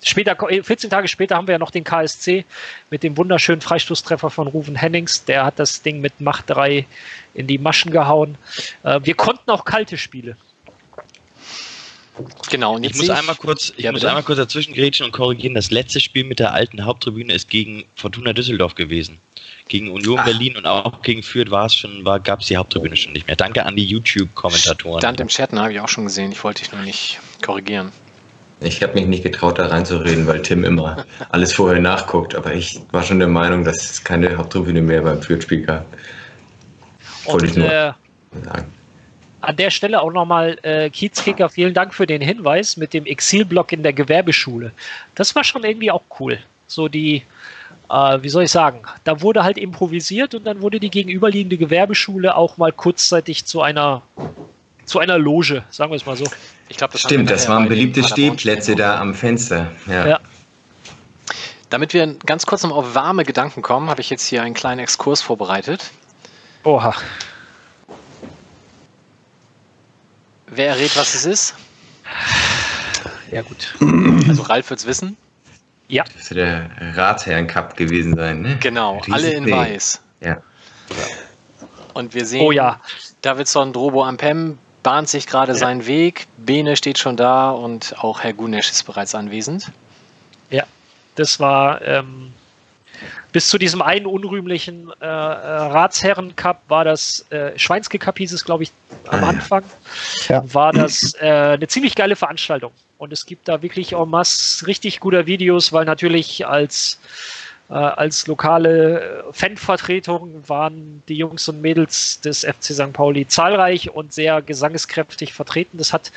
Später, 0.04 0.36
14 0.36 0.90
Tage 0.90 1.08
später 1.08 1.36
haben 1.36 1.46
wir 1.46 1.52
ja 1.52 1.58
noch 1.58 1.70
den 1.70 1.82
KSC 1.82 2.44
mit 2.90 3.02
dem 3.02 3.16
wunderschönen 3.16 3.62
Freistoßtreffer 3.62 4.28
von 4.28 4.48
Ruven 4.48 4.76
Hennings. 4.76 5.24
Der 5.24 5.44
hat 5.46 5.58
das 5.58 5.82
Ding 5.82 6.00
mit 6.00 6.20
Macht 6.20 6.50
3 6.50 6.86
in 7.32 7.46
die 7.46 7.58
Maschen 7.58 7.90
gehauen. 7.90 8.36
Äh, 8.82 9.00
wir 9.02 9.14
konnten 9.14 9.50
auch 9.50 9.64
kalte 9.64 9.96
Spiele. 9.96 10.36
Genau, 12.50 12.76
und 12.76 12.84
ich 12.84 12.94
muss 12.94 13.10
einmal 13.10 13.34
kurz, 13.34 13.72
ich 13.76 13.84
ja, 13.84 13.92
muss 13.92 14.04
einmal 14.04 14.22
kurz 14.22 14.38
dazwischen 14.38 14.72
grätschen 14.74 15.06
und 15.06 15.12
korrigieren. 15.12 15.54
Das 15.54 15.70
letzte 15.70 15.98
Spiel 15.98 16.24
mit 16.24 16.38
der 16.38 16.52
alten 16.52 16.84
Haupttribüne 16.84 17.32
ist 17.32 17.48
gegen 17.48 17.84
Fortuna 17.96 18.32
Düsseldorf 18.32 18.74
gewesen. 18.76 19.18
Gegen 19.68 19.90
Union 19.90 20.20
Ach. 20.20 20.24
Berlin 20.24 20.56
und 20.56 20.66
auch 20.66 21.02
gegen 21.02 21.22
Fürth 21.22 21.50
war 21.50 21.66
es 21.66 21.74
schon, 21.74 22.04
war, 22.04 22.20
gab 22.20 22.40
es 22.40 22.46
die 22.46 22.56
Haupttribüne 22.56 22.94
schon 22.94 23.14
nicht 23.14 23.26
mehr. 23.26 23.36
Danke 23.36 23.64
an 23.66 23.74
die 23.74 23.84
YouTube-Kommentatoren. 23.84 25.00
Stand 25.00 25.20
im 25.20 25.28
Chat, 25.28 25.52
habe 25.52 25.72
ich 25.72 25.80
auch 25.80 25.88
schon 25.88 26.04
gesehen. 26.04 26.30
Ich 26.30 26.44
wollte 26.44 26.62
dich 26.62 26.72
nur 26.72 26.82
nicht 26.82 27.18
korrigieren. 27.42 27.90
Ich 28.60 28.82
habe 28.82 28.94
mich 28.94 29.06
nicht 29.06 29.22
getraut, 29.22 29.58
da 29.58 29.66
reinzureden, 29.66 30.26
weil 30.26 30.40
Tim 30.42 30.64
immer 30.64 31.04
alles 31.30 31.52
vorher 31.52 31.80
nachguckt. 31.80 32.34
Aber 32.34 32.54
ich 32.54 32.80
war 32.92 33.02
schon 33.02 33.18
der 33.18 33.28
Meinung, 33.28 33.64
dass 33.64 33.90
es 33.90 34.04
keine 34.04 34.36
Haupttribüne 34.36 34.80
mehr 34.80 35.02
beim 35.02 35.20
Fürth-Spiel 35.20 35.62
gab. 35.62 35.86
Wollte 37.26 37.46
ich 37.46 37.56
nur 37.56 37.66
äh, 37.66 37.92
sagen. 38.44 38.66
An 39.40 39.56
der 39.56 39.70
Stelle 39.70 40.00
auch 40.00 40.12
nochmal 40.12 40.58
äh, 40.62 40.88
Kiezkicker, 40.88 41.50
vielen 41.50 41.74
Dank 41.74 41.92
für 41.92 42.06
den 42.06 42.22
Hinweis 42.22 42.76
mit 42.76 42.94
dem 42.94 43.04
Exilblock 43.04 43.72
in 43.72 43.82
der 43.82 43.92
Gewerbeschule. 43.92 44.72
Das 45.14 45.34
war 45.34 45.44
schon 45.44 45.64
irgendwie 45.64 45.90
auch 45.90 46.02
cool. 46.18 46.38
So 46.66 46.88
die, 46.88 47.22
äh, 47.90 48.18
wie 48.22 48.28
soll 48.30 48.44
ich 48.44 48.50
sagen, 48.50 48.80
da 49.04 49.20
wurde 49.20 49.44
halt 49.44 49.58
improvisiert 49.58 50.34
und 50.34 50.46
dann 50.46 50.62
wurde 50.62 50.80
die 50.80 50.90
gegenüberliegende 50.90 51.58
Gewerbeschule 51.58 52.34
auch 52.36 52.56
mal 52.56 52.72
kurzzeitig 52.72 53.44
zu 53.44 53.60
einer 53.60 54.02
zu 54.86 54.98
einer 54.98 55.18
Loge, 55.18 55.64
sagen 55.70 55.90
wir 55.90 55.96
es 55.96 56.06
mal 56.06 56.16
so. 56.16 56.24
Ich 56.68 56.76
glaub, 56.78 56.90
das 56.92 57.02
Stimmt, 57.02 57.30
das 57.30 57.48
waren 57.48 57.68
beliebte 57.68 58.02
Stehplätze 58.02 58.74
da 58.74 58.98
am 59.00 59.14
Fenster. 59.14 59.72
Ja. 59.86 60.06
ja. 60.06 60.20
Damit 61.70 61.92
wir 61.92 62.06
ganz 62.26 62.46
kurz 62.46 62.62
noch 62.62 62.76
auf 62.76 62.94
warme 62.94 63.24
Gedanken 63.24 63.62
kommen, 63.62 63.90
habe 63.90 64.00
ich 64.00 64.10
jetzt 64.10 64.26
hier 64.26 64.42
einen 64.42 64.54
kleinen 64.54 64.80
Exkurs 64.80 65.22
vorbereitet. 65.22 65.90
Oha. 66.62 66.94
Wer 70.46 70.68
errät, 70.68 70.96
was 70.96 71.14
es 71.14 71.24
ist? 71.24 71.54
Ja, 73.30 73.42
gut. 73.42 73.74
Also 74.28 74.42
Ralf 74.42 74.70
wird 74.70 74.80
es 74.80 74.86
wissen. 74.86 75.16
Ja. 75.88 76.04
Das 76.16 76.30
wird 76.30 76.38
der 76.38 76.70
Ratsherren-Cup 76.96 77.76
gewesen 77.76 78.16
sein, 78.16 78.40
ne? 78.40 78.58
Genau, 78.60 78.98
Riesen 78.98 79.12
alle 79.12 79.32
in 79.32 79.50
weiß. 79.50 80.00
Ja. 80.20 80.42
Und 81.92 82.14
wir 82.14 82.24
sehen, 82.24 82.42
oh, 82.42 82.52
ja. 82.52 82.80
Davidson 83.20 83.72
Drobo 83.72 84.04
Ampem 84.04 84.58
bahnt 84.84 85.08
sich 85.08 85.26
gerade 85.26 85.52
ja. 85.52 85.58
seinen 85.58 85.86
Weg. 85.88 86.28
Bene 86.36 86.76
steht 86.76 86.98
schon 86.98 87.16
da 87.16 87.50
und 87.50 87.96
auch 87.98 88.20
Herr 88.20 88.32
Gunesch 88.32 88.70
ist 88.70 88.84
bereits 88.84 89.16
anwesend. 89.16 89.72
Ja, 90.50 90.64
das 91.16 91.40
war 91.40 91.82
ähm, 91.82 92.32
bis 93.32 93.48
zu 93.48 93.58
diesem 93.58 93.82
einen 93.82 94.06
unrühmlichen 94.06 94.92
äh, 95.00 95.04
äh 95.04 95.08
Ratsherren-Cup 95.08 96.62
war 96.68 96.84
das, 96.84 97.26
äh, 97.30 97.58
Schweinske 97.58 97.98
Cup 97.98 98.18
hieß 98.18 98.32
es, 98.32 98.44
glaube 98.44 98.62
ich, 98.62 98.72
am 99.08 99.24
Anfang, 99.24 99.64
ja. 100.28 100.42
war 100.54 100.72
das 100.72 101.14
äh, 101.20 101.54
eine 101.54 101.66
ziemlich 101.66 101.96
geile 101.96 102.14
Veranstaltung. 102.14 102.70
Und 102.98 103.12
es 103.12 103.26
gibt 103.26 103.48
da 103.48 103.62
wirklich 103.62 103.92
en 103.92 104.08
masse 104.08 104.66
richtig 104.68 105.00
guter 105.00 105.26
Videos, 105.26 105.72
weil 105.72 105.84
natürlich 105.84 106.46
als 106.46 107.00
als 107.78 108.28
lokale 108.28 109.24
Fanvertretung 109.32 110.48
waren 110.48 111.02
die 111.08 111.16
Jungs 111.16 111.48
und 111.48 111.60
Mädels 111.60 112.20
des 112.20 112.44
FC 112.44 112.66
St. 112.66 112.92
Pauli 112.92 113.26
zahlreich 113.26 113.90
und 113.90 114.12
sehr 114.12 114.42
gesangskräftig 114.42 115.32
vertreten. 115.32 115.78
Das 115.78 115.92
hat 115.92 116.12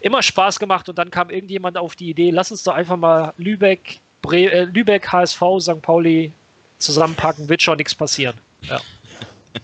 immer 0.00 0.22
Spaß 0.22 0.58
gemacht 0.58 0.88
und 0.88 0.98
dann 0.98 1.12
kam 1.12 1.30
irgendjemand 1.30 1.78
auf 1.78 1.94
die 1.94 2.10
Idee, 2.10 2.30
lass 2.30 2.50
uns 2.50 2.64
doch 2.64 2.74
einfach 2.74 2.96
mal 2.96 3.32
Lübeck, 3.36 4.00
Bre 4.20 4.50
äh, 4.50 4.64
Lübeck, 4.64 5.12
HSV, 5.12 5.40
St. 5.60 5.80
Pauli 5.80 6.32
zusammenpacken, 6.78 7.48
wird 7.48 7.62
schon 7.62 7.76
nichts 7.76 7.94
passieren. 7.94 8.38
Ja. 8.62 8.80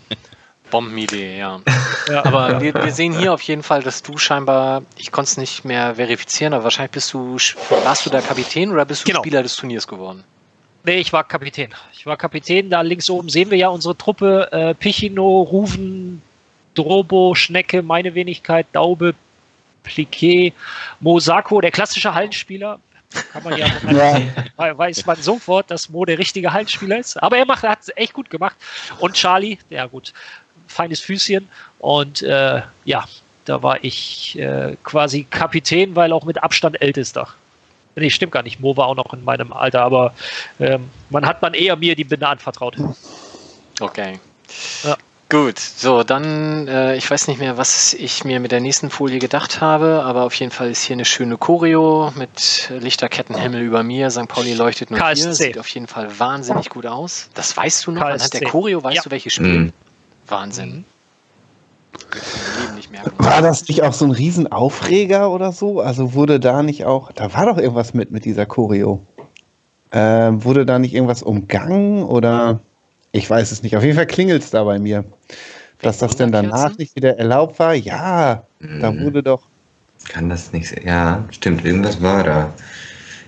Bombenidee, 0.71 1.39
ja. 1.39 1.61
ja. 2.09 2.25
Aber 2.25 2.61
wir, 2.61 2.73
wir, 2.73 2.93
sehen 2.93 3.19
hier 3.19 3.35
auf 3.35 3.43
jeden 3.43 3.65
Fall, 3.65 3.83
dass 3.83 4.03
du 4.03 4.17
scheinbar, 4.17 4.83
ich 4.97 5.11
konnte 5.11 5.31
es 5.33 5.37
nicht 5.37 5.65
mehr 5.65 5.97
verifizieren, 5.97 6.55
aber 6.55 6.65
wahrscheinlich 6.65 6.93
bist 6.93 7.13
du, 7.13 7.37
warst 7.85 8.07
du 8.07 8.11
der 8.11 8.23
Kapitän 8.23 8.71
oder 8.71 8.85
bist 8.85 9.03
du 9.03 9.07
genau. 9.07 9.21
Spieler 9.23 9.43
des 9.43 9.57
Turniers 9.57 9.89
geworden? 9.89 10.23
Nee, 10.85 10.99
ich 10.99 11.13
war 11.13 11.25
Kapitän. 11.25 11.71
Ich 11.93 12.07
war 12.07 12.17
Kapitän. 12.17 12.71
Da 12.71 12.81
links 12.81 13.09
oben 13.09 13.29
sehen 13.29 13.51
wir 13.51 13.59
ja 13.59 13.69
unsere 13.69 13.97
Truppe. 13.97 14.49
Äh, 14.51 14.75
Pichino, 14.75 15.43
Ruven, 15.43 16.23
Drobo, 16.75 17.35
Schnecke, 17.35 17.83
meine 17.83 18.15
Wenigkeit, 18.15 18.67
Daube, 18.73 19.15
Pliquet, 19.85 20.53
Mosako, 21.01 21.61
der 21.61 21.71
klassische 21.71 22.13
Hallenspieler. 22.15 22.81
Kann 23.33 23.43
man 23.45 23.59
ja, 23.59 23.67
ja. 24.59 24.79
weiß 24.79 25.05
man 25.07 25.17
sofort, 25.17 25.71
dass 25.71 25.91
Mo 25.91 26.05
der 26.05 26.19
richtige 26.19 26.53
Hallenspieler 26.53 26.99
ist. 26.99 27.23
Aber 27.23 27.37
er 27.37 27.45
macht, 27.45 27.63
hat 27.63 27.83
es 27.83 27.97
echt 27.97 28.15
gut 28.15 28.31
gemacht. 28.31 28.57
Und 28.99 29.15
Charlie, 29.15 29.59
ja 29.71 29.87
gut, 29.87 30.13
feines 30.67 31.01
Füßchen. 31.01 31.49
Und 31.79 32.23
äh, 32.23 32.63
ja, 32.85 33.05
da 33.45 33.63
war 33.63 33.85
ich 33.85 34.39
äh, 34.39 34.77
quasi 34.83 35.25
Kapitän, 35.29 35.95
weil 35.95 36.13
auch 36.13 36.25
mit 36.25 36.43
Abstand 36.43 36.81
ältester. 36.81 37.29
Nee, 37.95 38.11
stimmt 38.11 38.33
gar 38.33 38.43
nicht. 38.43 38.61
Mo 38.61 38.77
war 38.77 38.87
auch 38.87 38.97
noch 38.97 39.13
in 39.13 39.23
meinem 39.25 39.53
Alter, 39.53 39.83
aber 39.83 40.15
ähm, 40.59 40.89
man 41.11 41.27
hat 41.27 41.43
man 41.43 41.55
eher 41.55 41.77
mir 41.77 41.95
die 41.95 42.05
Binde 42.05 42.27
anvertraut. 42.27 42.77
Okay. 43.81 44.19
Ja. 44.85 44.97
Gut, 45.29 45.59
so, 45.59 46.03
dann, 46.03 46.69
äh, 46.69 46.95
ich 46.97 47.11
weiß 47.11 47.27
nicht 47.29 47.39
mehr, 47.41 47.57
was 47.57 47.95
ich 47.95 48.23
mir 48.23 48.39
mit 48.39 48.53
der 48.53 48.61
nächsten 48.61 48.91
Folie 48.91 49.19
gedacht 49.19 49.63
habe, 49.63 50.03
aber 50.05 50.25
auf 50.25 50.35
jeden 50.35 50.53
Fall 50.53 50.71
ist 50.71 50.83
hier 50.83 50.93
eine 50.95 51.07
schöne 51.07 51.39
Choreo 51.39 52.13
mit 52.17 52.71
Lichterkettenhimmel 52.71 53.63
über 53.63 53.83
mir. 53.83 54.11
St. 54.11 54.29
Pauli 54.29 54.53
leuchtet 54.53 54.91
nur 54.91 55.01
KSC. 55.01 55.23
hier. 55.25 55.33
Sieht 55.33 55.59
auf 55.59 55.69
jeden 55.69 55.87
Fall 55.87 56.19
wahnsinnig 56.19 56.69
gut 56.69 56.85
aus. 56.85 57.31
Das 57.33 57.57
weißt 57.57 57.87
du 57.87 57.93
noch? 57.93 58.03
KSC. 58.03 58.13
Anhand 58.15 58.35
der 58.35 58.49
Choreo 58.51 58.85
weißt 58.85 58.97
Ja. 58.97 59.03
du, 59.05 59.11
welches 59.11 59.33
Spiel? 59.33 59.59
Mhm. 59.59 59.73
Wahnsinn. 60.27 60.85
Wird 60.85 60.85
im 60.85 60.85
Leben 60.85 60.85
nicht 60.85 60.85
merken. 60.85 61.81
War 63.19 63.43
das 63.43 63.69
nicht 63.69 63.83
auch 63.83 63.93
so 63.93 64.05
ein 64.05 64.11
Riesenaufreger 64.11 65.31
oder 65.31 65.53
so? 65.53 65.81
Also 65.81 66.15
wurde 66.15 66.41
da 66.41 66.63
nicht 66.63 66.85
auch, 66.85 67.13
da 67.13 67.33
war 67.35 67.47
doch 67.47 67.59
irgendwas 67.59 67.95
mit 67.95 68.11
mit 68.11 68.25
dieser 68.25 68.47
Choreo. 68.47 69.05
Ähm, 69.93 70.45
wurde 70.45 70.65
da 70.65 70.79
nicht 70.79 70.95
irgendwas 70.95 71.23
umgangen 71.23 72.03
oder 72.05 72.61
ich 73.13 73.29
weiß 73.29 73.53
es 73.53 73.63
nicht. 73.63 73.77
Auf 73.77 73.83
jeden 73.83 73.97
Fall 73.97 74.07
klingelt 74.07 74.43
es 74.43 74.51
da 74.51 74.65
bei 74.65 74.79
mir. 74.79 75.05
Dass 75.83 75.99
das 75.99 76.17
denn 76.17 76.31
danach 76.33 76.79
nicht 76.79 76.95
wieder 76.97 77.19
erlaubt 77.19 77.59
war? 77.59 77.75
Ja, 77.75 78.45
da 78.61 78.93
Mhm. 78.93 79.01
wurde 79.03 79.23
doch. 79.23 79.43
Kann 80.09 80.29
das 80.29 80.53
nicht? 80.53 80.83
Ja, 80.85 81.25
stimmt, 81.31 81.65
irgendwas 81.65 82.01
war 82.01 82.23
da. 82.25 82.55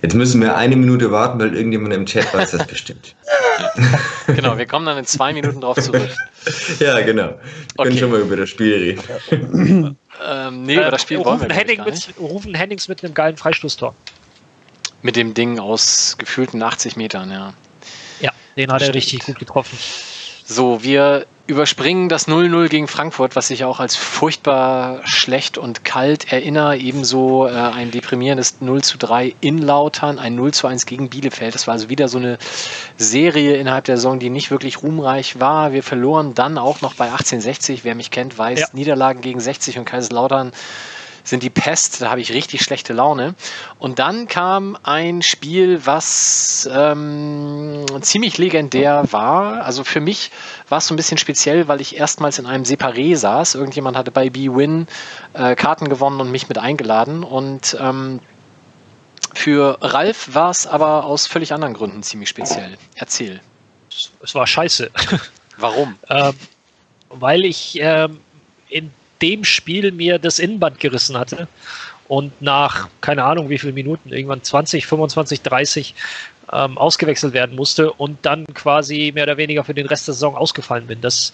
Jetzt 0.04 0.12
müssen 0.14 0.42
wir 0.42 0.54
eine 0.54 0.76
Minute 0.76 1.10
warten, 1.12 1.40
weil 1.40 1.56
irgendjemand 1.56 1.94
im 1.94 2.04
Chat 2.04 2.34
weiß 2.34 2.50
das 2.50 2.66
bestimmt. 2.66 3.14
Genau, 4.26 4.58
wir 4.58 4.66
kommen 4.66 4.84
dann 4.84 4.98
in 4.98 5.06
zwei 5.06 5.32
Minuten 5.32 5.62
drauf 5.62 5.78
zurück. 5.78 6.10
Ja, 6.78 7.00
genau. 7.00 7.28
Wir 7.28 7.38
Okay. 7.78 7.88
können 7.88 7.98
schon 7.98 8.10
mal 8.10 8.20
über 8.20 8.36
das 8.36 8.50
Spiel 8.50 8.98
reden. 9.30 9.96
Ähm, 10.26 10.62
nee, 10.62 10.74
über 10.76 10.90
das 10.90 11.02
Spiel 11.02 11.18
äh, 11.20 11.24
wollen 11.24 11.40
wir 11.40 11.54
Henning 11.54 11.82
mit, 11.84 12.14
Rufen 12.20 12.54
Hennings 12.54 12.86
mit 12.86 13.02
einem 13.02 13.14
geilen 13.14 13.36
Freistoßtor. 13.36 13.94
Mit 15.02 15.16
dem 15.16 15.34
Ding 15.34 15.58
aus 15.58 16.16
gefühlten 16.18 16.62
80 16.62 16.96
Metern, 16.96 17.30
ja. 17.30 17.52
Ja, 18.20 18.30
den 18.56 18.70
hat 18.70 18.82
er 18.82 18.94
richtig 18.94 19.24
gut 19.24 19.38
getroffen. 19.38 19.76
So, 20.46 20.82
wir 20.82 21.26
überspringen 21.46 22.08
das 22.08 22.26
0-0 22.26 22.68
gegen 22.68 22.88
Frankfurt, 22.88 23.36
was 23.36 23.50
ich 23.50 23.64
auch 23.64 23.80
als 23.80 23.96
furchtbar 23.96 25.00
schlecht 25.04 25.58
und 25.58 25.84
kalt 25.84 26.32
erinnere. 26.32 26.76
Ebenso 26.78 27.46
äh, 27.46 27.50
ein 27.50 27.90
deprimierendes 27.90 28.60
0 28.60 28.82
zu 28.82 28.96
3 28.96 29.34
in 29.40 29.58
Lautern, 29.58 30.18
ein 30.18 30.34
0 30.34 30.54
zu 30.54 30.66
1 30.66 30.86
gegen 30.86 31.10
Bielefeld. 31.10 31.54
Das 31.54 31.66
war 31.66 31.72
also 31.72 31.90
wieder 31.90 32.08
so 32.08 32.18
eine 32.18 32.38
Serie 32.96 33.56
innerhalb 33.56 33.84
der 33.84 33.96
Saison, 33.96 34.18
die 34.18 34.30
nicht 34.30 34.50
wirklich 34.50 34.82
ruhmreich 34.82 35.38
war. 35.40 35.72
Wir 35.72 35.82
verloren 35.82 36.34
dann 36.34 36.56
auch 36.56 36.80
noch 36.80 36.94
bei 36.94 37.06
1860. 37.06 37.84
Wer 37.84 37.94
mich 37.94 38.10
kennt, 38.10 38.36
weiß, 38.38 38.60
Ja. 38.60 38.66
Niederlagen 38.72 39.20
gegen 39.20 39.40
60 39.40 39.78
und 39.78 39.84
Kaiserslautern 39.84 40.52
sind 41.24 41.42
die 41.42 41.50
Pest, 41.50 42.02
da 42.02 42.10
habe 42.10 42.20
ich 42.20 42.32
richtig 42.32 42.62
schlechte 42.62 42.92
Laune. 42.92 43.34
Und 43.78 43.98
dann 43.98 44.28
kam 44.28 44.76
ein 44.82 45.22
Spiel, 45.22 45.84
was 45.86 46.68
ähm, 46.70 47.84
ziemlich 48.02 48.36
legendär 48.38 49.10
war. 49.10 49.64
Also 49.64 49.84
für 49.84 50.00
mich 50.00 50.30
war 50.68 50.78
es 50.78 50.86
so 50.86 50.92
ein 50.94 50.96
bisschen 50.98 51.16
speziell, 51.18 51.66
weil 51.66 51.80
ich 51.80 51.96
erstmals 51.96 52.38
in 52.38 52.44
einem 52.46 52.64
Separé 52.64 53.16
saß. 53.16 53.54
Irgendjemand 53.54 53.96
hatte 53.96 54.10
bei 54.10 54.28
B-Win 54.28 54.86
äh, 55.32 55.56
Karten 55.56 55.88
gewonnen 55.88 56.20
und 56.20 56.30
mich 56.30 56.48
mit 56.48 56.58
eingeladen. 56.58 57.24
Und 57.24 57.76
ähm, 57.80 58.20
für 59.34 59.78
Ralf 59.80 60.34
war 60.34 60.50
es 60.50 60.66
aber 60.66 61.04
aus 61.04 61.26
völlig 61.26 61.52
anderen 61.54 61.74
Gründen 61.74 62.02
ziemlich 62.02 62.28
speziell. 62.28 62.76
Erzähl. 62.94 63.40
Es- 64.22 64.34
war 64.34 64.46
scheiße. 64.46 64.90
Warum? 65.56 65.96
ähm, 66.10 66.34
weil 67.08 67.44
ich 67.44 67.78
ähm, 67.80 68.20
in 68.68 68.90
dem 69.24 69.42
Spiel 69.42 69.90
mir 69.90 70.18
das 70.18 70.38
Innenband 70.38 70.78
gerissen 70.80 71.16
hatte 71.18 71.48
und 72.08 72.42
nach, 72.42 72.88
keine 73.00 73.24
Ahnung 73.24 73.48
wie 73.48 73.58
viele 73.58 73.72
Minuten, 73.72 74.12
irgendwann 74.12 74.42
20, 74.42 74.86
25, 74.86 75.40
30 75.40 75.94
ähm, 76.52 76.76
ausgewechselt 76.76 77.32
werden 77.32 77.56
musste 77.56 77.90
und 77.90 78.18
dann 78.26 78.44
quasi 78.52 79.12
mehr 79.14 79.24
oder 79.24 79.38
weniger 79.38 79.64
für 79.64 79.72
den 79.72 79.86
Rest 79.86 80.08
der 80.08 80.14
Saison 80.14 80.36
ausgefallen 80.36 80.86
bin. 80.86 81.00
Das 81.00 81.32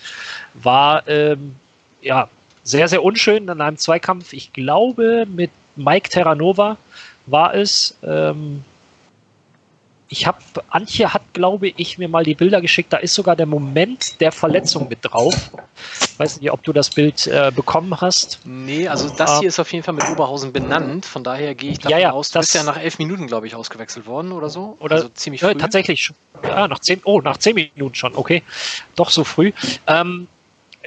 war 0.55 1.07
ähm, 1.09 1.57
ja 2.01 2.29
sehr, 2.63 2.87
sehr 2.87 3.03
unschön 3.03 3.49
in 3.49 3.61
einem 3.61 3.77
Zweikampf. 3.77 4.33
Ich 4.35 4.53
glaube, 4.53 5.27
mit 5.27 5.51
Mike 5.75 6.11
Terranova 6.11 6.77
war 7.27 7.55
es. 7.57 7.99
Ähm, 8.05 8.65
ich 10.13 10.27
habe, 10.27 10.39
Antje 10.69 11.15
hat, 11.15 11.23
glaube 11.33 11.69
ich, 11.69 11.97
mir 11.97 12.09
mal 12.09 12.25
die 12.25 12.35
Bilder 12.35 12.61
geschickt. 12.61 12.93
Da 12.93 12.97
ist 12.99 13.15
sogar 13.15 13.37
der 13.37 13.47
Moment 13.47 14.21
der 14.21 14.33
Verletzung 14.33 14.89
mit 14.89 14.99
drauf. 15.03 15.51
Weiß 16.19 16.41
nicht, 16.41 16.51
ob 16.51 16.63
du 16.65 16.73
das 16.73 16.91
Bild 16.91 17.27
äh, 17.29 17.53
bekommen 17.55 17.99
hast. 18.01 18.41
Nee, 18.45 18.89
also 18.89 19.09
das 19.09 19.31
Ah. 19.31 19.39
hier 19.39 19.49
ist 19.49 19.59
auf 19.61 19.73
jeden 19.73 19.85
Fall 19.85 19.95
mit 19.95 20.09
Oberhausen 20.11 20.53
benannt. 20.53 21.07
Von 21.07 21.23
daher 21.25 21.55
gehe 21.55 21.71
ich 21.71 21.79
davon 21.79 21.93
Ja, 21.93 21.99
ja, 21.99 22.11
aus, 22.11 22.29
du 22.31 22.39
das- 22.41 22.47
bist 22.47 22.55
ja 22.57 22.65
nach 22.65 22.79
elf 22.79 22.99
Minuten, 22.99 23.29
glaube 23.29 23.47
ich, 23.47 23.55
ausgewechselt 23.55 24.07
worden 24.07 24.33
oder 24.33 24.51
so. 24.51 24.77
Oder 24.81 24.97
also 24.97 25.09
ziemlich 25.11 25.41
Ja, 25.43 25.51
früh. 25.51 25.59
tatsächlich. 25.59 26.03
schon. 26.03 26.17
Ja, 26.45 26.67
nach 26.69 26.81
zehn, 26.81 27.01
oh, 27.05 27.21
nach 27.21 27.37
zehn 27.39 27.55
Minuten 27.55 27.95
schon, 27.95 28.15
okay. 28.17 28.43
Doch 28.97 29.11
so 29.11 29.25
früh. 29.25 29.53
Ähm, 29.87 30.27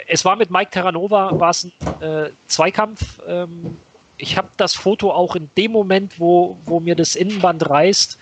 es 0.08 0.26
war 0.26 0.36
mit 0.36 0.52
Mike 0.52 0.72
Terranova, 0.72 1.40
war 1.40 1.52
es 1.52 1.64
ein 1.64 1.72
äh, 2.02 2.30
Zweikampf. 2.48 3.20
Ähm, 3.26 3.80
ich 4.18 4.38
habe 4.38 4.50
das 4.58 4.76
Foto 4.76 5.12
auch 5.12 5.36
in 5.36 5.50
dem 5.58 5.72
Moment, 5.72 6.20
wo, 6.20 6.58
wo 6.66 6.80
mir 6.80 6.96
das 6.96 7.16
Innenband 7.16 7.68
reißt. 7.70 8.18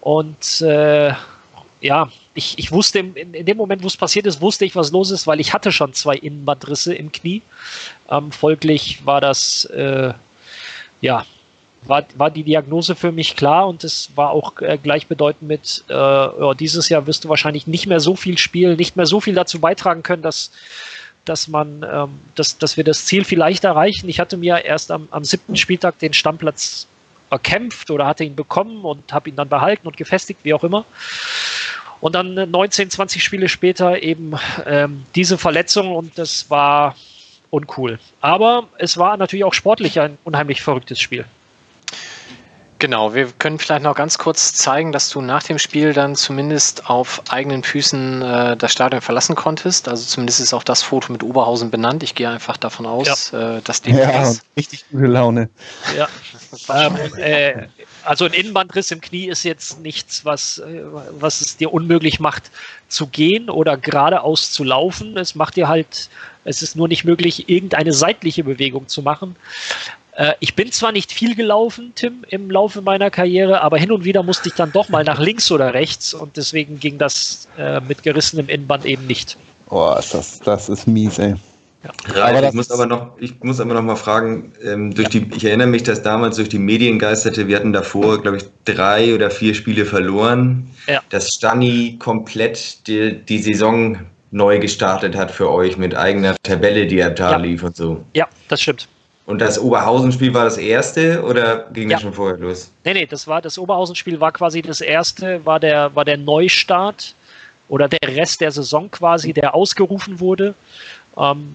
Und 0.00 0.60
äh, 0.62 1.12
ja, 1.80 2.08
ich, 2.34 2.58
ich 2.58 2.72
wusste, 2.72 3.00
in, 3.00 3.34
in 3.34 3.46
dem 3.46 3.56
Moment, 3.56 3.82
wo 3.82 3.86
es 3.86 3.96
passiert 3.96 4.26
ist, 4.26 4.40
wusste 4.40 4.64
ich, 4.64 4.76
was 4.76 4.92
los 4.92 5.10
ist, 5.10 5.26
weil 5.26 5.40
ich 5.40 5.52
hatte 5.52 5.72
schon 5.72 5.92
zwei 5.92 6.16
Innenbandrisse 6.16 6.94
im 6.94 7.12
Knie. 7.12 7.42
Ähm, 8.10 8.32
folglich 8.32 9.04
war 9.04 9.20
das, 9.20 9.64
äh, 9.66 10.12
ja, 11.00 11.24
war, 11.82 12.04
war 12.16 12.30
die 12.30 12.42
Diagnose 12.42 12.94
für 12.94 13.12
mich 13.12 13.36
klar 13.36 13.68
und 13.68 13.84
es 13.84 14.10
war 14.16 14.30
auch 14.30 14.60
äh, 14.60 14.78
gleichbedeutend 14.78 15.48
mit, 15.48 15.84
äh, 15.88 15.92
ja, 15.92 16.54
dieses 16.54 16.88
Jahr 16.88 17.06
wirst 17.06 17.24
du 17.24 17.28
wahrscheinlich 17.28 17.66
nicht 17.66 17.86
mehr 17.86 18.00
so 18.00 18.16
viel 18.16 18.38
spielen, 18.38 18.76
nicht 18.76 18.96
mehr 18.96 19.06
so 19.06 19.20
viel 19.20 19.34
dazu 19.34 19.60
beitragen 19.60 20.02
können, 20.02 20.22
dass, 20.22 20.50
dass 21.24 21.48
man, 21.48 21.86
ähm, 21.90 22.18
dass, 22.34 22.58
dass 22.58 22.76
wir 22.76 22.84
das 22.84 23.04
Ziel 23.06 23.24
vielleicht 23.24 23.64
erreichen. 23.64 24.08
Ich 24.08 24.20
hatte 24.20 24.36
mir 24.36 24.64
erst 24.64 24.90
am, 24.90 25.08
am 25.10 25.24
siebten 25.24 25.56
Spieltag 25.56 25.98
den 25.98 26.12
Stammplatz 26.12 26.86
erkämpft 27.30 27.90
oder 27.90 28.06
hatte 28.06 28.24
ihn 28.24 28.36
bekommen 28.36 28.84
und 28.84 29.12
habe 29.12 29.28
ihn 29.30 29.36
dann 29.36 29.48
behalten 29.48 29.86
und 29.86 29.96
gefestigt, 29.96 30.40
wie 30.44 30.54
auch 30.54 30.64
immer. 30.64 30.84
Und 32.00 32.14
dann 32.14 32.36
äh, 32.36 32.46
19, 32.46 32.90
20 32.90 33.22
Spiele 33.22 33.48
später 33.48 34.02
eben 34.02 34.34
ähm, 34.66 35.04
diese 35.14 35.38
Verletzung 35.38 35.94
und 35.94 36.18
das 36.18 36.50
war 36.50 36.94
uncool. 37.50 37.98
Aber 38.20 38.68
es 38.78 38.96
war 38.98 39.16
natürlich 39.16 39.44
auch 39.44 39.54
sportlich 39.54 40.00
ein 40.00 40.18
unheimlich 40.24 40.62
verrücktes 40.62 41.00
Spiel. 41.00 41.24
Genau, 42.80 43.12
wir 43.12 43.32
können 43.32 43.58
vielleicht 43.58 43.82
noch 43.82 43.96
ganz 43.96 44.18
kurz 44.18 44.52
zeigen, 44.52 44.92
dass 44.92 45.08
du 45.10 45.20
nach 45.20 45.42
dem 45.42 45.58
Spiel 45.58 45.92
dann 45.92 46.14
zumindest 46.14 46.88
auf 46.88 47.22
eigenen 47.28 47.64
Füßen 47.64 48.22
äh, 48.22 48.56
das 48.56 48.70
Stadion 48.70 49.00
verlassen 49.00 49.34
konntest. 49.34 49.88
Also 49.88 50.04
zumindest 50.04 50.38
ist 50.38 50.54
auch 50.54 50.62
das 50.62 50.82
Foto 50.82 51.10
mit 51.12 51.24
Oberhausen 51.24 51.70
benannt. 51.72 52.04
Ich 52.04 52.14
gehe 52.14 52.28
einfach 52.28 52.56
davon 52.56 52.86
aus, 52.86 53.32
äh, 53.32 53.60
dass 53.62 53.82
dem 53.82 53.98
Ja, 53.98 54.22
ist. 54.22 54.42
richtig 54.56 54.84
gute 54.90 55.06
Laune. 55.06 55.50
Ja. 55.96 56.08
ähm, 56.72 56.96
äh, 57.16 57.66
also 58.04 58.26
ein 58.26 58.32
Innenbandriss 58.32 58.92
im 58.92 59.00
Knie 59.00 59.26
ist 59.26 59.42
jetzt 59.42 59.80
nichts, 59.80 60.24
was, 60.24 60.58
äh, 60.58 60.82
was 61.18 61.40
es 61.40 61.56
dir 61.56 61.72
unmöglich 61.72 62.20
macht 62.20 62.50
zu 62.86 63.08
gehen 63.08 63.50
oder 63.50 63.76
geradeaus 63.76 64.52
zu 64.52 64.62
laufen. 64.62 65.16
Es 65.16 65.34
macht 65.34 65.56
dir 65.56 65.66
halt, 65.66 66.08
es 66.44 66.62
ist 66.62 66.76
nur 66.76 66.86
nicht 66.86 67.04
möglich, 67.04 67.48
irgendeine 67.48 67.92
seitliche 67.92 68.44
Bewegung 68.44 68.86
zu 68.86 69.02
machen. 69.02 69.34
Äh, 70.18 70.34
ich 70.40 70.54
bin 70.54 70.72
zwar 70.72 70.90
nicht 70.90 71.12
viel 71.12 71.36
gelaufen, 71.36 71.92
Tim, 71.94 72.24
im 72.28 72.50
Laufe 72.50 72.82
meiner 72.82 73.08
Karriere, 73.08 73.62
aber 73.62 73.78
hin 73.78 73.92
und 73.92 74.04
wieder 74.04 74.24
musste 74.24 74.48
ich 74.48 74.54
dann 74.56 74.72
doch 74.72 74.88
mal 74.88 75.04
nach 75.04 75.20
links 75.20 75.50
oder 75.52 75.72
rechts 75.74 76.12
und 76.12 76.36
deswegen 76.36 76.80
ging 76.80 76.98
das 76.98 77.48
äh, 77.56 77.80
mit 77.80 78.02
gerissenem 78.02 78.48
Innenband 78.48 78.84
eben 78.84 79.06
nicht. 79.06 79.36
Oh, 79.70 79.94
ist 79.96 80.12
das, 80.14 80.40
das 80.40 80.68
ist 80.68 80.88
mies, 80.88 81.18
ey. 81.18 81.34
Ralf, 82.08 82.16
Aber 82.30 82.40
das 82.40 82.50
ich 82.50 82.56
muss 82.56 82.70
aber 82.72 82.86
noch, 82.86 83.12
ich 83.20 83.40
muss 83.44 83.60
aber 83.60 83.74
noch 83.74 83.82
mal 83.82 83.94
fragen, 83.94 84.52
ähm, 84.64 84.92
durch 84.92 85.08
die, 85.10 85.30
ich 85.36 85.44
erinnere 85.44 85.68
mich, 85.68 85.84
dass 85.84 86.02
damals 86.02 86.34
durch 86.34 86.48
die 86.48 86.58
Medien 86.58 86.98
geisterte, 86.98 87.46
wir 87.46 87.54
hatten 87.54 87.72
davor, 87.72 88.20
glaube 88.20 88.38
ich, 88.38 88.44
drei 88.64 89.14
oder 89.14 89.30
vier 89.30 89.54
Spiele 89.54 89.86
verloren, 89.86 90.68
Ja. 90.88 91.00
dass 91.10 91.32
Stani 91.34 91.96
komplett 92.00 92.88
die, 92.88 93.12
die 93.24 93.38
Saison 93.38 94.00
neu 94.32 94.58
gestartet 94.58 95.14
hat 95.14 95.30
für 95.30 95.48
euch 95.50 95.76
mit 95.78 95.94
eigener 95.96 96.34
Tabelle, 96.42 96.88
die 96.88 96.98
er 96.98 97.10
da 97.10 97.32
Ja. 97.32 97.36
lief 97.36 97.62
und 97.62 97.76
so. 97.76 98.04
Ja, 98.14 98.26
das 98.48 98.60
stimmt. 98.60 98.88
Und 99.28 99.42
das 99.42 99.58
Oberhausen-Spiel 99.58 100.32
war 100.32 100.44
das 100.44 100.56
erste 100.56 101.22
oder 101.22 101.66
ging 101.74 101.90
Ja. 101.90 101.96
das 101.96 102.02
schon 102.02 102.14
vorher 102.14 102.38
los? 102.38 102.72
Nee, 102.84 102.94
nee, 102.94 103.04
das 103.04 103.26
war 103.26 103.42
das 103.42 103.58
Oberhausen-Spiel 103.58 104.18
war 104.20 104.32
quasi 104.32 104.62
das 104.62 104.80
erste, 104.80 105.44
war 105.44 105.60
der, 105.60 105.94
war 105.94 106.06
der 106.06 106.16
Neustart 106.16 107.14
oder 107.68 107.88
der 107.88 108.08
Rest 108.16 108.40
der 108.40 108.50
Saison 108.52 108.90
quasi, 108.90 109.34
der 109.34 109.54
ausgerufen 109.54 110.18
wurde. 110.18 110.54
Ähm, 111.18 111.54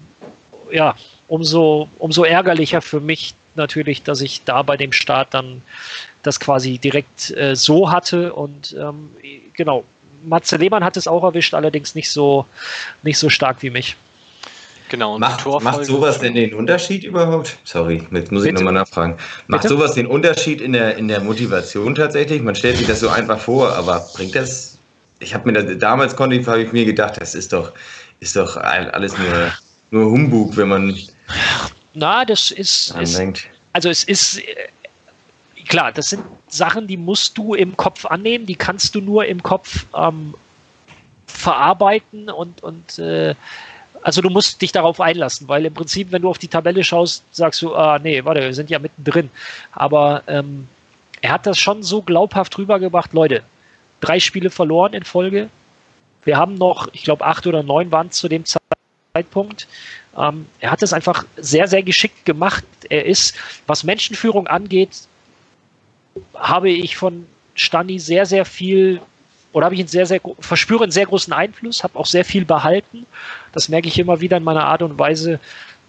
ja, 0.71 0.93
umso, 1.27 1.89
umso 1.97 2.23
ärgerlicher 2.23 2.79
für 2.79 2.99
mich 2.99 3.33
natürlich, 3.55 4.03
dass 4.03 4.21
ich 4.21 4.43
da 4.43 4.61
bei 4.61 4.77
dem 4.77 4.91
Start 4.91 5.33
dann 5.33 5.63
das 6.21 6.39
quasi 6.39 6.77
direkt 6.77 7.31
äh, 7.31 7.55
so 7.55 7.89
hatte. 7.89 8.33
Und 8.33 8.75
ähm, 8.79 9.09
genau, 9.53 9.83
Matze 10.23 10.57
Lehmann 10.57 10.83
hat 10.83 10.95
es 10.95 11.07
auch 11.07 11.23
erwischt, 11.23 11.55
allerdings 11.55 11.95
nicht 11.95 12.11
so, 12.11 12.45
nicht 13.01 13.17
so 13.17 13.29
stark 13.29 13.63
wie 13.63 13.71
mich. 13.71 13.95
Genau, 14.93 15.15
und 15.15 15.21
Macht, 15.21 15.43
macht 15.63 15.85
sowas 15.85 16.19
denn 16.19 16.35
den 16.35 16.53
Unterschied 16.53 17.03
überhaupt? 17.03 17.57
Sorry, 17.63 18.03
jetzt 18.11 18.31
muss 18.31 18.45
ich 18.45 18.53
nochmal 18.53 18.73
nachfragen. 18.73 19.17
Macht 19.47 19.63
Bitte? 19.63 19.73
sowas 19.73 19.95
den 19.95 20.05
Unterschied 20.05 20.61
in 20.61 20.73
der, 20.73 20.97
in 20.97 21.07
der 21.07 21.19
Motivation 21.19 21.95
tatsächlich? 21.95 22.43
Man 22.43 22.53
stellt 22.53 22.77
sich 22.77 22.85
das 22.85 22.99
so 22.99 23.09
einfach 23.09 23.39
vor, 23.39 23.73
aber 23.73 24.05
bringt 24.13 24.35
das 24.35 24.77
ich 25.19 25.33
habe 25.33 25.51
mir 25.51 25.63
das, 25.63 25.79
damals 25.79 26.15
konnte 26.15 26.35
ich, 26.35 26.45
habe 26.45 26.61
ich 26.61 26.71
mir 26.71 26.85
gedacht, 26.85 27.19
das 27.19 27.33
ist 27.33 27.53
doch, 27.53 27.71
ist 28.19 28.35
doch 28.35 28.55
alles 28.55 29.17
nur, 29.17 29.51
nur 29.89 30.11
Humbug, 30.11 30.55
wenn 30.57 30.67
man. 30.67 30.95
Na, 31.95 32.23
das 32.23 32.51
ist, 32.51 32.91
ist 32.91 33.19
also 33.73 33.89
es 33.89 34.03
ist 34.03 34.37
äh, 34.37 34.43
klar, 35.67 35.91
das 35.91 36.07
sind 36.07 36.23
Sachen, 36.49 36.85
die 36.85 36.97
musst 36.97 37.35
du 37.35 37.55
im 37.55 37.75
Kopf 37.75 38.05
annehmen, 38.05 38.45
die 38.45 38.55
kannst 38.55 38.93
du 38.93 39.01
nur 39.01 39.25
im 39.25 39.41
Kopf 39.41 39.87
ähm, 39.97 40.35
verarbeiten 41.25 42.29
und, 42.29 42.61
und 42.61 42.99
äh, 42.99 43.33
also 44.03 44.21
du 44.21 44.29
musst 44.29 44.61
dich 44.61 44.71
darauf 44.71 44.99
einlassen, 44.99 45.47
weil 45.47 45.65
im 45.65 45.73
Prinzip, 45.73 46.11
wenn 46.11 46.21
du 46.21 46.29
auf 46.29 46.37
die 46.37 46.49
Tabelle 46.49 46.83
schaust, 46.83 47.23
sagst 47.31 47.61
du, 47.61 47.73
ah 47.73 47.99
nee, 47.99 48.23
warte, 48.25 48.41
wir 48.41 48.53
sind 48.53 48.69
ja 48.69 48.79
mittendrin. 48.79 49.29
Aber 49.71 50.23
ähm, 50.27 50.67
er 51.21 51.31
hat 51.31 51.45
das 51.45 51.57
schon 51.57 51.83
so 51.83 52.01
glaubhaft 52.01 52.57
rübergebracht, 52.57 53.13
Leute, 53.13 53.43
drei 54.01 54.19
Spiele 54.19 54.49
verloren 54.49 54.93
in 54.93 55.05
Folge. 55.05 55.49
Wir 56.25 56.37
haben 56.37 56.55
noch, 56.55 56.89
ich 56.91 57.03
glaube, 57.03 57.25
acht 57.25 57.47
oder 57.47 57.63
neun 57.63 57.91
waren 57.91 58.11
zu 58.11 58.27
dem 58.27 58.43
Zeitpunkt. 58.45 59.67
Ähm, 60.17 60.47
er 60.59 60.71
hat 60.71 60.83
es 60.83 60.91
einfach 60.91 61.25
sehr, 61.37 61.67
sehr 61.67 61.81
geschickt 61.81 62.25
gemacht. 62.25 62.65
Er 62.89 63.05
ist, 63.05 63.35
was 63.67 63.85
Menschenführung 63.85 64.47
angeht, 64.47 65.07
habe 66.35 66.69
ich 66.69 66.97
von 66.97 67.25
Stani 67.55 67.99
sehr, 67.99 68.25
sehr 68.25 68.45
viel 68.45 69.01
oder 69.53 69.65
habe 69.65 69.75
ich 69.75 69.81
einen 69.81 69.87
sehr, 69.87 70.05
sehr, 70.05 70.19
verspüre 70.39 70.83
einen 70.83 70.91
sehr 70.91 71.05
großen 71.05 71.31
Einfluss, 71.31 71.83
habe 71.83 71.97
auch 71.97 72.07
sehr 72.07 72.25
viel 72.25 72.43
behalten. 72.43 73.05
Das 73.53 73.69
merke 73.69 73.87
ich 73.87 73.97
immer 73.99 74.19
wieder 74.19 74.37
in 74.37 74.43
meiner 74.43 74.65
Art 74.65 74.81
und 74.81 74.97
Weise, 74.97 75.39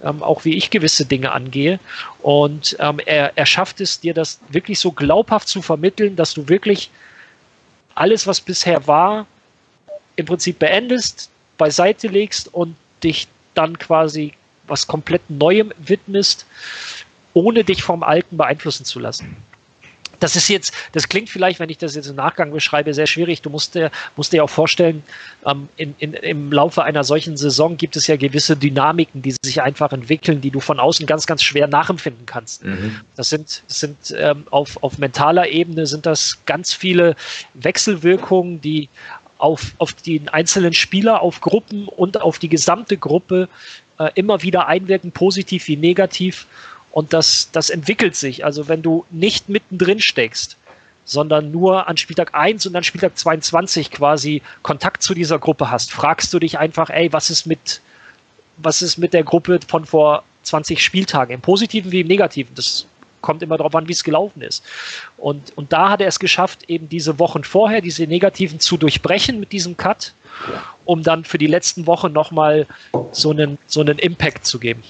ähm, 0.03 0.23
auch 0.23 0.45
wie 0.45 0.55
ich 0.55 0.71
gewisse 0.71 1.07
Dinge 1.07 1.33
angehe. 1.33 1.81
Und 2.21 2.77
ähm, 2.79 3.01
er, 3.05 3.37
er 3.37 3.47
schafft 3.47 3.81
es 3.81 3.99
dir, 4.01 4.13
das 4.13 4.39
wirklich 4.51 4.79
so 4.79 4.93
glaubhaft 4.93 5.49
zu 5.49 5.63
vermitteln, 5.63 6.15
dass 6.15 6.35
du 6.35 6.49
wirklich 6.49 6.91
alles, 7.95 8.27
was 8.27 8.41
bisher 8.41 8.87
war, 8.87 9.27
im 10.17 10.27
Prinzip 10.27 10.59
beendest, 10.59 11.31
beiseite 11.57 12.09
legst 12.09 12.53
und 12.53 12.77
dich 13.03 13.29
dann 13.55 13.79
quasi 13.79 14.35
was 14.67 14.87
komplett 14.87 15.23
Neuem 15.31 15.73
widmest, 15.79 16.47
ohne 17.33 17.65
dich 17.65 17.83
vom 17.83 18.03
Alten 18.03 18.37
beeinflussen 18.37 18.85
zu 18.85 18.99
lassen 18.99 19.37
das 20.21 20.37
ist 20.37 20.49
jetzt, 20.49 20.73
das 20.93 21.09
klingt 21.09 21.31
vielleicht, 21.31 21.61
wenn 21.61 21.71
ich 21.71 21.79
das 21.79 21.95
jetzt 21.95 22.07
im 22.07 22.17
Nachgang 22.17 22.53
beschreibe, 22.53 22.95
sehr 22.95 23.07
schwierig. 23.07 23.43
Du 23.43 23.51
musst 23.51 23.75
dir, 23.75 23.91
musst 24.17 24.33
dir 24.33 24.45
auch 24.45 24.51
vorstellen, 24.51 25.03
ähm, 25.47 25.69
in, 25.77 25.95
in, 25.99 26.15
im 26.15 26.53
Laufe 26.53 26.83
einer 26.83 27.05
solchen 27.05 27.37
Saison 27.37 27.77
gibt 27.77 27.97
es 27.97 28.07
ja 28.07 28.17
gewisse 28.17 28.57
Dynamiken, 28.57 29.23
die 29.23 29.35
sich 29.43 29.63
einfach 29.63 29.93
entwickeln, 29.93 30.41
die 30.41 30.51
du 30.51 30.61
von 30.61 30.81
außen 30.81 31.07
ganz, 31.07 31.27
ganz 31.27 31.43
schwer 31.43 31.67
nachempfinden 31.67 32.27
kannst. 32.27 32.65
Mhm. 32.65 33.01
Das 33.17 33.31
sind, 33.31 33.63
das 33.69 33.81
sind 33.81 33.97
ähm, 34.17 34.45
auf, 34.51 34.83
auf 34.83 34.99
mentaler 34.99 35.49
Ebene 35.49 35.87
sind 35.87 36.07
das 36.07 36.39
ganz 36.47 36.73
viele 36.73 37.17
Wechselwirkungen, 37.55 38.61
die 38.61 38.89
auf, 39.39 39.73
auf 39.79 39.93
den 39.93 40.29
einzelnen 40.29 40.73
Spieler, 40.73 41.21
auf 41.21 41.41
Gruppen 41.41 41.89
und 41.89 42.21
auf 42.21 42.39
die 42.39 42.49
gesamte 42.49 42.97
Gruppe 42.97 43.49
äh, 43.99 44.11
immer 44.15 44.43
wieder 44.43 44.67
einwirken, 44.69 45.13
positiv 45.13 45.69
wie 45.69 45.77
negativ. 45.77 46.47
Und 46.95 47.13
das, 47.13 47.49
das 47.51 47.71
entwickelt 47.71 48.15
sich. 48.15 48.45
Also 48.45 48.69
wenn 48.69 48.81
du 48.81 49.05
nicht 49.11 49.49
mittendrin 49.49 49.99
steckst, 50.01 50.57
sondern 51.05 51.51
nur 51.51 51.89
an 51.89 51.97
Spieltag 51.97 52.37
1 52.37 52.67
und 52.67 52.77
an 52.77 52.85
Spieltag 52.85 53.19
22 53.19 53.91
quasi 53.91 54.43
Kontakt 54.63 55.03
zu 55.03 55.13
dieser 55.13 55.41
Gruppe 55.41 55.73
hast, 55.73 55.91
fragst 55.91 56.33
du 56.33 56.39
dich 56.39 56.57
einfach, 56.61 56.91
ey, 56.91 57.13
was 57.13 57.31
ist 57.31 57.47
mit, 57.47 57.81
was 58.59 58.81
ist 58.81 58.97
mit 58.97 59.13
der 59.13 59.25
Gruppe 59.25 59.59
von 59.67 59.85
vor 59.85 60.23
20 60.45 60.81
Spieltagen, 60.81 61.35
im 61.35 61.41
Positiven 61.41 61.91
wie 61.91 62.03
im 62.03 62.07
Negativen? 62.07 62.55
Das 62.55 62.87
kommt 63.23 63.43
immer 63.43 63.57
darauf 63.57 63.75
an, 63.75 63.89
wie 63.89 63.93
es 63.93 64.05
gelaufen 64.05 64.41
ist. 64.43 64.63
Und, 65.17 65.51
und 65.59 65.73
da 65.73 65.91
hat 65.91 66.01
er 66.01 66.07
es 66.07 66.21
geschafft, 66.21 66.71
eben 66.71 66.89
diese 66.89 67.19
Wochen 67.19 67.43
vorher, 67.43 67.81
diese 67.81 68.07
Negativen 68.07 68.61
zu 68.61 68.77
durchbrechen 68.77 69.41
mit 69.41 69.51
diesem 69.51 69.77
Cut, 69.77 70.13
um 70.85 71.03
dann 71.03 71.25
für 71.25 71.39
die 71.39 71.49
letzten 71.49 71.89
Wochen 71.89 72.13
nochmal 72.13 72.69
so 73.11 73.33
einen, 73.33 73.59
so 73.67 73.81
einen 73.81 73.99
Impact 73.99 74.47
zu 74.47 74.61
geben. 74.61 74.85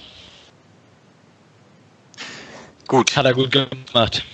Gut. 2.88 3.16
Hat 3.16 3.24
er 3.24 3.34
gut 3.34 3.50
gemacht. 3.50 4.24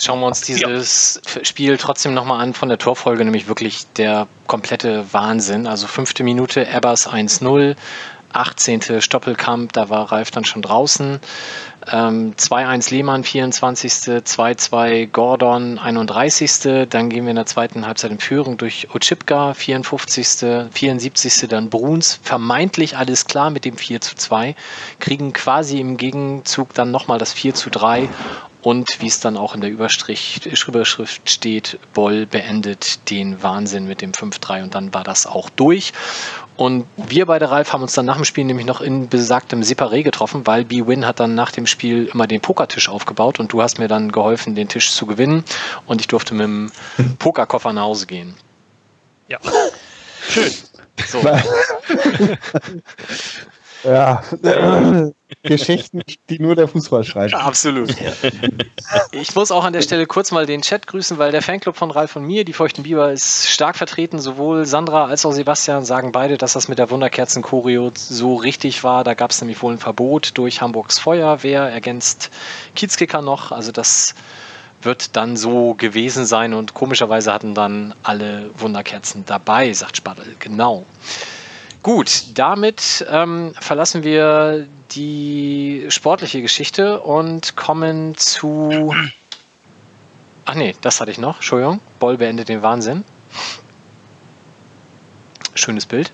Schauen 0.00 0.20
wir 0.20 0.26
uns 0.26 0.40
dieses 0.40 1.20
ja. 1.34 1.44
Spiel 1.44 1.76
trotzdem 1.76 2.14
nochmal 2.14 2.40
an 2.40 2.54
von 2.54 2.68
der 2.68 2.78
Torfolge, 2.78 3.24
nämlich 3.24 3.46
wirklich 3.46 3.86
der 3.96 4.26
komplette 4.46 5.12
Wahnsinn. 5.12 5.66
Also 5.66 5.86
fünfte 5.86 6.24
Minute, 6.24 6.66
Ebbers 6.66 7.08
1-0, 7.08 7.76
18. 8.32 9.00
Stoppelkamp, 9.00 9.72
da 9.72 9.88
war 9.88 10.10
Ralf 10.12 10.30
dann 10.30 10.44
schon 10.44 10.62
draußen. 10.62 11.20
Ähm, 11.90 12.34
2-1 12.36 12.90
Lehmann, 12.90 13.24
24. 13.24 13.92
2-2 13.92 15.06
Gordon, 15.06 15.78
31. 15.78 16.88
Dann 16.88 17.10
gehen 17.10 17.24
wir 17.24 17.30
in 17.30 17.36
der 17.36 17.46
zweiten 17.46 17.86
Halbzeit 17.86 18.10
in 18.10 18.18
Führung 18.18 18.56
durch 18.56 18.88
Ochipka, 18.94 19.54
54. 19.54 20.68
74. 20.70 21.48
Dann 21.48 21.70
Bruns, 21.70 22.20
vermeintlich 22.22 22.96
alles 22.96 23.26
klar 23.26 23.50
mit 23.50 23.64
dem 23.64 23.76
4 23.76 24.00
2, 24.00 24.54
kriegen 25.00 25.32
quasi 25.32 25.80
im 25.80 25.96
Gegenzug 25.96 26.74
dann 26.74 26.90
nochmal 26.90 27.18
das 27.18 27.32
4 27.32 27.54
3 27.70 28.08
und 28.62 29.00
wie 29.00 29.08
es 29.08 29.20
dann 29.20 29.36
auch 29.36 29.54
in 29.54 29.60
der 29.60 29.70
Überschrift 29.70 31.28
steht, 31.28 31.78
Boll 31.94 32.26
beendet 32.26 33.10
den 33.10 33.42
Wahnsinn 33.42 33.86
mit 33.86 34.00
dem 34.00 34.12
5-3 34.12 34.62
und 34.62 34.74
dann 34.74 34.94
war 34.94 35.02
das 35.02 35.26
auch 35.26 35.50
durch. 35.50 35.92
Und 36.56 36.86
wir 36.96 37.26
beide, 37.26 37.50
Ralf, 37.50 37.72
haben 37.72 37.82
uns 37.82 37.94
dann 37.94 38.06
nach 38.06 38.16
dem 38.16 38.24
Spiel 38.24 38.44
nämlich 38.44 38.66
noch 38.66 38.80
in 38.80 39.08
besagtem 39.08 39.62
Separé 39.62 40.04
getroffen, 40.04 40.46
weil 40.46 40.64
B-Win 40.64 41.06
hat 41.06 41.18
dann 41.18 41.34
nach 41.34 41.50
dem 41.50 41.66
Spiel 41.66 42.06
immer 42.06 42.28
den 42.28 42.40
Pokertisch 42.40 42.88
aufgebaut 42.88 43.40
und 43.40 43.52
du 43.52 43.62
hast 43.62 43.78
mir 43.78 43.88
dann 43.88 44.12
geholfen, 44.12 44.54
den 44.54 44.68
Tisch 44.68 44.92
zu 44.92 45.06
gewinnen 45.06 45.44
und 45.86 46.00
ich 46.00 46.06
durfte 46.06 46.34
mit 46.34 46.44
dem 46.44 46.70
Pokerkoffer 47.18 47.72
nach 47.72 47.82
Hause 47.82 48.06
gehen. 48.06 48.34
Ja. 49.28 49.38
Schön. 50.28 50.52
So. 51.08 51.20
Ja, 53.84 54.22
Geschichten, 55.42 56.02
die 56.28 56.38
nur 56.38 56.54
der 56.54 56.68
Fußball 56.68 57.04
schreibt. 57.04 57.34
Absolut. 57.34 57.94
Ich 59.12 59.34
muss 59.34 59.50
auch 59.50 59.64
an 59.64 59.72
der 59.72 59.82
Stelle 59.82 60.06
kurz 60.06 60.30
mal 60.30 60.46
den 60.46 60.62
Chat 60.62 60.86
grüßen, 60.86 61.18
weil 61.18 61.32
der 61.32 61.42
Fanclub 61.42 61.76
von 61.76 61.90
Ralf 61.90 62.14
und 62.16 62.24
mir, 62.24 62.44
die 62.44 62.52
Feuchten 62.52 62.82
Biber, 62.82 63.10
ist 63.10 63.48
stark 63.48 63.76
vertreten. 63.76 64.18
Sowohl 64.18 64.66
Sandra 64.66 65.06
als 65.06 65.26
auch 65.26 65.32
Sebastian 65.32 65.84
sagen 65.84 66.12
beide, 66.12 66.38
dass 66.38 66.52
das 66.52 66.68
mit 66.68 66.78
der 66.78 66.90
Wunderkerzen-Choreo 66.90 67.90
so 67.94 68.36
richtig 68.36 68.84
war. 68.84 69.04
Da 69.04 69.14
gab 69.14 69.30
es 69.30 69.40
nämlich 69.40 69.62
wohl 69.62 69.72
ein 69.72 69.78
Verbot 69.78 70.36
durch 70.38 70.60
Hamburgs 70.60 70.98
Feuerwehr, 70.98 71.62
ergänzt 71.62 72.30
Kiezkicker 72.74 73.22
noch. 73.22 73.52
Also 73.52 73.72
das 73.72 74.14
wird 74.82 75.16
dann 75.16 75.36
so 75.36 75.74
gewesen 75.74 76.24
sein 76.26 76.54
und 76.54 76.74
komischerweise 76.74 77.32
hatten 77.32 77.54
dann 77.54 77.94
alle 78.02 78.50
Wunderkerzen 78.58 79.24
dabei, 79.24 79.72
sagt 79.72 79.96
Spadel. 79.96 80.36
Genau. 80.38 80.84
Gut, 81.82 82.38
damit 82.38 83.04
ähm, 83.08 83.54
verlassen 83.58 84.04
wir 84.04 84.68
die 84.92 85.86
sportliche 85.88 86.40
Geschichte 86.40 87.00
und 87.00 87.56
kommen 87.56 88.16
zu. 88.16 88.94
Ach 90.44 90.54
nee, 90.54 90.76
das 90.80 91.00
hatte 91.00 91.10
ich 91.10 91.18
noch. 91.18 91.36
Entschuldigung. 91.36 91.80
Boll 91.98 92.18
beendet 92.18 92.48
den 92.48 92.62
Wahnsinn. 92.62 93.04
Schönes 95.54 95.86
Bild. 95.86 96.12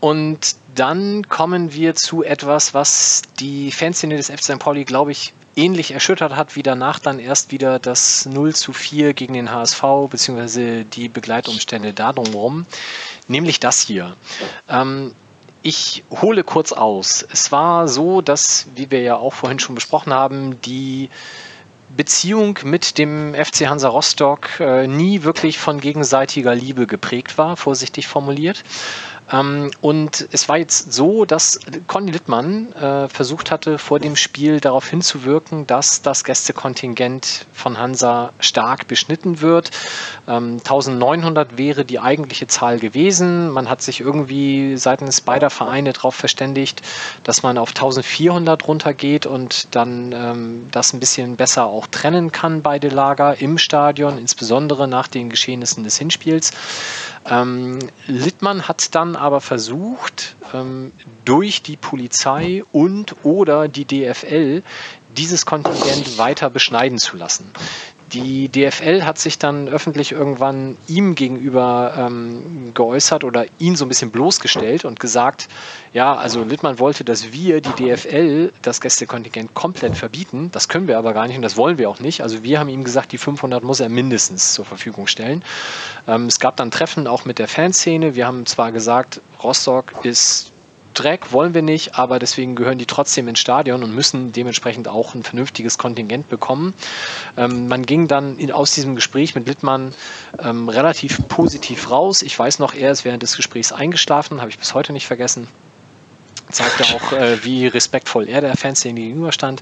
Und 0.00 0.56
dann 0.74 1.28
kommen 1.28 1.72
wir 1.72 1.94
zu 1.94 2.24
etwas, 2.24 2.74
was 2.74 3.22
die 3.38 3.70
Fanszene 3.70 4.16
des 4.16 4.28
FC 4.28 4.42
St. 4.42 4.58
Pauli, 4.58 4.84
glaube 4.84 5.12
ich, 5.12 5.32
ähnlich 5.56 5.92
erschüttert 5.92 6.34
hat, 6.34 6.56
wie 6.56 6.62
danach 6.62 6.98
dann 6.98 7.18
erst 7.18 7.52
wieder 7.52 7.78
das 7.78 8.26
0 8.26 8.54
zu 8.54 8.72
4 8.72 9.14
gegen 9.14 9.34
den 9.34 9.50
HSV, 9.50 9.82
beziehungsweise 10.10 10.84
die 10.84 11.08
Begleitumstände 11.08 11.92
da 11.92 12.12
drumherum, 12.12 12.66
nämlich 13.28 13.60
das 13.60 13.80
hier. 13.80 14.16
Ähm, 14.68 15.14
ich 15.62 16.04
hole 16.10 16.44
kurz 16.44 16.72
aus. 16.72 17.26
Es 17.32 17.50
war 17.50 17.88
so, 17.88 18.20
dass, 18.20 18.66
wie 18.74 18.90
wir 18.90 19.00
ja 19.00 19.16
auch 19.16 19.32
vorhin 19.32 19.58
schon 19.58 19.74
besprochen 19.74 20.12
haben, 20.12 20.60
die 20.60 21.08
Beziehung 21.96 22.58
mit 22.64 22.98
dem 22.98 23.34
FC 23.34 23.68
Hansa 23.68 23.88
Rostock 23.88 24.60
äh, 24.60 24.86
nie 24.86 25.22
wirklich 25.22 25.58
von 25.58 25.80
gegenseitiger 25.80 26.54
Liebe 26.54 26.86
geprägt 26.86 27.38
war, 27.38 27.56
vorsichtig 27.56 28.08
formuliert. 28.08 28.62
Ähm, 29.32 29.70
und 29.80 30.28
es 30.32 30.48
war 30.48 30.58
jetzt 30.58 30.92
so, 30.92 31.24
dass 31.24 31.58
Conny 31.86 32.10
Littmann 32.10 32.72
äh, 32.72 33.08
versucht 33.08 33.50
hatte, 33.50 33.78
vor 33.78 33.98
dem 33.98 34.16
Spiel 34.16 34.60
darauf 34.60 34.88
hinzuwirken, 34.88 35.66
dass 35.66 36.02
das 36.02 36.24
Gästekontingent 36.24 37.46
von 37.52 37.78
Hansa 37.78 38.32
stark 38.38 38.86
beschnitten 38.86 39.40
wird. 39.40 39.70
Ähm, 40.28 40.58
1900 40.58 41.56
wäre 41.56 41.84
die 41.84 42.00
eigentliche 42.00 42.46
Zahl 42.46 42.78
gewesen. 42.78 43.50
Man 43.50 43.70
hat 43.70 43.82
sich 43.82 44.00
irgendwie 44.00 44.76
seitens 44.76 45.20
beider 45.20 45.50
Vereine 45.50 45.92
darauf 45.92 46.14
verständigt, 46.14 46.82
dass 47.22 47.42
man 47.42 47.58
auf 47.58 47.70
1400 47.70 48.66
runtergeht 48.66 49.26
und 49.26 49.74
dann 49.74 50.12
ähm, 50.12 50.66
das 50.70 50.92
ein 50.92 51.00
bisschen 51.00 51.36
besser 51.36 51.66
auch 51.66 51.86
trennen 51.86 52.32
kann, 52.32 52.62
beide 52.62 52.88
Lager 52.88 53.40
im 53.40 53.58
Stadion, 53.58 54.18
insbesondere 54.18 54.86
nach 54.86 55.08
den 55.08 55.30
Geschehnissen 55.30 55.84
des 55.84 55.98
Hinspiels. 55.98 56.52
Ähm, 57.26 57.78
Littmann 58.06 58.68
hat 58.68 58.94
dann 58.94 59.16
aber 59.16 59.40
versucht, 59.40 60.36
ähm, 60.52 60.92
durch 61.24 61.62
die 61.62 61.76
Polizei 61.76 62.62
und 62.72 63.16
oder 63.24 63.68
die 63.68 63.84
DFL 63.84 64.62
dieses 65.16 65.46
Kontingent 65.46 66.18
weiter 66.18 66.50
beschneiden 66.50 66.98
zu 66.98 67.16
lassen. 67.16 67.50
Die 68.12 68.48
DFL 68.48 69.04
hat 69.04 69.18
sich 69.18 69.38
dann 69.38 69.68
öffentlich 69.68 70.12
irgendwann 70.12 70.76
ihm 70.86 71.14
gegenüber 71.14 71.94
ähm, 71.96 72.72
geäußert 72.74 73.24
oder 73.24 73.46
ihn 73.58 73.76
so 73.76 73.84
ein 73.84 73.88
bisschen 73.88 74.10
bloßgestellt 74.10 74.84
und 74.84 75.00
gesagt, 75.00 75.48
ja, 75.92 76.14
also 76.14 76.44
Littmann 76.44 76.78
wollte, 76.78 77.04
dass 77.04 77.32
wir, 77.32 77.60
die 77.60 77.70
DFL, 77.70 78.52
das 78.62 78.80
Gästekontingent 78.80 79.54
komplett 79.54 79.96
verbieten. 79.96 80.50
Das 80.52 80.68
können 80.68 80.86
wir 80.86 80.98
aber 80.98 81.12
gar 81.14 81.26
nicht 81.26 81.36
und 81.36 81.42
das 81.42 81.56
wollen 81.56 81.78
wir 81.78 81.88
auch 81.90 82.00
nicht. 82.00 82.20
Also 82.20 82.44
wir 82.44 82.60
haben 82.60 82.68
ihm 82.68 82.84
gesagt, 82.84 83.12
die 83.12 83.18
500 83.18 83.64
muss 83.64 83.80
er 83.80 83.88
mindestens 83.88 84.52
zur 84.52 84.64
Verfügung 84.64 85.06
stellen. 85.06 85.42
Ähm, 86.06 86.26
es 86.26 86.38
gab 86.38 86.56
dann 86.56 86.70
Treffen 86.70 87.06
auch 87.06 87.24
mit 87.24 87.38
der 87.38 87.48
Fanszene. 87.48 88.14
Wir 88.14 88.26
haben 88.26 88.46
zwar 88.46 88.70
gesagt, 88.70 89.20
Rostock 89.42 90.04
ist 90.04 90.53
Dreck 90.94 91.32
wollen 91.32 91.54
wir 91.54 91.62
nicht, 91.62 91.96
aber 91.96 92.18
deswegen 92.18 92.54
gehören 92.54 92.78
die 92.78 92.86
trotzdem 92.86 93.28
ins 93.28 93.40
Stadion 93.40 93.82
und 93.82 93.94
müssen 93.94 94.32
dementsprechend 94.32 94.88
auch 94.88 95.14
ein 95.14 95.22
vernünftiges 95.22 95.76
Kontingent 95.76 96.28
bekommen. 96.28 96.74
Ähm, 97.36 97.68
man 97.68 97.84
ging 97.84 98.08
dann 98.08 98.38
in, 98.38 98.52
aus 98.52 98.72
diesem 98.72 98.94
Gespräch 98.94 99.34
mit 99.34 99.46
Littmann 99.46 99.94
ähm, 100.38 100.68
relativ 100.68 101.28
positiv 101.28 101.90
raus. 101.90 102.22
Ich 102.22 102.38
weiß 102.38 102.58
noch, 102.60 102.74
er 102.74 102.92
ist 102.92 103.04
während 103.04 103.22
des 103.22 103.36
Gesprächs 103.36 103.72
eingeschlafen, 103.72 104.40
habe 104.40 104.50
ich 104.50 104.58
bis 104.58 104.74
heute 104.74 104.92
nicht 104.92 105.06
vergessen 105.06 105.48
zeigte 106.50 106.84
auch, 106.94 107.12
äh, 107.12 107.44
wie 107.44 107.66
respektvoll 107.66 108.28
er 108.28 108.40
der 108.40 108.56
Fanszene 108.56 109.00
gegenüberstand. 109.00 109.60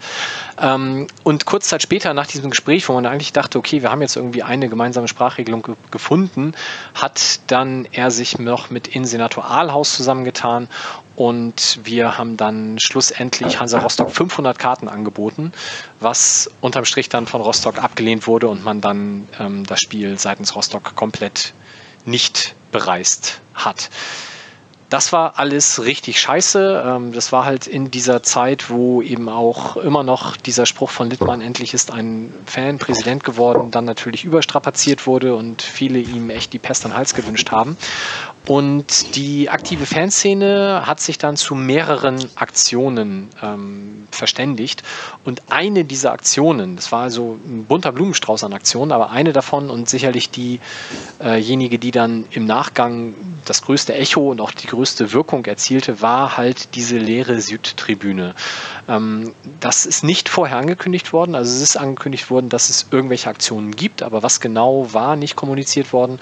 Ähm, 0.60 1.06
und 1.22 1.46
kurz 1.46 1.68
Zeit 1.68 1.82
später, 1.82 2.14
nach 2.14 2.26
diesem 2.26 2.50
Gespräch, 2.50 2.88
wo 2.88 2.92
man 2.92 3.06
eigentlich 3.06 3.32
dachte, 3.32 3.59
okay, 3.59 3.82
wir 3.82 3.90
haben 3.90 4.02
jetzt 4.02 4.16
irgendwie 4.16 4.42
eine 4.42 4.68
gemeinsame 4.68 5.09
Sprachregelung 5.09 5.62
ge 5.62 5.74
gefunden, 5.90 6.54
hat 6.94 7.40
dann 7.48 7.86
er 7.90 8.10
sich 8.10 8.38
noch 8.38 8.70
mit 8.70 8.88
Innensenator 8.88 9.44
Ahlhaus 9.44 9.96
zusammengetan 9.96 10.68
und 11.22 11.78
wir 11.84 12.18
haben 12.18 12.36
dann 12.36 12.80
schlussendlich 12.80 13.60
Hansa 13.60 13.78
Rostock 13.78 14.10
500 14.10 14.58
Karten 14.58 14.88
angeboten, 14.88 15.52
was 16.00 16.50
unterm 16.60 16.84
Strich 16.84 17.10
dann 17.10 17.28
von 17.28 17.40
Rostock 17.40 17.78
abgelehnt 17.78 18.26
wurde 18.26 18.48
und 18.48 18.64
man 18.64 18.80
dann 18.80 19.28
ähm, 19.38 19.64
das 19.64 19.80
Spiel 19.80 20.18
seitens 20.18 20.56
Rostock 20.56 20.96
komplett 20.96 21.54
nicht 22.04 22.56
bereist 22.72 23.40
hat 23.54 23.88
das 24.92 25.10
war 25.10 25.38
alles 25.38 25.82
richtig 25.82 26.20
scheiße. 26.20 26.84
Ähm, 26.86 27.12
das 27.12 27.32
war 27.32 27.46
halt 27.46 27.66
in 27.66 27.90
dieser 27.90 28.22
Zeit, 28.22 28.68
wo 28.68 29.00
eben 29.00 29.30
auch 29.30 29.78
immer 29.78 30.02
noch 30.02 30.36
dieser 30.36 30.66
Spruch 30.66 30.90
von 30.90 31.08
Littmann, 31.08 31.40
endlich 31.40 31.72
ist 31.72 31.90
ein 31.90 32.32
Fan 32.44 32.78
Präsident 32.78 33.24
geworden, 33.24 33.70
dann 33.70 33.86
natürlich 33.86 34.24
überstrapaziert 34.24 35.06
wurde 35.06 35.34
und 35.34 35.62
viele 35.62 35.98
ihm 35.98 36.28
echt 36.28 36.52
die 36.52 36.58
Pest 36.58 36.84
an 36.84 36.90
den 36.90 36.98
Hals 36.98 37.14
gewünscht 37.14 37.50
haben. 37.50 37.78
Und 38.47 39.14
die 39.14 39.51
aktive 39.51 39.86
Fanszene 39.86 40.82
hat 40.85 41.01
sich 41.01 41.16
dann 41.16 41.36
zu 41.36 41.55
mehreren 41.55 42.28
Aktionen 42.35 43.28
ähm, 43.40 44.09
verständigt. 44.10 44.82
Und 45.24 45.43
eine 45.51 45.85
dieser 45.85 46.10
Aktionen, 46.12 46.74
das 46.74 46.90
war 46.90 47.02
also 47.02 47.39
ein 47.47 47.66
bunter 47.66 47.93
Blumenstrauß 47.93 48.43
an 48.43 48.52
Aktionen, 48.52 48.90
aber 48.90 49.10
eine 49.10 49.32
davon 49.32 49.70
und 49.70 49.89
sicherlich 49.89 50.31
diejenige, 50.31 51.78
die 51.78 51.93
dann 51.93 52.27
im 52.32 52.44
Nachgang 52.44 53.14
das 53.44 53.62
größte 53.62 53.94
Echo 53.94 54.31
und 54.31 54.40
auch 54.40 54.51
die 54.51 54.66
größte 54.66 55.12
Wirkung 55.12 55.44
erzielte, 55.44 56.01
war 56.01 56.36
halt 56.36 56.74
diese 56.74 56.98
leere 56.98 57.40
Südtribüne. 57.40 58.35
Ähm, 58.89 59.35
das 59.60 59.86
ist 59.86 60.02
nicht 60.02 60.28
vorher 60.28 60.59
angekündigt 60.59 61.12
worden. 61.12 61.36
Also 61.36 61.55
es 61.55 61.62
ist 61.62 61.77
angekündigt 61.77 62.28
worden, 62.28 62.48
dass 62.48 62.70
es 62.70 62.86
irgendwelche 62.90 63.31
Aktionen 63.31 63.77
gibt, 63.77 64.02
aber 64.02 64.24
was 64.24 64.40
genau 64.40 64.93
war 64.93 65.14
nicht 65.14 65.36
kommuniziert 65.36 65.93
worden. 65.93 66.19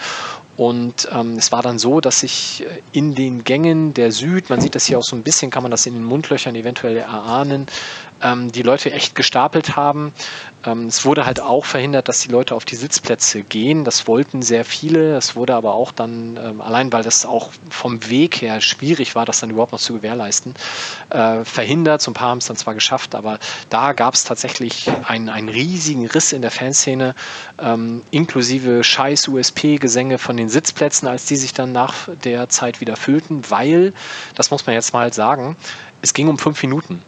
Und 0.60 1.08
ähm, 1.10 1.38
es 1.38 1.52
war 1.52 1.62
dann 1.62 1.78
so, 1.78 2.02
dass 2.02 2.20
sich 2.20 2.66
äh, 2.66 2.82
in 2.92 3.14
den 3.14 3.44
Gängen 3.44 3.94
der 3.94 4.12
Süd, 4.12 4.50
man 4.50 4.60
sieht 4.60 4.74
das 4.74 4.84
hier 4.84 4.98
auch 4.98 5.02
so 5.02 5.16
ein 5.16 5.22
bisschen, 5.22 5.50
kann 5.50 5.62
man 5.62 5.70
das 5.70 5.86
in 5.86 5.94
den 5.94 6.04
Mundlöchern 6.04 6.54
eventuell 6.54 6.98
erahnen, 6.98 7.66
ähm, 8.22 8.52
die 8.52 8.60
Leute 8.60 8.92
echt 8.92 9.14
gestapelt 9.14 9.76
haben. 9.76 10.12
Ähm, 10.64 10.86
es 10.86 11.04
wurde 11.04 11.26
halt 11.26 11.40
auch 11.40 11.64
verhindert, 11.64 12.08
dass 12.08 12.20
die 12.20 12.28
Leute 12.28 12.54
auf 12.54 12.64
die 12.64 12.76
Sitzplätze 12.76 13.42
gehen. 13.42 13.84
Das 13.84 14.06
wollten 14.06 14.42
sehr 14.42 14.64
viele. 14.64 15.16
Es 15.16 15.36
wurde 15.36 15.54
aber 15.54 15.74
auch 15.74 15.92
dann, 15.92 16.36
ähm, 16.36 16.60
allein 16.60 16.92
weil 16.92 17.02
das 17.02 17.24
auch 17.24 17.50
vom 17.70 18.08
Weg 18.10 18.42
her 18.42 18.60
schwierig 18.60 19.14
war, 19.14 19.24
das 19.24 19.40
dann 19.40 19.50
überhaupt 19.50 19.72
noch 19.72 19.80
zu 19.80 19.94
gewährleisten, 19.94 20.54
äh, 21.10 21.44
verhindert. 21.44 22.02
So 22.02 22.10
ein 22.10 22.14
paar 22.14 22.28
haben 22.30 22.38
es 22.38 22.46
dann 22.46 22.56
zwar 22.56 22.74
geschafft, 22.74 23.14
aber 23.14 23.38
da 23.68 23.92
gab 23.92 24.14
es 24.14 24.24
tatsächlich 24.24 24.90
einen, 25.06 25.28
einen 25.28 25.48
riesigen 25.48 26.06
Riss 26.06 26.32
in 26.32 26.42
der 26.42 26.50
Fanszene, 26.50 27.14
ähm, 27.58 28.02
inklusive 28.10 28.84
scheiß 28.84 29.28
USP-Gesänge 29.28 30.18
von 30.18 30.36
den 30.36 30.48
Sitzplätzen, 30.48 31.08
als 31.08 31.26
die 31.26 31.36
sich 31.36 31.54
dann 31.54 31.72
nach 31.72 32.08
der 32.24 32.48
Zeit 32.48 32.80
wieder 32.80 32.96
füllten, 32.96 33.42
weil, 33.48 33.92
das 34.34 34.50
muss 34.50 34.66
man 34.66 34.74
jetzt 34.74 34.92
mal 34.92 35.12
sagen, 35.12 35.56
es 36.02 36.14
ging 36.14 36.28
um 36.28 36.38
fünf 36.38 36.62
Minuten. 36.62 37.02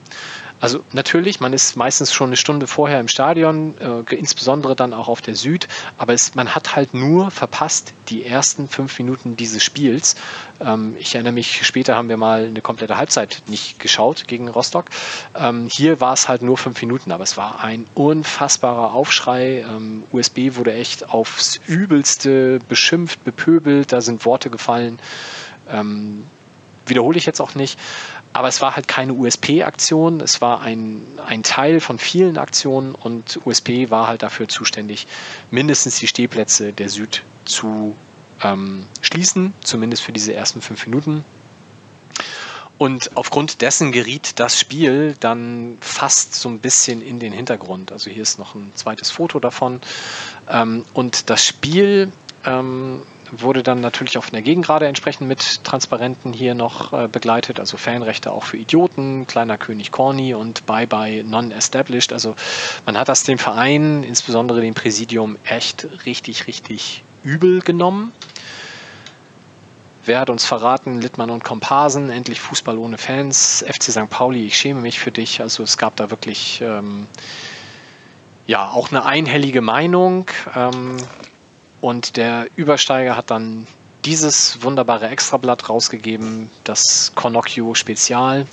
Also 0.63 0.85
natürlich, 0.93 1.41
man 1.41 1.53
ist 1.53 1.75
meistens 1.75 2.13
schon 2.13 2.29
eine 2.29 2.37
Stunde 2.37 2.69
vorher 2.69 3.01
im 3.01 3.09
Stadion, 3.09 3.75
äh, 3.81 4.15
insbesondere 4.15 4.77
dann 4.77 4.95
auch 4.95 5.09
auf 5.09 5.21
der 5.21 5.35
Süd, 5.35 5.67
aber 5.99 6.13
es, 6.13 6.37
man 6.37 6.55
hat 6.55 6.77
halt 6.77 6.95
nur 6.95 7.33
verpasst 7.33 7.93
die 8.09 8.25
ersten 8.25 8.69
fünf 8.69 8.97
Minuten 8.97 9.35
dieses 9.35 9.65
Spiels. 9.65 10.15
Ähm, 10.61 10.95
ich 11.01 11.17
erinnere 11.17 11.33
mich, 11.33 11.67
später 11.67 11.97
haben 11.97 12.09
wir 12.09 12.17
mal 12.17 12.47
eine 12.47 12.61
komplette 12.61 12.97
Halbzeit 12.97 13.43
nicht 13.49 13.81
geschaut 13.81 14.29
gegen 14.29 14.49
Rostock. 14.49 14.85
Ähm, 15.35 15.69
hier 15.75 16.01
war 16.01 16.13
es 16.13 16.29
halt 16.29 16.43
nur 16.43 16.57
fünf 16.57 16.81
Minuten, 16.81 17.11
aber 17.11 17.25
es 17.25 17.37
war 17.37 17.59
ein 17.59 17.85
unfassbarer 17.95 18.95
Aufschrei. 18.95 19.65
Ähm, 19.69 20.05
USB 20.13 20.55
wurde 20.55 20.75
echt 20.75 21.09
aufs 21.09 21.61
Übelste 21.67 22.61
beschimpft, 22.69 23.25
bepöbelt, 23.25 23.93
da 23.93 24.01
sind 24.01 24.25
Worte 24.25 24.49
gefallen. 24.49 25.01
Ähm, 25.69 26.23
wiederhole 26.87 27.19
ich 27.19 27.27
jetzt 27.27 27.41
auch 27.41 27.57
nicht. 27.57 27.79
Aber 28.33 28.49
es 28.49 28.61
war 28.61 28.77
halt 28.77 28.89
keine 28.89 29.13
USP-Aktion, 29.13 30.21
es 30.21 30.41
war 30.41 30.61
ein, 30.63 31.03
ein 31.25 31.43
Teil 31.43 31.81
von 31.81 31.99
vielen 31.99 32.39
Aktionen 32.39 32.95
und 32.95 33.41
USP 33.45 33.91
war 33.91 34.07
halt 34.07 34.23
dafür 34.23 34.49
zuständig, 34.49 35.07
mindestens 35.51 35.99
die 35.99 36.07
Stehplätze 36.07 36.73
der 36.73 36.89
Süd 36.89 37.25
zu 37.45 37.95
ähm, 38.43 38.87
schließen, 39.03 39.53
zumindest 39.63 40.03
für 40.03 40.13
diese 40.13 40.33
ersten 40.33 40.63
fünf 40.63 40.87
Minuten. 40.87 41.25
Und 42.79 43.17
aufgrund 43.17 43.61
dessen 43.61 43.93
geriet 43.93 44.41
das 44.41 44.59
Spiel 44.59 45.15
dann 45.21 45.79
fast 45.81 46.35
so 46.35 46.49
ein 46.49 46.59
bisschen 46.59 47.01
in 47.01 47.21
den 47.21 47.33
Hintergrund. 47.33 47.93
Also 47.93 48.11
hier 48.11 48.23
ist 48.23 48.41
noch 48.41 48.57
ein 48.57 48.73
zweites 48.75 49.11
Foto 49.11 49.39
davon. 49.39 49.81
Ähm, 50.49 50.85
und 50.93 51.31
das 51.31 51.45
Spiel 51.45 52.11
ähm, 52.45 53.03
wurde 53.33 53.63
dann 53.63 53.81
natürlich 53.81 54.15
von 54.15 54.33
der 54.33 54.43
Gegengrade 54.43 54.87
entsprechend 54.87 55.27
mit 55.27 55.65
Transparenten 55.65 56.33
hier 56.33 56.55
noch 56.55 56.93
äh, 56.93 57.09
begleitet, 57.09 57.59
also 57.59 57.79
Fanrechte 57.79 58.31
auch 58.31 58.45
für 58.45 58.59
Idioten, 58.59 59.27
kleiner 59.27 59.57
König 59.57 59.91
Corny 59.91 60.35
und 60.35 60.67
Bye 60.67 60.87
Bye 60.87 61.25
Non-Established. 61.25 62.13
Also 62.13 62.37
man 62.85 62.99
hat 62.99 63.09
das 63.09 63.25
dem 63.25 63.39
Verein, 63.39 64.05
insbesondere 64.05 64.61
dem 64.61 64.75
Präsidium, 64.75 65.39
echt 65.45 65.89
richtig, 66.05 66.47
richtig 66.47 67.03
übel 67.23 67.61
genommen. 67.61 68.13
Wer 70.05 70.21
hat 70.21 70.31
uns 70.31 70.45
verraten? 70.45 71.01
Littmann 71.01 71.31
und 71.31 71.45
Komparsen, 71.45 72.11
endlich 72.11 72.41
Fußball 72.41 72.77
ohne 72.77 72.99
Fans, 72.99 73.65
FC 73.67 73.85
St. 73.85 74.11
Pauli, 74.11 74.47
ich 74.47 74.57
schäme 74.57 74.81
mich 74.81 74.99
für 74.99 75.13
dich. 75.13 75.41
Also 75.41 75.63
es 75.63 75.79
gab 75.79 75.95
da 75.97 76.11
wirklich 76.11 76.61
ähm, 76.61 77.07
ja 78.47 78.69
auch 78.69 78.91
eine 78.91 79.05
einhellige 79.05 79.61
Meinung. 79.61 80.27
Ähm, 80.57 80.97
und 81.83 82.17
der 82.17 82.49
Übersteiger 82.55 83.17
hat 83.17 83.31
dann 83.31 83.67
dieses 84.05 84.63
wunderbare 84.63 85.09
Extrablatt 85.09 85.69
rausgegeben, 85.69 86.49
das 86.63 87.13
Cornocchio 87.17 87.75
Spezial 87.75 88.47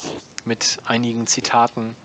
mit 0.45 0.80
einigen 0.85 1.27
Zitaten. 1.27 1.95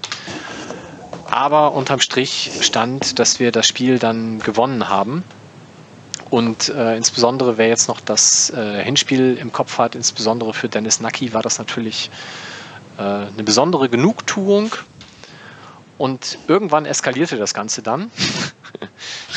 Aber 1.26 1.72
unterm 1.72 2.00
Strich 2.00 2.52
stand, 2.60 3.18
dass 3.18 3.40
wir 3.40 3.52
das 3.52 3.66
Spiel 3.66 3.98
dann 3.98 4.38
gewonnen 4.40 4.90
haben. 4.90 5.24
Und 6.28 6.68
äh, 6.68 6.94
insbesondere, 6.96 7.56
wer 7.56 7.68
jetzt 7.68 7.88
noch 7.88 8.00
das 8.00 8.50
äh, 8.50 8.84
Hinspiel 8.84 9.38
im 9.40 9.50
Kopf 9.50 9.78
hat, 9.78 9.94
insbesondere 9.94 10.52
für 10.52 10.68
Dennis 10.68 11.00
Nacki, 11.00 11.32
war 11.32 11.42
das 11.42 11.58
natürlich 11.58 12.10
äh, 12.98 13.02
eine 13.02 13.44
besondere 13.44 13.88
Genugtuung. 13.88 14.72
Und 15.96 16.38
irgendwann 16.48 16.84
eskalierte 16.84 17.38
das 17.38 17.54
Ganze 17.54 17.80
dann. 17.80 18.10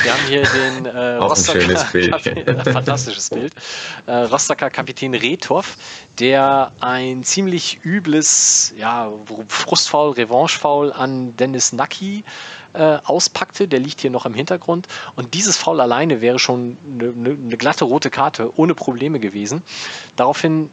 Wir 0.02 0.12
haben 0.12 0.22
hier 0.28 0.42
den 0.42 0.86
äh, 0.94 1.14
Rostocker, 1.16 1.86
Bild. 1.92 2.14
fantastisches 2.64 3.30
Bild, 3.30 3.52
äh, 4.06 4.12
Rostocker 4.12 4.70
Kapitän 4.70 5.14
Retov, 5.14 5.76
der 6.18 6.72
ein 6.80 7.24
ziemlich 7.24 7.80
übles, 7.84 8.72
ja, 8.76 9.12
Frustfaul, 9.48 10.12
Revanchefaul 10.12 10.92
an 10.92 11.36
Dennis 11.36 11.72
Nacki 11.72 12.24
äh, 12.72 12.98
auspackte. 13.04 13.68
Der 13.68 13.80
liegt 13.80 14.00
hier 14.00 14.10
noch 14.10 14.26
im 14.26 14.34
Hintergrund. 14.34 14.86
Und 15.16 15.34
dieses 15.34 15.56
Foul 15.56 15.80
alleine 15.80 16.20
wäre 16.20 16.38
schon 16.38 16.76
eine, 16.94 17.30
eine 17.30 17.56
glatte 17.56 17.84
rote 17.84 18.10
Karte 18.10 18.56
ohne 18.56 18.74
Probleme 18.74 19.20
gewesen. 19.20 19.62
Daraufhin 20.16 20.70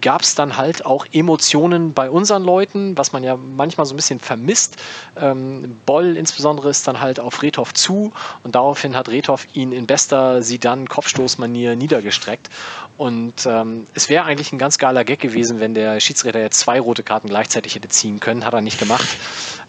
gab 0.00 0.22
es 0.22 0.34
dann 0.34 0.56
halt 0.56 0.86
auch 0.86 1.06
Emotionen 1.12 1.92
bei 1.92 2.10
unseren 2.10 2.42
Leuten, 2.42 2.96
was 2.96 3.12
man 3.12 3.22
ja 3.22 3.36
manchmal 3.36 3.86
so 3.86 3.94
ein 3.94 3.96
bisschen 3.96 4.18
vermisst. 4.18 4.76
Ähm, 5.16 5.80
Boll 5.86 6.16
insbesondere 6.16 6.70
ist 6.70 6.86
dann 6.88 7.00
halt 7.00 7.20
auf 7.20 7.42
Retov 7.42 7.74
zu 7.74 8.12
und 8.42 8.54
daraufhin 8.54 8.96
hat 8.96 9.08
Retov 9.08 9.46
ihn 9.54 9.72
in 9.72 9.86
bester 9.86 10.42
Sidan 10.42 10.88
Kopfstoßmanier 10.88 11.76
niedergestreckt. 11.76 12.48
Und 12.96 13.46
ähm, 13.46 13.86
es 13.94 14.08
wäre 14.08 14.24
eigentlich 14.24 14.52
ein 14.52 14.58
ganz 14.58 14.78
geiler 14.78 15.04
Gag 15.04 15.20
gewesen, 15.20 15.60
wenn 15.60 15.74
der 15.74 16.00
Schiedsrichter 16.00 16.40
jetzt 16.40 16.60
zwei 16.60 16.80
rote 16.80 17.02
Karten 17.02 17.28
gleichzeitig 17.28 17.74
hätte 17.74 17.88
ziehen 17.88 18.20
können, 18.20 18.44
hat 18.44 18.54
er 18.54 18.60
nicht 18.60 18.78
gemacht. 18.78 19.08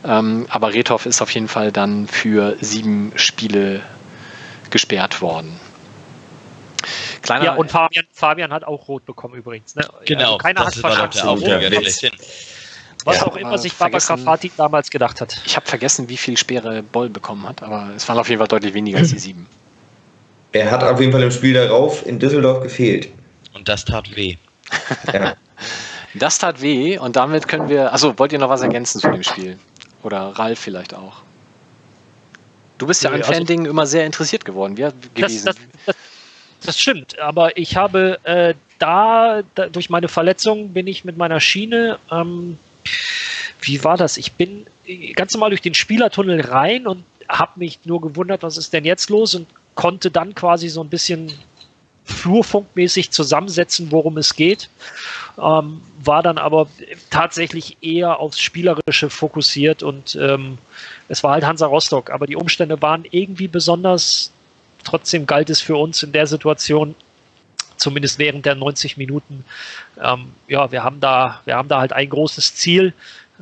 Ähm, 0.05 0.45
aber 0.49 0.73
Retov 0.73 1.05
ist 1.05 1.21
auf 1.21 1.31
jeden 1.31 1.47
Fall 1.47 1.71
dann 1.71 2.07
für 2.07 2.57
sieben 2.61 3.11
Spiele 3.15 3.81
gesperrt 4.69 5.21
worden. 5.21 5.59
Kleiner, 7.21 7.45
ja, 7.45 7.53
und 7.55 7.71
Fabian, 7.71 8.05
Fabian 8.11 8.51
hat 8.51 8.63
auch 8.63 8.87
rot 8.87 9.05
bekommen 9.05 9.35
übrigens. 9.35 9.75
Ne? 9.75 9.87
Genau, 10.05 10.23
also 10.23 10.37
keiner 10.37 10.65
hat 10.65 10.75
verstanden, 10.75 12.11
was 13.05 13.17
ja, 13.17 13.27
auch 13.27 13.35
immer 13.35 13.57
sich 13.57 13.73
Baba 13.73 13.97
Grafati 13.97 14.51
damals 14.55 14.89
gedacht 14.89 15.19
hat. 15.19 15.41
Ich 15.45 15.55
habe 15.55 15.67
vergessen, 15.67 16.07
wie 16.07 16.17
viel 16.17 16.37
Speere 16.37 16.83
Boll 16.83 17.09
bekommen 17.09 17.47
hat, 17.47 17.61
aber 17.61 17.91
es 17.95 18.07
waren 18.07 18.17
auf 18.17 18.29
jeden 18.29 18.39
Fall 18.39 18.47
deutlich 18.47 18.73
weniger 18.73 18.99
als 18.99 19.09
die 19.09 19.19
sieben. 19.19 19.47
Er 20.53 20.71
hat 20.71 20.83
auf 20.83 20.99
jeden 20.99 21.11
Fall 21.11 21.23
im 21.23 21.31
Spiel 21.31 21.53
darauf 21.53 22.05
in 22.05 22.19
Düsseldorf 22.19 22.61
gefehlt. 22.61 23.09
Und 23.53 23.67
das 23.67 23.83
tat 23.85 24.15
weh. 24.15 24.37
ja. 25.11 25.35
Das 26.15 26.37
tat 26.37 26.61
weh 26.61 26.99
und 26.99 27.15
damit 27.15 27.47
können 27.47 27.69
wir. 27.69 27.91
Achso, 27.91 28.17
wollt 28.19 28.31
ihr 28.31 28.37
noch 28.37 28.49
was 28.49 28.61
ergänzen 28.61 29.01
zu 29.01 29.09
dem 29.09 29.23
Spiel? 29.23 29.57
Oder 30.03 30.27
Ralf 30.35 30.59
vielleicht 30.59 30.93
auch? 30.93 31.23
Du 32.77 32.85
bist 32.85 33.03
ja 33.03 33.09
an 33.09 33.21
also, 33.21 33.33
Fan-Dingen 33.33 33.65
immer 33.65 33.87
sehr 33.87 34.05
interessiert 34.05 34.45
geworden. 34.45 34.77
Wie 34.77 34.91
gewesen? 35.13 35.45
Das, 35.45 35.55
das, 35.85 35.95
das, 36.65 36.79
stimmt, 36.79 37.19
aber 37.19 37.57
ich 37.57 37.75
habe 37.75 38.19
äh, 38.23 38.53
da, 38.79 39.41
da, 39.55 39.67
durch 39.67 39.89
meine 39.89 40.07
Verletzung 40.07 40.73
bin 40.73 40.87
ich 40.87 41.05
mit 41.05 41.17
meiner 41.17 41.39
Schiene. 41.39 41.99
Ähm, 42.11 42.57
wie 43.61 43.83
war 43.83 43.97
das? 43.97 44.17
Ich 44.17 44.33
bin 44.33 44.65
ganz 45.15 45.33
normal 45.33 45.51
durch 45.51 45.61
den 45.61 45.73
Spielertunnel 45.73 46.41
rein 46.41 46.85
und 46.87 47.03
habe 47.29 47.59
mich 47.59 47.79
nur 47.85 48.01
gewundert, 48.01 48.43
was 48.43 48.57
ist 48.57 48.73
denn 48.73 48.85
jetzt 48.85 49.09
los 49.09 49.35
und 49.35 49.47
konnte 49.75 50.11
dann 50.11 50.35
quasi 50.35 50.69
so 50.69 50.83
ein 50.83 50.89
bisschen 50.89 51.31
flurfunkmäßig 52.05 53.11
zusammensetzen, 53.11 53.91
worum 53.91 54.17
es 54.17 54.35
geht. 54.35 54.69
Ähm, 55.41 55.81
war 56.03 56.21
dann 56.21 56.37
aber 56.37 56.67
tatsächlich 57.09 57.77
eher 57.81 58.19
aufs 58.19 58.39
Spielerische 58.39 59.09
fokussiert 59.09 59.83
und 59.83 60.17
ähm, 60.21 60.57
es 61.07 61.23
war 61.23 61.31
halt 61.31 61.45
Hansa 61.45 61.65
Rostock, 61.65 62.09
aber 62.09 62.27
die 62.27 62.35
Umstände 62.35 62.81
waren 62.81 63.05
irgendwie 63.09 63.47
besonders. 63.47 64.31
Trotzdem 64.83 65.25
galt 65.25 65.49
es 65.49 65.61
für 65.61 65.75
uns 65.75 66.03
in 66.03 66.11
der 66.11 66.27
Situation, 66.27 66.95
zumindest 67.77 68.19
während 68.19 68.45
der 68.45 68.55
90 68.55 68.97
Minuten, 68.97 69.45
ähm, 70.01 70.33
ja, 70.47 70.71
wir 70.71 70.83
haben 70.83 70.99
da, 70.99 71.41
wir 71.45 71.55
haben 71.55 71.69
da 71.69 71.79
halt 71.79 71.93
ein 71.93 72.09
großes 72.09 72.55
Ziel 72.55 72.93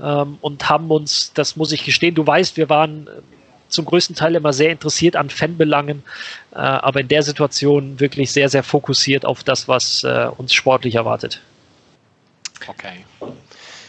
ähm, 0.01 0.37
und 0.41 0.69
haben 0.69 0.89
uns, 0.89 1.33
das 1.33 1.55
muss 1.55 1.71
ich 1.71 1.83
gestehen, 1.83 2.15
du 2.15 2.25
weißt, 2.25 2.57
wir 2.57 2.69
waren 2.69 3.09
zum 3.71 3.85
größten 3.85 4.15
Teil 4.15 4.35
immer 4.35 4.53
sehr 4.53 4.71
interessiert 4.71 5.15
an 5.15 5.29
Fanbelangen, 5.29 6.03
äh, 6.53 6.57
aber 6.57 7.01
in 7.01 7.07
der 7.07 7.23
Situation 7.23 7.99
wirklich 7.99 8.31
sehr, 8.31 8.49
sehr 8.49 8.63
fokussiert 8.63 9.25
auf 9.25 9.43
das, 9.43 9.67
was 9.67 10.03
äh, 10.03 10.27
uns 10.37 10.53
sportlich 10.53 10.95
erwartet. 10.95 11.41
Okay. 12.67 13.05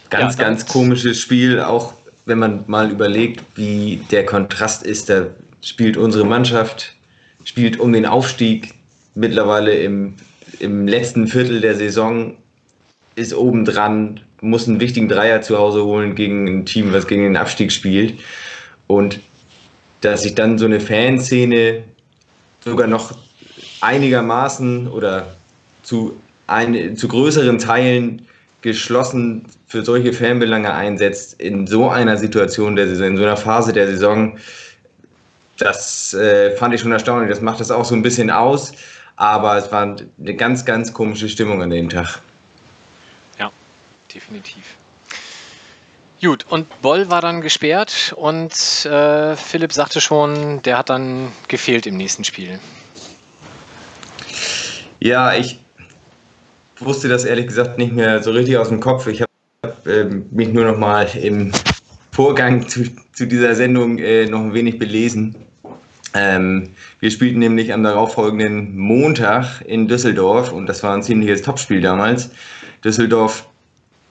Ganz, 0.08 0.36
ja, 0.36 0.44
ganz 0.44 0.66
komisches 0.66 1.20
Spiel, 1.20 1.60
auch 1.60 1.94
wenn 2.24 2.38
man 2.38 2.64
mal 2.66 2.90
überlegt, 2.90 3.42
wie 3.56 4.04
der 4.10 4.24
Kontrast 4.24 4.82
ist. 4.82 5.08
Da 5.08 5.26
spielt 5.62 5.96
unsere 5.96 6.24
Mannschaft, 6.24 6.94
spielt 7.44 7.78
um 7.78 7.92
den 7.92 8.06
Aufstieg 8.06 8.74
mittlerweile 9.14 9.74
im, 9.74 10.14
im 10.58 10.86
letzten 10.86 11.26
Viertel 11.26 11.60
der 11.60 11.74
Saison, 11.74 12.36
ist 13.14 13.34
obendran, 13.34 14.20
muss 14.40 14.68
einen 14.68 14.80
wichtigen 14.80 15.08
Dreier 15.08 15.42
zu 15.42 15.58
Hause 15.58 15.84
holen 15.84 16.14
gegen 16.14 16.48
ein 16.48 16.66
Team, 16.66 16.92
was 16.92 17.06
gegen 17.06 17.24
den 17.24 17.36
Abstieg 17.36 17.70
spielt. 17.72 18.20
Und 18.86 19.20
dass 20.00 20.22
sich 20.22 20.34
dann 20.34 20.58
so 20.58 20.64
eine 20.64 20.80
Fanszene 20.80 21.84
sogar 22.64 22.86
noch 22.86 23.14
einigermaßen 23.80 24.88
oder 24.88 25.34
zu, 25.82 26.16
ein, 26.46 26.96
zu 26.96 27.08
größeren 27.08 27.58
Teilen 27.58 28.26
geschlossen 28.62 29.46
für 29.66 29.84
solche 29.84 30.12
Fanbelange 30.12 30.72
einsetzt 30.72 31.40
in 31.40 31.66
so 31.66 31.88
einer 31.88 32.16
Situation 32.16 32.76
der 32.76 32.88
Saison, 32.88 33.08
in 33.08 33.16
so 33.16 33.24
einer 33.24 33.36
Phase 33.36 33.72
der 33.72 33.88
Saison, 33.88 34.38
das 35.58 36.14
äh, 36.14 36.56
fand 36.56 36.74
ich 36.74 36.80
schon 36.80 36.92
erstaunlich. 36.92 37.30
Das 37.30 37.40
macht 37.40 37.60
das 37.60 37.70
auch 37.70 37.84
so 37.84 37.94
ein 37.94 38.02
bisschen 38.02 38.30
aus, 38.30 38.72
aber 39.16 39.56
es 39.56 39.70
war 39.70 39.82
eine 39.82 40.34
ganz, 40.34 40.64
ganz 40.64 40.92
komische 40.92 41.28
Stimmung 41.28 41.62
an 41.62 41.70
dem 41.70 41.88
Tag. 41.88 42.20
Ja, 43.38 43.50
definitiv. 44.12 44.76
Gut, 46.22 46.46
und 46.48 46.82
Boll 46.82 47.10
war 47.10 47.20
dann 47.20 47.40
gesperrt 47.40 48.14
und 48.16 48.52
äh, 48.86 49.34
Philipp 49.34 49.72
sagte 49.72 50.00
schon, 50.00 50.62
der 50.62 50.78
hat 50.78 50.88
dann 50.88 51.32
gefehlt 51.48 51.84
im 51.86 51.96
nächsten 51.96 52.22
Spiel. 52.22 52.60
Ja, 55.00 55.34
ich 55.34 55.58
wusste 56.78 57.08
das 57.08 57.24
ehrlich 57.24 57.48
gesagt 57.48 57.76
nicht 57.76 57.92
mehr 57.92 58.22
so 58.22 58.30
richtig 58.30 58.56
aus 58.56 58.68
dem 58.68 58.78
Kopf. 58.78 59.08
Ich 59.08 59.20
habe 59.20 59.90
äh, 59.90 60.04
mich 60.04 60.48
nur 60.50 60.64
noch 60.64 60.78
mal 60.78 61.08
im 61.16 61.50
Vorgang 62.12 62.68
zu, 62.68 62.84
zu 63.12 63.26
dieser 63.26 63.54
Sendung 63.54 63.98
äh, 63.98 64.26
noch 64.26 64.40
ein 64.40 64.54
wenig 64.54 64.78
belesen. 64.78 65.34
Ähm, 66.14 66.68
wir 67.00 67.10
spielten 67.10 67.38
nämlich 67.38 67.72
am 67.72 67.82
darauffolgenden 67.82 68.76
Montag 68.76 69.62
in 69.66 69.88
Düsseldorf 69.88 70.52
und 70.52 70.66
das 70.66 70.82
war 70.82 70.94
ein 70.94 71.02
ziemliches 71.02 71.40
Topspiel 71.40 71.80
damals. 71.80 72.30
Düsseldorf 72.84 73.48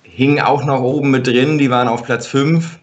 hingen 0.02 0.42
auch 0.42 0.66
noch 0.66 0.82
oben 0.82 1.12
mit 1.12 1.28
drin, 1.28 1.60
die 1.60 1.70
waren 1.70 1.88
auf 1.88 2.04
Platz 2.04 2.26
5. 2.26 2.80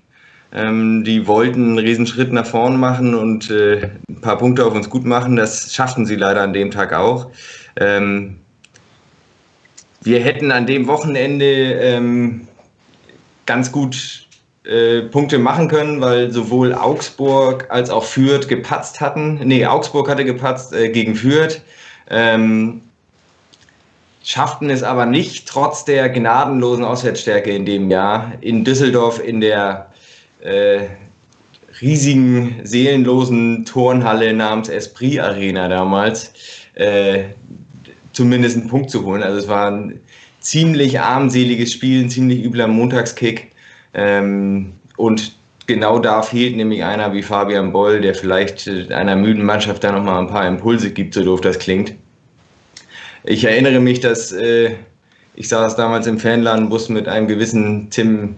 Ähm, 0.52 1.02
die 1.04 1.26
wollten 1.26 1.70
einen 1.70 1.78
Riesenschritt 1.78 2.32
nach 2.32 2.46
vorn 2.46 2.78
machen 2.78 3.14
und 3.14 3.50
äh, 3.50 3.90
ein 4.08 4.20
paar 4.20 4.38
Punkte 4.38 4.64
auf 4.64 4.74
uns 4.74 4.88
gut 4.88 5.04
machen. 5.04 5.36
Das 5.36 5.74
schafften 5.74 6.06
sie 6.06 6.16
leider 6.16 6.42
an 6.42 6.52
dem 6.52 6.70
Tag 6.70 6.94
auch. 6.94 7.32
Ähm, 7.76 8.38
wir 10.00 10.20
hätten 10.20 10.52
an 10.52 10.66
dem 10.66 10.86
Wochenende 10.86 11.44
ähm, 11.44 12.48
ganz 13.46 13.72
gut 13.72 14.27
äh, 14.68 15.02
Punkte 15.02 15.38
machen 15.38 15.68
können, 15.68 16.00
weil 16.00 16.30
sowohl 16.30 16.74
Augsburg 16.74 17.66
als 17.70 17.90
auch 17.90 18.04
Fürth 18.04 18.48
gepatzt 18.48 19.00
hatten. 19.00 19.40
Nee, 19.42 19.64
Augsburg 19.66 20.08
hatte 20.10 20.24
gepatzt 20.24 20.74
äh, 20.74 20.90
gegen 20.90 21.14
Fürth. 21.14 21.62
Ähm, 22.10 22.82
schafften 24.22 24.68
es 24.68 24.82
aber 24.82 25.06
nicht, 25.06 25.48
trotz 25.48 25.86
der 25.86 26.10
gnadenlosen 26.10 26.84
Auswärtsstärke 26.84 27.50
in 27.50 27.64
dem 27.64 27.90
Jahr, 27.90 28.32
in 28.42 28.62
Düsseldorf 28.62 29.24
in 29.24 29.40
der 29.40 29.90
äh, 30.40 30.80
riesigen, 31.80 32.60
seelenlosen 32.64 33.64
Turnhalle 33.64 34.34
namens 34.34 34.68
Esprit 34.68 35.20
Arena 35.20 35.68
damals 35.68 36.32
äh, 36.74 37.24
zumindest 38.12 38.58
einen 38.58 38.68
Punkt 38.68 38.90
zu 38.90 39.04
holen. 39.04 39.22
Also 39.22 39.38
es 39.38 39.48
war 39.48 39.70
ein 39.70 40.00
ziemlich 40.40 41.00
armseliges 41.00 41.72
Spiel, 41.72 42.04
ein 42.04 42.10
ziemlich 42.10 42.44
übler 42.44 42.66
Montagskick. 42.66 43.52
Ähm, 43.94 44.72
und 44.96 45.32
genau 45.66 45.98
da 45.98 46.22
fehlt 46.22 46.56
nämlich 46.56 46.82
einer 46.82 47.12
wie 47.12 47.22
Fabian 47.22 47.72
Boll, 47.72 48.00
der 48.00 48.14
vielleicht 48.14 48.68
einer 48.90 49.16
müden 49.16 49.44
Mannschaft 49.44 49.84
da 49.84 49.92
nochmal 49.92 50.18
ein 50.18 50.28
paar 50.28 50.46
Impulse 50.46 50.90
gibt, 50.90 51.14
so 51.14 51.22
doof 51.22 51.40
das 51.40 51.58
klingt. 51.58 51.94
Ich 53.24 53.44
erinnere 53.44 53.80
mich, 53.80 54.00
dass 54.00 54.32
äh, 54.32 54.74
ich 55.34 55.48
saß 55.48 55.76
damals 55.76 56.06
im 56.06 56.18
Fanladenbus 56.18 56.88
mit 56.88 57.06
einem 57.06 57.28
gewissen 57.28 57.90
Tim 57.90 58.36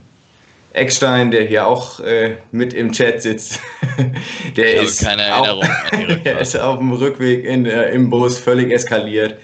Eckstein, 0.73 1.31
der 1.31 1.45
hier 1.45 1.67
auch 1.67 2.01
äh, 2.01 2.37
mit 2.53 2.75
im 2.75 2.93
Chat 2.93 3.23
sitzt. 3.23 3.61
der 4.57 4.83
ich 4.83 4.89
ist 4.89 5.05
keine 5.05 5.23
Erinnerung. 5.23 5.65
Auch, 5.65 6.23
der 6.25 6.41
ist 6.41 6.59
auf 6.59 6.79
dem 6.79 6.93
Rückweg 6.93 7.45
in, 7.45 7.67
äh, 7.67 7.91
im 7.91 8.11
Bus 8.11 8.39
völlig 8.39 8.73
eskaliert, 8.73 9.37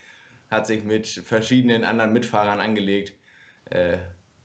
hat 0.51 0.67
sich 0.67 0.85
mit 0.85 1.07
verschiedenen 1.07 1.85
anderen 1.85 2.13
Mitfahrern 2.13 2.61
angelegt, 2.61 3.15
äh, 3.71 3.99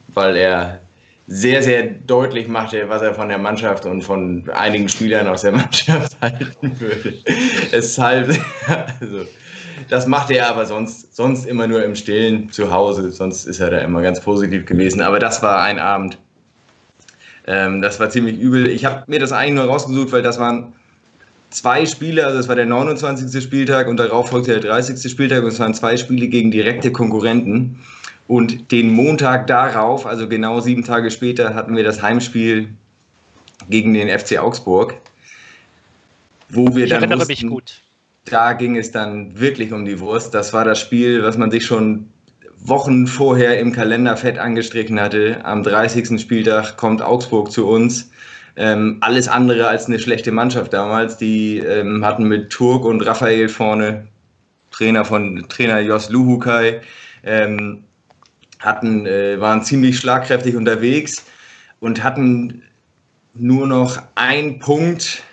weil 0.08 0.36
er 0.36 0.80
sehr, 1.28 1.64
sehr 1.64 1.84
deutlich 1.84 2.48
machte, 2.48 2.90
was 2.90 3.02
er 3.02 3.14
von 3.14 3.30
der 3.30 3.38
Mannschaft 3.38 3.86
und 3.86 4.02
von 4.02 4.50
einigen 4.54 4.90
Spielern 4.90 5.28
aus 5.28 5.42
der 5.42 5.52
Mannschaft 5.54 6.18
halten 6.22 6.80
würde. 6.80 7.14
Deshalb, 7.72 8.30
also, 9.00 9.26
das 9.90 10.08
macht 10.08 10.32
er 10.32 10.50
aber 10.50 10.66
sonst, 10.66 11.16
sonst 11.16 11.46
immer 11.46 11.68
nur 11.68 11.84
im 11.84 11.96
Stillen 11.96 12.52
zu 12.52 12.72
Hause. 12.72 13.12
Sonst 13.12 13.46
ist 13.46 13.60
er 13.60 13.70
da 13.70 13.80
immer 13.80 14.02
ganz 14.02 14.22
positiv 14.22 14.66
gewesen. 14.66 15.02
Aber 15.02 15.20
das 15.20 15.42
war 15.42 15.64
ein 15.64 15.80
Abend. 15.80 16.18
Ähm, 17.48 17.82
das 17.82 18.00
war 18.00 18.10
ziemlich 18.10 18.38
übel. 18.38 18.68
Ich 18.68 18.86
habe 18.86 19.04
mir 19.08 19.20
das 19.20 19.32
eigentlich 19.32 19.56
nur 19.56 19.66
rausgesucht, 19.66 20.12
weil 20.12 20.22
das 20.22 20.40
waren 20.40 20.74
zwei 21.50 21.86
Spiele. 21.86 22.26
Also, 22.26 22.38
das 22.38 22.48
war 22.48 22.56
der 22.56 22.66
29. 22.66 23.42
Spieltag 23.44 23.88
und 23.88 23.98
darauf 23.98 24.30
folgte 24.30 24.60
der 24.60 24.72
30. 24.72 25.10
Spieltag. 25.10 25.44
Und 25.44 25.50
es 25.50 25.60
waren 25.60 25.74
zwei 25.74 25.98
Spiele 25.98 26.28
gegen 26.28 26.52
direkte 26.52 26.92
Konkurrenten. 26.92 27.80
Und 28.32 28.72
den 28.72 28.94
Montag 28.94 29.48
darauf, 29.48 30.06
also 30.06 30.30
genau 30.30 30.62
sieben 30.62 30.86
Tage 30.86 31.12
später, 31.12 31.54
hatten 31.54 31.76
wir 31.76 31.84
das 31.84 32.02
Heimspiel 32.02 32.70
gegen 33.70 33.94
den 33.94 34.08
FC 34.08 34.38
Augsburg, 34.40 34.96
wo 36.48 36.74
wir 36.74 36.86
ich 36.86 36.92
dann 36.92 37.12
wussten, 37.12 37.54
da 38.24 38.54
ging 38.54 38.78
es 38.78 38.90
dann 38.90 39.38
wirklich 39.38 39.74
um 39.74 39.84
die 39.84 40.00
Wurst. 40.00 40.34
Das 40.34 40.54
war 40.54 40.64
das 40.64 40.80
Spiel, 40.80 41.22
was 41.24 41.38
man 41.38 41.52
sich 41.52 41.66
schon 41.66 42.10
Wochen 42.56 43.06
vorher 43.06 43.60
im 43.60 43.74
Kalender 43.74 44.16
fett 44.16 44.40
angestrichen 44.40 44.98
hatte. 44.98 45.44
Am 45.44 45.62
30. 45.62 46.18
Spieltag 46.18 46.78
kommt 46.78 47.02
Augsburg 47.02 47.52
zu 47.52 47.68
uns. 47.68 48.12
Ähm, 48.56 49.00
alles 49.02 49.28
andere 49.28 49.68
als 49.68 49.88
eine 49.88 50.00
schlechte 50.00 50.32
Mannschaft 50.32 50.72
damals. 50.72 51.18
Die 51.18 51.58
ähm, 51.58 52.06
hatten 52.06 52.30
mit 52.30 52.50
Turk 52.50 52.86
und 52.86 53.02
Raphael 53.02 53.50
vorne, 53.50 54.08
Trainer 54.72 55.04
von 55.04 55.44
Trainer 55.50 55.82
Jos 55.82 56.10
Luhukai, 56.10 56.80
ähm, 57.26 57.84
hatten, 58.62 59.06
äh, 59.06 59.40
waren 59.40 59.64
ziemlich 59.64 59.98
schlagkräftig 59.98 60.56
unterwegs 60.56 61.26
und 61.80 62.04
hatten 62.04 62.64
nur 63.34 63.68
noch 63.68 64.02
einen 64.16 64.60
Punkt 64.60 65.24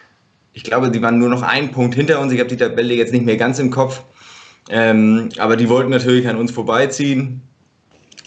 ich 0.59 0.65
glaube, 0.65 0.91
die 0.91 1.01
waren 1.01 1.21
nur 1.21 1.29
noch 1.29 1.43
einen 1.43 1.71
Punkt 1.71 1.95
hinter 1.95 2.19
uns. 2.19 2.33
Ich 2.33 2.41
habe 2.41 2.49
die 2.49 2.57
Tabelle 2.57 2.93
jetzt 2.93 3.13
nicht 3.13 3.25
mehr 3.25 3.37
ganz 3.37 3.61
im 3.61 3.71
Kopf. 3.71 4.03
Ähm, 4.69 5.29
aber 5.39 5.57
die 5.57 5.69
wollten 5.69 5.91
natürlich 5.91 6.27
an 6.27 6.35
uns 6.35 6.51
vorbeiziehen. 6.51 7.41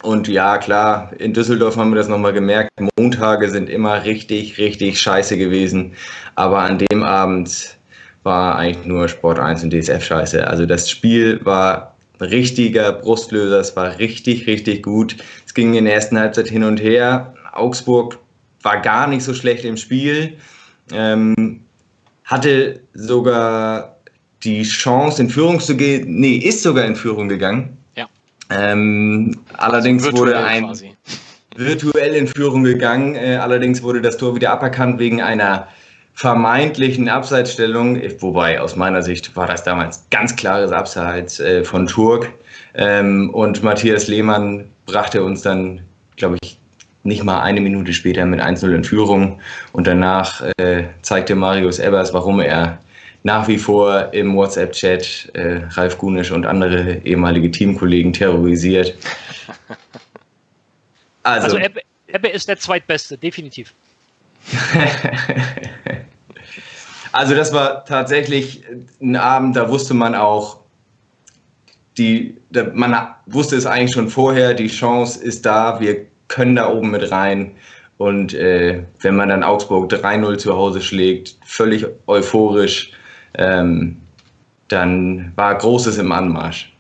Und 0.02 0.30
ja, 0.30 0.58
klar, 0.58 1.12
in 1.20 1.34
Düsseldorf 1.34 1.76
haben 1.76 1.92
wir 1.92 1.98
das 1.98 2.08
nochmal 2.08 2.32
gemerkt. 2.32 2.72
Montage 2.98 3.50
sind 3.50 3.70
immer 3.70 4.06
richtig, 4.06 4.58
richtig 4.58 5.02
scheiße 5.02 5.38
gewesen. 5.38 5.92
Aber 6.36 6.60
an 6.60 6.78
dem 6.78 7.04
Abend 7.04 7.78
war 8.24 8.56
eigentlich 8.56 8.88
nur 8.88 9.10
Sport 9.10 9.38
1 9.38 9.66
und 9.66 9.74
DSF 9.74 10.02
scheiße. 10.02 10.48
Also 10.48 10.66
das 10.66 10.90
Spiel 10.90 11.44
war 11.44 11.91
richtiger 12.22 12.92
Brustlöser, 12.94 13.60
es 13.60 13.76
war 13.76 13.98
richtig, 14.00 14.48
richtig 14.48 14.84
gut. 14.84 15.18
Es 15.46 15.54
ging 15.54 15.74
in 15.74 15.86
der 15.86 15.96
ersten 15.96 16.18
Halbzeit 16.20 16.48
hin 16.48 16.64
und 16.64 16.82
her. 16.82 17.34
Augsburg 17.54 18.18
war 18.62 18.80
gar 18.82 19.08
nicht 19.08 19.24
so 19.24 19.34
schlecht 19.34 19.66
im 19.66 19.78
Spiel. 19.78 20.38
Ähm, 20.94 21.62
hatte 22.26 22.82
sogar 22.94 23.98
die 24.44 24.64
Chance, 24.64 25.22
in 25.22 25.30
Führung 25.30 25.60
zu 25.60 25.76
gehen. 25.76 26.16
Nee, 26.20 26.38
ist 26.38 26.64
sogar 26.64 26.86
in 26.86 26.96
Führung 26.96 27.28
gegangen. 27.30 27.78
Ja. 27.96 28.08
Ähm, 28.50 29.40
allerdings 29.58 30.04
Also 30.06 30.18
wurde 30.18 30.32
virtuell 30.32 30.48
ein 30.48 30.64
quasi. 30.66 30.96
virtuell 31.56 32.16
in 32.16 32.28
Führung 32.28 32.64
gegangen. 32.64 33.16
Äh, 33.16 33.36
allerdings 33.36 33.84
wurde 33.84 34.02
das 34.02 34.18
Tor 34.18 34.36
wieder 34.36 34.52
aberkannt 34.52 35.00
wegen 35.00 35.22
einer 35.22 35.68
vermeintlichen 36.14 37.10
Abseitsstellung. 37.10 38.02
Wobei 38.20 38.60
aus 38.60 38.76
meiner 38.76 39.02
Sicht 39.02 39.36
war 39.36 39.48
das 39.48 39.64
damals 39.64 40.06
ganz 40.10 40.36
klares 40.36 40.72
Abseits 40.72 41.40
äh, 41.40 41.64
von 41.64 41.88
Turk. 41.88 42.34
Ähm, 42.74 43.30
und 43.32 43.64
Matthias 43.64 44.08
Lehmann 44.08 44.70
brachte 44.86 45.24
uns 45.24 45.42
dann, 45.42 45.82
glaube 46.16 46.38
ich, 46.42 46.58
nicht 47.04 47.24
mal 47.24 47.42
eine 47.42 47.62
Minute 47.62 47.94
später 47.94 48.26
mit 48.26 48.40
1-0 48.40 48.76
in 48.76 48.84
Führung. 48.84 49.40
Und 49.74 49.88
danach 49.88 50.42
äh, 50.58 50.86
zeigte 51.02 51.36
Marius 51.36 51.80
Ebers, 51.80 52.14
warum 52.14 52.40
er 52.40 52.80
nach 53.24 53.48
wie 53.48 53.58
vor 53.58 54.12
im 54.14 54.36
WhatsApp-Chat 54.36 55.32
äh, 55.34 55.62
Ralf 55.72 55.98
Gunisch 55.98 56.32
und 56.32 56.46
andere 56.46 56.98
ehemalige 57.04 57.50
Teamkollegen 57.52 58.14
terrorisiert. 58.14 58.96
Also 61.24 61.60
Ebbe, 61.60 61.82
Ebbe 62.08 62.30
ist 62.30 62.50
der 62.50 62.58
zweitbeste, 62.58 63.16
definitiv. 63.16 63.72
also 67.12 67.36
das 67.36 67.54
war 67.54 67.86
tatsächlich 67.86 68.64
ein 69.02 69.16
Abend, 69.16 69.56
da 69.56 69.70
wusste 69.70 69.94
man 69.94 70.16
auch, 70.16 70.62
die, 71.98 72.38
man 72.74 73.16
wusste 73.26 73.56
es 73.56 73.66
eigentlich 73.66 73.94
schon 73.94 74.10
vorher, 74.10 74.54
die 74.54 74.68
Chance 74.68 75.24
ist 75.24 75.46
da, 75.46 75.80
wir 75.80 76.06
können 76.28 76.56
da 76.56 76.70
oben 76.70 76.92
mit 76.92 77.12
rein. 77.12 77.56
Und 77.98 78.34
äh, 78.34 78.84
wenn 79.02 79.16
man 79.16 79.30
dann 79.30 79.44
Augsburg 79.44 79.92
3-0 79.92 80.38
zu 80.38 80.56
Hause 80.56 80.82
schlägt, 80.82 81.38
völlig 81.46 81.86
euphorisch, 82.08 82.92
ähm, 83.36 84.02
dann 84.70 85.34
war 85.36 85.56
Großes 85.56 85.98
im 85.98 86.12
Anmarsch. 86.12 86.74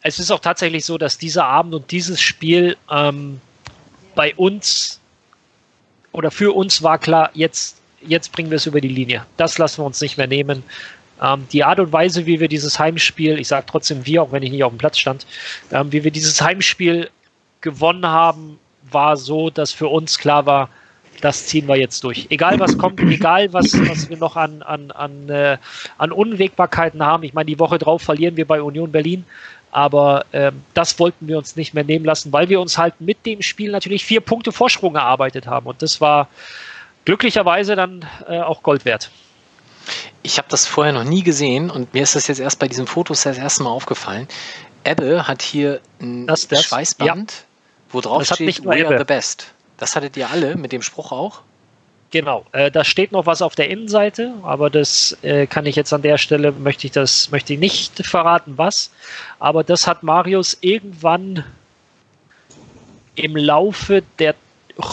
Es 0.00 0.18
ist 0.18 0.30
auch 0.30 0.40
tatsächlich 0.40 0.84
so, 0.84 0.96
dass 0.96 1.18
dieser 1.18 1.44
Abend 1.44 1.74
und 1.74 1.90
dieses 1.90 2.20
Spiel 2.20 2.76
ähm, 2.90 3.40
bei 4.14 4.34
uns 4.34 5.01
oder 6.12 6.30
für 6.30 6.54
uns 6.54 6.82
war 6.82 6.98
klar, 6.98 7.30
jetzt, 7.34 7.80
jetzt 8.06 8.32
bringen 8.32 8.50
wir 8.50 8.56
es 8.56 8.66
über 8.66 8.80
die 8.80 8.88
Linie. 8.88 9.26
Das 9.36 9.58
lassen 9.58 9.82
wir 9.82 9.86
uns 9.86 10.00
nicht 10.00 10.16
mehr 10.16 10.26
nehmen. 10.26 10.62
Ähm, 11.20 11.46
die 11.52 11.64
Art 11.64 11.80
und 11.80 11.92
Weise, 11.92 12.26
wie 12.26 12.40
wir 12.40 12.48
dieses 12.48 12.78
Heimspiel, 12.78 13.38
ich 13.38 13.48
sage 13.48 13.66
trotzdem 13.66 14.04
wir, 14.06 14.22
auch 14.22 14.32
wenn 14.32 14.42
ich 14.42 14.50
nicht 14.50 14.64
auf 14.64 14.72
dem 14.72 14.78
Platz 14.78 14.98
stand, 14.98 15.26
ähm, 15.70 15.92
wie 15.92 16.04
wir 16.04 16.10
dieses 16.10 16.40
Heimspiel 16.40 17.10
gewonnen 17.60 18.06
haben, 18.06 18.58
war 18.90 19.16
so, 19.16 19.50
dass 19.50 19.72
für 19.72 19.88
uns 19.88 20.18
klar 20.18 20.46
war, 20.46 20.68
das 21.20 21.46
ziehen 21.46 21.68
wir 21.68 21.76
jetzt 21.76 22.02
durch. 22.02 22.26
Egal 22.30 22.58
was 22.58 22.76
kommt, 22.76 23.00
egal 23.00 23.52
was, 23.52 23.72
was 23.88 24.08
wir 24.08 24.16
noch 24.16 24.36
an, 24.36 24.62
an, 24.62 24.90
an, 24.90 25.28
äh, 25.28 25.56
an 25.98 26.10
Unwägbarkeiten 26.10 27.02
haben. 27.02 27.22
Ich 27.22 27.32
meine, 27.32 27.46
die 27.46 27.58
Woche 27.60 27.78
drauf 27.78 28.02
verlieren 28.02 28.36
wir 28.36 28.46
bei 28.46 28.60
Union 28.60 28.90
Berlin. 28.90 29.24
Aber 29.72 30.26
ähm, 30.32 30.62
das 30.74 30.98
wollten 30.98 31.26
wir 31.26 31.38
uns 31.38 31.56
nicht 31.56 31.72
mehr 31.74 31.82
nehmen 31.82 32.04
lassen, 32.04 32.32
weil 32.32 32.48
wir 32.48 32.60
uns 32.60 32.78
halt 32.78 33.00
mit 33.00 33.24
dem 33.26 33.42
Spiel 33.42 33.70
natürlich 33.72 34.04
vier 34.04 34.20
Punkte 34.20 34.52
Vorsprung 34.52 34.94
erarbeitet 34.94 35.46
haben. 35.46 35.66
Und 35.66 35.80
das 35.82 36.00
war 36.00 36.28
glücklicherweise 37.04 37.74
dann 37.74 38.06
äh, 38.28 38.38
auch 38.40 38.62
Gold 38.62 38.84
wert. 38.84 39.10
Ich 40.22 40.38
habe 40.38 40.46
das 40.50 40.66
vorher 40.66 40.92
noch 40.92 41.04
nie 41.04 41.22
gesehen 41.22 41.70
und 41.70 41.92
mir 41.94 42.02
ist 42.02 42.14
das 42.14 42.28
jetzt 42.28 42.38
erst 42.38 42.58
bei 42.58 42.68
diesen 42.68 42.86
Fotos 42.86 43.22
das 43.22 43.38
erste 43.38 43.64
Mal 43.64 43.70
aufgefallen. 43.70 44.28
Ebbe 44.84 45.26
hat 45.26 45.42
hier 45.42 45.80
ein 46.00 46.26
Das- 46.26 46.46
das- 46.46 46.64
Schweißband, 46.64 47.44
wo 47.90 48.00
drauf 48.00 48.18
Das 48.20 48.30
hat 48.30 48.36
steht, 48.36 48.64
We 48.64 48.86
are 48.86 48.98
the 48.98 49.04
best. 49.04 49.52
Das 49.78 49.96
hattet 49.96 50.16
ihr 50.16 50.30
alle 50.30 50.54
mit 50.56 50.70
dem 50.70 50.82
Spruch 50.82 51.10
auch? 51.12 51.40
Genau, 52.12 52.44
äh, 52.52 52.70
da 52.70 52.84
steht 52.84 53.10
noch 53.10 53.24
was 53.24 53.40
auf 53.40 53.54
der 53.54 53.70
Innenseite, 53.70 54.34
aber 54.42 54.68
das 54.68 55.16
äh, 55.22 55.46
kann 55.46 55.64
ich 55.64 55.76
jetzt 55.76 55.94
an 55.94 56.02
der 56.02 56.18
Stelle, 56.18 56.52
möchte 56.52 56.86
ich 56.86 56.92
das, 56.92 57.30
möchte 57.30 57.54
ich 57.54 57.58
nicht 57.58 58.06
verraten, 58.06 58.58
was. 58.58 58.92
Aber 59.38 59.64
das 59.64 59.86
hat 59.86 60.02
Marius 60.02 60.58
irgendwann 60.60 61.42
im 63.14 63.34
Laufe 63.34 64.02
der 64.18 64.34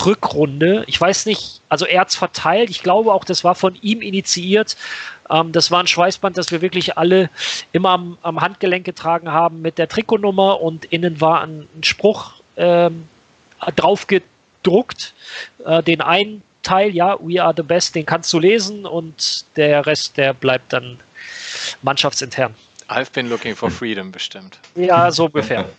Rückrunde, 0.06 0.86
ich 0.88 1.00
weiß 1.00 1.26
nicht, 1.26 1.60
also 1.68 1.86
er 1.86 2.02
hat 2.02 2.10
es 2.10 2.16
verteilt, 2.16 2.70
ich 2.70 2.84
glaube 2.84 3.14
auch, 3.14 3.26
das 3.26 3.44
war 3.44 3.56
von 3.56 3.78
ihm 3.82 4.02
initiiert. 4.02 4.78
Ähm, 5.30 5.52
das 5.52 5.72
war 5.72 5.82
ein 5.82 5.88
Schweißband, 5.88 6.38
das 6.38 6.52
wir 6.52 6.62
wirklich 6.62 6.98
alle 6.98 7.30
immer 7.74 7.90
am, 7.90 8.18
am 8.22 8.40
Handgelenk 8.40 8.86
getragen 8.86 9.30
haben 9.30 9.62
mit 9.62 9.78
der 9.78 9.90
Trikotnummer 9.90 10.62
und 10.62 10.86
innen 10.86 11.20
war 11.20 11.42
ein, 11.42 11.68
ein 11.76 11.84
Spruch 11.84 12.36
ähm, 12.56 13.10
drauf 13.76 14.08
gedruckt. 14.08 15.14
Äh, 15.66 15.84
den 15.84 16.00
einen 16.00 16.44
Teil, 16.64 16.94
ja, 16.94 17.18
We 17.22 17.42
are 17.42 17.54
the 17.56 17.64
best, 17.64 17.96
den 17.96 18.06
kannst 18.06 18.32
du 18.34 18.40
lesen 18.40 18.86
und 18.86 19.46
der 19.56 19.86
Rest, 19.86 20.18
der 20.18 20.34
bleibt 20.34 20.74
dann 20.74 20.98
mannschaftsintern. 21.82 22.54
I've 22.90 23.12
been 23.14 23.30
looking 23.30 23.56
for 23.56 23.70
freedom 23.70 24.12
bestimmt. 24.12 24.60
Ja, 24.76 25.12
so 25.12 25.26
ungefähr. 25.26 25.66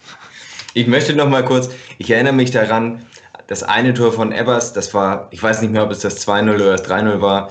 Ich 0.72 0.86
möchte 0.86 1.16
noch 1.16 1.28
mal 1.28 1.44
kurz, 1.44 1.68
ich 1.98 2.08
erinnere 2.10 2.32
mich 2.32 2.52
daran, 2.52 3.04
das 3.48 3.64
eine 3.64 3.92
Tor 3.92 4.12
von 4.12 4.30
Ebers, 4.30 4.72
das 4.72 4.94
war, 4.94 5.26
ich 5.32 5.42
weiß 5.42 5.62
nicht 5.62 5.72
mehr, 5.72 5.82
ob 5.82 5.90
es 5.90 5.98
das 5.98 6.24
2-0 6.24 6.54
oder 6.54 6.70
das 6.76 6.88
3-0 6.88 7.20
war, 7.20 7.50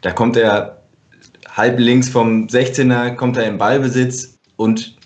da 0.00 0.12
kommt 0.12 0.38
er 0.38 0.80
halb 1.54 1.78
links 1.78 2.08
vom 2.08 2.46
16er, 2.46 3.14
kommt 3.16 3.36
er 3.36 3.46
in 3.46 3.58
Ballbesitz 3.58 4.38
und 4.56 4.96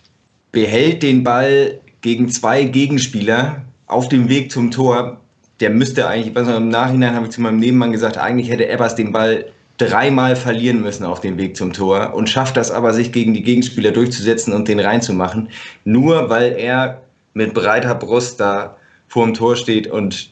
behält 0.52 1.02
den 1.02 1.24
Ball 1.24 1.80
gegen 2.00 2.28
zwei 2.28 2.62
Gegenspieler 2.64 3.64
auf 3.86 4.08
dem 4.08 4.28
Weg 4.28 4.52
zum 4.52 4.70
Tor. 4.70 5.20
Der 5.60 5.70
müsste 5.70 6.06
eigentlich, 6.06 6.34
noch, 6.34 6.56
im 6.56 6.68
Nachhinein 6.68 7.14
habe 7.14 7.26
ich 7.26 7.32
zu 7.32 7.40
meinem 7.40 7.58
Nebenmann 7.58 7.92
gesagt, 7.92 8.18
eigentlich 8.18 8.50
hätte 8.50 8.64
Ebers 8.64 8.94
den 8.94 9.12
Ball 9.12 9.46
dreimal 9.78 10.36
verlieren 10.36 10.82
müssen 10.82 11.04
auf 11.04 11.20
dem 11.20 11.38
Weg 11.38 11.56
zum 11.56 11.72
Tor 11.72 12.14
und 12.14 12.28
schafft 12.28 12.56
das 12.56 12.70
aber, 12.70 12.92
sich 12.92 13.12
gegen 13.12 13.32
die 13.32 13.42
Gegenspieler 13.42 13.92
durchzusetzen 13.92 14.52
und 14.52 14.68
den 14.68 14.80
reinzumachen, 14.80 15.48
nur 15.84 16.28
weil 16.30 16.56
er 16.58 17.02
mit 17.34 17.54
breiter 17.54 17.94
Brust 17.94 18.40
da 18.40 18.76
vor 19.06 19.24
dem 19.24 19.34
Tor 19.34 19.56
steht 19.56 19.86
und 19.86 20.30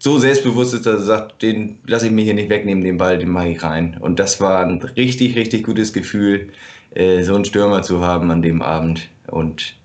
so 0.00 0.18
selbstbewusst 0.18 0.74
ist, 0.74 0.86
dass 0.86 1.00
er 1.00 1.04
sagt, 1.04 1.42
den 1.42 1.78
lasse 1.86 2.06
ich 2.06 2.12
mir 2.12 2.24
hier 2.24 2.34
nicht 2.34 2.48
wegnehmen, 2.48 2.82
den 2.82 2.96
Ball, 2.96 3.18
den 3.18 3.28
mache 3.28 3.48
ich 3.48 3.62
rein. 3.62 3.98
Und 4.00 4.18
das 4.18 4.40
war 4.40 4.64
ein 4.64 4.80
richtig, 4.80 5.36
richtig 5.36 5.64
gutes 5.64 5.92
Gefühl, 5.92 6.48
äh, 6.94 7.22
so 7.22 7.34
einen 7.34 7.44
Stürmer 7.44 7.82
zu 7.82 8.00
haben 8.00 8.30
an 8.30 8.40
dem 8.40 8.62
Abend. 8.62 9.10
Und 9.26 9.76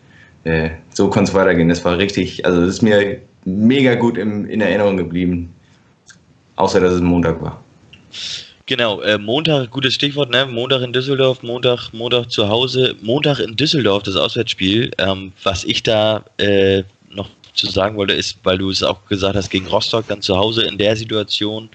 äh, 0.45 0.69
so 0.89 1.09
konnte 1.09 1.31
es 1.31 1.35
weitergehen. 1.35 1.67
Das 1.67 1.83
war 1.83 1.97
richtig, 1.97 2.45
also 2.45 2.61
das 2.61 2.69
ist 2.75 2.81
mir 2.81 3.19
mega 3.45 3.95
gut 3.95 4.17
im, 4.17 4.49
in 4.49 4.61
Erinnerung 4.61 4.97
geblieben. 4.97 5.53
Außer, 6.57 6.79
dass 6.79 6.93
es 6.93 7.01
Montag 7.01 7.41
war. 7.41 7.61
Genau, 8.67 9.01
äh, 9.01 9.19
Montag, 9.19 9.69
gutes 9.69 9.93
Stichwort, 9.93 10.31
ne? 10.31 10.47
Montag 10.47 10.81
in 10.81 10.91
Düsseldorf, 10.91 11.43
Montag, 11.43 11.93
Montag 11.93 12.31
zu 12.31 12.49
Hause, 12.49 12.95
Montag 13.01 13.39
in 13.39 13.55
Düsseldorf, 13.55 14.03
das 14.03 14.15
Auswärtsspiel. 14.15 14.89
Ähm, 14.97 15.31
was 15.43 15.63
ich 15.65 15.83
da 15.83 16.23
äh, 16.37 16.81
noch 17.11 17.29
zu 17.53 17.67
sagen 17.67 17.95
wollte, 17.95 18.13
ist, 18.13 18.39
weil 18.43 18.57
du 18.57 18.71
es 18.71 18.81
auch 18.81 19.05
gesagt 19.07 19.35
hast, 19.35 19.49
gegen 19.49 19.67
Rostock 19.67 20.07
dann 20.07 20.21
zu 20.21 20.35
Hause 20.35 20.63
in 20.63 20.77
der 20.77 20.95
Situation 20.95 21.69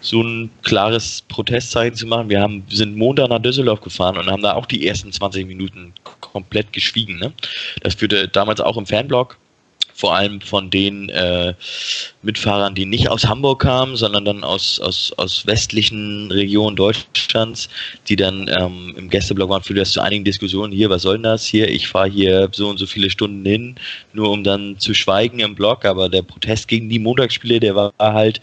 so 0.00 0.22
ein 0.22 0.50
klares 0.62 1.22
Protestzeichen 1.28 1.96
zu 1.96 2.06
machen. 2.06 2.28
Wir 2.28 2.40
haben, 2.40 2.64
sind 2.68 2.96
Montag 2.96 3.28
nach 3.28 3.38
Düsseldorf 3.38 3.80
gefahren 3.80 4.18
und 4.18 4.28
haben 4.28 4.42
da 4.42 4.54
auch 4.54 4.66
die 4.66 4.86
ersten 4.86 5.12
20 5.12 5.46
Minuten 5.46 5.92
komplett 6.20 6.72
geschwiegen. 6.72 7.18
Ne? 7.18 7.32
Das 7.82 7.94
führte 7.94 8.28
damals 8.28 8.60
auch 8.60 8.76
im 8.76 8.86
Fanblog 8.86 9.38
vor 9.94 10.14
allem 10.16 10.40
von 10.40 10.70
den 10.70 11.08
äh, 11.08 11.54
Mitfahrern, 12.22 12.74
die 12.74 12.84
nicht 12.84 13.08
aus 13.08 13.26
Hamburg 13.26 13.62
kamen, 13.62 13.96
sondern 13.96 14.24
dann 14.24 14.44
aus, 14.44 14.80
aus, 14.80 15.12
aus 15.16 15.46
westlichen 15.46 16.30
Regionen 16.30 16.76
Deutschlands, 16.76 17.68
die 18.08 18.16
dann 18.16 18.48
ähm, 18.48 18.94
im 18.96 19.08
Gästeblock 19.08 19.50
waren, 19.50 19.62
führte 19.62 19.80
das 19.80 19.92
zu 19.92 20.00
einigen 20.00 20.24
Diskussionen. 20.24 20.72
Hier, 20.72 20.90
was 20.90 21.02
soll 21.02 21.14
denn 21.14 21.22
das? 21.22 21.46
Hier, 21.46 21.68
ich 21.68 21.86
fahre 21.86 22.08
hier 22.08 22.48
so 22.52 22.68
und 22.68 22.78
so 22.78 22.86
viele 22.86 23.08
Stunden 23.08 23.44
hin, 23.46 23.76
nur 24.12 24.30
um 24.30 24.42
dann 24.42 24.78
zu 24.78 24.94
schweigen 24.94 25.38
im 25.38 25.54
Block. 25.54 25.84
Aber 25.84 26.08
der 26.08 26.22
Protest 26.22 26.66
gegen 26.66 26.88
die 26.88 26.98
Montagsspiele, 26.98 27.60
der 27.60 27.76
war 27.76 27.92
halt 27.98 28.40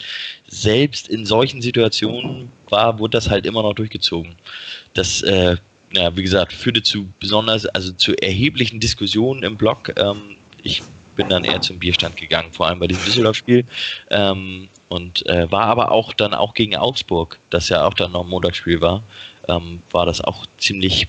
selbst 0.48 1.10
in 1.10 1.26
solchen 1.26 1.62
Situationen, 1.62 2.50
war, 2.70 2.98
wurde 2.98 3.18
das 3.18 3.30
halt 3.30 3.46
immer 3.46 3.62
noch 3.62 3.74
durchgezogen. 3.74 4.36
Das 4.94 5.22
äh, 5.24 5.58
ja, 5.94 6.16
wie 6.16 6.24
gesagt, 6.24 6.54
führte 6.54 6.82
zu 6.82 7.08
besonders, 7.20 7.66
also 7.66 7.92
zu 7.92 8.16
erheblichen 8.22 8.80
Diskussionen 8.80 9.44
im 9.44 9.58
Blog. 9.58 9.94
Ähm, 9.98 10.38
ich 10.64 10.82
bin 11.16 11.30
dann 11.30 11.44
eher 11.44 11.62
zum 11.62 11.80
Bierstand 11.80 12.18
gegangen, 12.18 12.52
vor 12.52 12.68
allem 12.68 12.80
bei 12.80 12.88
diesem 12.88 13.06
Düsseldorf-Spiel. 13.06 13.66
Ähm, 14.10 14.70
und 14.90 15.26
äh, 15.28 15.50
war 15.52 15.66
aber 15.66 15.92
auch 15.92 16.14
dann 16.14 16.34
auch 16.34 16.54
gegen 16.54 16.76
Augsburg, 16.76 17.40
das 17.50 17.70
ja 17.70 17.86
auch 17.86 17.94
dann 17.94 18.12
noch 18.12 18.24
ein 18.24 18.30
Montagsspiel 18.30 18.82
war, 18.82 19.02
ähm, 19.48 19.82
war 19.92 20.06
das 20.06 20.22
auch 20.22 20.46
ziemlich 20.58 21.08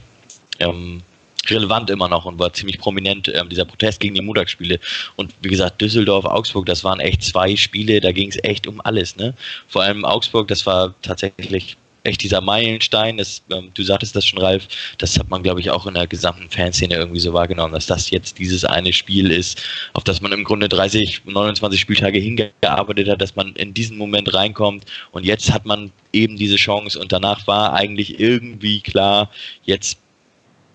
ähm, 0.60 1.02
relevant 1.48 1.90
immer 1.90 2.08
noch 2.08 2.24
und 2.24 2.38
war 2.38 2.52
ziemlich 2.52 2.78
prominent, 2.78 3.28
ähm, 3.34 3.48
dieser 3.48 3.64
Protest 3.64 4.00
gegen 4.00 4.14
die 4.14 4.22
Montagsspiele. 4.22 4.78
Und 5.16 5.34
wie 5.40 5.48
gesagt, 5.48 5.80
Düsseldorf, 5.80 6.24
Augsburg, 6.24 6.66
das 6.66 6.84
waren 6.84 7.00
echt 7.00 7.22
zwei 7.22 7.56
Spiele, 7.56 8.00
da 8.00 8.12
ging 8.12 8.28
es 8.28 8.38
echt 8.44 8.66
um 8.66 8.80
alles. 8.84 9.16
Ne? 9.16 9.34
Vor 9.66 9.82
allem 9.82 10.04
Augsburg, 10.04 10.48
das 10.48 10.64
war 10.66 10.94
tatsächlich 11.02 11.76
echt 12.04 12.22
dieser 12.22 12.40
Meilenstein, 12.40 13.18
das, 13.18 13.42
ähm, 13.50 13.70
du 13.74 13.82
sagtest 13.82 14.16
das 14.16 14.26
schon, 14.26 14.40
Ralf, 14.40 14.66
das 14.98 15.18
hat 15.18 15.28
man, 15.30 15.42
glaube 15.42 15.60
ich, 15.60 15.70
auch 15.70 15.86
in 15.86 15.94
der 15.94 16.06
gesamten 16.06 16.48
Fanszene 16.50 16.94
irgendwie 16.94 17.20
so 17.20 17.32
wahrgenommen, 17.32 17.72
dass 17.72 17.86
das 17.86 18.10
jetzt 18.10 18.38
dieses 18.38 18.64
eine 18.64 18.92
Spiel 18.92 19.30
ist, 19.30 19.62
auf 19.92 20.04
das 20.04 20.20
man 20.20 20.32
im 20.32 20.44
Grunde 20.44 20.68
30, 20.68 21.22
29 21.24 21.80
Spieltage 21.80 22.18
hingearbeitet 22.18 23.08
hat, 23.08 23.20
dass 23.20 23.36
man 23.36 23.54
in 23.54 23.74
diesen 23.74 23.96
Moment 23.98 24.32
reinkommt 24.34 24.84
und 25.12 25.24
jetzt 25.24 25.52
hat 25.52 25.64
man 25.64 25.92
eben 26.12 26.36
diese 26.36 26.56
Chance 26.56 26.98
und 26.98 27.12
danach 27.12 27.46
war 27.46 27.72
eigentlich 27.72 28.18
irgendwie 28.18 28.80
klar, 28.80 29.30
jetzt, 29.64 29.98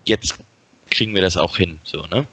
jetzt 0.06 0.38
kriegen 0.90 1.14
wir 1.14 1.22
das 1.22 1.36
auch 1.36 1.56
hin, 1.56 1.78
so, 1.84 2.06
ne? 2.06 2.26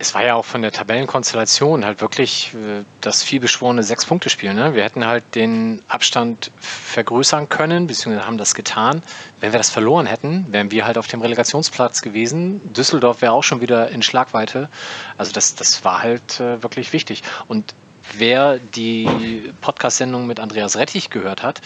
Es 0.00 0.14
war 0.14 0.24
ja 0.24 0.34
auch 0.36 0.44
von 0.44 0.62
der 0.62 0.70
Tabellenkonstellation 0.70 1.84
halt 1.84 2.00
wirklich 2.00 2.54
äh, 2.54 2.84
das 3.00 3.24
vielbeschworene 3.24 3.82
Sechs-Punkte-Spiel. 3.82 4.54
Ne? 4.54 4.74
Wir 4.74 4.84
hätten 4.84 5.04
halt 5.04 5.34
den 5.34 5.82
Abstand 5.88 6.52
vergrößern 6.60 7.48
können, 7.48 7.88
beziehungsweise 7.88 8.26
haben 8.26 8.38
das 8.38 8.54
getan. 8.54 9.02
Wenn 9.40 9.52
wir 9.52 9.58
das 9.58 9.70
verloren 9.70 10.06
hätten, 10.06 10.46
wären 10.52 10.70
wir 10.70 10.86
halt 10.86 10.98
auf 10.98 11.08
dem 11.08 11.20
Relegationsplatz 11.20 12.00
gewesen. 12.00 12.72
Düsseldorf 12.72 13.22
wäre 13.22 13.32
auch 13.32 13.42
schon 13.42 13.60
wieder 13.60 13.90
in 13.90 14.02
Schlagweite. 14.02 14.68
Also 15.16 15.32
das, 15.32 15.56
das 15.56 15.84
war 15.84 16.00
halt 16.00 16.38
äh, 16.38 16.62
wirklich 16.62 16.92
wichtig. 16.92 17.24
Und 17.48 17.74
wer 18.12 18.58
die 18.58 19.52
Podcast-Sendung 19.60 20.28
mit 20.28 20.38
Andreas 20.38 20.76
Rettich 20.76 21.10
gehört 21.10 21.42
hat, 21.42 21.60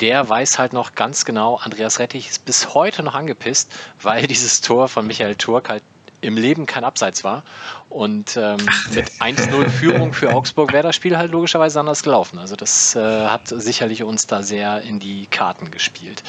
der 0.00 0.26
weiß 0.26 0.58
halt 0.58 0.72
noch 0.72 0.94
ganz 0.94 1.24
genau, 1.24 1.56
Andreas 1.56 1.98
Rettich 1.98 2.30
ist 2.30 2.44
bis 2.46 2.74
heute 2.74 3.02
noch 3.02 3.14
angepisst, 3.14 3.72
weil 4.00 4.26
dieses 4.26 4.62
Tor 4.62 4.88
von 4.88 5.06
Michael 5.06 5.36
Turk 5.36 5.68
halt 5.68 5.82
im 6.24 6.36
Leben 6.36 6.66
kein 6.66 6.84
Abseits 6.84 7.24
war. 7.24 7.44
Und 7.88 8.36
ähm, 8.36 8.58
mit 8.92 9.08
1-0 9.20 9.68
Führung 9.68 10.12
für 10.12 10.34
Augsburg 10.34 10.72
wäre 10.72 10.82
das 10.82 10.96
Spiel 10.96 11.16
halt 11.16 11.30
logischerweise 11.30 11.80
anders 11.80 12.02
gelaufen. 12.02 12.38
Also 12.38 12.56
das 12.56 12.96
äh, 12.96 13.26
hat 13.26 13.48
sicherlich 13.48 14.02
uns 14.02 14.26
da 14.26 14.42
sehr 14.42 14.82
in 14.82 14.98
die 14.98 15.26
Karten 15.26 15.70
gespielt. 15.70 16.22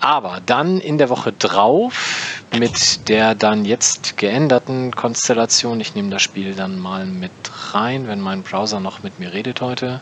Aber 0.00 0.40
dann 0.44 0.80
in 0.80 0.98
der 0.98 1.08
Woche 1.08 1.32
drauf 1.32 2.42
mit 2.58 3.08
der 3.08 3.34
dann 3.34 3.64
jetzt 3.64 4.16
geänderten 4.16 4.94
Konstellation, 4.94 5.80
ich 5.80 5.94
nehme 5.94 6.10
das 6.10 6.22
Spiel 6.22 6.54
dann 6.54 6.78
mal 6.78 7.06
mit 7.06 7.32
rein, 7.72 8.08
wenn 8.08 8.20
mein 8.20 8.42
Browser 8.42 8.80
noch 8.80 9.02
mit 9.02 9.18
mir 9.18 9.32
redet 9.32 9.60
heute. 9.60 10.00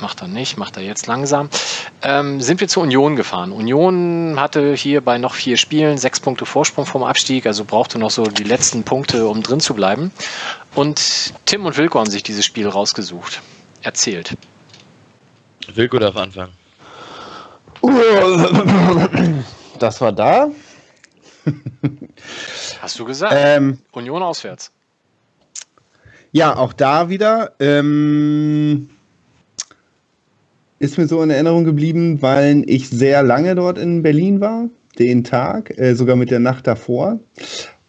Macht 0.00 0.22
er 0.22 0.28
nicht, 0.28 0.56
macht 0.56 0.76
er 0.76 0.82
jetzt 0.82 1.06
langsam. 1.06 1.48
Ähm, 2.02 2.40
sind 2.40 2.60
wir 2.60 2.68
zur 2.68 2.84
Union 2.84 3.16
gefahren. 3.16 3.52
Union 3.52 4.36
hatte 4.38 4.74
hier 4.74 5.00
bei 5.00 5.18
noch 5.18 5.34
vier 5.34 5.56
Spielen 5.56 5.98
sechs 5.98 6.20
Punkte 6.20 6.46
Vorsprung 6.46 6.86
vom 6.86 7.02
Abstieg, 7.02 7.46
also 7.46 7.64
brauchte 7.64 7.98
noch 7.98 8.10
so 8.10 8.24
die 8.24 8.44
letzten 8.44 8.84
Punkte, 8.84 9.26
um 9.26 9.42
drin 9.42 9.60
zu 9.60 9.74
bleiben. 9.74 10.12
Und 10.74 11.32
Tim 11.46 11.66
und 11.66 11.76
Wilko 11.76 11.98
haben 11.98 12.10
sich 12.10 12.22
dieses 12.22 12.44
Spiel 12.44 12.68
rausgesucht. 12.68 13.42
Erzählt. 13.82 14.36
Wilko 15.74 15.98
darf 15.98 16.16
anfangen. 16.16 16.52
Das 19.78 20.00
war 20.00 20.10
da. 20.10 20.48
Hast 22.80 22.98
du 22.98 23.04
gesagt? 23.04 23.32
Ähm, 23.36 23.78
Union 23.92 24.22
auswärts. 24.24 24.72
Ja, 26.32 26.56
auch 26.56 26.72
da 26.72 27.08
wieder. 27.08 27.52
Ähm, 27.60 28.90
ist 30.78 30.98
mir 30.98 31.06
so 31.06 31.22
in 31.22 31.30
Erinnerung 31.30 31.64
geblieben, 31.64 32.22
weil 32.22 32.64
ich 32.66 32.88
sehr 32.88 33.22
lange 33.22 33.54
dort 33.54 33.78
in 33.78 34.02
Berlin 34.02 34.40
war, 34.40 34.68
den 34.98 35.24
Tag, 35.24 35.76
äh, 35.78 35.94
sogar 35.94 36.16
mit 36.16 36.30
der 36.30 36.40
Nacht 36.40 36.66
davor. 36.66 37.18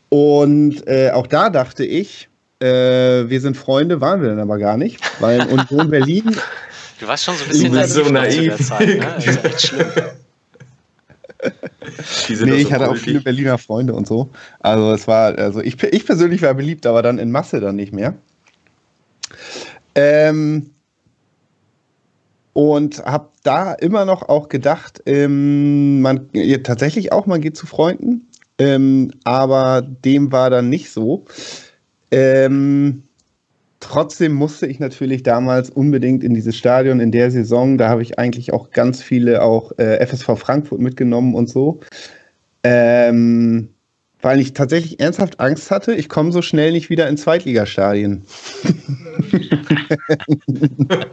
Und 0.10 0.88
äh, 0.88 1.12
auch 1.12 1.28
da 1.28 1.50
dachte 1.50 1.86
ich, 1.86 2.28
äh, 2.60 2.66
wir 3.30 3.42
sind 3.42 3.56
Freunde, 3.56 4.02
waren 4.02 4.22
wir 4.22 4.30
dann 4.30 4.40
aber 4.40 4.58
gar 4.58 4.78
nicht, 4.78 5.00
weil 5.20 5.42
in 5.42 5.60
Union 5.70 5.90
Berlin. 5.90 6.36
Du 7.00 7.08
warst 7.08 7.24
schon 7.26 7.36
so 7.36 7.44
ein 7.44 7.50
bisschen 7.50 7.74
naiv, 7.74 7.90
so 7.90 8.10
naiv. 8.10 8.68
Zeit, 8.68 8.88
ne? 8.88 9.08
Das 9.16 9.26
ist 9.26 9.46
echt 9.46 9.62
schlimm. 9.68 9.88
nee, 12.46 12.56
ich 12.56 12.74
hatte 12.74 12.90
auch 12.90 12.98
viele 12.98 13.22
Berliner 13.22 13.58
Freunde 13.58 13.94
und 13.94 14.08
so. 14.08 14.30
Also 14.60 14.94
es 14.94 15.08
war, 15.08 15.38
also 15.38 15.62
ich, 15.62 15.82
ich 15.82 16.06
persönlich 16.06 16.42
war 16.42 16.54
beliebt, 16.54 16.86
aber 16.86 17.02
dann 17.02 17.18
in 17.18 17.32
Masse 17.32 17.62
dann 17.62 17.78
nicht 17.78 17.94
mehr. 17.94 18.16
Ähm, 19.96 20.72
und 22.54 23.04
habe 23.06 23.30
da 23.44 23.74
immer 23.74 24.06
noch 24.06 24.28
auch 24.28 24.50
gedacht, 24.50 25.02
ähm, 25.06 26.02
man 26.02 26.30
ja, 26.34 26.58
tatsächlich 26.60 27.12
auch, 27.12 27.26
man 27.26 27.42
geht 27.42 27.58
zu 27.58 27.68
Freunden, 27.68 28.28
ähm, 28.58 29.12
aber 29.24 29.82
dem 29.82 30.32
war 30.32 30.50
dann 30.50 30.70
nicht 30.70 30.92
so. 30.92 31.26
Ähm, 32.12 33.04
trotzdem 33.80 34.34
musste 34.34 34.68
ich 34.68 34.80
natürlich 34.80 35.24
damals 35.24 35.70
unbedingt 35.70 36.24
in 36.24 36.34
dieses 36.34 36.56
Stadion 36.56 37.00
in 37.00 37.12
der 37.12 37.32
Saison. 37.32 37.78
Da 37.78 37.90
habe 37.90 38.02
ich 38.02 38.20
eigentlich 38.20 38.52
auch 38.52 38.72
ganz 38.72 39.02
viele 39.02 39.42
auch 39.42 39.72
äh, 39.78 40.06
FSV 40.06 40.38
Frankfurt 40.38 40.82
mitgenommen 40.82 41.36
und 41.36 41.50
so. 41.50 41.80
Ähm, 42.64 43.70
weil 44.22 44.40
ich 44.40 44.54
tatsächlich 44.54 45.00
ernsthaft 45.00 45.40
Angst 45.40 45.72
hatte, 45.72 45.94
ich 45.94 46.10
komme 46.10 46.32
so 46.32 46.42
schnell 46.42 46.72
nicht 46.72 46.90
wieder 46.90 47.08
in 47.08 47.18
Zweitligastadien. 47.18 48.26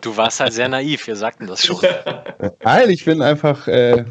du 0.01 0.17
warst 0.17 0.41
halt 0.41 0.53
sehr 0.53 0.69
naiv, 0.69 1.07
wir 1.07 1.17
sagten 1.17 1.47
das 1.47 1.65
schon. 1.65 1.79
Nein, 2.65 2.91
ich 2.91 3.05
bin 3.05 3.23
einfach, 3.23 3.69
äh, 3.69 4.05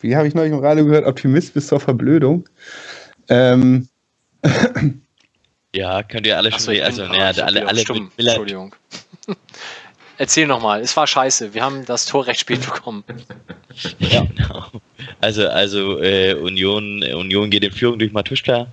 wie 0.00 0.16
habe 0.16 0.28
ich 0.28 0.34
neulich 0.34 0.52
im 0.52 0.58
Radio 0.58 0.84
gehört, 0.84 1.06
Optimist 1.06 1.54
bis 1.54 1.68
zur 1.68 1.80
Verblödung. 1.80 2.46
Ähm. 3.28 3.88
Ja, 5.74 6.02
könnt 6.02 6.26
ihr 6.26 6.36
alle 6.36 6.50
schon, 6.50 6.60
so, 6.60 6.70
also, 6.70 7.04
ja, 7.04 7.30
alle, 7.30 7.66
alle 7.66 7.80
stumm. 7.80 8.10
Entschuldigung. 8.16 8.74
Erzähl 10.18 10.46
nochmal, 10.46 10.80
es 10.80 10.96
war 10.96 11.06
scheiße, 11.06 11.52
wir 11.52 11.62
haben 11.62 11.84
das 11.84 12.06
Tor 12.06 12.26
recht 12.26 12.40
spät 12.40 12.64
bekommen. 12.66 13.04
ja, 13.98 14.24
genau. 14.24 14.66
Also, 15.20 15.48
also 15.48 16.00
äh, 16.02 16.34
Union, 16.34 17.02
Union 17.02 17.50
geht 17.50 17.64
in 17.64 17.72
Führung 17.72 17.98
durch 17.98 18.12
Matuschka, 18.12 18.66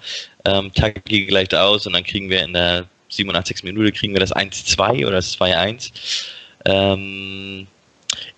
ähm, 0.45 0.71
Taki 0.73 1.25
gleicht 1.25 1.53
aus 1.53 1.85
und 1.85 1.93
dann 1.93 2.03
kriegen 2.03 2.29
wir 2.29 2.43
in 2.43 2.53
der 2.53 2.85
87. 3.09 3.63
Minute 3.63 3.91
kriegen 3.91 4.13
wir 4.13 4.19
das 4.19 4.33
1-2 4.33 5.05
oder 5.05 5.17
das 5.17 5.37
2-1. 5.37 5.91
Ähm, 6.65 7.67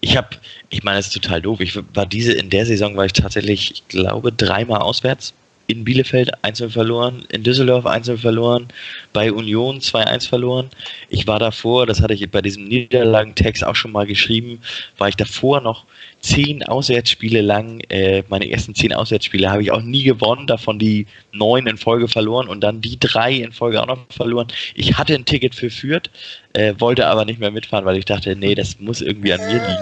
ich 0.01 0.17
habe, 0.17 0.29
ich 0.69 0.83
meine, 0.83 0.97
das 0.97 1.07
ist 1.07 1.13
total 1.13 1.41
doof. 1.41 1.59
Ich 1.59 1.77
war 1.93 2.05
diese, 2.05 2.33
in 2.33 2.49
der 2.49 2.65
Saison 2.65 2.95
war 2.97 3.05
ich 3.05 3.13
tatsächlich, 3.13 3.71
ich 3.71 3.87
glaube, 3.87 4.31
dreimal 4.31 4.81
auswärts 4.81 5.33
in 5.67 5.83
Bielefeld 5.83 6.31
1-0 6.43 6.69
verloren, 6.69 7.25
in 7.29 7.43
Düsseldorf 7.43 7.85
1-0 7.85 8.17
verloren, 8.17 8.67
bei 9.13 9.31
Union 9.31 9.79
2-1 9.79 10.27
verloren. 10.27 10.69
Ich 11.09 11.25
war 11.27 11.39
davor, 11.39 11.85
das 11.85 12.01
hatte 12.01 12.13
ich 12.13 12.29
bei 12.29 12.41
diesem 12.41 12.65
Niederlagentext 12.65 13.63
auch 13.63 13.75
schon 13.75 13.91
mal 13.91 14.05
geschrieben, 14.05 14.61
war 14.97 15.09
ich 15.09 15.15
davor 15.15 15.61
noch 15.61 15.85
zehn 16.25 16.63
Auswärtsspiele 16.63 17.41
lang, 17.41 17.81
äh, 17.89 18.23
meine 18.29 18.49
ersten 18.49 18.73
zehn 18.73 18.93
Auswärtsspiele 18.93 19.49
habe 19.49 19.61
ich 19.61 19.71
auch 19.71 19.81
nie 19.81 20.03
gewonnen, 20.03 20.47
davon 20.47 20.79
die 20.79 21.05
neun 21.31 21.67
in 21.67 21.77
Folge 21.77 22.07
verloren 22.07 22.47
und 22.47 22.61
dann 22.61 22.81
die 22.81 22.99
drei 22.99 23.31
in 23.31 23.51
Folge 23.51 23.81
auch 23.81 23.85
noch 23.85 23.99
verloren. 24.09 24.47
Ich 24.73 24.97
hatte 24.97 25.13
ein 25.13 25.25
Ticket 25.25 25.53
für 25.53 25.69
Fürth, 25.69 26.09
äh, 26.53 26.73
wollte 26.79 27.05
aber 27.05 27.25
nicht 27.25 27.39
mehr 27.39 27.51
mitfahren, 27.51 27.85
weil 27.85 27.97
ich 27.97 28.05
dachte, 28.05 28.35
nee, 28.35 28.55
das 28.55 28.79
muss 28.79 29.01
irgendwie 29.01 29.33
an 29.33 29.41
mir 29.41 29.53
liegen. 29.53 29.77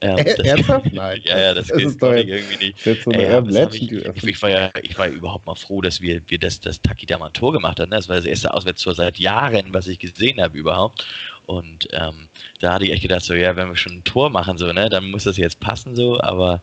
Ähm, 0.00 0.24
das, 0.24 0.38
Ernsthaft? 0.38 0.86
Nein. 0.92 1.20
ja, 1.24 1.38
ja, 1.38 1.54
das, 1.54 1.66
das 1.66 1.82
ist 1.82 2.02
doch 2.02 2.12
irgendwie 2.12 2.66
nicht. 2.66 2.78
So 2.78 3.10
äh, 3.10 3.30
ja, 3.30 3.68
ich, 3.70 3.92
ich, 3.92 4.24
ich, 4.24 4.42
war 4.42 4.50
ja, 4.50 4.70
ich 4.82 4.96
war 4.96 5.08
überhaupt 5.08 5.44
mal 5.46 5.54
froh, 5.54 5.82
dass 5.82 6.00
wir, 6.00 6.22
wir 6.28 6.38
das, 6.38 6.60
das 6.60 6.80
Taki 6.80 7.04
da 7.04 7.18
mal 7.18 7.26
ein 7.26 7.32
Tor 7.34 7.52
gemacht 7.52 7.78
haben. 7.78 7.90
Ne? 7.90 7.96
Das 7.96 8.08
war 8.08 8.16
das 8.16 8.24
erste 8.24 8.54
Auswärtstor 8.54 8.94
seit 8.94 9.18
Jahren, 9.18 9.74
was 9.74 9.86
ich 9.86 9.98
gesehen 9.98 10.40
habe 10.40 10.56
überhaupt. 10.56 11.06
Und 11.46 11.88
ähm, 11.92 12.28
da 12.60 12.74
hatte 12.74 12.84
ich 12.86 12.92
echt 12.92 13.02
gedacht, 13.02 13.22
so 13.22 13.34
ja, 13.34 13.54
wenn 13.56 13.68
wir 13.68 13.76
schon 13.76 13.98
ein 13.98 14.04
Tor 14.04 14.30
machen, 14.30 14.56
so, 14.56 14.72
ne, 14.72 14.88
dann 14.88 15.10
muss 15.10 15.24
das 15.24 15.36
jetzt 15.36 15.60
passen, 15.60 15.94
so, 15.94 16.20
aber 16.20 16.62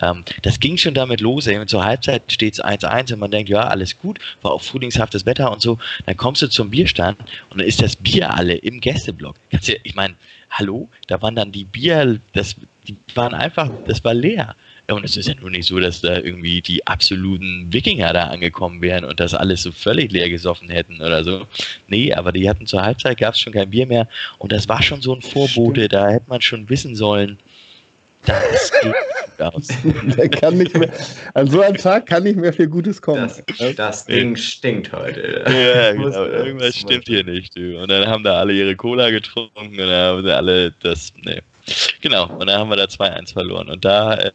ähm, 0.00 0.24
das 0.42 0.60
ging 0.60 0.76
schon 0.76 0.94
damit 0.94 1.20
los, 1.20 1.46
ey, 1.46 1.64
zur 1.66 1.84
Halbzeit 1.84 2.22
steht 2.30 2.54
es 2.54 2.64
1-1 2.64 3.12
und 3.12 3.18
man 3.18 3.30
denkt, 3.30 3.48
ja, 3.48 3.62
alles 3.62 3.98
gut, 3.98 4.18
war 4.42 4.52
auch 4.52 4.62
frühlingshaftes 4.62 5.26
Wetter 5.26 5.50
und 5.50 5.60
so, 5.60 5.78
dann 6.06 6.16
kommst 6.16 6.42
du 6.42 6.48
zum 6.48 6.70
Bierstand 6.70 7.18
und 7.50 7.60
dann 7.60 7.66
ist 7.66 7.82
das 7.82 7.96
Bier 7.96 8.32
alle 8.32 8.54
im 8.54 8.80
Gästeblock. 8.80 9.36
Ich 9.82 9.94
meine, 9.94 10.14
hallo, 10.50 10.88
da 11.08 11.20
waren 11.20 11.34
dann 11.34 11.50
die 11.50 11.64
Bier, 11.64 12.20
das, 12.32 12.54
die 12.86 12.96
waren 13.14 13.34
einfach, 13.34 13.70
das 13.86 14.04
war 14.04 14.14
leer. 14.14 14.54
Und 14.88 15.04
es 15.04 15.16
ist 15.16 15.28
ja 15.28 15.34
nur 15.40 15.50
nicht 15.50 15.66
so, 15.66 15.78
dass 15.78 16.00
da 16.00 16.18
irgendwie 16.18 16.60
die 16.60 16.86
absoluten 16.86 17.72
Wikinger 17.72 18.12
da 18.12 18.24
angekommen 18.26 18.82
wären 18.82 19.04
und 19.04 19.20
das 19.20 19.32
alles 19.32 19.62
so 19.62 19.72
völlig 19.72 20.10
leer 20.12 20.28
gesoffen 20.28 20.68
hätten 20.68 21.00
oder 21.00 21.24
so. 21.24 21.46
Nee, 21.88 22.12
aber 22.12 22.32
die 22.32 22.48
hatten 22.48 22.66
zur 22.66 22.82
Halbzeit 22.82 23.18
gab 23.18 23.34
es 23.34 23.40
schon 23.40 23.52
kein 23.52 23.70
Bier 23.70 23.86
mehr 23.86 24.08
und 24.38 24.52
das 24.52 24.68
war 24.68 24.82
schon 24.82 25.00
so 25.00 25.14
ein 25.14 25.22
Vorbote, 25.22 25.88
da 25.88 26.10
hätte 26.10 26.28
man 26.28 26.40
schon 26.40 26.68
wissen 26.68 26.94
sollen, 26.94 27.38
Das 28.24 28.70
geht 28.80 28.92
gut 28.92 29.40
aus. 29.40 29.68
Der 30.16 30.28
kann 30.28 30.58
nicht 30.58 30.76
mehr, 30.76 30.92
an 31.34 31.48
so 31.48 31.60
einem 31.60 31.76
Tag 31.76 32.06
kann 32.06 32.22
nicht 32.22 32.36
mehr 32.36 32.52
viel 32.52 32.68
Gutes 32.68 33.02
kommen. 33.02 33.28
Das, 33.58 33.74
das 33.76 34.06
Ding 34.06 34.36
stinkt 34.36 34.92
heute. 34.92 35.42
Ja, 35.46 35.92
genau. 35.92 36.24
Irgendwas 36.26 36.76
stimmt 36.76 37.08
hier 37.08 37.24
nicht. 37.24 37.56
Du. 37.56 37.78
Und 37.80 37.90
dann 37.90 38.06
haben 38.06 38.22
da 38.22 38.38
alle 38.38 38.52
ihre 38.52 38.76
Cola 38.76 39.10
getrunken 39.10 39.52
und 39.58 39.78
dann 39.78 39.90
haben 39.90 40.24
sie 40.24 40.34
alle 40.34 40.72
das. 40.80 41.12
Nee. 41.22 41.40
Genau. 42.02 42.26
Und 42.26 42.48
dann 42.48 42.58
haben 42.58 42.68
wir 42.68 42.76
da 42.76 42.84
2-1 42.84 43.32
verloren. 43.32 43.70
Und 43.70 43.84
da, 43.84 44.14
äh, 44.14 44.30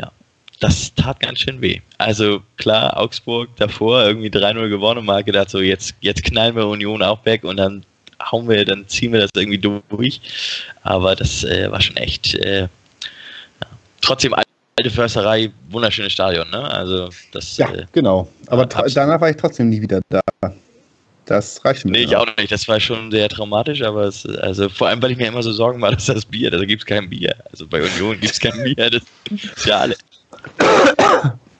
ja, 0.00 0.10
das 0.60 0.94
tat 0.94 1.20
ganz 1.20 1.40
schön 1.40 1.60
weh. 1.60 1.80
Also 1.98 2.42
klar, 2.56 2.96
Augsburg 2.96 3.54
davor 3.56 4.04
irgendwie 4.04 4.30
3-0 4.30 4.68
gewonnen 4.68 5.00
und 5.00 5.06
man 5.06 5.16
hat 5.16 5.26
gedacht, 5.26 5.50
so 5.50 5.60
jetzt, 5.60 5.94
jetzt 6.00 6.22
knallen 6.24 6.56
wir 6.56 6.66
Union 6.66 7.02
auch 7.02 7.24
weg 7.24 7.44
und 7.44 7.56
dann 7.58 7.84
hauen 8.30 8.48
wir, 8.48 8.64
dann 8.64 8.86
ziehen 8.88 9.12
wir 9.12 9.20
das 9.20 9.30
irgendwie 9.36 9.58
durch. 9.58 10.20
Aber 10.84 11.16
das 11.16 11.44
äh, 11.44 11.70
war 11.70 11.80
schon 11.80 11.96
echt. 11.96 12.34
Äh, 12.36 12.62
ja. 12.62 12.68
Trotzdem 14.00 14.34
alte 14.34 14.90
Försterei, 14.90 15.50
wunderschönes 15.70 16.12
Stadion, 16.12 16.48
ne? 16.50 16.70
Also 16.70 17.08
das. 17.32 17.56
Ja, 17.56 17.72
Äh, 17.72 17.86
genau. 17.92 18.28
Aber 18.46 18.66
danach 18.66 19.20
war 19.20 19.30
ich 19.30 19.36
trotzdem 19.36 19.70
nie 19.70 19.80
wieder 19.80 20.00
da. 20.08 20.20
Das 21.26 21.64
reicht 21.64 21.84
mir. 21.84 21.92
Nee, 21.92 22.04
ich 22.04 22.16
auch 22.16 22.26
nicht. 22.36 22.50
Das 22.50 22.66
war 22.66 22.80
schon 22.80 23.10
sehr 23.10 23.28
traumatisch, 23.28 23.82
aber 23.82 24.04
es, 24.04 24.26
also 24.26 24.68
vor 24.68 24.88
allem, 24.88 25.00
weil 25.02 25.12
ich 25.12 25.16
mir 25.16 25.28
immer 25.28 25.42
so 25.42 25.52
Sorgen 25.52 25.80
war, 25.80 25.90
dass 25.94 26.06
das 26.06 26.24
Bier, 26.24 26.50
da 26.50 26.64
gibt 26.64 26.82
es 26.82 26.86
kein 26.86 27.08
Bier. 27.08 27.34
Also 27.50 27.66
bei 27.66 27.82
Union 27.82 28.18
gibt 28.20 28.32
es 28.32 28.40
kein 28.40 28.62
Bier, 28.64 28.90
das 28.90 29.02
ist 29.30 29.66
ja 29.66 29.78
alle. 29.78 29.96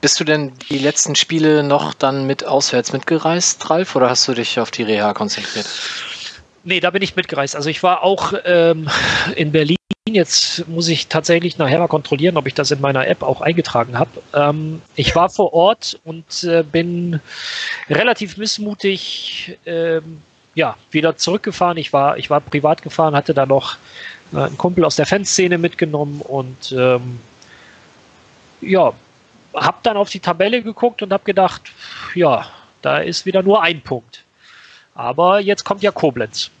Bist 0.01 0.19
du 0.19 0.25
denn 0.25 0.51
die 0.69 0.79
letzten 0.79 1.15
Spiele 1.15 1.63
noch 1.63 1.93
dann 1.93 2.27
mit 2.27 2.45
auswärts 2.45 2.91
mitgereist, 2.91 3.69
Ralf, 3.69 3.95
oder 3.95 4.09
hast 4.09 4.27
du 4.27 4.33
dich 4.33 4.59
auf 4.59 4.69
die 4.69 4.83
Reha 4.83 5.13
konzentriert? 5.13 5.69
Nee, 6.65 6.79
da 6.79 6.91
bin 6.91 7.01
ich 7.01 7.15
mitgereist. 7.15 7.55
Also 7.55 7.69
ich 7.69 7.83
war 7.83 8.03
auch 8.03 8.33
ähm, 8.45 8.89
in 9.35 9.51
Berlin. 9.51 9.77
Jetzt 10.09 10.67
muss 10.67 10.89
ich 10.89 11.07
tatsächlich 11.07 11.57
nachher 11.57 11.79
mal 11.79 11.87
kontrollieren, 11.87 12.35
ob 12.35 12.45
ich 12.45 12.53
das 12.53 12.71
in 12.71 12.81
meiner 12.81 13.07
App 13.07 13.23
auch 13.23 13.39
eingetragen 13.39 13.97
habe. 13.97 14.21
Ähm, 14.33 14.81
ich 14.95 15.15
war 15.15 15.29
vor 15.29 15.53
Ort 15.53 15.97
und 16.03 16.43
äh, 16.43 16.61
bin 16.61 17.21
relativ 17.89 18.35
missmutig 18.35 19.57
ähm, 19.65 20.21
ja, 20.55 20.75
wieder 20.91 21.15
zurückgefahren. 21.15 21.77
Ich 21.77 21.93
war, 21.93 22.17
ich 22.17 22.29
war 22.29 22.41
privat 22.41 22.81
gefahren, 22.81 23.15
hatte 23.15 23.33
da 23.33 23.45
noch 23.45 23.77
äh, 24.33 24.39
einen 24.39 24.57
Kumpel 24.57 24.83
aus 24.83 24.97
der 24.97 25.05
Fanszene 25.05 25.57
mitgenommen 25.57 26.19
und 26.19 26.73
ähm, 26.77 27.21
ja, 28.59 28.91
habe 29.53 29.77
dann 29.83 29.95
auf 29.95 30.09
die 30.09 30.19
Tabelle 30.19 30.61
geguckt 30.61 31.01
und 31.01 31.13
habe 31.13 31.23
gedacht, 31.23 31.71
ja, 32.13 32.45
da 32.81 32.97
ist 32.97 33.25
wieder 33.25 33.41
nur 33.41 33.63
ein 33.63 33.79
Punkt. 33.79 34.25
Aber 34.95 35.39
jetzt 35.39 35.63
kommt 35.63 35.81
ja 35.81 35.91
Koblenz. 35.91 36.51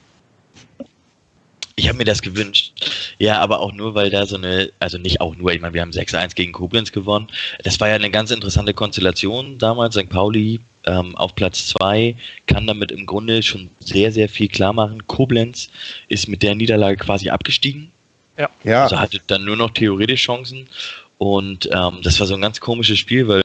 Ich 1.75 1.87
habe 1.87 1.97
mir 1.97 2.05
das 2.05 2.21
gewünscht. 2.21 2.73
Ja, 3.17 3.39
aber 3.39 3.59
auch 3.59 3.71
nur, 3.71 3.95
weil 3.95 4.09
da 4.09 4.25
so 4.25 4.35
eine, 4.35 4.71
also 4.79 4.97
nicht 4.97 5.21
auch 5.21 5.35
nur, 5.35 5.51
ich 5.51 5.59
meine, 5.59 5.73
wir 5.73 5.81
haben 5.81 5.91
6-1 5.91 6.35
gegen 6.35 6.51
Koblenz 6.51 6.91
gewonnen. 6.91 7.27
Das 7.63 7.79
war 7.79 7.89
ja 7.89 7.95
eine 7.95 8.11
ganz 8.11 8.29
interessante 8.29 8.73
Konstellation 8.73 9.57
damals. 9.57 9.95
St. 9.95 10.09
Pauli 10.09 10.59
ähm, 10.85 11.15
auf 11.15 11.33
Platz 11.33 11.67
2 11.69 12.15
kann 12.45 12.67
damit 12.67 12.91
im 12.91 13.05
Grunde 13.05 13.41
schon 13.41 13.69
sehr, 13.79 14.11
sehr 14.11 14.29
viel 14.29 14.49
klar 14.49 14.73
machen. 14.73 15.07
Koblenz 15.07 15.69
ist 16.09 16.27
mit 16.27 16.43
der 16.43 16.53
Niederlage 16.53 16.97
quasi 16.97 17.29
abgestiegen. 17.29 17.91
Ja, 18.37 18.49
Also 18.83 18.99
hatte 18.99 19.19
dann 19.25 19.45
nur 19.45 19.55
noch 19.55 19.71
theoretisch 19.71 20.23
Chancen. 20.23 20.67
Und 21.17 21.69
ähm, 21.71 21.99
das 22.03 22.19
war 22.19 22.27
so 22.27 22.35
ein 22.35 22.41
ganz 22.41 22.59
komisches 22.59 22.99
Spiel, 22.99 23.27
weil 23.27 23.41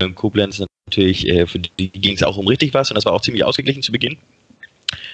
in 0.00 0.14
Koblenz 0.14 0.62
natürlich, 0.86 1.26
äh, 1.28 1.46
für 1.46 1.58
die 1.58 1.88
ging 1.88 2.14
es 2.14 2.22
auch 2.22 2.36
um 2.36 2.46
richtig 2.46 2.74
was 2.74 2.90
und 2.90 2.96
das 2.96 3.04
war 3.04 3.12
auch 3.12 3.20
ziemlich 3.20 3.44
ausgeglichen 3.44 3.82
zu 3.82 3.92
Beginn. 3.92 4.18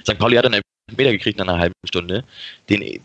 St. 0.02 0.18
Pauli 0.18 0.36
hat 0.36 0.44
dann 0.44 0.60
Elfmeter 0.90 1.12
gekriegt 1.12 1.38
nach 1.38 1.48
einer 1.48 1.58
halben 1.58 1.74
Stunde. 1.84 2.24
Den 2.68 3.00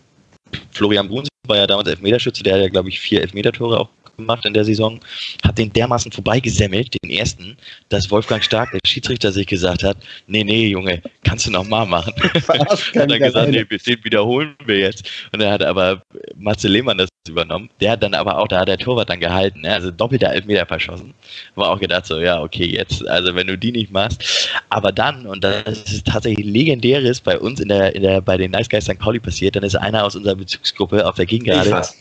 Florian 0.72 1.08
Bruns 1.08 1.28
war 1.48 1.58
ja 1.58 1.68
damals 1.68 1.90
Elfmeterschütze, 1.90 2.44
der 2.44 2.56
hat 2.56 2.62
ja, 2.62 2.70
glaube 2.70 2.90
ich, 2.90 3.00
vier 3.00 3.22
Elfmetertore 3.22 3.80
auch 3.80 3.90
gemacht 4.18 4.46
in 4.46 4.54
der 4.54 4.66
Saison, 4.66 5.00
hat 5.44 5.58
den 5.58 5.72
dermaßen 5.72 6.12
vorbeigesemmelt, 6.12 6.96
den 7.04 7.12
ersten, 7.12 7.58
dass 7.90 8.10
Wolfgang 8.12 8.44
Stark, 8.44 8.72
der 8.72 8.80
Schiedsrichter, 8.86 9.32
sich 9.32 9.48
gesagt 9.48 9.84
hat, 9.84 9.98
nee, 10.28 10.44
nee, 10.44 10.68
Junge, 10.68 11.02
kannst 11.24 11.48
du 11.48 11.52
noch 11.52 11.68
mal 11.68 11.86
machen. 11.86 12.14
verarscht 12.42 12.96
hat 12.96 13.12
er 13.12 13.20
gesagt, 13.20 13.50
nee, 13.50 13.64
den 13.64 14.04
wiederholen 14.04 14.56
wir 14.66 14.80
jetzt. 14.80 15.10
Und 15.32 15.42
dann 15.42 15.52
hat 15.52 15.64
aber 15.64 16.02
Matze 16.36 16.68
Lehmann 16.68 16.98
das 16.98 17.10
übernommen. 17.30 17.70
Der 17.82 17.92
hat 17.92 18.04
dann 18.04 18.14
aber 18.14 18.38
auch, 18.38 18.48
da 18.48 18.60
hat 18.60 18.68
der 18.68 18.78
Torwart 18.78 19.10
dann 19.10 19.20
gehalten, 19.20 19.62
ne? 19.62 19.74
also 19.74 19.92
doppelter 19.92 20.30
Elfmeter 20.30 20.66
verschossen. 20.66 21.14
War 21.56 21.70
auch 21.70 21.80
gedacht 21.80 22.06
so, 22.06 22.20
ja, 22.20 22.42
okay, 22.42 22.66
jetzt, 22.66 23.08
also 23.08 23.36
wenn 23.36 23.48
du 23.48 23.58
die 23.58 23.72
nicht 23.72 23.92
machst. 23.92 24.50
Aber 24.70 24.92
dann, 24.92 25.26
und 25.26 25.44
das 25.44 25.84
ist 25.92 26.08
tatsächlich 26.08 26.46
legendäres 26.46 27.22
bei 27.22 27.40
uns 27.40 27.60
in 27.60 27.70
der, 27.70 27.96
in 27.96 28.04
der, 28.04 28.22
bei 28.22 28.38
den 28.38 28.52
Nice 28.52 28.70
Guys 28.70 28.86
St. 28.86 29.00
Pauli 29.00 29.20
passiert, 29.20 29.56
dann 29.56 29.64
ist 29.64 29.76
einer 29.76 30.04
aus 30.04 30.16
unserer 30.16 30.36
Bezugsgruppe 30.36 31.06
auf 31.06 31.16
der 31.16 31.26
Ich 31.26 31.30
Gegengerade 31.32 31.72
war's. 31.72 31.98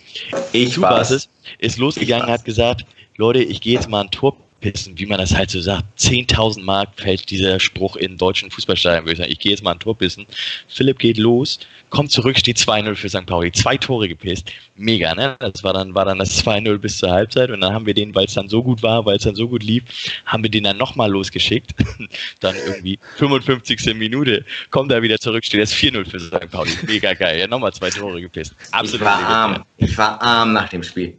Ich 0.52 0.80
war's. 0.80 1.28
Ist 1.58 1.78
losgegangen, 1.78 2.28
hat 2.28 2.44
gesagt, 2.44 2.84
Leute, 3.16 3.42
ich 3.42 3.60
gehe 3.60 3.74
jetzt 3.74 3.88
mal 3.88 4.02
ein 4.02 4.10
Tor 4.10 4.36
pissen, 4.64 4.98
wie 4.98 5.04
man 5.04 5.18
das 5.18 5.34
halt 5.34 5.50
so 5.50 5.60
sagt. 5.60 5.84
10.000 5.98 6.62
Mark 6.62 6.88
fällt 6.96 7.28
dieser 7.28 7.60
Spruch 7.60 7.96
in 7.96 8.16
deutschen 8.16 8.50
Fußballstadien, 8.50 9.04
würde 9.04 9.12
ich 9.12 9.18
sagen. 9.18 9.30
Ich 9.30 9.38
gehe 9.38 9.52
jetzt 9.52 9.62
mal 9.62 9.72
ein 9.72 9.78
Tor 9.78 9.96
pissen. 9.96 10.24
Philipp 10.68 10.98
geht 10.98 11.18
los, 11.18 11.58
kommt 11.90 12.10
zurück, 12.10 12.38
steht 12.38 12.56
2-0 12.56 12.94
für 12.94 13.10
St. 13.10 13.26
Pauli. 13.26 13.52
Zwei 13.52 13.76
Tore 13.76 14.08
gepisst. 14.08 14.50
Mega, 14.76 15.14
ne? 15.14 15.36
Das 15.38 15.62
war 15.62 15.74
dann, 15.74 15.94
war 15.94 16.06
dann 16.06 16.18
das 16.18 16.42
2-0 16.42 16.78
bis 16.78 16.96
zur 16.96 17.10
Halbzeit 17.10 17.50
und 17.50 17.60
dann 17.60 17.74
haben 17.74 17.84
wir 17.84 17.92
den, 17.92 18.14
weil 18.14 18.24
es 18.24 18.32
dann 18.32 18.48
so 18.48 18.62
gut 18.62 18.82
war, 18.82 19.04
weil 19.04 19.18
es 19.18 19.24
dann 19.24 19.34
so 19.34 19.46
gut 19.48 19.62
lief, 19.62 19.84
haben 20.24 20.42
wir 20.42 20.50
den 20.50 20.64
dann 20.64 20.78
nochmal 20.78 21.10
losgeschickt. 21.10 21.74
dann 22.40 22.56
irgendwie 22.66 22.98
55. 23.18 23.94
Minute, 23.94 24.46
kommt 24.70 24.90
er 24.92 25.02
wieder 25.02 25.18
zurück, 25.18 25.44
steht 25.44 25.60
jetzt 25.60 25.74
4-0 25.74 26.08
für 26.08 26.20
St. 26.20 26.50
Pauli. 26.50 26.72
Mega 26.86 27.12
geil. 27.12 27.38
Ja, 27.38 27.46
nochmal 27.46 27.74
zwei 27.74 27.90
Tore 27.90 28.18
gepisst. 28.18 28.54
Ich 28.62 28.72
Absolut 28.72 29.04
war 29.04 29.16
legendär. 29.16 29.36
arm. 29.36 29.64
Ich 29.76 29.98
war 29.98 30.22
arm 30.22 30.54
nach 30.54 30.70
dem 30.70 30.82
Spiel. 30.82 31.18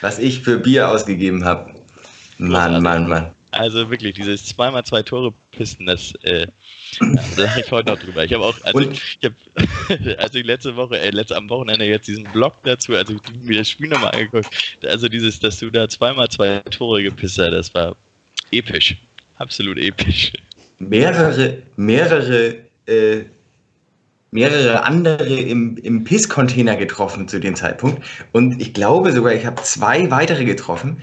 Was 0.00 0.18
ich 0.18 0.40
für 0.40 0.58
Bier 0.58 0.88
ausgegeben 0.88 1.44
habe. 1.44 1.81
Mann, 2.48 2.82
Mann, 2.82 3.08
Mann. 3.08 3.32
Also 3.52 3.90
wirklich, 3.90 4.14
dieses 4.14 4.46
zweimal 4.46 4.82
zwei 4.84 5.02
Tore 5.02 5.34
Pisten, 5.50 5.84
das, 5.84 6.14
äh, 6.22 6.46
da 6.98 7.42
lache 7.42 7.60
ich 7.60 7.70
heute 7.70 7.90
noch 7.90 7.98
drüber. 7.98 8.24
Ich 8.24 8.32
habe 8.32 8.44
auch, 8.44 8.56
also 8.62 8.78
Und- 8.78 8.92
ich 8.92 9.18
habe, 9.22 10.16
also 10.18 10.38
letzte 10.38 10.74
Woche, 10.74 10.98
äh, 10.98 11.10
letzte 11.10 11.36
am 11.36 11.50
Wochenende 11.50 11.84
jetzt 11.84 12.08
diesen 12.08 12.24
Blog 12.32 12.54
dazu, 12.62 12.94
also 12.96 13.12
ich 13.12 13.18
hab 13.18 13.36
mir 13.42 13.58
das 13.58 13.68
Spiel 13.68 13.88
nochmal 13.88 14.12
angeguckt, 14.12 14.48
also 14.86 15.06
dieses, 15.08 15.38
dass 15.38 15.58
du 15.58 15.70
da 15.70 15.86
zweimal 15.88 16.28
zwei 16.30 16.60
Tore 16.70 17.02
gepisst 17.02 17.38
hast, 17.38 17.50
das 17.52 17.74
war 17.74 17.94
episch. 18.52 18.96
Absolut 19.36 19.78
episch. 19.78 20.32
Mehrere, 20.78 21.62
mehrere, 21.76 22.56
äh, 22.86 23.24
mehrere 24.30 24.82
andere 24.84 25.24
im, 25.26 25.76
im 25.76 26.04
Pisscontainer 26.04 26.76
getroffen 26.76 27.28
zu 27.28 27.38
dem 27.38 27.54
Zeitpunkt. 27.54 28.02
Und 28.32 28.60
ich 28.62 28.72
glaube 28.72 29.12
sogar, 29.12 29.34
ich 29.34 29.44
habe 29.44 29.62
zwei 29.62 30.10
weitere 30.10 30.44
getroffen. 30.44 31.02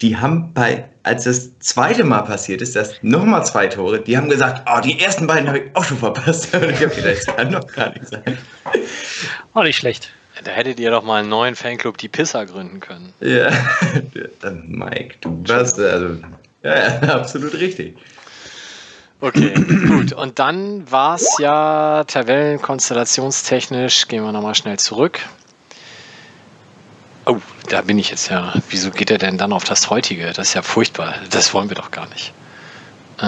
Die 0.00 0.16
haben 0.16 0.54
bei, 0.54 0.88
als 1.02 1.24
das 1.24 1.58
zweite 1.58 2.04
Mal 2.04 2.22
passiert 2.22 2.62
ist, 2.62 2.76
das 2.76 2.94
nochmal 3.02 3.44
zwei 3.44 3.66
Tore, 3.66 4.00
die 4.00 4.16
haben 4.16 4.28
gesagt, 4.28 4.68
oh, 4.72 4.80
die 4.80 5.00
ersten 5.00 5.26
beiden 5.26 5.48
habe 5.48 5.58
ich 5.58 5.76
auch 5.76 5.84
schon 5.84 5.98
verpasst. 5.98 6.54
Und 6.54 6.70
ich 6.70 6.82
habe 6.82 6.94
gedacht, 6.94 7.16
das 7.16 7.36
kann 7.36 7.50
doch 7.50 7.66
gar 7.66 7.90
nicht 7.90 8.08
sein. 8.08 8.38
Auch 9.54 9.64
nicht 9.64 9.76
schlecht. 9.76 10.12
Da 10.44 10.52
hättet 10.52 10.78
ihr 10.78 10.92
doch 10.92 11.02
mal 11.02 11.20
einen 11.20 11.28
neuen 11.28 11.56
Fanclub, 11.56 11.98
die 11.98 12.08
Pisser, 12.08 12.46
gründen 12.46 12.78
können. 12.78 13.12
Ja, 13.20 13.50
dann 14.40 14.68
Mike, 14.68 15.16
du 15.20 15.42
warst 15.46 15.80
also, 15.80 16.16
ja, 16.62 16.76
ja, 16.76 17.00
absolut 17.16 17.54
richtig. 17.54 17.96
Okay, 19.20 19.52
gut. 19.88 20.12
Und 20.12 20.38
dann 20.38 20.88
war 20.90 21.16
es 21.16 21.38
ja 21.38 22.04
tabellenkonstellationstechnisch, 22.04 24.06
gehen 24.06 24.22
wir 24.22 24.30
nochmal 24.30 24.54
schnell 24.54 24.78
zurück. 24.78 25.18
Oh, 27.28 27.36
da 27.68 27.82
bin 27.82 27.98
ich 27.98 28.08
jetzt 28.08 28.30
ja. 28.30 28.54
Wieso 28.70 28.90
geht 28.90 29.10
er 29.10 29.18
denn 29.18 29.36
dann 29.36 29.52
auf 29.52 29.64
das 29.64 29.90
heutige? 29.90 30.32
Das 30.32 30.48
ist 30.48 30.54
ja 30.54 30.62
furchtbar. 30.62 31.14
Das 31.30 31.52
wollen 31.52 31.68
wir 31.68 31.76
doch 31.76 31.90
gar 31.90 32.08
nicht. 32.08 32.32
Äh, 33.18 33.22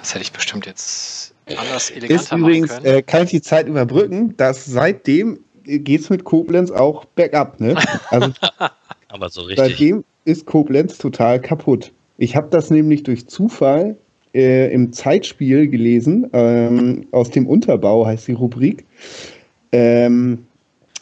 das 0.00 0.12
hätte 0.12 0.22
ich 0.22 0.32
bestimmt 0.32 0.66
jetzt 0.66 1.34
anders 1.56 1.90
eleganter 1.90 2.14
Ist 2.14 2.30
machen 2.32 2.40
übrigens, 2.40 2.70
können. 2.70 2.86
äh, 2.86 3.02
kann 3.02 3.24
ich 3.24 3.30
die 3.30 3.42
Zeit 3.42 3.68
überbrücken, 3.68 4.36
dass 4.36 4.64
seitdem 4.64 5.38
geht 5.64 6.00
es 6.00 6.10
mit 6.10 6.24
Koblenz 6.24 6.72
auch 6.72 7.04
bergab. 7.04 7.60
Ne? 7.60 7.76
Also 8.08 8.32
Aber 9.08 9.28
so 9.28 9.42
richtig. 9.42 9.68
seitdem 9.68 10.04
ist 10.24 10.46
Koblenz 10.46 10.98
total 10.98 11.40
kaputt. 11.40 11.92
Ich 12.18 12.34
habe 12.34 12.48
das 12.50 12.70
nämlich 12.70 13.04
durch 13.04 13.28
Zufall 13.28 13.96
äh, 14.34 14.72
im 14.72 14.92
Zeitspiel 14.92 15.68
gelesen, 15.68 16.28
ähm, 16.32 17.06
aus 17.12 17.30
dem 17.30 17.46
Unterbau 17.46 18.04
heißt 18.04 18.26
die 18.26 18.32
Rubrik. 18.32 18.84
Ähm, 19.72 20.46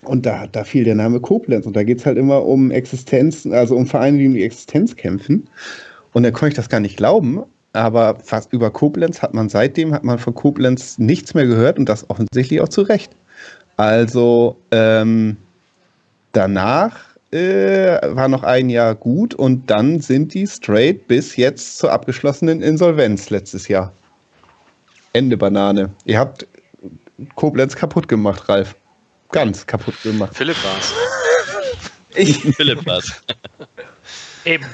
und 0.03 0.27
da, 0.27 0.47
da 0.47 0.65
fiel 0.65 0.85
der 0.85 0.95
Name 0.95 1.21
Koblenz. 1.21 1.67
Und 1.67 1.77
da 1.77 1.83
geht 1.83 1.99
es 1.99 2.07
halt 2.07 2.19
immer 2.19 2.45
um 2.45 2.71
Existenz, 2.71 3.47
also 3.47 3.77
um 3.77 3.87
Vereine, 3.87 4.19
die 4.19 4.27
um 4.27 4.35
die 4.35 4.45
Existenz 4.45 4.97
kämpfen. 4.97 5.49
Und 6.13 6.23
da 6.23 6.31
konnte 6.31 6.49
ich 6.49 6.55
das 6.55 6.69
gar 6.69 6.81
nicht 6.81 6.97
glauben. 6.97 7.43
Aber 7.73 8.17
fast 8.21 8.53
über 8.53 8.71
Koblenz 8.71 9.23
hat 9.23 9.35
man 9.35 9.49
seitdem, 9.49 9.93
hat 9.93 10.05
man 10.05 10.19
von 10.19 10.35
Koblenz 10.35 10.99
nichts 10.99 11.35
mehr 11.35 11.47
gehört 11.47 11.79
und 11.79 11.89
das 11.89 12.09
offensichtlich 12.09 12.61
auch 12.61 12.69
zu 12.69 12.83
Recht. 12.83 13.15
Also 13.77 14.57
ähm, 14.71 15.37
danach 16.33 16.99
äh, 17.31 17.99
war 18.15 18.29
noch 18.29 18.43
ein 18.43 18.71
Jahr 18.71 18.95
gut 18.95 19.35
und 19.35 19.71
dann 19.71 20.01
sind 20.01 20.35
die 20.35 20.47
straight 20.47 21.07
bis 21.09 21.37
jetzt 21.37 21.79
zur 21.79 21.93
abgeschlossenen 21.93 22.63
Insolvenz 22.63 23.31
letztes 23.31 23.69
Jahr. 23.69 23.93
Ende 25.13 25.37
Banane. 25.37 25.91
Ihr 26.05 26.19
habt 26.19 26.47
Koblenz 27.35 27.77
kaputt 27.77 28.09
gemacht, 28.09 28.49
Ralf. 28.49 28.77
Ganz 29.31 29.67
kaputt 29.67 30.01
gemacht. 30.03 30.35
Philipp 30.35 30.57
war's. 30.65 30.93
Ich, 32.15 32.39
Philipp 32.57 32.85
war's. 32.85 33.23
Eben. 34.45 34.65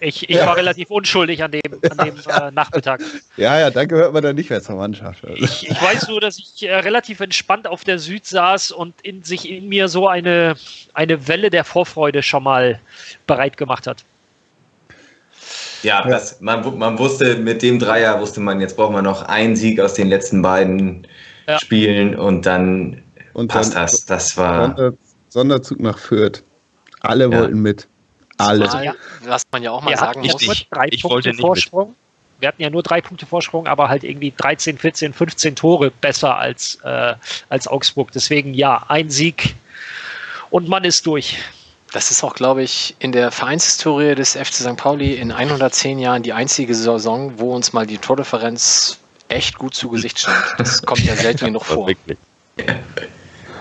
Ich, 0.00 0.28
ich 0.28 0.36
ja. 0.36 0.46
war 0.46 0.56
relativ 0.56 0.90
unschuldig 0.90 1.42
an 1.42 1.50
dem, 1.50 1.62
an 1.96 2.06
dem 2.06 2.16
äh, 2.16 2.50
Nachmittag. 2.52 3.00
Ja, 3.36 3.58
ja, 3.58 3.70
da 3.70 3.84
gehört 3.84 4.12
man 4.12 4.22
dann 4.22 4.36
nicht 4.36 4.48
mehr 4.48 4.62
zur 4.62 4.76
Mannschaft. 4.76 5.24
Also. 5.24 5.42
Ich, 5.42 5.68
ich, 5.68 5.82
weiß 5.82 6.08
nur, 6.08 6.20
dass 6.20 6.38
ich 6.38 6.68
äh, 6.68 6.74
relativ 6.74 7.20
entspannt 7.20 7.66
auf 7.66 7.84
der 7.84 7.98
Süd 7.98 8.24
saß 8.24 8.70
und 8.70 8.94
in, 9.02 9.22
sich 9.24 9.48
in 9.50 9.68
mir 9.68 9.88
so 9.88 10.08
eine, 10.08 10.54
eine 10.94 11.26
Welle 11.26 11.50
der 11.50 11.64
Vorfreude 11.64 12.22
schon 12.22 12.44
mal 12.44 12.80
bereit 13.26 13.56
gemacht 13.56 13.86
hat. 13.86 14.04
Ja, 15.82 16.02
ja. 16.04 16.08
Das, 16.08 16.40
man, 16.40 16.78
man 16.78 16.98
wusste, 16.98 17.36
mit 17.36 17.62
dem 17.62 17.78
Dreier 17.78 18.20
wusste 18.20 18.40
man, 18.40 18.60
jetzt 18.60 18.76
brauchen 18.76 18.94
wir 18.94 19.02
noch 19.02 19.22
einen 19.22 19.56
Sieg 19.56 19.80
aus 19.80 19.94
den 19.94 20.08
letzten 20.08 20.42
beiden 20.42 21.06
ja. 21.48 21.58
Spielen 21.58 22.14
und 22.14 22.46
dann 22.46 23.02
und 23.32 23.48
passt 23.48 23.74
dann, 23.74 23.82
das. 23.82 24.04
Das 24.04 24.36
war. 24.36 24.92
Sonderzug 25.28 25.80
nach 25.80 25.98
Fürth. 25.98 26.42
Alle 27.00 27.24
ja. 27.24 27.38
wollten 27.38 27.60
mit. 27.60 27.86
Alle. 28.38 28.66
Ja, 28.84 28.94
was 29.24 29.42
man 29.52 29.62
ja 29.62 29.72
auch 29.72 29.82
mal 29.82 29.90
Wir 29.90 29.98
sagen 29.98 30.20
muss. 30.20 30.40
Ich, 30.40 30.68
drei 30.70 30.88
ich 30.90 31.02
Punkte 31.02 31.34
Vorsprung. 31.34 31.88
Mit. 31.88 31.96
Wir 32.40 32.48
hatten 32.48 32.62
ja 32.62 32.70
nur 32.70 32.84
drei 32.84 33.00
Punkte 33.00 33.26
Vorsprung, 33.26 33.66
aber 33.66 33.88
halt 33.88 34.04
irgendwie 34.04 34.32
13, 34.36 34.78
14, 34.78 35.12
15 35.12 35.56
Tore 35.56 35.90
besser 35.90 36.36
als, 36.36 36.78
äh, 36.84 37.14
als 37.48 37.66
Augsburg. 37.66 38.12
Deswegen 38.12 38.54
ja, 38.54 38.84
ein 38.88 39.10
Sieg 39.10 39.56
und 40.50 40.68
man 40.68 40.84
ist 40.84 41.04
durch. 41.06 41.38
Das 41.92 42.10
ist 42.10 42.22
auch, 42.22 42.34
glaube 42.34 42.62
ich, 42.62 42.94
in 42.98 43.12
der 43.12 43.30
Vereinshistorie 43.30 44.14
des 44.14 44.36
FC 44.36 44.54
St. 44.54 44.76
Pauli 44.76 45.14
in 45.14 45.32
110 45.32 45.98
Jahren 45.98 46.22
die 46.22 46.32
einzige 46.32 46.74
Saison, 46.74 47.38
wo 47.38 47.54
uns 47.54 47.72
mal 47.72 47.86
die 47.86 47.98
Tordifferenz 47.98 48.98
echt 49.28 49.58
gut 49.58 49.74
zu 49.74 49.88
Gesicht 49.88 50.20
stand. 50.20 50.36
Das 50.58 50.82
kommt 50.82 51.02
ja 51.04 51.16
selten 51.16 51.44
genug 51.46 51.64
vor. 51.64 51.88
Wirklich. 51.88 52.18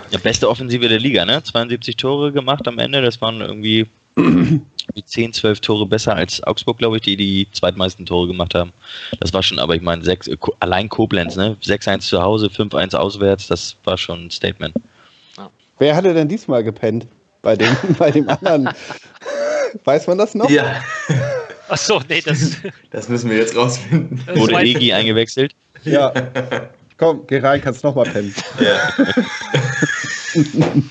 Ja, 0.10 0.20
beste 0.20 0.50
Offensive 0.50 0.88
der 0.88 1.00
Liga, 1.00 1.26
ne? 1.26 1.44
72 1.44 1.98
Tore 1.98 2.32
gemacht 2.32 2.68
am 2.68 2.80
Ende. 2.80 3.02
Das 3.02 3.20
waren 3.22 3.42
irgendwie 3.42 3.86
10, 5.06 5.34
12 5.34 5.60
Tore 5.60 5.86
besser 5.86 6.16
als 6.16 6.42
Augsburg, 6.44 6.78
glaube 6.78 6.98
ich, 6.98 7.02
die 7.02 7.18
die 7.18 7.48
zweitmeisten 7.52 8.06
Tore 8.06 8.28
gemacht 8.28 8.56
haben. 8.56 8.72
Das 9.20 9.34
war 9.34 9.44
schon, 9.44 9.60
aber 9.60 9.76
ich 9.76 9.82
meine, 9.82 10.04
sechs, 10.04 10.28
äh, 10.28 10.38
allein 10.60 10.90
Koblenz, 10.90 11.36
ne? 11.36 11.58
6-1 11.62 12.00
zu 12.00 12.22
Hause, 12.22 12.48
5-1 12.48 12.96
auswärts, 12.96 13.48
das 13.48 13.76
war 13.84 13.98
schon 13.98 14.28
ein 14.28 14.32
Statement. 14.32 14.76
Ja. 15.38 15.50
Wer 15.78 15.96
hatte 15.96 16.14
denn 16.14 16.28
diesmal 16.28 16.64
gepennt? 16.64 17.08
Bei 17.42 17.56
dem, 17.56 17.76
bei 18.00 18.12
dem 18.12 18.30
anderen. 18.30 18.70
Weiß 19.84 20.08
man 20.08 20.18
das 20.18 20.34
noch? 20.36 20.50
Ja. 20.50 20.82
Achso, 21.68 22.02
nee, 22.08 22.22
das. 22.22 22.58
Das 22.92 23.10
müssen 23.10 23.30
wir 23.30 23.38
jetzt 23.38 23.56
rausfinden. 23.56 24.24
Wurde 24.36 24.56
Egi 24.62 24.94
eingewechselt? 24.94 25.54
Ja. 25.84 26.14
Komm, 26.98 27.28
geh 27.28 27.40
rein, 27.40 27.62
kannst 27.62 27.84
nochmal 27.84 28.06
pennen. 28.06 28.34
Ja. 28.60 28.92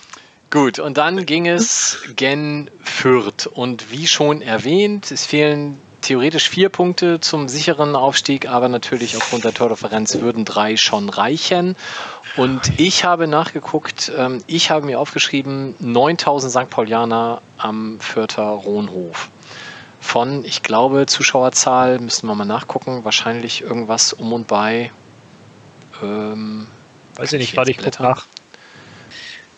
Gut, 0.50 0.78
und 0.78 0.96
dann 0.96 1.26
ging 1.26 1.46
es 1.46 1.98
gen 2.14 2.70
Fürth. 2.82 3.46
Und 3.46 3.90
wie 3.90 4.06
schon 4.06 4.40
erwähnt, 4.40 5.10
es 5.10 5.26
fehlen 5.26 5.78
theoretisch 6.02 6.48
vier 6.48 6.68
Punkte 6.68 7.18
zum 7.18 7.48
sicheren 7.48 7.96
Aufstieg, 7.96 8.48
aber 8.48 8.68
natürlich 8.68 9.16
aufgrund 9.16 9.44
der 9.44 9.52
Tordifferenz 9.52 10.20
würden 10.20 10.44
drei 10.44 10.76
schon 10.76 11.08
reichen. 11.08 11.74
Und 12.36 12.78
ich 12.78 13.04
habe 13.04 13.26
nachgeguckt, 13.26 14.12
ähm, 14.16 14.42
ich 14.46 14.70
habe 14.70 14.86
mir 14.86 15.00
aufgeschrieben, 15.00 15.74
9000 15.80 16.52
St. 16.52 16.70
Paulianer 16.70 17.42
am 17.58 17.98
Fürther 17.98 18.44
Rohnhof. 18.50 19.30
Von, 20.00 20.44
ich 20.44 20.62
glaube, 20.62 21.06
Zuschauerzahl, 21.06 21.98
müssen 21.98 22.28
wir 22.28 22.34
mal 22.36 22.44
nachgucken, 22.44 23.04
wahrscheinlich 23.04 23.62
irgendwas 23.62 24.12
um 24.12 24.32
und 24.32 24.46
bei. 24.46 24.92
Ähm, 26.02 26.66
Weiß 27.16 27.32
ich 27.32 27.40
nicht, 27.40 27.56
warte, 27.56 27.70
ich 27.70 27.78
gucke 27.78 28.02
nach. 28.02 28.26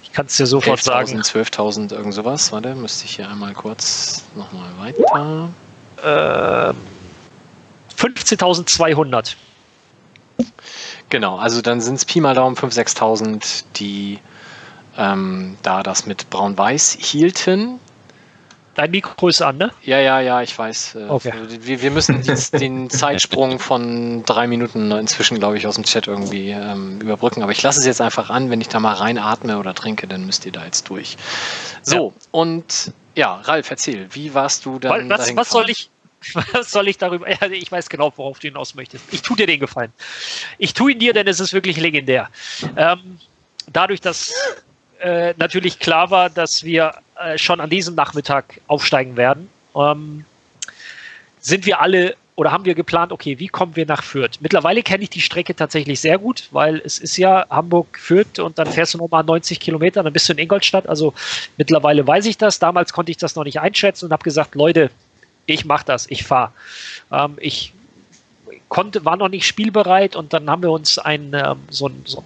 Ich 0.03 0.13
kann 0.13 0.27
es 0.27 0.37
dir 0.37 0.47
sofort 0.47 0.79
11 0.79 0.83
sagen. 0.83 1.21
12.000, 1.21 1.93
irgend 1.93 2.15
sowas. 2.15 2.53
Warte, 2.53 2.75
müsste 2.75 3.05
ich 3.05 3.17
hier 3.17 3.29
einmal 3.29 3.53
kurz 3.55 4.25
nochmal 4.37 4.71
weiter. 4.79 5.51
Äh, 6.03 6.75
15.200. 8.01 9.35
Genau, 11.09 11.37
also 11.39 11.63
dann 11.63 11.81
sind 11.81 11.97
es 11.97 12.05
Pi 12.05 12.21
mal 12.21 12.35
Daumen 12.35 12.57
5.000, 12.57 12.99
6.000, 12.99 13.65
die 13.77 14.19
ähm, 14.97 15.57
da 15.63 15.83
das 15.83 16.07
mit 16.07 16.29
Braun-Weiß 16.31 16.99
hielten. 17.01 17.81
Dein 18.79 18.93
Mikro 18.93 19.27
ist 19.27 19.43
an, 19.43 19.57
ne? 19.57 19.73
Ja, 19.83 19.99
ja, 19.99 20.21
ja, 20.21 20.41
ich 20.41 20.57
weiß. 20.57 20.95
Äh, 20.95 21.09
okay. 21.09 21.33
Wir, 21.49 21.83
wir 21.83 21.91
müssen 21.91 22.23
den 22.53 22.89
Zeitsprung 22.89 23.59
von 23.59 24.23
drei 24.23 24.47
Minuten 24.47 24.93
inzwischen, 24.93 25.41
glaube 25.41 25.59
ich, 25.59 25.67
aus 25.67 25.75
dem 25.75 25.83
Chat 25.83 26.07
irgendwie 26.07 26.51
ähm, 26.51 27.01
überbrücken. 27.01 27.43
Aber 27.43 27.51
ich 27.51 27.61
lasse 27.61 27.81
es 27.81 27.87
jetzt 27.87 28.01
einfach 28.01 28.31
an. 28.31 28.51
Wenn 28.51 28.61
ich 28.61 28.69
da 28.69 28.79
mal 28.79 28.93
reinatme 28.95 29.59
oder 29.59 29.75
trinke, 29.75 30.07
dann 30.07 30.27
müsst 30.27 30.47
ihr 30.47 30.53
da 30.53 30.65
jetzt 30.65 30.89
durch. 30.89 31.17
So, 31.83 32.15
ja. 32.15 32.27
und 32.31 32.93
ja, 33.17 33.35
Ralf, 33.35 33.69
erzähl, 33.69 34.07
wie 34.13 34.33
warst 34.33 34.65
du 34.65 34.79
dann? 34.79 35.11
Was, 35.11 35.35
was 35.35 35.51
soll 35.51 35.71
ich, 35.71 35.91
was 36.53 36.71
soll 36.71 36.87
ich 36.87 36.99
darüber? 36.99 37.29
Ja, 37.29 37.49
ich 37.49 37.73
weiß 37.73 37.89
genau, 37.89 38.13
worauf 38.15 38.39
du 38.39 38.47
hinaus 38.47 38.77
möchtest. 38.77 39.13
Ich 39.13 39.23
tue 39.23 39.37
dir 39.37 39.49
den 39.49 39.59
Gefallen. 39.59 39.93
Ich 40.59 40.73
tue 40.73 40.93
ihn 40.93 41.01
dir, 41.01 41.13
denn 41.13 41.27
es 41.27 41.41
ist 41.41 41.53
wirklich 41.53 41.79
legendär. 41.79 42.31
Ähm, 42.77 43.19
dadurch, 43.73 44.01
dass 44.01 44.33
äh, 45.01 45.35
natürlich 45.37 45.79
klar 45.79 46.11
war, 46.11 46.31
dass 46.31 46.65
wir 46.65 46.95
äh, 47.19 47.39
schon 47.39 47.61
an 47.61 47.71
diesem 47.71 47.95
Nachmittag 47.95 48.61
aufsteigen 48.67 49.17
werden, 49.17 49.49
ähm, 49.75 50.25
sind 51.41 51.67
wir 51.67 51.81
alle 51.81 52.17
oder 52.39 52.53
haben 52.53 52.65
wir 52.65 52.77
geplant, 52.77 53.11
okay, 53.11 53.41
wie 53.41 53.49
kommen 53.49 53.75
wir 53.75 53.85
nach 53.85 54.05
Fürth? 54.05 54.39
Mittlerweile 54.41 54.85
kenne 54.85 55.03
ich 55.03 55.11
die 55.11 55.21
Strecke 55.21 55.57
tatsächlich 55.57 56.01
sehr 56.01 56.19
gut, 56.19 56.47
weil 56.53 56.81
es 56.85 56.99
ist 56.99 57.17
ja 57.17 57.45
Hamburg-Fürth 57.51 58.39
und 58.39 58.61
dann 58.61 58.69
fährst 58.69 58.95
du 58.95 58.99
nochmal 58.99 59.25
90 59.25 59.59
Kilometer, 59.59 60.05
dann 60.05 60.13
bist 60.13 60.29
du 60.29 60.35
in 60.35 60.39
Ingolstadt. 60.39 60.89
Also 60.89 61.15
mittlerweile 61.57 62.07
weiß 62.07 62.27
ich 62.27 62.39
das. 62.39 62.61
Damals 62.61 62.93
konnte 62.93 63.11
ich 63.11 63.17
das 63.17 63.35
noch 63.35 63.43
nicht 63.43 63.59
einschätzen 63.59 64.05
und 64.05 64.13
habe 64.13 64.23
gesagt, 64.23 64.55
Leute, 64.55 64.93
ich 65.47 65.65
mache 65.65 65.85
das, 65.85 66.09
ich 66.11 66.23
fahre. 66.23 66.53
Ähm, 67.11 67.35
ich 67.39 67.73
konnte, 68.69 69.05
war 69.05 69.17
noch 69.17 69.31
nicht 69.31 69.45
spielbereit 69.45 70.15
und 70.15 70.33
dann 70.33 70.49
haben 70.49 70.63
wir 70.63 70.71
uns 70.71 70.97
ein, 70.97 71.33
ähm, 71.35 71.59
so, 71.71 71.91
so 72.05 72.19
ein 72.19 72.25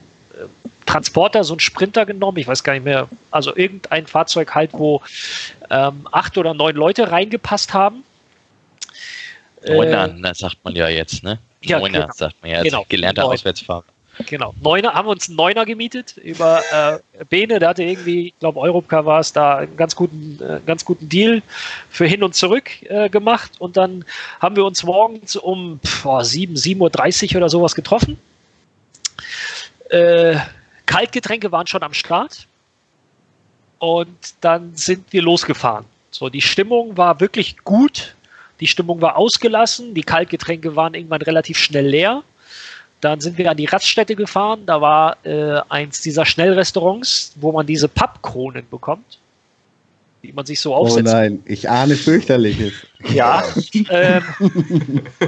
Transporter, 0.92 1.42
so 1.42 1.54
ein 1.54 1.60
Sprinter 1.60 2.04
genommen, 2.04 2.36
ich 2.36 2.46
weiß 2.46 2.62
gar 2.64 2.74
nicht 2.74 2.84
mehr, 2.84 3.08
also 3.30 3.56
irgendein 3.56 4.06
Fahrzeug 4.06 4.54
halt, 4.54 4.74
wo 4.74 5.00
ähm, 5.70 6.06
acht 6.12 6.36
oder 6.36 6.52
neun 6.52 6.76
Leute 6.76 7.10
reingepasst 7.10 7.72
haben. 7.72 8.04
Neuner, 9.66 10.14
äh, 10.22 10.34
sagt 10.34 10.58
man 10.64 10.76
ja 10.76 10.88
jetzt, 10.88 11.24
ne? 11.24 11.38
Ja, 11.62 11.78
Neuner, 11.78 12.02
genau. 12.02 12.12
sagt 12.14 12.36
man 12.42 12.50
ja, 12.50 12.58
als 12.58 12.66
genau, 12.66 12.84
gelernter 12.86 13.22
Neun. 13.22 13.32
Auswärtsfahrer. 13.32 13.84
Genau. 14.26 14.54
Neuner, 14.60 14.92
haben 14.92 15.06
wir 15.06 15.12
uns 15.12 15.28
einen 15.28 15.36
Neuner 15.36 15.64
gemietet 15.64 16.18
über 16.18 16.60
äh, 16.70 17.24
Bene, 17.24 17.58
der 17.58 17.70
hatte 17.70 17.84
irgendwie, 17.84 18.28
ich 18.28 18.38
glaube, 18.38 18.60
Europcar 18.60 19.06
war 19.06 19.20
es 19.20 19.32
da, 19.32 19.56
einen 19.56 19.76
ganz 19.78 19.96
guten, 19.96 20.38
äh, 20.42 20.60
ganz 20.66 20.84
guten 20.84 21.08
Deal 21.08 21.40
für 21.88 22.04
hin 22.04 22.22
und 22.22 22.34
zurück 22.34 22.70
äh, 22.82 23.08
gemacht. 23.08 23.52
Und 23.60 23.78
dann 23.78 24.04
haben 24.40 24.56
wir 24.56 24.66
uns 24.66 24.84
morgens 24.84 25.36
um 25.36 25.80
boah, 26.02 26.22
7, 26.22 26.54
7.30 26.54 27.30
Uhr 27.30 27.36
oder 27.38 27.48
sowas 27.48 27.74
getroffen. 27.74 28.18
Äh, 29.88 30.36
Kaltgetränke 30.86 31.52
waren 31.52 31.66
schon 31.66 31.82
am 31.82 31.94
Start. 31.94 32.46
Und 33.78 34.16
dann 34.40 34.74
sind 34.76 35.12
wir 35.12 35.22
losgefahren. 35.22 35.86
So, 36.10 36.28
die 36.28 36.40
Stimmung 36.40 36.96
war 36.96 37.20
wirklich 37.20 37.58
gut. 37.64 38.14
Die 38.60 38.66
Stimmung 38.68 39.00
war 39.00 39.16
ausgelassen. 39.16 39.94
Die 39.94 40.02
Kaltgetränke 40.02 40.76
waren 40.76 40.94
irgendwann 40.94 41.22
relativ 41.22 41.58
schnell 41.58 41.88
leer. 41.88 42.22
Dann 43.00 43.20
sind 43.20 43.38
wir 43.38 43.50
an 43.50 43.56
die 43.56 43.64
Raststätte 43.64 44.14
gefahren. 44.14 44.64
Da 44.66 44.80
war 44.80 45.16
äh, 45.24 45.60
eins 45.68 46.00
dieser 46.02 46.24
Schnellrestaurants, 46.24 47.32
wo 47.36 47.50
man 47.50 47.66
diese 47.66 47.88
Pappkronen 47.88 48.68
bekommt, 48.70 49.18
die 50.22 50.32
man 50.32 50.46
sich 50.46 50.60
so 50.60 50.74
aufsetzt. 50.74 51.08
Oh 51.08 51.12
nein, 51.12 51.42
ich 51.46 51.68
ahne 51.68 51.96
fürchterliches. 51.96 52.72
Ja, 53.12 53.44
ähm, 53.90 54.22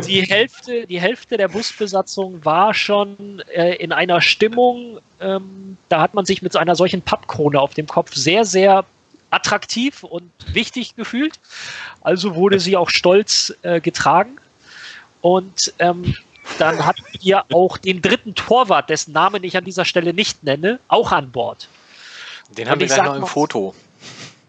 die, 0.06 0.22
Hälfte, 0.22 0.86
die 0.86 1.00
Hälfte 1.00 1.36
der 1.36 1.48
Busbesatzung 1.48 2.44
war 2.44 2.74
schon 2.74 3.42
äh, 3.52 3.74
in 3.76 3.92
einer 3.92 4.20
Stimmung, 4.20 4.98
ähm, 5.20 5.76
da 5.88 6.00
hat 6.00 6.14
man 6.14 6.24
sich 6.24 6.42
mit 6.42 6.52
so 6.52 6.58
einer 6.58 6.76
solchen 6.76 7.02
Pappkrone 7.02 7.60
auf 7.60 7.74
dem 7.74 7.86
Kopf 7.86 8.14
sehr, 8.14 8.44
sehr 8.44 8.84
attraktiv 9.30 10.04
und 10.04 10.30
wichtig 10.52 10.94
gefühlt. 10.94 11.40
Also 12.02 12.36
wurde 12.36 12.60
sie 12.60 12.76
auch 12.76 12.90
stolz 12.90 13.52
äh, 13.62 13.80
getragen. 13.80 14.38
Und 15.20 15.72
ähm, 15.80 16.14
dann 16.58 16.84
hatten 16.84 17.02
wir 17.20 17.44
auch 17.52 17.78
den 17.78 18.00
dritten 18.00 18.34
Torwart, 18.34 18.90
dessen 18.90 19.12
Namen 19.12 19.42
ich 19.42 19.56
an 19.56 19.64
dieser 19.64 19.84
Stelle 19.84 20.14
nicht 20.14 20.44
nenne, 20.44 20.78
auch 20.86 21.10
an 21.10 21.32
Bord. 21.32 21.68
Den 22.56 22.68
haben 22.68 22.78
wir 22.78 22.86
gleich 22.86 23.02
noch 23.02 23.16
im 23.16 23.26
Foto. 23.26 23.74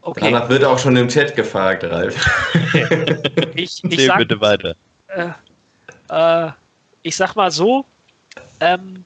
Okay. 0.06 0.20
Danach 0.32 0.48
wird 0.50 0.64
auch 0.64 0.78
schon 0.78 0.96
im 0.96 1.08
Chat 1.08 1.36
gefragt, 1.36 1.84
Ralf. 1.84 2.16
ich, 3.56 3.84
ich 3.84 4.06
sag, 4.06 4.20
bitte 4.20 4.40
weiter. 4.40 4.76
Äh, 5.08 5.30
äh, 6.10 6.52
ich 7.02 7.16
sag 7.16 7.36
mal 7.36 7.50
so, 7.50 7.86
ähm, 8.60 9.04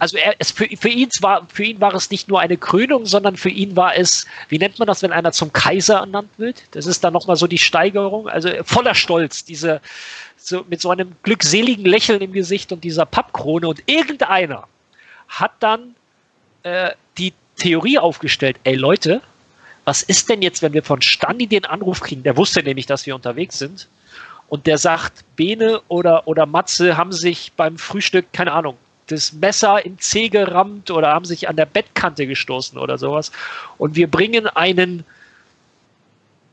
also 0.00 0.16
er, 0.16 0.34
es, 0.40 0.50
für, 0.50 0.66
für, 0.76 0.88
ihn 0.88 1.08
war, 1.20 1.46
für 1.48 1.62
ihn 1.62 1.80
war 1.80 1.94
es 1.94 2.10
nicht 2.10 2.26
nur 2.26 2.40
eine 2.40 2.56
Krönung, 2.56 3.06
sondern 3.06 3.36
für 3.36 3.50
ihn 3.50 3.76
war 3.76 3.96
es, 3.96 4.26
wie 4.48 4.58
nennt 4.58 4.80
man 4.80 4.88
das, 4.88 5.00
wenn 5.04 5.12
einer 5.12 5.30
zum 5.30 5.52
Kaiser 5.52 5.98
ernannt 5.98 6.30
wird? 6.38 6.64
Das 6.72 6.86
ist 6.86 7.04
dann 7.04 7.12
nochmal 7.12 7.36
so 7.36 7.46
die 7.46 7.58
Steigerung, 7.58 8.28
also 8.28 8.50
voller 8.64 8.96
Stolz, 8.96 9.44
diese, 9.44 9.80
so, 10.36 10.64
mit 10.68 10.80
so 10.80 10.90
einem 10.90 11.12
glückseligen 11.22 11.84
Lächeln 11.84 12.20
im 12.20 12.32
Gesicht 12.32 12.72
und 12.72 12.82
dieser 12.82 13.06
Pappkrone 13.06 13.68
und 13.68 13.80
irgendeiner 13.86 14.66
hat 15.28 15.52
dann 15.60 15.94
äh, 16.64 16.90
die 17.16 17.32
Theorie 17.60 18.00
aufgestellt, 18.00 18.56
ey 18.64 18.74
Leute, 18.74 19.22
was 19.90 20.04
ist 20.04 20.28
denn 20.28 20.40
jetzt, 20.40 20.62
wenn 20.62 20.72
wir 20.72 20.84
von 20.84 21.02
Standi 21.02 21.48
den 21.48 21.64
Anruf 21.64 21.98
kriegen? 21.98 22.22
Der 22.22 22.36
wusste 22.36 22.62
nämlich, 22.62 22.86
dass 22.86 23.06
wir 23.06 23.14
unterwegs 23.16 23.58
sind. 23.58 23.88
Und 24.48 24.68
der 24.68 24.78
sagt, 24.78 25.24
Bene 25.34 25.80
oder, 25.88 26.28
oder 26.28 26.46
Matze 26.46 26.96
haben 26.96 27.10
sich 27.10 27.50
beim 27.56 27.76
Frühstück, 27.76 28.32
keine 28.32 28.52
Ahnung, 28.52 28.76
das 29.08 29.32
Messer 29.32 29.84
im 29.84 29.98
Zeh 29.98 30.28
gerammt 30.28 30.92
oder 30.92 31.08
haben 31.08 31.24
sich 31.24 31.48
an 31.48 31.56
der 31.56 31.66
Bettkante 31.66 32.28
gestoßen 32.28 32.78
oder 32.78 32.98
sowas. 32.98 33.32
Und 33.78 33.96
wir 33.96 34.08
bringen 34.08 34.46
einen 34.46 35.02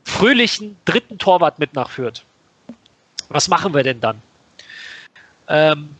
fröhlichen 0.02 0.76
dritten 0.84 1.18
Torwart 1.18 1.60
mit 1.60 1.74
nach 1.74 1.90
Fürth. 1.90 2.24
Was 3.28 3.46
machen 3.46 3.72
wir 3.72 3.84
denn 3.84 4.00
dann? 4.00 4.20
Ähm, 5.46 5.90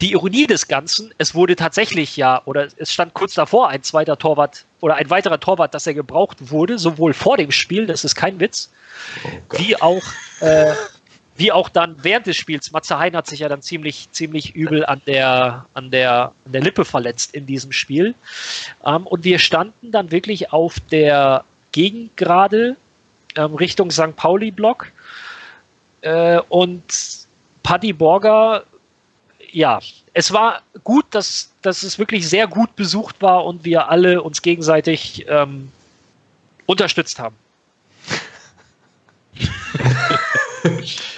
die 0.00 0.12
Ironie 0.12 0.46
des 0.46 0.68
Ganzen, 0.68 1.12
es 1.18 1.34
wurde 1.34 1.56
tatsächlich 1.56 2.16
ja, 2.16 2.42
oder 2.44 2.68
es 2.76 2.92
stand 2.92 3.14
kurz 3.14 3.34
davor 3.34 3.68
ein 3.68 3.82
zweiter 3.82 4.16
Torwart 4.16 4.64
oder 4.80 4.94
ein 4.96 5.10
weiterer 5.10 5.40
Torwart, 5.40 5.74
dass 5.74 5.86
er 5.86 5.94
gebraucht 5.94 6.50
wurde, 6.50 6.78
sowohl 6.78 7.14
vor 7.14 7.36
dem 7.36 7.50
Spiel, 7.50 7.86
das 7.86 8.04
ist 8.04 8.14
kein 8.14 8.38
Witz, 8.38 8.70
oh 9.24 9.58
wie 9.58 9.80
auch 9.80 10.02
äh, 10.40 10.72
wie 11.38 11.52
auch 11.52 11.68
dann 11.68 11.96
während 12.02 12.26
des 12.26 12.36
Spiels. 12.36 12.72
Matze 12.72 12.98
Hein 12.98 13.16
hat 13.16 13.28
sich 13.28 13.38
ja 13.40 13.48
dann 13.48 13.62
ziemlich, 13.62 14.08
ziemlich 14.10 14.56
übel 14.56 14.84
an 14.84 15.00
der, 15.06 15.66
an 15.72 15.90
der, 15.92 16.32
an 16.44 16.52
der 16.52 16.60
Lippe 16.60 16.84
verletzt 16.84 17.32
in 17.32 17.46
diesem 17.46 17.70
Spiel. 17.70 18.16
Ähm, 18.84 19.06
und 19.06 19.22
wir 19.22 19.38
standen 19.38 19.92
dann 19.92 20.10
wirklich 20.10 20.52
auf 20.52 20.80
der 20.90 21.44
Gegengrade 21.70 22.76
ähm, 23.36 23.54
Richtung 23.54 23.92
St. 23.92 24.16
Pauli-Block. 24.16 24.88
Äh, 26.00 26.40
und 26.48 26.82
Paddy 27.62 27.92
Borger, 27.92 28.64
ja, 29.52 29.80
es 30.14 30.32
war 30.32 30.62
gut, 30.84 31.06
dass, 31.10 31.52
dass 31.62 31.82
es 31.82 31.98
wirklich 31.98 32.28
sehr 32.28 32.46
gut 32.46 32.74
besucht 32.76 33.20
war 33.20 33.44
und 33.44 33.64
wir 33.64 33.88
alle 33.88 34.22
uns 34.22 34.42
gegenseitig 34.42 35.26
ähm, 35.28 35.70
unterstützt 36.66 37.18
haben. 37.18 37.36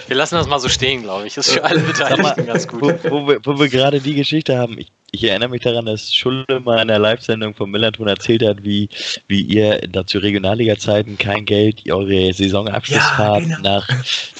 Wir 0.07 0.17
lassen 0.17 0.35
das 0.35 0.45
mal 0.45 0.59
so 0.59 0.67
stehen, 0.67 1.03
glaube 1.03 1.25
ich. 1.25 1.35
Das 1.35 1.47
ist 1.47 1.53
für 1.53 1.63
alle 1.63 1.79
Beteiligten 1.79 2.45
ganz 2.45 2.67
gut. 2.67 2.81
Wo, 3.05 3.11
wo 3.11 3.27
wir, 3.29 3.39
wo 3.45 3.57
wir 3.57 3.69
gerade 3.69 4.01
die 4.01 4.13
Geschichte 4.13 4.57
haben, 4.57 4.77
ich, 4.77 4.91
ich, 5.11 5.23
erinnere 5.23 5.47
mich 5.47 5.61
daran, 5.61 5.85
dass 5.85 6.13
Schulle 6.13 6.59
mal 6.65 6.81
in 6.81 6.89
der 6.89 6.99
Live-Sendung 6.99 7.53
von 7.53 7.71
Millanton 7.71 8.09
erzählt 8.09 8.43
hat, 8.43 8.61
wie, 8.61 8.89
wie 9.29 9.39
ihr 9.39 9.79
dazu 9.87 10.17
Regionalliga-Zeiten 10.17 11.17
kein 11.17 11.45
Geld, 11.45 11.89
eure 11.89 12.33
Saisonabschlussfahrt 12.33 13.43
ja, 13.43 13.55
genau. 13.55 13.61
nach, 13.61 13.87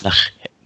nach 0.03 0.17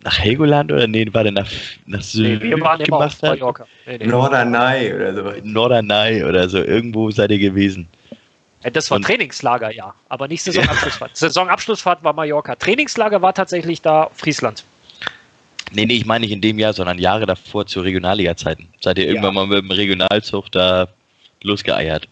nach 0.05 0.19
Helgoland 0.19 0.71
oder 0.71 0.87
nee, 0.87 1.07
war 1.11 1.23
der 1.23 1.31
nach, 1.31 1.47
nach 1.87 2.01
Süden 2.01 2.37
nee, 2.37 2.55
wir 2.55 2.61
waren 2.61 2.81
gemacht 2.81 2.87
immer 2.87 2.97
auf 2.97 3.21
Mallorca. 3.21 3.67
Nee, 3.87 3.97
nee. 3.97 4.05
Norderney 4.05 4.93
oder 4.93 5.13
so. 5.15 5.33
Norderney 5.43 6.23
oder 6.23 6.47
so, 6.47 6.59
irgendwo 6.59 7.09
seid 7.09 7.31
ihr 7.31 7.39
gewesen. 7.39 7.87
Das 8.71 8.89
war 8.89 8.97
und 8.97 9.05
Trainingslager, 9.05 9.71
ja, 9.71 9.93
aber 10.09 10.27
nicht 10.27 10.43
Saisonabschlussfahrt. 10.43 11.17
Saisonabschlussfahrt 11.17 12.03
war 12.03 12.13
Mallorca. 12.13 12.55
Trainingslager 12.55 13.21
war 13.21 13.33
tatsächlich 13.33 13.81
da 13.81 14.09
Friesland. 14.13 14.63
Nee, 15.71 15.85
nee, 15.85 15.95
ich 15.95 16.05
meine 16.05 16.21
nicht 16.21 16.31
in 16.31 16.41
dem 16.41 16.59
Jahr, 16.59 16.73
sondern 16.73 16.99
Jahre 16.99 17.25
davor 17.25 17.65
zu 17.65 17.81
Regionalliga-Zeiten. 17.81 18.69
Seid 18.81 18.99
ihr 18.99 19.07
irgendwann 19.07 19.33
ja. 19.33 19.45
mal 19.45 19.47
mit 19.47 19.57
dem 19.57 19.71
Regionalzug 19.71 20.51
da 20.51 20.87
losgeeiert? 21.41 22.07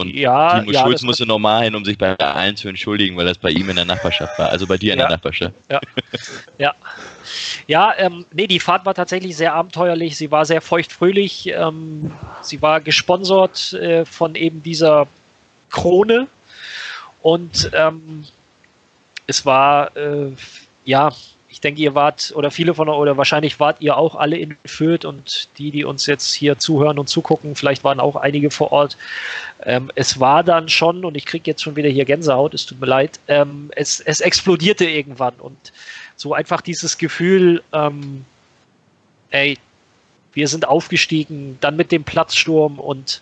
Und 0.00 0.14
ja, 0.14 0.60
Timo 0.60 0.72
ja, 0.72 0.80
Schulz 0.80 1.02
musste 1.02 1.26
normal 1.26 1.64
hin, 1.64 1.74
um 1.74 1.84
sich 1.84 1.98
bei 1.98 2.18
allen 2.18 2.56
zu 2.56 2.68
entschuldigen, 2.68 3.16
weil 3.16 3.26
das 3.26 3.38
bei 3.38 3.50
ihm 3.50 3.68
in 3.68 3.76
der 3.76 3.84
Nachbarschaft 3.84 4.38
war. 4.38 4.48
Also 4.48 4.66
bei 4.66 4.76
dir 4.78 4.94
in 4.94 4.98
ja. 4.98 5.06
der 5.06 5.16
Nachbarschaft. 5.16 5.54
Ja, 5.70 5.80
ja. 6.58 6.74
ja 7.66 7.94
ähm, 7.98 8.24
nee, 8.32 8.46
die 8.46 8.60
Fahrt 8.60 8.86
war 8.86 8.94
tatsächlich 8.94 9.36
sehr 9.36 9.54
abenteuerlich. 9.54 10.16
Sie 10.16 10.30
war 10.30 10.44
sehr 10.44 10.60
feuchtfröhlich. 10.60 11.48
Ähm, 11.48 12.12
sie 12.42 12.60
war 12.62 12.80
gesponsert 12.80 13.72
äh, 13.74 14.04
von 14.04 14.34
eben 14.34 14.62
dieser 14.62 15.06
Krone. 15.70 16.26
Und 17.22 17.70
ähm, 17.74 18.24
es 19.26 19.44
war, 19.44 19.96
äh, 19.96 20.32
ja, 20.84 21.10
ich 21.60 21.62
denke, 21.62 21.82
ihr 21.82 21.94
wart, 21.94 22.32
oder 22.34 22.50
viele 22.50 22.72
von 22.72 22.88
euch, 22.88 22.96
oder 22.96 23.18
wahrscheinlich 23.18 23.60
wart 23.60 23.82
ihr 23.82 23.98
auch 23.98 24.14
alle 24.14 24.38
in 24.38 24.56
Fürth 24.64 25.04
und 25.04 25.50
die, 25.58 25.70
die 25.70 25.84
uns 25.84 26.06
jetzt 26.06 26.32
hier 26.32 26.56
zuhören 26.56 26.98
und 26.98 27.10
zugucken, 27.10 27.54
vielleicht 27.54 27.84
waren 27.84 28.00
auch 28.00 28.16
einige 28.16 28.50
vor 28.50 28.72
Ort. 28.72 28.96
Ähm, 29.64 29.90
es 29.94 30.18
war 30.18 30.42
dann 30.42 30.70
schon, 30.70 31.04
und 31.04 31.18
ich 31.18 31.26
kriege 31.26 31.50
jetzt 31.50 31.62
schon 31.62 31.76
wieder 31.76 31.90
hier 31.90 32.06
Gänsehaut, 32.06 32.54
es 32.54 32.64
tut 32.64 32.80
mir 32.80 32.86
leid, 32.86 33.20
ähm, 33.28 33.70
es, 33.76 34.00
es 34.00 34.22
explodierte 34.22 34.86
irgendwann 34.86 35.34
und 35.34 35.72
so 36.16 36.32
einfach 36.32 36.62
dieses 36.62 36.96
Gefühl, 36.96 37.62
ähm, 37.74 38.24
ey, 39.28 39.58
wir 40.32 40.48
sind 40.48 40.66
aufgestiegen, 40.66 41.58
dann 41.60 41.76
mit 41.76 41.92
dem 41.92 42.04
Platzsturm 42.04 42.78
und 42.78 43.20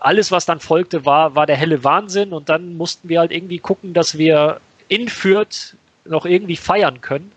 alles, 0.00 0.32
was 0.32 0.46
dann 0.46 0.60
folgte, 0.60 1.04
war, 1.04 1.34
war 1.34 1.44
der 1.44 1.56
helle 1.56 1.84
Wahnsinn. 1.84 2.32
Und 2.32 2.48
dann 2.48 2.78
mussten 2.78 3.10
wir 3.10 3.20
halt 3.20 3.30
irgendwie 3.30 3.58
gucken, 3.58 3.92
dass 3.92 4.16
wir 4.16 4.62
in 4.88 5.10
Fürth 5.10 5.74
noch 6.06 6.24
irgendwie 6.24 6.56
feiern 6.56 7.02
können. 7.02 7.32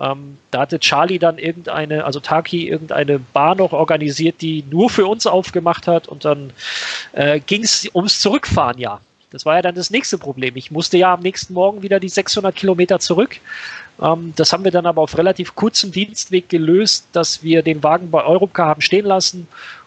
Ähm, 0.00 0.38
da 0.50 0.60
hatte 0.60 0.80
Charlie 0.80 1.18
dann 1.18 1.38
irgendeine, 1.38 2.04
also 2.04 2.20
Taki, 2.20 2.68
irgendeine 2.68 3.18
Bar 3.18 3.54
noch 3.54 3.72
organisiert, 3.72 4.40
die 4.40 4.64
nur 4.70 4.88
für 4.88 5.06
uns 5.06 5.26
aufgemacht 5.26 5.86
hat. 5.86 6.08
Und 6.08 6.24
dann 6.24 6.52
äh, 7.12 7.40
ging 7.40 7.62
es 7.62 7.88
ums 7.94 8.20
Zurückfahren, 8.20 8.78
ja. 8.78 9.00
Das 9.30 9.46
war 9.46 9.54
ja 9.56 9.62
dann 9.62 9.76
das 9.76 9.90
nächste 9.90 10.18
Problem. 10.18 10.56
Ich 10.56 10.70
musste 10.70 10.98
ja 10.98 11.14
am 11.14 11.20
nächsten 11.20 11.54
Morgen 11.54 11.82
wieder 11.82 12.00
die 12.00 12.08
600 12.08 12.54
Kilometer 12.54 12.98
zurück. 12.98 13.36
Ähm, 14.00 14.32
das 14.36 14.52
haben 14.52 14.64
wir 14.64 14.72
dann 14.72 14.86
aber 14.86 15.02
auf 15.02 15.16
relativ 15.18 15.54
kurzem 15.54 15.92
Dienstweg 15.92 16.48
gelöst, 16.48 17.06
dass 17.12 17.42
wir 17.42 17.62
den 17.62 17.82
Wagen 17.82 18.10
bei 18.10 18.24
Europcar 18.24 18.68
haben 18.68 18.80
stehen 18.80 19.04
lassen 19.04 19.46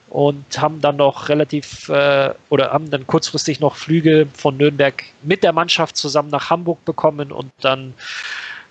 und 0.09 0.61
haben 0.61 0.79
dann 0.79 0.97
noch 0.97 1.27
relativ 1.27 1.89
äh, 1.89 2.33
oder 2.49 2.71
haben 2.71 2.91
dann 2.91 3.07
kurzfristig 3.07 3.59
noch 3.59 3.75
Flüge 3.75 4.27
von 4.33 4.57
Nürnberg 4.57 5.03
mit 5.23 5.43
der 5.43 5.53
Mannschaft 5.53 5.97
zusammen 5.97 6.29
nach 6.29 6.51
Hamburg 6.51 6.85
bekommen 6.85 7.31
und 7.31 7.51
dann 7.61 7.95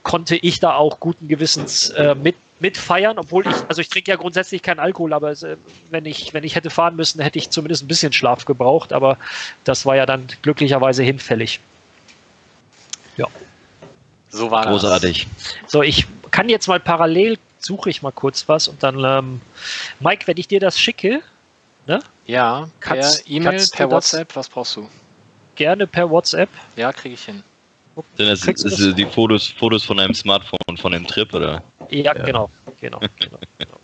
konnte 0.03 0.37
ich 0.37 0.61
da 0.61 0.75
auch 0.75 1.01
guten 1.01 1.29
Gewissens 1.29 1.91
äh, 1.91 2.15
mit 2.15 2.37
mitfeiern, 2.61 3.19
obwohl 3.19 3.45
ich, 3.45 3.57
also 3.67 3.81
ich 3.81 3.89
trinke 3.89 4.13
ja 4.13 4.17
grundsätzlich 4.17 4.63
keinen 4.63 4.79
Alkohol, 4.79 5.13
aber 5.13 5.33
äh, 5.33 5.57
wenn 5.91 6.07
ich, 6.07 6.33
wenn 6.33 6.45
ich 6.45 6.55
hätte 6.55 6.71
fahren 6.71 6.95
müssen, 6.95 7.21
hätte 7.21 7.37
ich 7.39 7.51
zumindest 7.51 7.83
ein 7.83 7.89
bisschen 7.89 8.13
Schlaf 8.13 8.45
gebraucht, 8.45 8.93
aber 8.93 9.19
das 9.65 9.85
war 9.85 9.97
ja 9.97 10.07
dann 10.07 10.29
glücklicherweise 10.43 11.03
hinfällig. 11.03 11.59
Ja. 13.17 13.27
So 14.29 14.53
war 14.53 14.65
Großartig. 14.65 15.27
Das. 15.63 15.73
So, 15.73 15.83
ich 15.83 16.07
kann 16.31 16.49
jetzt 16.49 16.69
mal 16.69 16.79
parallel 16.79 17.37
suche 17.59 17.91
ich 17.91 18.01
mal 18.01 18.13
kurz 18.13 18.49
was 18.49 18.69
und 18.69 18.81
dann, 18.83 19.03
ähm, 19.05 19.41
Mike, 19.99 20.29
wenn 20.29 20.37
ich 20.37 20.47
dir 20.47 20.61
das 20.61 20.79
schicke, 20.79 21.23
Ne? 21.87 22.01
Ja, 22.27 22.69
per 22.81 23.19
E-Mail, 23.27 23.67
per 23.73 23.91
WhatsApp, 23.91 24.37
was 24.37 24.49
brauchst 24.49 24.77
du? 24.77 24.89
Gerne 25.57 25.87
per 25.87 26.09
WhatsApp. 26.09 26.49
Ja, 26.77 26.93
kriege 26.93 27.15
ich 27.15 27.25
hin. 27.25 27.43
Denn 28.19 28.29
das 28.29 28.47
ist, 28.47 28.65
ist 28.65 28.99
die 28.99 29.05
Fotos, 29.07 29.49
Fotos 29.49 29.85
von 29.85 29.99
einem 29.99 30.15
Smartphone 30.15 30.77
von 30.77 30.93
dem 30.93 31.07
Trip, 31.07 31.33
oder? 31.35 31.63
Ja, 31.91 32.15
ja. 32.15 32.25
Genau, 32.25 32.51
genau, 32.81 32.99
genau, 33.19 33.39
genau. 33.59 33.77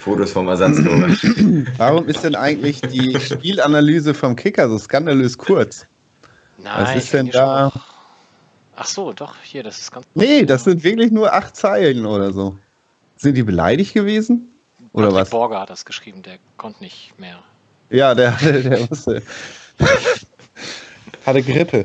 Fotos 0.00 0.32
vom 0.32 0.48
Ersatztor. 0.48 0.84
Warum 1.76 2.08
ist 2.08 2.24
denn 2.24 2.34
eigentlich 2.34 2.80
die 2.80 3.18
Spielanalyse 3.20 4.12
vom 4.12 4.34
Kicker 4.34 4.68
so 4.68 4.76
skandalös 4.78 5.38
kurz? 5.38 5.86
Nein, 6.58 6.84
Was 6.84 6.96
ist 6.96 7.12
denn 7.12 7.30
da? 7.30 7.70
Schon... 7.70 7.82
Ach 8.74 8.86
so, 8.86 9.12
doch, 9.12 9.36
hier, 9.42 9.62
das 9.62 9.78
ist 9.78 9.92
ganz. 9.92 10.06
Nee, 10.14 10.44
das 10.44 10.64
sind 10.64 10.82
wirklich 10.82 11.12
nur 11.12 11.32
acht 11.32 11.54
Zeilen 11.54 12.04
oder 12.06 12.32
so. 12.32 12.58
Sind 13.16 13.36
die 13.36 13.42
beleidigt 13.42 13.94
gewesen? 13.94 14.52
Oder 14.92 15.06
Patrick 15.06 15.20
was? 15.22 15.30
Borger 15.30 15.60
hat 15.60 15.70
das 15.70 15.84
geschrieben, 15.84 16.22
der 16.22 16.38
konnte 16.56 16.82
nicht 16.82 17.18
mehr. 17.18 17.38
Ja, 17.90 18.14
der, 18.14 18.32
der 18.42 18.86
musste. 18.88 19.22
Hatte 21.24 21.42
Grippe. 21.42 21.84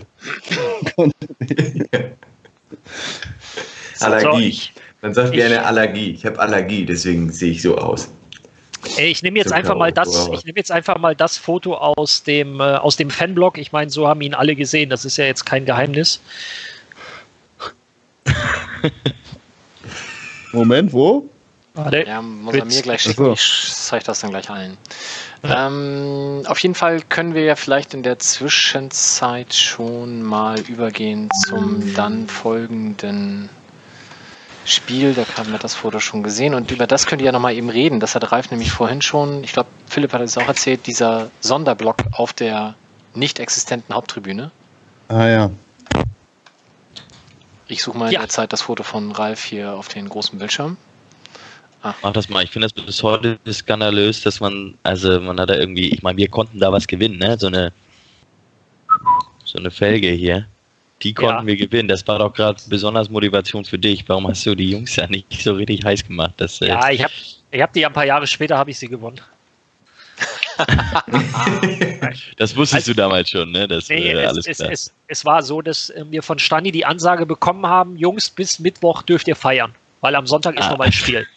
Allergie. 4.00 4.60
Man 5.02 5.14
sagt 5.14 5.34
gerne 5.34 5.66
Allergie. 5.66 6.12
Ich 6.12 6.26
habe 6.26 6.40
Allergie, 6.40 6.86
deswegen 6.86 7.32
sehe 7.32 7.52
ich 7.52 7.62
so 7.62 7.78
aus. 7.78 8.10
Ich 8.98 9.22
nehme 9.24 9.38
jetzt 9.38 9.52
einfach 9.52 9.76
mal 9.76 9.92
das, 9.92 10.30
ich 10.32 10.46
nehme 10.46 10.58
jetzt 10.58 10.72
einfach 10.72 10.98
mal 10.98 11.16
das 11.16 11.38
Foto 11.38 11.76
aus 11.76 12.24
dem, 12.24 12.60
äh, 12.60 12.64
aus 12.64 12.96
dem 12.96 13.10
Fanblog. 13.10 13.58
Ich 13.58 13.72
meine, 13.72 13.90
so 13.90 14.08
haben 14.08 14.22
ihn 14.22 14.34
alle 14.34 14.56
gesehen. 14.56 14.90
Das 14.90 15.04
ist 15.04 15.18
ja 15.18 15.26
jetzt 15.26 15.46
kein 15.46 15.66
Geheimnis. 15.66 16.22
Moment, 20.54 20.94
wo? 20.94 21.30
Ja, 21.78 22.22
muss 22.22 22.56
er 22.56 22.66
mir 22.66 22.82
gleich 22.82 23.02
schicken. 23.02 23.34
Ich 23.34 23.72
zeige 23.74 24.04
das 24.06 24.20
dann 24.22 24.32
gleich 24.32 24.50
allen. 24.50 24.78
Ähm, 25.44 26.44
auf 26.48 26.60
jeden 26.60 26.76
Fall 26.76 27.02
können 27.02 27.34
wir 27.34 27.44
ja 27.44 27.56
vielleicht 27.56 27.94
in 27.94 28.04
der 28.04 28.20
Zwischenzeit 28.20 29.54
schon 29.54 30.24
mal 30.24 30.60
übergehen 30.62 31.30
zum 31.46 31.94
dann 31.94 32.28
folgenden 32.28 33.50
Spiel. 34.66 35.14
Da 35.14 35.26
haben 35.38 35.52
wir 35.52 35.60
das 35.60 35.76
Foto 35.76 36.00
schon 36.00 36.24
gesehen 36.24 36.54
und 36.54 36.72
über 36.72 36.88
das 36.88 37.06
könnt 37.06 37.22
ihr 37.22 37.28
ja 37.28 37.32
nochmal 37.32 37.54
eben 37.54 37.70
reden. 37.70 38.00
Das 38.00 38.16
hat 38.16 38.32
Ralf 38.32 38.52
nämlich 38.52 38.72
vorhin 38.72 39.02
schon, 39.02 39.44
ich 39.44 39.54
glaube, 39.54 39.70
Philipp 39.88 40.14
hat 40.14 40.22
es 40.22 40.38
auch 40.38 40.48
erzählt, 40.48 40.88
dieser 40.88 41.30
Sonderblock 41.40 41.98
auf 42.12 42.34
der 42.34 42.76
nicht 43.14 43.40
existenten 43.40 43.96
Haupttribüne. 43.96 44.52
Ah 45.08 45.28
ja. 45.28 45.52
Ich 47.68 47.84
suche 47.84 47.98
mal 47.98 48.12
ja. 48.12 48.20
in 48.20 48.26
der 48.26 48.30
Zeit 48.30 48.54
das 48.54 48.64
Foto 48.64 48.84
von 48.84 49.12
Ralf 49.12 49.44
hier 49.44 49.74
auf 49.74 49.88
den 49.88 50.08
großen 50.10 50.40
Bildschirm. 50.40 50.78
Ah. 51.84 51.94
Mach 52.02 52.12
das 52.14 52.28
mal. 52.30 52.44
Ich 52.44 52.50
finde 52.52 52.68
das 52.68 52.74
bis 52.86 53.02
heute 53.04 53.38
skandalös, 53.52 54.22
dass 54.22 54.40
man, 54.40 54.78
also 54.84 55.20
man 55.22 55.40
hat 55.40 55.50
da 55.50 55.56
irgendwie, 55.56 55.90
ich 55.90 56.02
meine, 56.04 56.18
wir 56.18 56.28
konnten 56.28 56.60
da 56.60 56.72
was 56.72 56.88
gewinnen, 56.88 57.18
ne? 57.20 57.38
So 57.38 57.48
eine 57.48 57.72
so 59.46 59.60
eine 59.60 59.72
Felge 59.72 60.10
hier. 60.10 60.48
Die 61.04 61.14
konnten 61.14 61.42
Ja. 61.42 61.46
wir 61.46 61.56
gewinnen. 61.58 61.88
Das 61.88 62.06
war 62.08 62.18
doch 62.20 62.34
gerade 62.34 62.62
besonders 62.68 63.10
Motivation 63.10 63.64
für 63.64 63.78
dich. 63.78 64.04
Warum 64.10 64.28
hast 64.28 64.46
du 64.46 64.56
die 64.56 64.72
Jungs 64.72 64.96
ja 64.96 65.08
nicht 65.08 65.32
so 65.42 65.54
richtig 65.54 65.86
heiß 65.86 66.06
gemacht? 66.08 66.34
Das, 66.38 66.60
äh, 66.62 66.68
Ja, 66.70 66.90
ich 66.90 67.04
habe 67.04 67.14
ich 67.52 67.62
hab 67.62 67.72
die 67.74 67.86
ein 67.86 67.94
paar 67.94 68.06
Jahre 68.06 68.26
später 68.28 68.58
habe 68.58 68.72
ich 68.72 68.80
sie 68.80 68.88
gewonnen. 68.90 69.22
das 72.38 72.56
wusstest 72.56 72.88
du 72.88 72.94
damals 72.96 73.30
schon, 73.30 73.52
ne? 73.52 73.68
Das, 73.68 73.88
Nee, 73.90 74.12
es, 74.12 74.28
alles 74.28 74.48
es, 74.48 74.58
klar. 74.58 74.72
es, 74.72 74.94
es 75.08 75.24
war 75.26 75.44
so, 75.44 75.62
dass 75.62 75.92
äh, 75.92 76.04
wir 76.10 76.24
von 76.24 76.40
Stani 76.40 76.72
die 76.72 76.84
Ansage 76.86 77.26
bekommen 77.28 77.66
haben, 77.68 77.96
Jungs, 77.98 78.30
bis 78.30 78.60
Mittwoch 78.60 79.04
dürft 79.04 79.28
ihr 79.28 79.36
feiern, 79.36 79.74
weil 80.02 80.16
am 80.16 80.26
Sonntag 80.26 80.58
ist 80.60 80.66
Ah. 80.66 80.72
nochmal 80.72 80.88
ein 80.88 80.94
Spiel. 80.94 81.28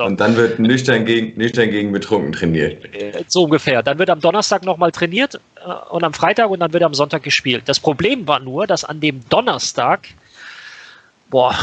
So. 0.00 0.06
Und 0.06 0.18
dann 0.18 0.34
wird 0.34 0.58
nüchtern 0.58 1.04
gegen, 1.04 1.36
nüchtern 1.36 1.70
gegen 1.70 1.92
betrunken 1.92 2.32
trainiert. 2.32 2.86
Äh, 2.94 3.22
So 3.26 3.44
ungefähr. 3.44 3.82
Dann 3.82 3.98
wird 3.98 4.08
am 4.08 4.18
Donnerstag 4.18 4.64
nochmal 4.64 4.92
trainiert 4.92 5.34
äh, 5.56 5.70
und 5.90 6.04
am 6.04 6.14
Freitag 6.14 6.48
und 6.48 6.60
dann 6.60 6.72
wird 6.72 6.82
am 6.82 6.94
Sonntag 6.94 7.22
gespielt. 7.22 7.64
Das 7.66 7.78
Problem 7.78 8.26
war 8.26 8.40
nur, 8.40 8.66
dass 8.66 8.82
an 8.82 9.00
dem 9.00 9.20
Donnerstag, 9.28 10.08
boah, 11.28 11.54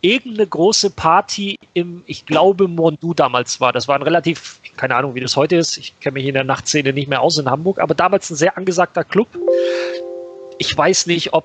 irgendeine 0.00 0.48
große 0.48 0.90
Party 0.90 1.60
im, 1.74 2.02
ich 2.08 2.26
glaube, 2.26 2.66
Mondu 2.66 3.14
damals 3.14 3.60
war. 3.60 3.72
Das 3.72 3.86
war 3.86 3.94
ein 3.94 4.02
relativ, 4.02 4.58
keine 4.76 4.96
Ahnung, 4.96 5.14
wie 5.14 5.20
das 5.20 5.36
heute 5.36 5.54
ist. 5.54 5.78
Ich 5.78 5.98
kenne 6.00 6.14
mich 6.14 6.26
in 6.26 6.34
der 6.34 6.42
Nachtszene 6.42 6.92
nicht 6.92 7.06
mehr 7.06 7.20
aus 7.22 7.38
in 7.38 7.48
Hamburg, 7.48 7.78
aber 7.78 7.94
damals 7.94 8.28
ein 8.30 8.36
sehr 8.36 8.56
angesagter 8.58 9.04
Club. 9.04 9.28
Ich 10.58 10.76
weiß 10.76 11.06
nicht, 11.06 11.34
ob 11.34 11.44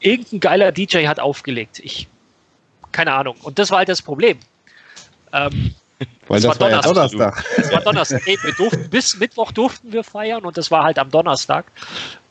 irgendein 0.00 0.40
geiler 0.40 0.72
DJ 0.72 1.06
hat 1.06 1.20
aufgelegt. 1.20 1.78
Ich, 1.78 2.08
keine 2.90 3.12
Ahnung. 3.12 3.36
Und 3.42 3.60
das 3.60 3.70
war 3.70 3.78
halt 3.78 3.88
das 3.88 4.02
Problem. 4.02 4.36
Ähm, 5.34 5.74
Weil 6.28 6.40
Das 6.40 6.50
das, 6.52 6.60
war 6.60 6.60
war 6.60 6.70
ja 6.70 6.80
Donnerstag. 6.82 7.34
Donnerstag. 7.34 7.44
es 7.58 7.72
war 7.72 7.80
Donnerstag. 7.80 8.22
Ey, 8.26 8.38
wir 8.42 8.52
durften, 8.54 8.90
bis 8.90 9.16
Mittwoch 9.18 9.52
durften 9.52 9.92
wir 9.92 10.02
feiern 10.04 10.44
und 10.44 10.56
das 10.56 10.70
war 10.70 10.84
halt 10.84 10.98
am 10.98 11.10
Donnerstag. 11.10 11.66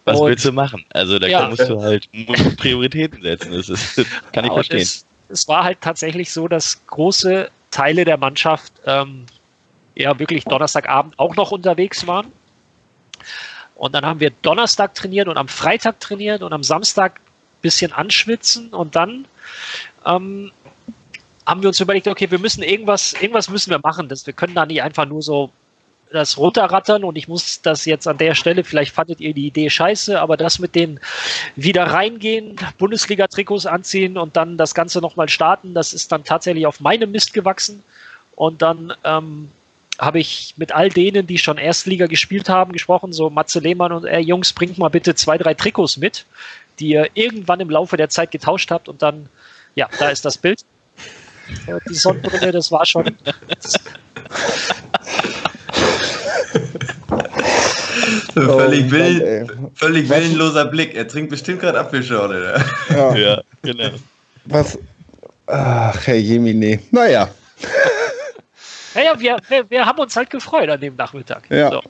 Was 0.05 0.19
und- 0.19 0.27
willst 0.29 0.45
du 0.45 0.51
machen? 0.51 0.83
Also 0.93 1.17
da 1.19 1.27
Ja. 1.27 1.47
musst 1.49 1.69
du 1.69 1.81
halt 1.81 2.07
musst 2.11 2.43
du 2.45 2.55
Prioritäten 2.55 3.21
setzen. 3.21 3.53
Das 3.53 3.69
ist, 3.69 3.95
kann 4.33 4.43
ich 4.45 4.51
Und 4.51 4.55
verstehen. 4.57 4.81
Es, 4.81 5.05
es 5.29 5.47
war 5.47 5.63
halt 5.63 5.79
tatsächlich 5.81 6.31
so, 6.31 6.47
dass 6.47 6.81
große 6.87 7.49
Teile 7.71 8.03
der 8.05 8.17
Mannschaft 8.17 8.73
ähm, 8.85 9.25
ja 9.95 10.17
wirklich 10.19 10.43
Donnerstagabend 10.43 11.17
auch 11.17 11.35
noch 11.35 11.51
unterwegs 11.51 12.05
waren. 12.05 12.27
Und 13.75 13.95
dann 13.95 14.05
haben 14.05 14.19
wir 14.19 14.31
Donnerstag 14.41 14.93
trainiert 14.93 15.27
und 15.27 15.37
am 15.37 15.47
Freitag 15.47 15.99
trainiert 15.99 16.43
und 16.43 16.53
am 16.53 16.63
Samstag 16.63 17.15
ein 17.19 17.61
bisschen 17.61 17.91
anschwitzen 17.93 18.69
und 18.69 18.95
dann 18.95 19.25
ähm, 20.05 20.51
haben 21.45 21.61
wir 21.61 21.69
uns 21.69 21.79
überlegt, 21.79 22.07
okay, 22.07 22.29
wir 22.29 22.39
müssen 22.39 22.63
irgendwas, 22.63 23.13
irgendwas 23.13 23.49
müssen 23.49 23.71
wir 23.71 23.79
machen. 23.83 24.07
Das, 24.07 24.25
wir 24.25 24.33
können 24.33 24.55
da 24.55 24.65
nicht 24.65 24.81
einfach 24.81 25.05
nur 25.05 25.21
so 25.21 25.51
das 26.13 26.37
runterrattern 26.37 27.03
und 27.03 27.17
ich 27.17 27.27
muss 27.27 27.61
das 27.61 27.85
jetzt 27.85 28.07
an 28.07 28.17
der 28.17 28.35
Stelle, 28.35 28.63
vielleicht 28.63 28.93
fandet 28.93 29.19
ihr 29.19 29.33
die 29.33 29.47
Idee 29.47 29.69
scheiße, 29.69 30.21
aber 30.21 30.37
das 30.37 30.59
mit 30.59 30.75
den 30.75 30.99
wieder 31.55 31.85
reingehen, 31.85 32.55
Bundesliga-Trikots 32.77 33.65
anziehen 33.65 34.17
und 34.17 34.37
dann 34.37 34.55
das 34.55 34.75
Ganze 34.75 34.99
nochmal 34.99 35.27
starten, 35.27 35.73
das 35.73 35.91
ist 35.91 36.11
dann 36.11 36.23
tatsächlich 36.23 36.67
auf 36.67 36.79
meinem 36.79 37.11
Mist 37.11 37.33
gewachsen. 37.33 37.83
Und 38.35 38.61
dann 38.61 38.93
ähm, 39.03 39.49
habe 39.99 40.19
ich 40.19 40.53
mit 40.57 40.71
all 40.71 40.89
denen, 40.89 41.27
die 41.27 41.37
schon 41.37 41.57
Erstliga 41.57 42.07
gespielt 42.07 42.49
haben, 42.49 42.71
gesprochen, 42.71 43.13
so 43.13 43.29
Matze 43.29 43.59
Lehmann 43.59 43.91
und 43.91 44.05
ey, 44.05 44.21
Jungs, 44.21 44.53
bringt 44.53 44.77
mal 44.77 44.89
bitte 44.89 45.15
zwei, 45.15 45.37
drei 45.37 45.53
Trikots 45.53 45.97
mit, 45.97 46.25
die 46.79 46.89
ihr 46.89 47.09
irgendwann 47.13 47.59
im 47.59 47.69
Laufe 47.69 47.97
der 47.97 48.09
Zeit 48.09 48.31
getauscht 48.31 48.71
habt 48.71 48.89
und 48.89 49.01
dann, 49.01 49.29
ja, 49.75 49.89
da 49.99 50.09
ist 50.09 50.25
das 50.25 50.37
Bild. 50.37 50.63
Äh, 51.67 51.79
Die 51.89 51.95
Sonnenbrille, 51.95 52.51
das 52.51 52.71
war 52.71 52.85
schon. 52.85 53.05
völlig, 58.33 58.85
Oh, 58.85 58.91
will, 58.91 59.47
völlig 59.75 60.09
willenloser 60.09 60.65
Blick. 60.65 60.95
Er 60.95 61.07
trinkt 61.07 61.29
bestimmt 61.29 61.61
gerade 61.61 61.79
Apfelschorle. 61.79 62.63
Ja, 62.89 63.15
Ja, 63.15 63.41
genau. 63.61 63.89
was? 64.45 64.77
Ach, 65.47 66.07
Herr 66.07 66.15
Jemine. 66.15 66.79
Naja, 66.91 67.29
Naja, 68.95 69.19
wir, 69.19 69.37
wir, 69.49 69.69
wir 69.69 69.85
haben 69.85 69.99
uns 69.99 70.15
halt 70.15 70.29
gefreut 70.29 70.69
an 70.69 70.79
dem 70.79 70.95
Nachmittag. 70.95 71.43
Ja. 71.49 71.69
So. 71.71 71.81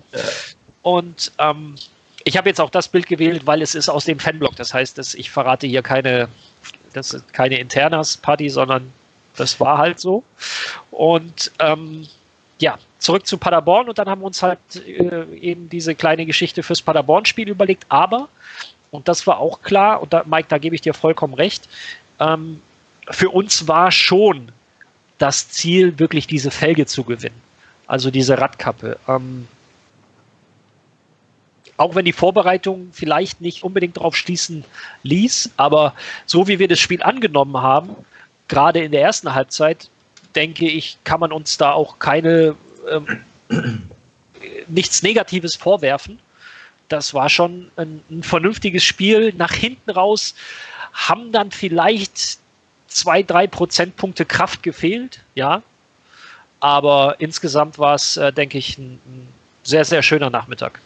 Und 0.82 1.32
ähm, 1.38 1.76
ich 2.24 2.38
habe 2.38 2.50
jetzt 2.50 2.62
auch 2.62 2.70
das 2.70 2.88
Bild 2.88 3.08
gewählt, 3.08 3.46
weil 3.46 3.62
es 3.62 3.76
ist 3.76 3.90
aus 3.90 4.06
dem 4.06 4.20
Fanblog. 4.20 4.56
Das 4.56 4.74
heißt, 4.74 4.98
dass 4.98 5.14
ich 5.14 5.30
verrate 5.30 5.68
hier 5.68 5.82
keine, 5.82 6.30
das 6.94 7.16
keine 7.34 7.60
Internas-Party, 7.60 8.50
sondern 8.50 8.92
das 9.36 9.60
war 9.60 9.78
halt 9.78 10.00
so. 10.00 10.24
Und 10.92 11.52
ähm, 11.60 12.08
ja, 12.60 12.78
zurück 13.00 13.28
zu 13.28 13.38
Paderborn 13.38 13.90
und 13.90 13.98
dann 13.98 14.08
haben 14.08 14.22
wir 14.22 14.28
uns 14.28 14.42
halt 14.42 14.60
äh, 14.76 15.26
eben 15.36 15.70
diese 15.70 15.96
kleine 15.96 16.26
Geschichte 16.26 16.64
fürs 16.64 16.82
Paderborn-Spiel 16.82 17.50
überlegt. 17.50 17.86
Aber, 17.90 18.30
und 18.92 19.08
das 19.08 19.28
war 19.28 19.40
auch 19.40 19.62
klar, 19.62 20.02
und 20.02 20.14
da, 20.14 20.24
Mike, 20.26 20.48
da 20.50 20.58
gebe 20.58 20.76
ich 20.76 20.82
dir 20.82 20.94
vollkommen 20.94 21.34
recht, 21.34 21.68
ähm, 22.20 22.62
für 23.10 23.30
uns 23.30 23.68
war 23.68 23.92
schon 23.92 24.52
das 25.18 25.50
Ziel, 25.50 26.00
wirklich 26.00 26.28
diese 26.28 26.52
Felge 26.52 26.86
zu 26.86 27.04
gewinnen. 27.04 27.42
Also 27.88 28.12
diese 28.12 28.38
Radkappe. 28.38 28.98
Ähm, 29.08 29.48
auch 31.78 31.96
wenn 31.96 32.06
die 32.06 32.14
Vorbereitung 32.14 32.90
vielleicht 32.92 33.42
nicht 33.42 33.64
unbedingt 33.64 33.98
darauf 33.98 34.16
schließen 34.16 34.64
ließ, 35.04 35.52
aber 35.58 35.94
so 36.26 36.48
wie 36.48 36.60
wir 36.60 36.68
das 36.68 36.80
Spiel 36.80 37.02
angenommen 37.04 37.58
haben, 37.58 37.96
gerade 38.48 38.84
in 38.84 38.92
der 38.92 39.02
ersten 39.02 39.34
Halbzeit, 39.34 39.90
denke 40.36 40.66
ich, 40.66 40.98
kann 41.04 41.20
man 41.20 41.32
uns 41.32 41.58
da 41.58 41.72
auch 41.72 42.00
keine 42.00 42.56
ähm, 42.90 43.24
nichts 44.68 45.04
Negatives 45.04 45.56
vorwerfen. 45.56 46.20
Das 46.90 47.14
war 47.14 47.30
schon 47.30 47.72
ein, 47.76 48.04
ein 48.10 48.24
vernünftiges 48.24 48.84
Spiel. 48.84 49.34
Nach 49.38 49.54
hinten 49.54 49.92
raus 49.92 50.36
haben 50.94 51.32
dann 51.32 51.52
vielleicht 51.52 52.38
zwei, 52.88 53.24
drei 53.24 53.48
Prozentpunkte 53.48 54.26
Kraft 54.26 54.64
gefehlt, 54.64 55.22
ja. 55.36 55.64
Aber 56.60 57.16
insgesamt 57.20 57.80
war 57.80 57.96
es, 57.96 58.18
äh, 58.18 58.32
denke 58.32 58.58
ich, 58.58 58.78
ein, 58.78 59.00
ein 59.06 59.28
sehr, 59.64 59.86
sehr 59.86 60.04
schöner 60.04 60.30
Nachmittag. 60.30 60.80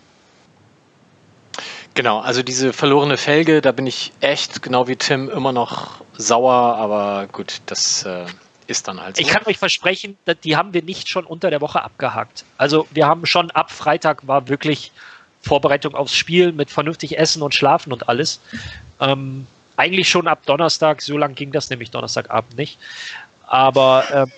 Genau, 1.98 2.20
also 2.20 2.44
diese 2.44 2.74
verlorene 2.74 3.18
Felge, 3.18 3.60
da 3.60 3.72
bin 3.72 3.88
ich 3.88 4.12
echt, 4.22 4.62
genau 4.62 4.88
wie 4.88 4.96
Tim, 4.96 5.32
immer 5.32 5.52
noch 5.52 6.02
sauer, 6.16 6.54
aber 6.54 7.26
gut, 7.32 7.60
das 7.66 8.04
äh, 8.04 8.28
ist 8.68 8.88
dann 8.88 9.02
halt 9.02 9.16
so. 9.16 9.24
Ich 9.24 9.28
kann 9.30 9.42
euch 9.48 9.58
versprechen, 9.58 10.16
die 10.44 10.56
haben 10.56 10.76
wir 10.76 10.84
nicht 10.84 11.10
schon 11.10 11.26
unter 11.26 11.50
der 11.50 11.60
Woche 11.60 11.82
abgehakt. 11.82 12.46
Also 12.60 12.86
wir 12.92 13.08
haben 13.08 13.26
schon 13.26 13.50
ab 13.50 13.72
Freitag 13.72 14.28
war 14.28 14.48
wirklich 14.48 14.92
Vorbereitung 15.42 15.96
aufs 15.96 16.14
Spiel 16.14 16.52
mit 16.52 16.70
vernünftig 16.70 17.18
Essen 17.18 17.42
und 17.42 17.56
Schlafen 17.56 17.92
und 17.92 18.08
alles. 18.08 18.42
Ähm, 19.00 19.48
eigentlich 19.76 20.08
schon 20.08 20.28
ab 20.28 20.44
Donnerstag, 20.46 21.02
so 21.02 21.18
lang 21.18 21.34
ging 21.34 21.52
das 21.52 21.72
nämlich 21.72 21.90
Donnerstagabend 21.90 22.58
nicht. 22.58 22.78
Aber 23.48 24.04
ähm, 24.14 24.32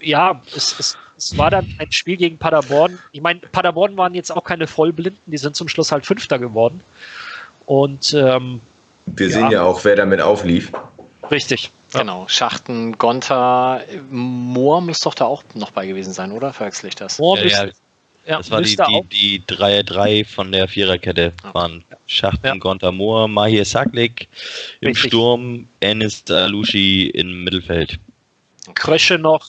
ja, 0.00 0.42
es, 0.56 0.76
es, 0.80 0.98
es 1.20 1.36
war 1.36 1.50
dann 1.50 1.66
ein 1.78 1.92
Spiel 1.92 2.16
gegen 2.16 2.38
Paderborn. 2.38 2.98
Ich 3.12 3.20
meine, 3.20 3.40
Paderborn 3.40 3.96
waren 3.98 4.14
jetzt 4.14 4.30
auch 4.32 4.42
keine 4.44 4.66
Vollblinden, 4.66 5.20
die 5.26 5.36
sind 5.36 5.54
zum 5.54 5.68
Schluss 5.68 5.92
halt 5.92 6.06
Fünfter 6.06 6.38
geworden. 6.38 6.80
Und 7.66 8.14
ähm, 8.14 8.60
Wir 9.06 9.28
Ja. 9.28 9.32
sehen 9.34 9.50
ja 9.50 9.62
auch, 9.62 9.84
wer 9.84 9.96
damit 9.96 10.20
auflief. 10.20 10.72
richtig. 11.30 11.70
Ja. 11.92 12.00
Genau, 12.00 12.26
Schachten, 12.28 12.96
Gonta, 12.98 13.80
Moor 14.10 14.80
muss 14.80 15.00
doch 15.00 15.14
da 15.14 15.24
auch 15.26 15.42
noch 15.54 15.72
bei 15.72 15.86
gewesen 15.88 16.12
sein, 16.12 16.30
oder? 16.32 16.52
Verwechsel 16.52 16.88
ich 16.88 16.94
das? 16.94 17.18
Mohr 17.18 17.36
Ja, 17.38 17.64
ja, 17.66 17.70
ja, 18.26 18.36
Das 18.38 18.50
war 18.50 18.62
die, 18.62 18.76
die, 18.76 19.40
die 19.40 19.42
3 19.46 20.24
von 20.24 20.52
der 20.52 20.68
Viererkette. 20.68 21.32
Ah. 21.42 21.52
Waren 21.54 21.84
Schachten, 22.06 22.46
Ja. 22.46 22.54
Gonta 22.54 22.92
Moore, 22.92 23.28
Mahir 23.28 23.64
Saklik 23.64 24.28
im 24.80 24.88
Richtig. 24.88 25.08
Sturm, 25.10 25.66
Enis 25.80 26.24
Alushi 26.30 27.08
im 27.08 27.42
Mittelfeld. 27.44 27.98
Krösche 28.74 29.18
noch, 29.18 29.48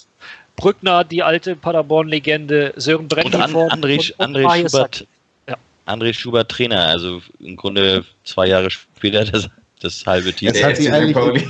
Brückner, 0.62 1.04
die 1.04 1.24
alte 1.24 1.56
Paderborn-Legende, 1.56 2.74
Sören 2.78 3.02
Und 3.02 3.10
Brenny 3.10 3.36
An, 3.36 3.52
vorne 3.52 3.74
André, 3.74 3.98
und- 3.98 4.20
und 4.20 4.36
André 4.38 4.44
Marius 4.44 4.72
Schubert. 4.72 5.08
Ja. 5.50 5.56
André 5.88 6.14
Schubert 6.14 6.50
Trainer, 6.50 6.86
also 6.88 7.22
im 7.40 7.56
Grunde 7.58 8.06
zwei 8.24 8.48
Jahre 8.48 8.70
später 8.70 9.26
das, 9.26 9.50
das 9.82 10.06
halbe 10.06 10.32
Team. 10.34 10.50
Es 10.54 10.64
hat 10.64 10.78
sich 10.78 10.92
eigentlich- 10.92 11.14
Pauli. 11.14 11.48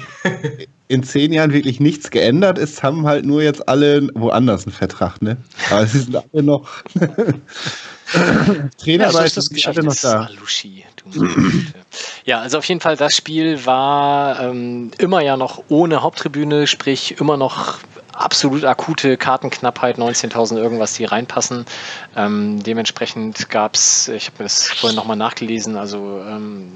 in 0.87 1.03
zehn 1.03 1.31
Jahren 1.31 1.53
wirklich 1.53 1.79
nichts 1.79 2.09
geändert. 2.11 2.57
Es 2.57 2.83
haben 2.83 3.05
halt 3.07 3.25
nur 3.25 3.41
jetzt 3.41 3.67
alle 3.69 4.09
woanders 4.13 4.65
einen 4.65 4.73
Vertrag, 4.73 5.21
ne? 5.21 5.37
Aber 5.69 5.85
sie 5.87 5.99
sind 5.99 6.15
alle 6.17 6.43
noch. 6.43 6.69
Trainer 8.77 9.05
Ja, 9.05 9.11
so 9.11 9.19
ja, 9.19 9.23
ist 9.23 9.37
das 9.37 9.45
sind 9.45 9.65
alle 9.67 9.83
noch 9.83 9.95
da. 9.95 10.23
Alushi, 10.25 10.83
du 10.97 11.17
meine 11.19 11.33
Güte. 11.33 11.73
ja, 12.25 12.41
also 12.41 12.57
auf 12.57 12.65
jeden 12.65 12.81
Fall, 12.81 12.97
das 12.97 13.15
Spiel 13.15 13.65
war 13.65 14.41
ähm, 14.41 14.91
immer 14.97 15.21
ja 15.21 15.37
noch 15.37 15.63
ohne 15.69 16.01
Haupttribüne, 16.01 16.67
sprich 16.67 17.15
immer 17.21 17.37
noch 17.37 17.79
absolut 18.21 18.65
akute 18.65 19.17
Kartenknappheit, 19.17 19.97
19.000 19.97 20.57
irgendwas, 20.57 20.93
die 20.93 21.05
reinpassen. 21.05 21.65
Ähm, 22.15 22.61
dementsprechend 22.63 23.49
gab 23.49 23.75
es, 23.75 24.07
ich 24.07 24.27
habe 24.27 24.37
mir 24.39 24.45
das 24.45 24.67
vorhin 24.67 24.95
nochmal 24.95 25.17
nachgelesen, 25.17 25.77
also 25.77 26.21
ähm, 26.27 26.71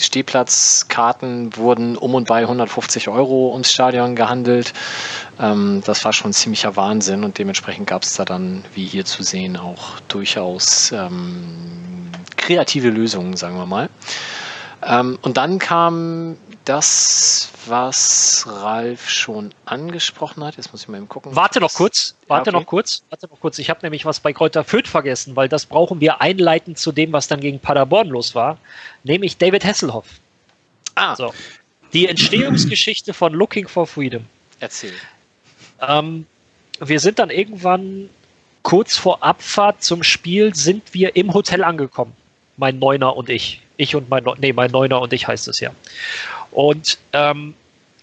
Stehplatzkarten 0.00 1.56
wurden 1.56 1.96
um 1.96 2.14
und 2.14 2.26
bei 2.26 2.40
150 2.40 3.08
Euro 3.08 3.52
ums 3.52 3.70
Stadion 3.70 4.16
gehandelt. 4.16 4.72
Ähm, 5.38 5.82
das 5.84 6.04
war 6.04 6.12
schon 6.12 6.32
ziemlicher 6.32 6.76
Wahnsinn 6.76 7.24
und 7.24 7.38
dementsprechend 7.38 7.86
gab 7.86 8.02
es 8.02 8.14
da 8.14 8.24
dann, 8.24 8.64
wie 8.74 8.86
hier 8.86 9.04
zu 9.04 9.22
sehen, 9.22 9.56
auch 9.56 10.00
durchaus 10.08 10.92
ähm, 10.92 12.10
kreative 12.36 12.90
Lösungen, 12.90 13.36
sagen 13.36 13.56
wir 13.56 13.66
mal. 13.66 13.90
Ähm, 14.82 15.18
und 15.22 15.36
dann 15.36 15.58
kam 15.58 16.36
das, 16.64 17.50
was 17.66 18.44
Ralf 18.48 19.08
schon 19.10 19.52
angesprochen 19.64 20.44
hat. 20.44 20.56
Jetzt 20.56 20.72
muss 20.72 20.82
ich 20.82 20.88
mal 20.88 20.96
eben 20.98 21.08
gucken. 21.08 21.34
Warte 21.36 21.60
noch 21.60 21.74
kurz, 21.74 22.14
warte 22.28 22.50
Ja, 22.50 22.54
okay. 22.54 22.62
noch 22.62 22.66
kurz, 22.68 23.02
warte 23.10 23.26
noch 23.28 23.40
kurz. 23.40 23.58
Ich 23.58 23.68
habe 23.68 23.80
nämlich 23.82 24.04
was 24.04 24.20
bei 24.20 24.32
Kräuter 24.32 24.64
Fürth 24.64 24.88
vergessen, 24.88 25.36
weil 25.36 25.48
das 25.48 25.66
brauchen 25.66 26.00
wir 26.00 26.20
einleitend 26.20 26.78
zu 26.78 26.92
dem, 26.92 27.12
was 27.12 27.28
dann 27.28 27.40
gegen 27.40 27.58
Paderborn 27.60 28.08
los 28.08 28.34
war, 28.34 28.58
nämlich 29.04 29.36
David 29.36 29.64
Hasselhoff. 29.64 30.06
Ah, 30.94 31.14
So. 31.14 31.32
Die 31.92 32.06
Entstehungsgeschichte 32.06 33.12
von 33.12 33.32
Looking 33.32 33.66
for 33.68 33.86
Freedom. 33.86 34.24
erzähl. 34.60 34.92
Ähm, 35.80 36.26
wir 36.78 37.00
sind 37.00 37.18
dann 37.18 37.30
irgendwann 37.30 38.08
kurz 38.62 38.96
vor 38.96 39.22
Abfahrt 39.22 39.82
zum 39.82 40.02
Spiel 40.02 40.54
sind 40.54 40.94
wir 40.94 41.16
im 41.16 41.34
Hotel 41.34 41.64
angekommen. 41.64 42.14
Mein 42.56 42.78
Neuner 42.78 43.16
und 43.16 43.28
ich. 43.30 43.62
Ich 43.80 43.96
und 43.96 44.10
mein, 44.10 44.24
nee, 44.36 44.52
mein 44.52 44.70
Neuner 44.70 45.00
und 45.00 45.10
ich 45.14 45.26
heißt 45.26 45.48
es 45.48 45.58
ja. 45.58 45.70
Und 46.50 46.98
ähm, 47.14 47.54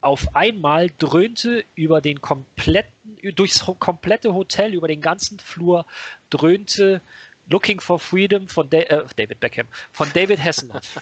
auf 0.02 0.36
einmal 0.36 0.90
dröhnte 0.98 1.66
über 1.76 2.02
den 2.02 2.20
kompletten, 2.20 3.20
durchs 3.36 3.64
komplette 3.78 4.34
Hotel, 4.34 4.74
über 4.74 4.88
den 4.88 5.02
ganzen 5.02 5.38
Flur, 5.38 5.86
dröhnte 6.32 7.00
Looking 7.48 7.80
for 7.80 8.00
Freedom 8.00 8.48
von 8.48 8.68
Da- 8.72 8.80
äh, 8.80 9.06
David 9.18 9.40
Beckham, 9.40 9.68
von 9.92 10.12
David 10.14 10.44
Hasselhoff. 10.44 11.00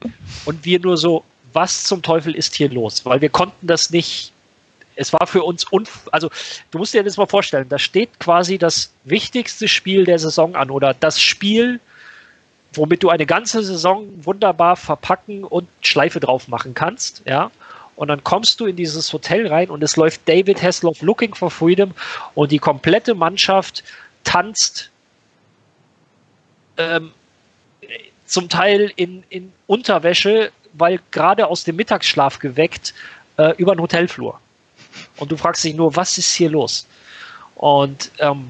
und 0.46 0.64
wir 0.64 0.80
nur 0.80 0.96
so, 0.96 1.22
was 1.52 1.84
zum 1.84 2.00
Teufel 2.00 2.34
ist 2.34 2.54
hier 2.54 2.70
los? 2.70 3.04
Weil 3.04 3.20
wir 3.20 3.28
konnten 3.28 3.66
das 3.66 3.90
nicht 3.90 4.32
es 4.98 5.12
war 5.12 5.26
für 5.26 5.42
uns 5.42 5.64
unf 5.64 6.08
also 6.10 6.30
du 6.70 6.78
musst 6.78 6.94
dir 6.94 7.04
das 7.04 7.18
mal 7.18 7.26
vorstellen, 7.26 7.68
da 7.68 7.78
steht 7.78 8.18
quasi 8.18 8.56
das 8.56 8.90
wichtigste 9.04 9.68
Spiel 9.68 10.04
der 10.06 10.18
Saison 10.18 10.56
an 10.56 10.70
oder 10.70 10.94
das 10.94 11.20
Spiel, 11.20 11.80
womit 12.72 13.02
du 13.02 13.08
eine 13.10 13.26
ganze 13.26 13.62
Saison 13.62 14.06
wunderbar 14.24 14.76
verpacken 14.76 15.44
und 15.44 15.68
Schleife 15.80 16.20
drauf 16.20 16.48
machen 16.48 16.74
kannst, 16.74 17.22
ja. 17.26 17.50
Und 17.96 18.08
dann 18.08 18.22
kommst 18.22 18.60
du 18.60 18.66
in 18.66 18.76
dieses 18.76 19.10
Hotel 19.12 19.46
rein 19.46 19.70
und 19.70 19.82
es 19.82 19.96
läuft 19.96 20.28
David 20.28 20.62
Hasselhoff 20.62 21.00
Looking 21.00 21.34
for 21.34 21.50
Freedom 21.50 21.94
und 22.34 22.52
die 22.52 22.58
komplette 22.58 23.14
Mannschaft 23.14 23.82
tanzt 24.22 24.90
ähm, 26.76 27.12
zum 28.26 28.50
Teil 28.50 28.92
in, 28.96 29.24
in 29.30 29.52
Unterwäsche, 29.66 30.52
weil 30.74 31.00
gerade 31.10 31.46
aus 31.46 31.64
dem 31.64 31.76
Mittagsschlaf 31.76 32.38
geweckt, 32.38 32.92
äh, 33.38 33.54
über 33.56 33.74
den 33.74 33.80
Hotelflur. 33.80 34.40
Und 35.16 35.32
du 35.32 35.36
fragst 35.36 35.64
dich 35.64 35.74
nur, 35.74 35.96
was 35.96 36.18
ist 36.18 36.32
hier 36.34 36.50
los? 36.50 36.86
Und 37.54 38.10
ähm, 38.18 38.48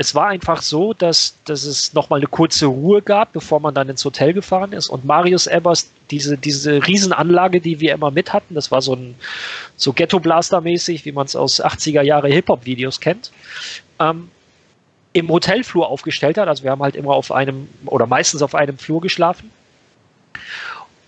es 0.00 0.14
war 0.14 0.28
einfach 0.28 0.62
so, 0.62 0.94
dass, 0.94 1.34
dass 1.44 1.64
es 1.64 1.92
nochmal 1.92 2.20
eine 2.20 2.28
kurze 2.28 2.66
Ruhe 2.66 3.02
gab, 3.02 3.32
bevor 3.32 3.58
man 3.58 3.74
dann 3.74 3.88
ins 3.88 4.04
Hotel 4.04 4.32
gefahren 4.32 4.72
ist. 4.72 4.88
Und 4.88 5.04
Marius 5.04 5.48
Ebers, 5.48 5.90
diese, 6.12 6.38
diese 6.38 6.86
Riesenanlage, 6.86 7.60
die 7.60 7.80
wir 7.80 7.94
immer 7.94 8.12
mit 8.12 8.32
hatten, 8.32 8.54
das 8.54 8.70
war 8.70 8.80
so 8.80 8.94
ein 8.94 9.16
so 9.76 9.92
Ghetto-Blaster-mäßig, 9.92 11.04
wie 11.04 11.10
man 11.10 11.26
es 11.26 11.34
aus 11.34 11.60
80er 11.60 12.02
Jahre 12.02 12.28
Hip-Hop-Videos 12.28 13.00
kennt, 13.00 13.32
ähm, 13.98 14.30
im 15.14 15.28
Hotelflur 15.30 15.88
aufgestellt 15.88 16.38
hat. 16.38 16.46
Also 16.46 16.62
wir 16.62 16.70
haben 16.70 16.82
halt 16.82 16.94
immer 16.94 17.14
auf 17.14 17.32
einem 17.32 17.68
oder 17.84 18.06
meistens 18.06 18.40
auf 18.40 18.54
einem 18.54 18.78
Flur 18.78 19.00
geschlafen 19.00 19.50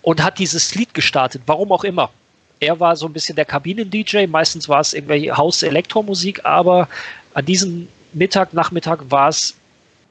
und 0.02 0.20
hat 0.20 0.40
dieses 0.40 0.74
Lied 0.74 0.94
gestartet, 0.94 1.42
warum 1.46 1.70
auch 1.70 1.84
immer. 1.84 2.10
Er 2.58 2.80
war 2.80 2.96
so 2.96 3.06
ein 3.06 3.12
bisschen 3.12 3.36
der 3.36 3.44
Kabinen-DJ, 3.44 4.26
meistens 4.26 4.68
war 4.68 4.80
es 4.80 4.94
irgendwelche 4.94 5.36
Haus-Elektromusik, 5.36 6.44
aber 6.44 6.88
an 7.34 7.46
diesem 7.46 7.86
Mittag, 8.12 8.52
Nachmittag 8.54 9.10
war 9.10 9.28
es 9.28 9.54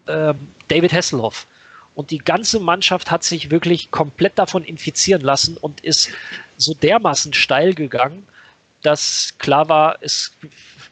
ähm, 0.08 0.52
David 0.68 0.94
Hasselhoff. 0.94 1.48
Und 1.96 2.12
die 2.12 2.20
ganze 2.20 2.60
Mannschaft 2.60 3.12
hat 3.12 3.24
sich 3.24 3.52
wirklich 3.52 3.92
komplett 3.92 4.38
davon 4.38 4.64
infizieren 4.64 5.22
lassen 5.22 5.58
und 5.58 5.82
ist 5.82 6.10
so 6.58 6.74
dermaßen 6.74 7.34
steil 7.34 7.74
gegangen, 7.74 8.26
dass 8.82 9.36
klar 9.38 9.68
war, 9.68 9.98
es 10.02 10.34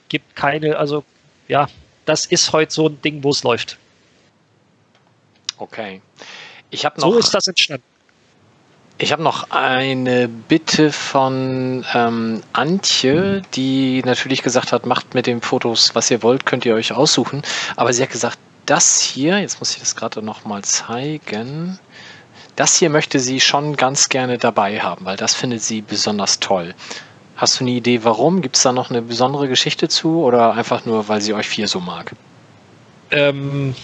gibt 0.10 0.36
keine, 0.36 0.78
also 0.78 1.04
ja, 1.48 1.68
das 2.06 2.26
ist 2.26 2.52
heute 2.52 2.74
so 2.74 2.88
ein 2.90 3.02
Ding, 3.02 3.24
wo 3.24 3.30
es 3.30 3.44
läuft. 3.44 3.78
Okay. 5.58 6.02
Ich 6.70 6.86
habe 6.86 7.00
noch, 7.00 7.14
So 7.14 7.20
ist 7.20 7.34
das 7.34 7.48
entstanden. 7.48 7.84
Ich 8.98 9.11
hab 9.11 9.19
noch 9.19 9.52
eine 9.52 10.28
Bitte 10.28 10.91
von 10.91 11.86
ähm, 11.94 12.41
Antje, 12.53 13.44
die 13.53 14.02
natürlich 14.03 14.41
gesagt 14.41 14.72
hat, 14.72 14.86
macht 14.86 15.14
mit 15.14 15.28
den 15.28 15.41
Fotos, 15.41 15.94
was 15.94 16.10
ihr 16.10 16.24
wollt, 16.24 16.45
könnt 16.45 16.65
ihr 16.65 16.74
euch 16.74 16.94
aussuchen. 16.94 17.44
Aber 17.76 17.94
sie 17.94 18.02
hat 18.02 18.10
gesagt, 18.10 18.40
das 18.65 18.99
hier, 18.99 19.40
jetzt 19.40 19.60
muss 19.60 19.74
ich 19.74 19.80
das 19.80 19.95
gerade 19.95 20.22
noch 20.22 20.45
mal 20.45 20.64
zeigen, 20.64 21.80
das 22.56 22.76
hier 22.76 22.90
möchte 22.90 23.19
sie 23.19 23.40
schon 23.40 23.76
ganz 23.76 24.10
gerne 24.10 24.40
dabei 24.40 24.80
haben, 24.80 25.06
weil 25.06 25.15
das 25.15 25.36
findet 25.36 25.61
sie 25.61 25.82
besonders 25.82 26.40
toll. 26.40 26.74
Hast 27.36 27.60
du 27.60 27.64
eine 27.64 27.72
Idee, 27.72 28.03
warum? 28.03 28.41
Gibt 28.41 28.56
es 28.56 28.64
da 28.64 28.74
noch 28.74 28.90
eine 28.90 29.03
besondere 29.03 29.48
Geschichte 29.48 29.88
zu 29.90 30.24
oder 30.24 30.53
einfach 30.53 30.86
nur, 30.86 31.07
weil 31.07 31.22
sie 31.22 31.36
euch 31.36 31.48
vier 31.48 31.68
so 31.68 31.80
mag? 31.80 32.14
Ähm, 33.11 33.76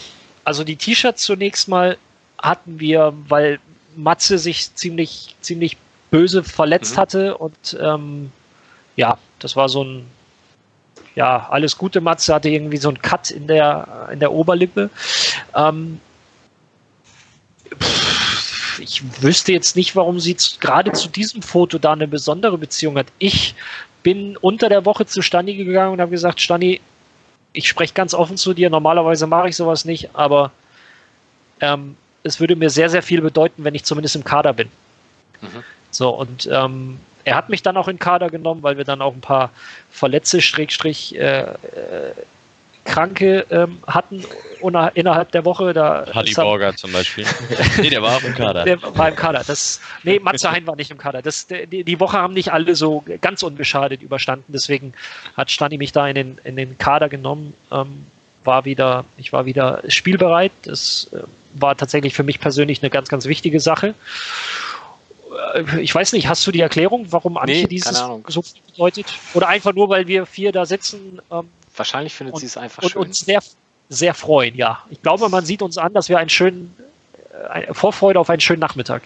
also 0.43 0.63
die 0.63 0.75
T-Shirts 0.75 1.21
zunächst 1.23 1.67
mal 1.67 1.97
hatten 2.39 2.79
wir, 2.79 3.13
weil 3.29 3.59
Matze 3.95 4.37
sich 4.37 4.73
ziemlich, 4.75 5.35
ziemlich 5.41 5.77
böse 6.11 6.43
verletzt 6.43 6.95
Mhm. 6.95 6.99
hatte 6.99 7.37
und 7.37 7.77
ähm, 7.81 8.31
ja, 8.95 9.17
das 9.39 9.55
war 9.55 9.69
so 9.69 9.83
ein 9.83 10.05
ja, 11.15 11.47
alles 11.49 11.77
Gute 11.77 12.01
Matze 12.01 12.33
hatte 12.33 12.49
irgendwie 12.49 12.77
so 12.77 12.89
einen 12.89 13.01
Cut 13.01 13.29
in 13.31 13.47
der, 13.47 14.09
in 14.11 14.19
der 14.19 14.31
Oberlippe. 14.31 14.89
Ähm, 15.55 15.99
ich 18.79 19.21
wüsste 19.21 19.51
jetzt 19.51 19.75
nicht, 19.75 19.95
warum 19.95 20.19
sie 20.19 20.35
gerade 20.59 20.91
zu 20.91 21.07
diesem 21.09 21.41
Foto 21.41 21.77
da 21.77 21.93
eine 21.93 22.07
besondere 22.07 22.57
Beziehung 22.57 22.97
hat. 22.97 23.07
Ich 23.19 23.55
bin 24.01 24.37
unter 24.37 24.69
der 24.69 24.85
Woche 24.85 25.05
zu 25.05 25.21
Stani 25.21 25.55
gegangen 25.55 25.93
und 25.93 26.01
habe 26.01 26.11
gesagt, 26.11 26.41
Stani, 26.41 26.81
ich 27.53 27.67
spreche 27.67 27.93
ganz 27.93 28.13
offen 28.13 28.37
zu 28.37 28.53
dir. 28.53 28.69
Normalerweise 28.69 29.27
mache 29.27 29.49
ich 29.49 29.55
sowas 29.55 29.85
nicht, 29.85 30.09
aber 30.15 30.51
ähm, 31.59 31.95
es 32.23 32.39
würde 32.39 32.55
mir 32.55 32.69
sehr, 32.69 32.89
sehr 32.89 33.03
viel 33.03 33.21
bedeuten, 33.21 33.63
wenn 33.63 33.75
ich 33.75 33.83
zumindest 33.83 34.15
im 34.15 34.23
Kader 34.23 34.53
bin. 34.53 34.69
Mhm. 35.41 35.63
So, 35.91 36.09
und 36.09 36.49
ähm, 36.51 36.99
er 37.25 37.35
hat 37.35 37.49
mich 37.49 37.61
dann 37.61 37.77
auch 37.77 37.87
in 37.87 37.99
Kader 37.99 38.29
genommen, 38.29 38.63
weil 38.63 38.77
wir 38.77 38.83
dann 38.83 39.01
auch 39.01 39.13
ein 39.13 39.21
paar 39.21 39.51
Verletzte, 39.91 40.41
Schrägstrich, 40.41 41.15
äh, 41.15 41.41
äh, 41.41 41.53
Kranke 42.85 43.45
ähm, 43.49 43.77
hatten 43.87 44.25
innerhalb 44.93 45.31
der 45.31 45.45
Woche. 45.45 45.73
Da 45.73 46.05
Hadi 46.13 46.33
er- 46.33 46.43
Borger 46.43 46.75
zum 46.75 46.91
Beispiel. 46.91 47.25
nee, 47.81 47.89
der 47.89 48.01
war 48.01 48.17
auch 48.17 48.23
im 48.23 48.33
Kader. 48.35 48.65
der 48.65 48.81
war 48.81 49.07
im 49.07 49.15
Kader. 49.15 49.41
Das, 49.45 49.79
nee, 50.03 50.19
Matze 50.19 50.51
Hein 50.51 50.67
war 50.67 50.75
nicht 50.75 50.91
im 50.91 50.97
Kader. 50.97 51.21
Das, 51.21 51.47
die, 51.47 51.83
die 51.85 51.99
Woche 52.01 52.17
haben 52.17 52.33
nicht 52.33 52.51
alle 52.51 52.75
so 52.75 53.03
ganz 53.21 53.41
unbeschadet 53.41 54.01
überstanden. 54.01 54.51
Deswegen 54.51 54.93
hat 55.37 55.49
Stani 55.49 55.77
mich 55.77 55.93
da 55.93 56.07
in 56.09 56.15
den, 56.15 56.37
in 56.43 56.57
den 56.57 56.77
Kader 56.77 57.07
genommen. 57.07 57.53
Ähm, 57.71 58.05
war 58.43 58.65
wieder, 58.65 59.05
ich 59.17 59.31
war 59.31 59.45
wieder 59.45 59.81
spielbereit. 59.87 60.51
Das 60.63 61.07
äh, 61.13 61.19
war 61.55 61.75
tatsächlich 61.77 62.13
für 62.13 62.23
mich 62.23 62.39
persönlich 62.39 62.81
eine 62.81 62.89
ganz, 62.89 63.09
ganz 63.09 63.25
wichtige 63.25 63.59
Sache. 63.59 63.93
Äh, 65.55 65.81
Ich 65.81 65.93
weiß 65.93 66.13
nicht, 66.13 66.27
hast 66.27 66.45
du 66.45 66.51
die 66.51 66.61
Erklärung, 66.61 67.07
warum 67.11 67.37
Antje 67.37 67.61
Nee, 67.61 67.67
dieses 67.67 67.97
so 68.27 68.43
bedeutet? 68.71 69.07
Oder 69.33 69.47
einfach 69.47 69.73
nur, 69.73 69.89
weil 69.89 70.07
wir 70.07 70.25
vier 70.25 70.51
da 70.51 70.65
sitzen 70.65 71.21
ähm, 71.31 71.49
Wahrscheinlich 71.75 72.13
findet 72.13 72.35
Und- 72.35 72.39
sie 72.41 72.45
es 72.45 72.55
einfach 72.57 72.83
und 72.83 72.91
schön. 72.91 73.01
uns 73.01 73.19
sehr, 73.19 73.41
sehr 73.89 74.13
freuen, 74.13 74.55
ja. 74.55 74.83
Ich 74.91 75.01
glaube, 75.01 75.27
man 75.29 75.43
sieht 75.43 75.63
uns 75.63 75.77
an, 75.79 75.91
dass 75.93 76.07
wir 76.07 76.19
einen 76.19 76.29
schönen, 76.29 76.75
äh, 77.51 77.73
Vorfreude 77.73 78.19
auf 78.19 78.29
einen 78.29 78.41
schönen 78.41 78.59
Nachmittag. 78.59 79.01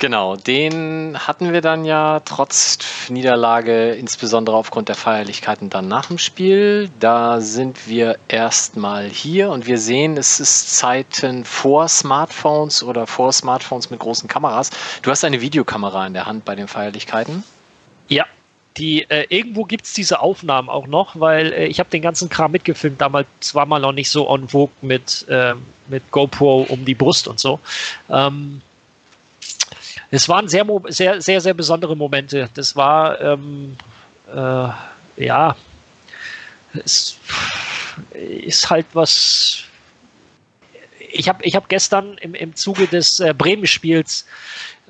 Genau, 0.00 0.36
den 0.36 1.18
hatten 1.18 1.52
wir 1.52 1.60
dann 1.60 1.84
ja 1.84 2.20
trotz 2.20 2.78
Niederlage, 3.08 3.90
insbesondere 3.90 4.56
aufgrund 4.56 4.88
der 4.88 4.94
Feierlichkeiten 4.94 5.70
dann 5.70 5.88
nach 5.88 6.06
dem 6.06 6.18
Spiel. 6.18 6.88
Da 7.00 7.40
sind 7.40 7.88
wir 7.88 8.16
erstmal 8.28 9.08
hier 9.08 9.50
und 9.50 9.66
wir 9.66 9.76
sehen, 9.78 10.16
es 10.16 10.38
ist 10.38 10.76
Zeiten 10.76 11.44
vor 11.44 11.88
Smartphones 11.88 12.84
oder 12.84 13.08
vor 13.08 13.32
Smartphones 13.32 13.90
mit 13.90 13.98
großen 13.98 14.28
Kameras. 14.28 14.70
Du 15.02 15.10
hast 15.10 15.24
eine 15.24 15.40
Videokamera 15.40 16.06
in 16.06 16.12
der 16.12 16.26
Hand 16.26 16.44
bei 16.44 16.54
den 16.54 16.68
Feierlichkeiten. 16.68 17.42
Ja, 18.06 18.24
die, 18.76 19.02
äh, 19.10 19.26
irgendwo 19.30 19.64
gibt 19.64 19.84
es 19.84 19.94
diese 19.94 20.20
Aufnahmen 20.20 20.68
auch 20.68 20.86
noch, 20.86 21.18
weil 21.18 21.52
äh, 21.52 21.66
ich 21.66 21.80
habe 21.80 21.90
den 21.90 22.02
ganzen 22.02 22.28
Kram 22.28 22.52
mitgefilmt. 22.52 23.00
Damals 23.00 23.52
war 23.52 23.66
man 23.66 23.82
noch 23.82 23.90
nicht 23.90 24.10
so 24.10 24.30
on 24.30 24.48
vogue 24.48 24.72
mit, 24.80 25.26
ähm, 25.28 25.62
mit 25.88 26.08
GoPro 26.12 26.66
um 26.68 26.84
die 26.84 26.94
Brust 26.94 27.26
und 27.26 27.40
so. 27.40 27.58
Ähm, 28.08 28.62
es 30.10 30.28
waren 30.28 30.48
sehr, 30.48 30.66
sehr, 30.88 31.20
sehr, 31.20 31.40
sehr 31.40 31.54
besondere 31.54 31.96
Momente. 31.96 32.48
Das 32.54 32.76
war, 32.76 33.20
ähm, 33.20 33.76
äh, 34.32 34.68
ja, 35.24 35.56
es 36.72 37.18
ist 38.12 38.70
halt 38.70 38.86
was. 38.92 39.64
ich 41.12 41.28
habe 41.28 41.44
ich 41.44 41.54
hab 41.54 41.68
gestern 41.68 42.16
im, 42.18 42.34
im 42.34 42.54
Zuge 42.54 42.86
des 42.86 43.20
äh, 43.20 43.34
Bremen-Spiels 43.36 44.26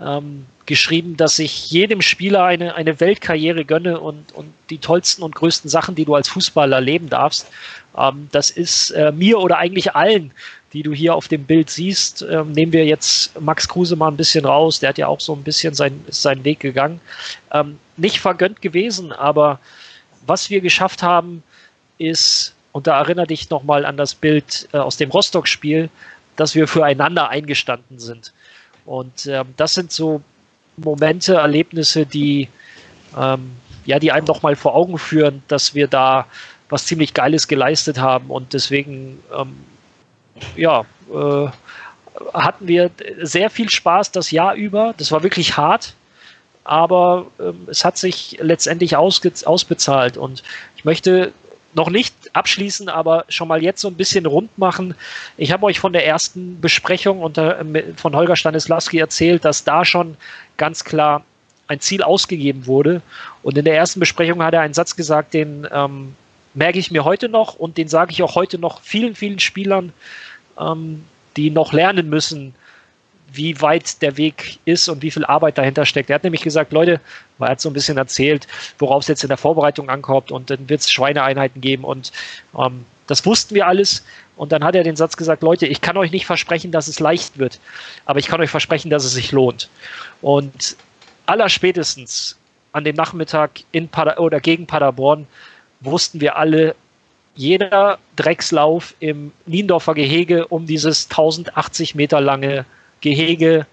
ähm, 0.01 0.47
geschrieben, 0.67 1.17
dass 1.17 1.39
ich 1.39 1.71
jedem 1.71 2.03
Spieler 2.03 2.45
eine, 2.45 2.75
eine 2.75 3.01
Weltkarriere 3.01 3.65
gönne 3.65 4.01
und, 4.01 4.33
und 4.33 4.53
die 4.71 4.79
tollsten 4.79 5.23
und 5.23 5.35
größten 5.35 5.71
Sachen, 5.71 5.95
die 5.95 6.05
du 6.05 6.15
als 6.15 6.29
Fußballer 6.29 6.77
erleben 6.77 7.09
darfst. 7.09 7.49
Ähm, 7.97 8.29
das 8.31 8.51
ist 8.51 8.91
äh, 8.91 9.13
mir 9.13 9.39
oder 9.39 9.59
eigentlich 9.59 9.95
allen, 9.95 10.33
die 10.73 10.83
du 10.83 10.93
hier 10.93 11.15
auf 11.15 11.29
dem 11.29 11.45
Bild 11.45 11.71
siehst, 11.71 12.23
ähm, 12.23 12.53
nehmen 12.53 12.73
wir 12.73 12.85
jetzt 12.85 13.41
Max 13.41 13.69
Kruse 13.69 13.97
mal 13.97 14.09
ein 14.09 14.17
bisschen 14.17 14.45
raus. 14.45 14.81
Der 14.81 14.91
hat 14.91 14.99
ja 14.99 15.07
auch 15.07 15.21
so 15.21 15.35
ein 15.35 15.43
bisschen 15.43 15.75
sein, 15.75 16.05
seinen 16.09 16.45
Weg 16.45 16.61
gegangen. 16.61 17.01
Ähm, 17.53 17.79
nicht 17.97 18.21
vergönnt 18.21 18.61
gewesen, 18.61 19.13
aber 19.13 19.61
was 20.27 20.51
wir 20.51 20.61
geschafft 20.61 21.03
haben, 21.03 21.43
ist, 21.97 22.55
und 22.73 22.87
da 22.87 22.99
erinnere 22.99 23.27
dich 23.27 23.51
nochmal 23.51 23.85
an 23.85 23.97
das 23.97 24.15
Bild 24.15 24.69
äh, 24.73 24.79
aus 24.79 24.97
dem 24.97 25.11
Rostock-Spiel, 25.11 25.91
dass 26.37 26.55
wir 26.55 26.69
füreinander 26.69 27.31
eingestanden 27.31 27.99
sind. 27.99 28.33
Und 28.85 29.27
ähm, 29.27 29.55
das 29.57 29.75
sind 29.75 29.91
so 29.91 30.23
Momente, 30.77 31.35
Erlebnisse, 31.35 32.07
die, 32.07 32.49
ähm, 33.19 33.53
ja, 33.85 33.99
die 33.99 34.13
einem 34.13 34.27
nochmal 34.27 34.55
vor 34.55 34.75
Augen 34.75 34.99
führen, 34.99 35.43
dass 35.49 35.75
wir 35.75 35.89
da 35.89 36.27
was 36.69 36.87
ziemlich 36.87 37.15
Geiles 37.15 37.49
geleistet 37.49 37.99
haben. 37.99 38.31
Und 38.31 38.53
deswegen, 38.53 39.19
ähm, 39.37 39.57
ja, 40.57 40.85
äh, 41.13 41.49
hatten 42.35 42.67
wir 42.67 42.91
sehr 43.21 43.51
viel 43.51 43.71
Spaß 43.71 44.13
das 44.13 44.31
Jahr 44.31 44.55
über. 44.55 44.95
Das 44.97 45.13
war 45.13 45.23
wirklich 45.23 45.57
hart, 45.57 45.95
aber 46.65 47.27
ähm, 47.41 47.67
es 47.69 47.85
hat 47.85 47.97
sich 47.97 48.39
letztendlich 48.41 48.97
ausbezahlt. 48.97 50.17
Und 50.17 50.43
ich 50.77 50.85
möchte 50.85 51.33
noch 51.75 51.91
nicht 51.91 52.15
abschließen, 52.33 52.89
aber 52.89 53.25
schon 53.29 53.49
mal 53.49 53.63
jetzt 53.63 53.81
so 53.81 53.89
ein 53.89 53.95
bisschen 53.95 54.27
rund 54.27 54.57
machen. 54.59 54.95
Ich 55.37 55.53
habe 55.53 55.67
euch 55.67 55.79
von 55.79 55.93
der 55.93 56.07
ersten 56.07 56.61
Besprechung 56.61 57.21
unter, 57.21 57.65
von 57.97 58.17
Holger 58.17 58.37
Stanislawski 58.37 58.99
erzählt, 58.99 59.45
dass 59.45 59.65
da 59.65 59.85
schon 59.85 60.17
ganz 60.57 60.85
klar 60.85 61.25
ein 61.69 61.81
Ziel 61.81 62.03
ausgegeben 62.03 62.67
wurde. 62.67 63.03
Und 63.43 63.59
in 63.59 63.65
der 63.65 63.77
ersten 63.77 64.01
Besprechung 64.01 64.43
hat 64.43 64.55
er 64.55 64.63
einen 64.63 64.75
Satz 64.75 64.97
gesagt, 64.97 65.35
den 65.35 65.69
ähm, 65.71 66.15
merke 66.55 66.79
ich 66.79 66.91
mir 66.91 67.05
heute 67.05 67.29
noch 67.29 67.55
und 67.55 67.77
den 67.77 67.89
sage 67.89 68.13
ich 68.13 68.23
auch 68.23 68.35
heute 68.35 68.59
noch 68.59 68.81
vielen, 68.81 69.15
vielen 69.15 69.39
Spielern, 69.39 69.93
ähm, 70.59 71.05
die 71.37 71.51
noch 71.51 71.73
lernen 71.73 72.09
müssen, 72.09 72.55
wie 73.33 73.61
weit 73.61 74.01
der 74.03 74.17
Weg 74.17 74.59
ist 74.65 74.89
und 74.89 75.03
wie 75.03 75.11
viel 75.11 75.25
Arbeit 75.25 75.59
dahinter 75.59 75.85
steckt. 75.85 76.11
Er 76.11 76.15
hat 76.15 76.25
nämlich 76.25 76.43
gesagt, 76.43 76.73
Leute, 76.73 77.01
er 77.39 77.49
hat 77.49 77.61
so 77.61 77.69
ein 77.69 77.75
bisschen 77.75 77.99
erzählt, 77.99 78.47
worauf 78.79 79.03
es 79.03 79.09
jetzt 79.09 79.23
in 79.23 79.29
der 79.29 79.37
Vorbereitung 79.37 79.91
ankommt 79.91 80.33
und 80.33 80.51
dann 80.51 80.69
wird 80.69 80.81
es 80.81 80.91
Schweineeinheiten 80.91 81.61
geben 81.61 81.85
und 81.85 82.11
ähm, 82.59 82.85
das 83.07 83.25
wussten 83.27 83.55
wir 83.55 83.67
alles. 83.67 84.05
Und 84.37 84.53
dann 84.53 84.63
hat 84.63 84.77
er 84.77 84.85
den 84.85 84.95
Satz 84.95 85.17
gesagt, 85.17 85.43
Leute, 85.43 85.67
ich 85.67 85.81
kann 85.81 85.97
euch 85.97 86.13
nicht 86.13 86.27
versprechen, 86.27 86.71
dass 86.71 86.87
es 86.87 87.01
leicht 87.01 87.39
wird, 87.39 87.59
aber 88.05 88.21
ich 88.21 88.29
kann 88.29 88.41
euch 88.41 88.51
versprechen, 88.51 88.89
dass 88.89 89.05
es 89.05 89.13
sich 89.13 89.33
lohnt. 89.33 89.69
Und 90.23 90.77
allerspätestens 91.27 92.37
an 92.73 92.85
dem 92.85 92.95
Nachmittag 92.95 93.63
in 93.73 93.89
Pader 93.89 94.21
oder 94.21 94.41
gegen 94.41 94.67
Paderborn 94.67 95.27
wussten 95.81 96.21
wir 96.21 96.37
alle, 96.37 96.77
jeder 97.39 97.99
Dreckslauf 98.17 98.95
im 98.99 99.31
Niendorfer 99.47 99.95
Gehege 99.95 100.49
um 100.49 100.67
dieses 100.67 101.09
1080 101.09 101.95
Meter 101.95 102.21
lange 102.21 102.67
Gehege 103.01 103.65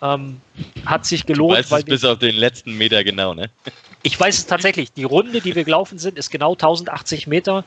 ähm, 0.00 0.40
hat 0.86 1.04
sich 1.04 1.26
gelohnt. 1.26 1.50
Du 1.50 1.58
weißt 1.58 1.70
weil 1.72 1.80
es 1.80 1.86
bis 1.86 2.04
auf 2.04 2.20
den 2.20 2.36
letzten 2.36 2.78
Meter 2.78 3.02
genau, 3.02 3.34
ne? 3.34 3.50
Ich 4.04 4.18
weiß 4.18 4.38
es 4.38 4.46
tatsächlich. 4.46 4.92
Die 4.92 5.02
Runde, 5.02 5.40
die 5.40 5.56
wir 5.56 5.64
gelaufen 5.64 5.98
sind, 5.98 6.18
ist 6.18 6.30
genau 6.30 6.52
1080 6.52 7.26
Meter. 7.26 7.64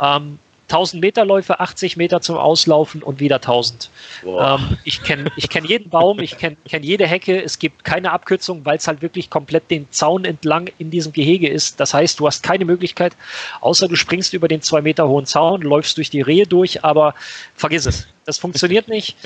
Ähm, 0.00 0.40
1000 0.72 1.02
Meter 1.02 1.26
Läufe, 1.26 1.60
80 1.60 1.98
Meter 1.98 2.22
zum 2.22 2.38
Auslaufen 2.38 3.02
und 3.02 3.20
wieder 3.20 3.36
1000. 3.36 3.90
Ähm, 4.24 4.78
ich 4.84 5.02
kenne 5.02 5.30
ich 5.36 5.50
kenn 5.50 5.66
jeden 5.66 5.90
Baum, 5.90 6.18
ich 6.20 6.38
kenne 6.38 6.56
kenn 6.66 6.82
jede 6.82 7.06
Hecke. 7.06 7.42
Es 7.42 7.58
gibt 7.58 7.84
keine 7.84 8.10
Abkürzung, 8.10 8.64
weil 8.64 8.78
es 8.78 8.88
halt 8.88 9.02
wirklich 9.02 9.28
komplett 9.28 9.70
den 9.70 9.90
Zaun 9.90 10.24
entlang 10.24 10.70
in 10.78 10.90
diesem 10.90 11.12
Gehege 11.12 11.48
ist. 11.48 11.78
Das 11.78 11.92
heißt, 11.92 12.18
du 12.18 12.26
hast 12.26 12.42
keine 12.42 12.64
Möglichkeit, 12.64 13.14
außer 13.60 13.86
du 13.86 13.96
springst 13.96 14.32
über 14.32 14.48
den 14.48 14.62
zwei 14.62 14.80
Meter 14.80 15.06
hohen 15.08 15.26
Zaun, 15.26 15.60
läufst 15.60 15.98
durch 15.98 16.08
die 16.08 16.22
Rehe 16.22 16.46
durch, 16.46 16.82
aber 16.82 17.14
vergiss 17.54 17.84
es. 17.84 18.06
Das 18.24 18.38
funktioniert 18.38 18.88
nicht. 18.88 19.16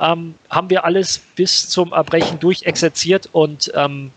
Ähm, 0.00 0.36
haben 0.48 0.70
wir 0.70 0.86
alles 0.86 1.18
bis 1.36 1.68
zum 1.68 1.92
Erbrechen 1.92 2.40
durchexerziert 2.40 3.28
und 3.32 3.70
ähm, 3.74 4.10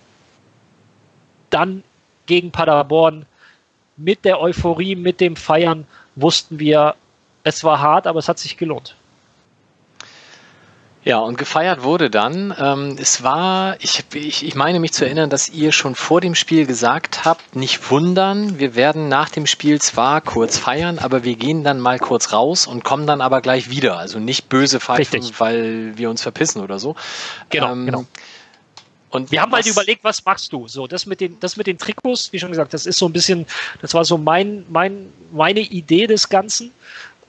dann 1.50 1.84
gegen 2.28 2.52
Paderborn 2.52 3.26
mit 3.98 4.24
der 4.24 4.40
Euphorie, 4.40 4.96
mit 4.96 5.20
dem 5.20 5.36
Feiern 5.36 5.86
wussten 6.18 6.60
wir, 6.60 6.96
es 7.44 7.64
war 7.64 7.80
hart, 7.80 8.08
aber 8.08 8.20
es 8.20 8.28
hat 8.28 8.40
sich 8.40 8.58
gelohnt. 8.58 8.96
Ja, 11.08 11.20
und 11.20 11.38
gefeiert 11.38 11.84
wurde 11.84 12.10
dann. 12.10 12.54
Ähm, 12.60 12.98
es 13.00 13.24
war, 13.24 13.78
ich, 13.80 14.04
ich, 14.14 14.46
ich 14.46 14.56
meine 14.56 14.82
mich 14.82 14.92
zu 14.92 15.06
erinnern, 15.06 15.30
dass 15.30 15.48
ihr 15.48 15.72
schon 15.72 15.96
vor 15.96 16.20
dem 16.20 16.36
Spiel 16.36 16.66
gesagt 16.66 17.24
habt, 17.24 17.56
nicht 17.56 17.90
wundern, 17.90 18.60
wir 18.60 18.76
werden 18.76 19.08
nach 19.08 19.30
dem 19.30 19.46
Spiel 19.46 19.80
zwar 19.80 20.20
kurz 20.20 20.58
feiern, 20.58 21.00
aber 21.00 21.24
wir 21.24 21.36
gehen 21.38 21.64
dann 21.64 21.80
mal 21.80 21.98
kurz 21.98 22.34
raus 22.34 22.68
und 22.68 22.84
kommen 22.84 23.08
dann 23.08 23.22
aber 23.22 23.40
gleich 23.40 23.70
wieder. 23.70 23.98
Also 23.98 24.20
nicht 24.20 24.50
böse 24.50 24.82
pfeifen, 24.82 25.22
Richtig. 25.22 25.40
weil 25.40 25.98
wir 25.98 26.10
uns 26.10 26.22
verpissen 26.24 26.62
oder 26.62 26.78
so. 26.78 26.98
Genau, 27.52 27.72
ähm, 27.72 27.86
genau. 27.86 28.06
Und 29.10 29.32
wir 29.32 29.42
haben 29.42 29.52
halt 29.54 29.66
überlegt, 29.66 30.04
was 30.04 30.24
machst 30.26 30.52
du? 30.52 30.68
So, 30.68 30.86
das 30.86 31.06
mit 31.06 31.22
den, 31.22 31.40
das 31.40 31.56
mit 31.56 31.68
den 31.68 31.78
Trikots, 31.78 32.32
wie 32.34 32.40
schon 32.40 32.50
gesagt, 32.50 32.74
das 32.74 32.86
ist 32.86 33.00
so 33.00 33.08
ein 33.08 33.14
bisschen, 33.14 33.46
das 33.82 33.94
war 33.94 34.04
so 34.04 34.18
mein, 34.18 34.66
mein, 34.70 35.12
meine 35.32 35.62
Idee 35.62 36.08
des 36.08 36.28
Ganzen. 36.28 36.72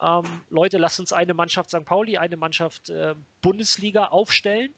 Ähm, 0.00 0.42
Leute, 0.50 0.78
lasst 0.78 0.98
uns 1.00 1.12
eine 1.12 1.34
Mannschaft 1.34 1.70
St. 1.70 1.84
Pauli, 1.84 2.18
eine 2.18 2.36
Mannschaft 2.36 2.90
äh, 2.90 3.14
Bundesliga 3.42 4.06
aufstellen. 4.06 4.74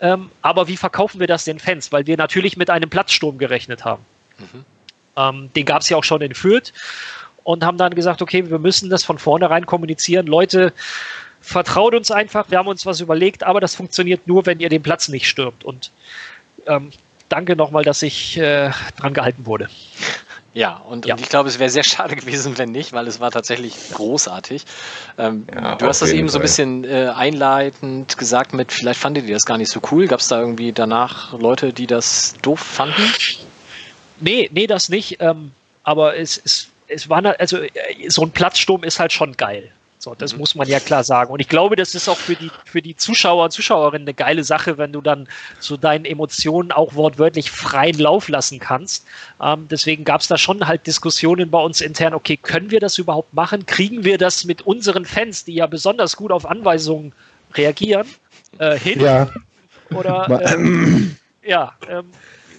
Ähm, 0.00 0.30
aber 0.42 0.68
wie 0.68 0.76
verkaufen 0.76 1.20
wir 1.20 1.26
das 1.26 1.44
den 1.44 1.58
Fans? 1.58 1.92
Weil 1.92 2.06
wir 2.06 2.16
natürlich 2.16 2.56
mit 2.56 2.70
einem 2.70 2.90
Platzsturm 2.90 3.38
gerechnet 3.38 3.84
haben. 3.84 4.04
Mhm. 4.38 4.64
Ähm, 5.16 5.50
den 5.54 5.64
gab 5.66 5.82
es 5.82 5.88
ja 5.88 5.96
auch 5.96 6.04
schon 6.04 6.22
in 6.22 6.34
Fürth 6.34 6.72
und 7.44 7.64
haben 7.64 7.78
dann 7.78 7.94
gesagt, 7.94 8.22
okay, 8.22 8.48
wir 8.50 8.58
müssen 8.58 8.90
das 8.90 9.04
von 9.04 9.18
vornherein 9.18 9.66
kommunizieren. 9.66 10.26
Leute, 10.26 10.72
vertraut 11.44 11.94
uns 11.94 12.10
einfach, 12.10 12.50
wir 12.50 12.58
haben 12.58 12.68
uns 12.68 12.86
was 12.86 13.00
überlegt, 13.00 13.44
aber 13.44 13.60
das 13.60 13.74
funktioniert 13.74 14.26
nur, 14.26 14.46
wenn 14.46 14.60
ihr 14.60 14.70
den 14.70 14.82
Platz 14.82 15.08
nicht 15.08 15.28
stürmt. 15.28 15.64
Und 15.64 15.92
ähm, 16.66 16.90
danke 17.28 17.54
nochmal, 17.54 17.84
dass 17.84 18.02
ich 18.02 18.38
äh, 18.38 18.70
dran 18.96 19.12
gehalten 19.12 19.44
wurde. 19.44 19.68
Ja 20.54 20.76
und, 20.76 21.04
ja, 21.04 21.14
und, 21.14 21.20
ich 21.20 21.28
glaube, 21.28 21.48
es 21.48 21.58
wäre 21.58 21.68
sehr 21.68 21.84
schade 21.84 22.16
gewesen, 22.16 22.56
wenn 22.56 22.72
nicht, 22.72 22.92
weil 22.92 23.06
es 23.06 23.20
war 23.20 23.30
tatsächlich 23.30 23.74
großartig. 23.92 24.64
Ähm, 25.18 25.46
ja, 25.52 25.74
du 25.74 25.86
hast 25.86 26.00
das 26.00 26.10
eben 26.10 26.28
Fall. 26.28 26.32
so 26.32 26.38
ein 26.38 26.42
bisschen 26.42 26.84
äh, 26.84 27.12
einleitend 27.14 28.16
gesagt 28.16 28.54
mit, 28.54 28.72
vielleicht 28.72 29.00
fandet 29.00 29.26
ihr 29.26 29.34
das 29.34 29.44
gar 29.44 29.58
nicht 29.58 29.70
so 29.70 29.80
cool. 29.90 30.06
Gab 30.06 30.20
es 30.20 30.28
da 30.28 30.40
irgendwie 30.40 30.72
danach 30.72 31.38
Leute, 31.38 31.72
die 31.72 31.86
das 31.86 32.34
doof 32.40 32.60
fanden? 32.60 33.02
Nee, 34.20 34.48
nee, 34.52 34.66
das 34.66 34.88
nicht. 34.88 35.20
Ähm, 35.20 35.50
aber 35.82 36.16
es, 36.16 36.40
es, 36.42 36.68
es 36.86 37.10
war, 37.10 37.22
also 37.38 37.58
äh, 37.58 37.70
so 38.08 38.22
ein 38.22 38.30
Platzsturm 38.30 38.84
ist 38.84 38.98
halt 38.98 39.12
schon 39.12 39.36
geil. 39.36 39.70
So, 40.04 40.14
das 40.14 40.34
mhm. 40.34 40.40
muss 40.40 40.54
man 40.54 40.68
ja 40.68 40.80
klar 40.80 41.02
sagen. 41.02 41.32
Und 41.32 41.40
ich 41.40 41.48
glaube, 41.48 41.76
das 41.76 41.94
ist 41.94 42.08
auch 42.10 42.18
für 42.18 42.36
die, 42.36 42.50
für 42.66 42.82
die 42.82 42.94
Zuschauer 42.94 43.44
und 43.44 43.50
Zuschauerinnen 43.52 44.06
eine 44.06 44.12
geile 44.12 44.44
Sache, 44.44 44.76
wenn 44.76 44.92
du 44.92 45.00
dann 45.00 45.26
so 45.60 45.78
deinen 45.78 46.04
Emotionen 46.04 46.72
auch 46.72 46.94
wortwörtlich 46.94 47.50
freien 47.50 47.98
Lauf 47.98 48.28
lassen 48.28 48.58
kannst. 48.58 49.06
Ähm, 49.42 49.66
deswegen 49.70 50.04
gab 50.04 50.20
es 50.20 50.28
da 50.28 50.36
schon 50.36 50.66
halt 50.68 50.86
Diskussionen 50.86 51.50
bei 51.50 51.58
uns 51.58 51.80
intern, 51.80 52.12
okay, 52.12 52.36
können 52.36 52.70
wir 52.70 52.80
das 52.80 52.98
überhaupt 52.98 53.32
machen? 53.32 53.64
Kriegen 53.64 54.04
wir 54.04 54.18
das 54.18 54.44
mit 54.44 54.60
unseren 54.62 55.06
Fans, 55.06 55.44
die 55.44 55.54
ja 55.54 55.66
besonders 55.66 56.16
gut 56.16 56.32
auf 56.32 56.44
Anweisungen 56.44 57.14
reagieren, 57.54 58.06
äh, 58.58 58.78
hin? 58.78 59.00
Ja. 59.00 59.30
Oder 59.90 60.52
ähm, 60.52 61.16
ja, 61.42 61.72
ähm, 61.88 62.10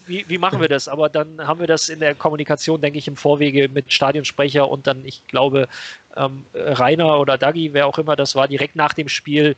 wie, 0.07 0.26
wie 0.27 0.38
machen 0.38 0.61
wir 0.61 0.68
das? 0.68 0.88
Aber 0.88 1.10
dann 1.10 1.45
haben 1.45 1.60
wir 1.60 1.68
das 1.68 1.90
in 1.90 1.99
der 1.99 2.15
Kommunikation, 2.15 2.82
denke 2.82 2.99
ich, 2.99 3.07
im 3.07 3.15
Vorwege 3.15 3.69
mit 3.69 3.91
Stadionsprecher 3.91 4.68
und 4.68 4.88
dann, 4.88 5.06
ich 5.06 5.26
glaube, 5.27 5.68
ähm, 6.15 6.45
Rainer 6.53 7.19
oder 7.19 7.38
Dagi, 7.38 7.73
wer 7.73 7.88
auch 7.88 7.98
immer 7.98 8.15
das 8.15 8.36
war, 8.36 8.48
direkt 8.48 8.76
nach 8.76 8.94
dem 8.94 9.10
Spiel. 9.10 9.56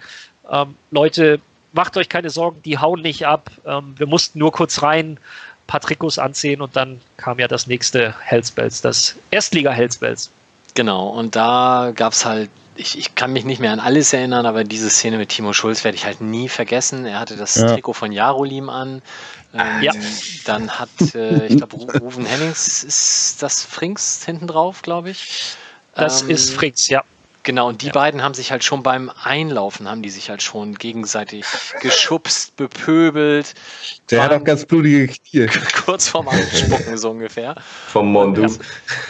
Ähm, 0.52 0.76
Leute, 0.92 1.40
macht 1.74 1.98
euch 1.98 2.10
keine 2.10 2.30
Sorgen, 2.30 2.62
die 2.64 2.78
hauen 2.78 3.02
nicht 3.02 3.26
ab. 3.26 3.52
Ähm, 3.66 3.96
wir 3.98 4.08
mussten 4.08 4.40
nur 4.40 4.52
kurz 4.52 4.82
rein, 4.82 5.20
paar 5.68 5.82
Trikots 5.82 6.18
anziehen 6.18 6.62
und 6.62 6.76
dann 6.76 7.02
kam 7.18 7.40
ja 7.40 7.48
das 7.48 7.68
nächste 7.68 8.16
Hellspells, 8.22 8.82
das 8.82 9.16
Erstliga 9.32 9.72
Hellspells. 9.72 10.32
Genau, 10.76 11.10
und 11.10 11.36
da 11.36 11.92
gab 11.96 12.14
es 12.14 12.26
halt 12.26 12.50
ich, 12.78 12.98
ich 12.98 13.16
kann 13.16 13.34
mich 13.34 13.44
nicht 13.44 13.60
mehr 13.60 13.72
an 13.72 13.80
alles 13.80 14.14
erinnern, 14.14 14.46
aber 14.46 14.64
diese 14.64 14.90
Szene 14.90 15.18
mit 15.18 15.30
Timo 15.30 15.54
Schulz 15.54 15.84
werde 15.84 15.98
ich 15.98 16.06
halt 16.06 16.22
nie 16.22 16.48
vergessen. 16.48 17.06
Er 17.06 17.20
hatte 17.20 17.36
das 17.36 17.56
ja. 17.56 17.68
Trikot 17.74 17.94
von 17.94 18.12
Jarolim 18.12 18.70
an. 18.70 19.02
Ähm, 19.58 19.84
ja. 19.84 19.94
Dann 20.46 20.80
hat, 20.80 20.90
äh, 21.16 21.48
ich 21.48 21.58
glaube, 21.58 21.76
Ruven 22.00 22.26
Hennings 22.26 22.84
ist 22.84 23.42
das 23.42 23.64
Frings 23.64 24.24
hinten 24.26 24.48
drauf, 24.48 24.82
glaube 24.82 25.10
ich. 25.10 25.56
Das 25.96 26.22
ähm, 26.22 26.30
ist 26.30 26.54
Frings, 26.54 26.88
ja. 26.88 27.04
Genau, 27.48 27.70
und 27.70 27.82
die 27.82 27.88
ja. 27.88 27.94
beiden 27.94 28.24
haben 28.24 28.34
sich 28.34 28.52
halt 28.52 28.66
schon 28.66 28.84
beim 28.84 29.10
Einlaufen, 29.24 29.88
haben 29.88 30.02
die 30.02 30.10
sich 30.10 30.30
halt 30.30 30.44
schon 30.44 30.76
gegenseitig 30.76 31.46
geschubst, 31.80 32.58
bepöbelt. 32.58 33.54
Der 34.12 34.22
hat 34.22 34.34
auch 34.34 34.44
ganz 34.44 34.66
blutige 34.66 35.08
Knie. 35.08 35.48
Kurz 35.86 36.10
vorm 36.10 36.28
Anspucken, 36.28 36.98
so 36.98 37.12
ungefähr. 37.12 37.56
Vom 37.88 38.12
Mondu. 38.12 38.42
Ja, 38.42 38.50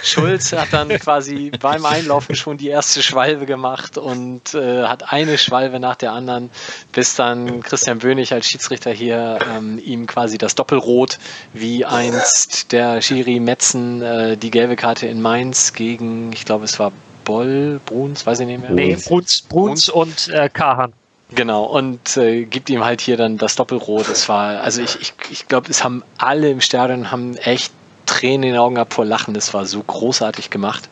Schulz 0.03 0.53
hat 0.53 0.71
dann 0.71 0.89
quasi 0.99 1.49
beim 1.59 1.83
Einlaufen 1.83 2.35
schon 2.35 2.57
die 2.57 2.67
erste 2.67 3.01
Schwalbe 3.01 3.47
gemacht 3.47 3.97
und 3.97 4.53
äh, 4.53 4.83
hat 4.83 5.11
eine 5.11 5.39
Schwalbe 5.39 5.79
nach 5.79 5.95
der 5.95 6.11
anderen, 6.11 6.51
bis 6.91 7.15
dann 7.15 7.63
Christian 7.63 7.97
Bönig 7.97 8.33
als 8.33 8.45
Schiedsrichter 8.45 8.91
hier 8.91 9.39
ähm, 9.51 9.81
ihm 9.83 10.05
quasi 10.05 10.37
das 10.37 10.53
Doppelrot, 10.53 11.17
wie 11.53 11.85
einst 11.85 12.71
der 12.71 13.01
Schiri 13.01 13.39
Metzen 13.39 14.03
äh, 14.03 14.37
die 14.37 14.51
gelbe 14.51 14.75
Karte 14.75 15.07
in 15.07 15.23
Mainz 15.23 15.73
gegen, 15.73 16.31
ich 16.33 16.45
glaube 16.45 16.65
es 16.65 16.77
war 16.77 16.91
Boll, 17.27 17.81
Bruns, 17.85 18.25
weiß 18.25 18.39
ich 18.39 18.47
nicht 18.47 18.61
mehr. 18.61 18.71
Nee, 18.71 18.95
Bruns, 18.95 19.41
Bruns 19.41 19.89
und 19.89 20.29
äh, 20.29 20.47
Kahan. 20.47 20.93
Genau, 21.35 21.65
und 21.65 22.15
äh, 22.15 22.45
gibt 22.45 22.69
ihm 22.69 22.85
halt 22.85 23.01
hier 23.01 23.17
dann 23.17 23.37
das 23.37 23.57
Doppelrot. 23.57 24.07
Es 24.07 24.29
war, 24.29 24.61
also 24.61 24.81
ich, 24.81 24.97
ich, 25.01 25.13
ich 25.29 25.47
glaube, 25.49 25.69
es 25.69 25.83
haben 25.83 26.03
alle 26.17 26.49
im 26.49 26.61
Stadion 26.61 27.11
haben 27.11 27.35
echt 27.35 27.73
Tränen 28.05 28.43
in 28.43 28.53
den 28.53 28.57
Augen 28.57 28.75
gehabt 28.75 28.93
vor 28.93 29.03
Lachen. 29.03 29.33
Das 29.33 29.53
war 29.53 29.65
so 29.65 29.83
großartig 29.83 30.49
gemacht 30.49 30.87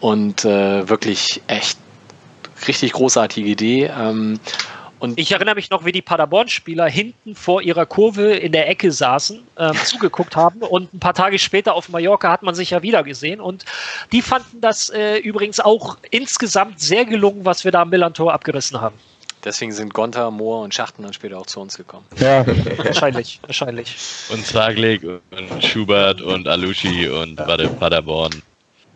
und 0.00 0.44
äh, 0.44 0.88
wirklich 0.88 1.42
echt 1.46 1.78
richtig 2.66 2.92
großartige 2.94 3.48
Idee. 3.48 3.84
Ähm, 3.96 4.40
und 5.02 5.18
ich 5.18 5.32
erinnere 5.32 5.56
mich 5.56 5.68
noch, 5.68 5.84
wie 5.84 5.90
die 5.90 6.00
Paderborn-Spieler 6.00 6.86
hinten 6.86 7.34
vor 7.34 7.60
ihrer 7.60 7.86
Kurve 7.86 8.34
in 8.34 8.52
der 8.52 8.68
Ecke 8.68 8.92
saßen, 8.92 9.42
äh, 9.56 9.72
zugeguckt 9.84 10.36
haben 10.36 10.60
und 10.60 10.94
ein 10.94 11.00
paar 11.00 11.12
Tage 11.12 11.40
später 11.40 11.74
auf 11.74 11.88
Mallorca 11.88 12.30
hat 12.30 12.44
man 12.44 12.54
sich 12.54 12.70
ja 12.70 12.84
wieder 12.84 13.02
gesehen 13.02 13.40
und 13.40 13.64
die 14.12 14.22
fanden 14.22 14.60
das 14.60 14.90
äh, 14.90 15.16
übrigens 15.16 15.58
auch 15.58 15.96
insgesamt 16.12 16.78
sehr 16.78 17.04
gelungen, 17.04 17.44
was 17.44 17.64
wir 17.64 17.72
da 17.72 17.82
am 17.82 17.90
Millantor 17.90 18.32
abgerissen 18.32 18.80
haben. 18.80 18.94
Deswegen 19.44 19.72
sind 19.72 19.92
Gonta, 19.92 20.30
Mohr 20.30 20.62
und 20.62 20.72
Schachten 20.72 21.02
dann 21.02 21.12
später 21.12 21.36
auch 21.36 21.46
zu 21.46 21.58
uns 21.58 21.76
gekommen. 21.76 22.06
Ja, 22.20 22.46
wahrscheinlich, 22.76 23.40
wahrscheinlich. 23.42 23.96
Und 24.30 24.46
Zaglik 24.46 25.02
und 25.02 25.64
Schubert 25.64 26.22
und 26.22 26.46
Alushi 26.46 27.08
und 27.08 27.40
ja. 27.40 27.48
warte, 27.48 27.66
Paderborn, 27.66 28.40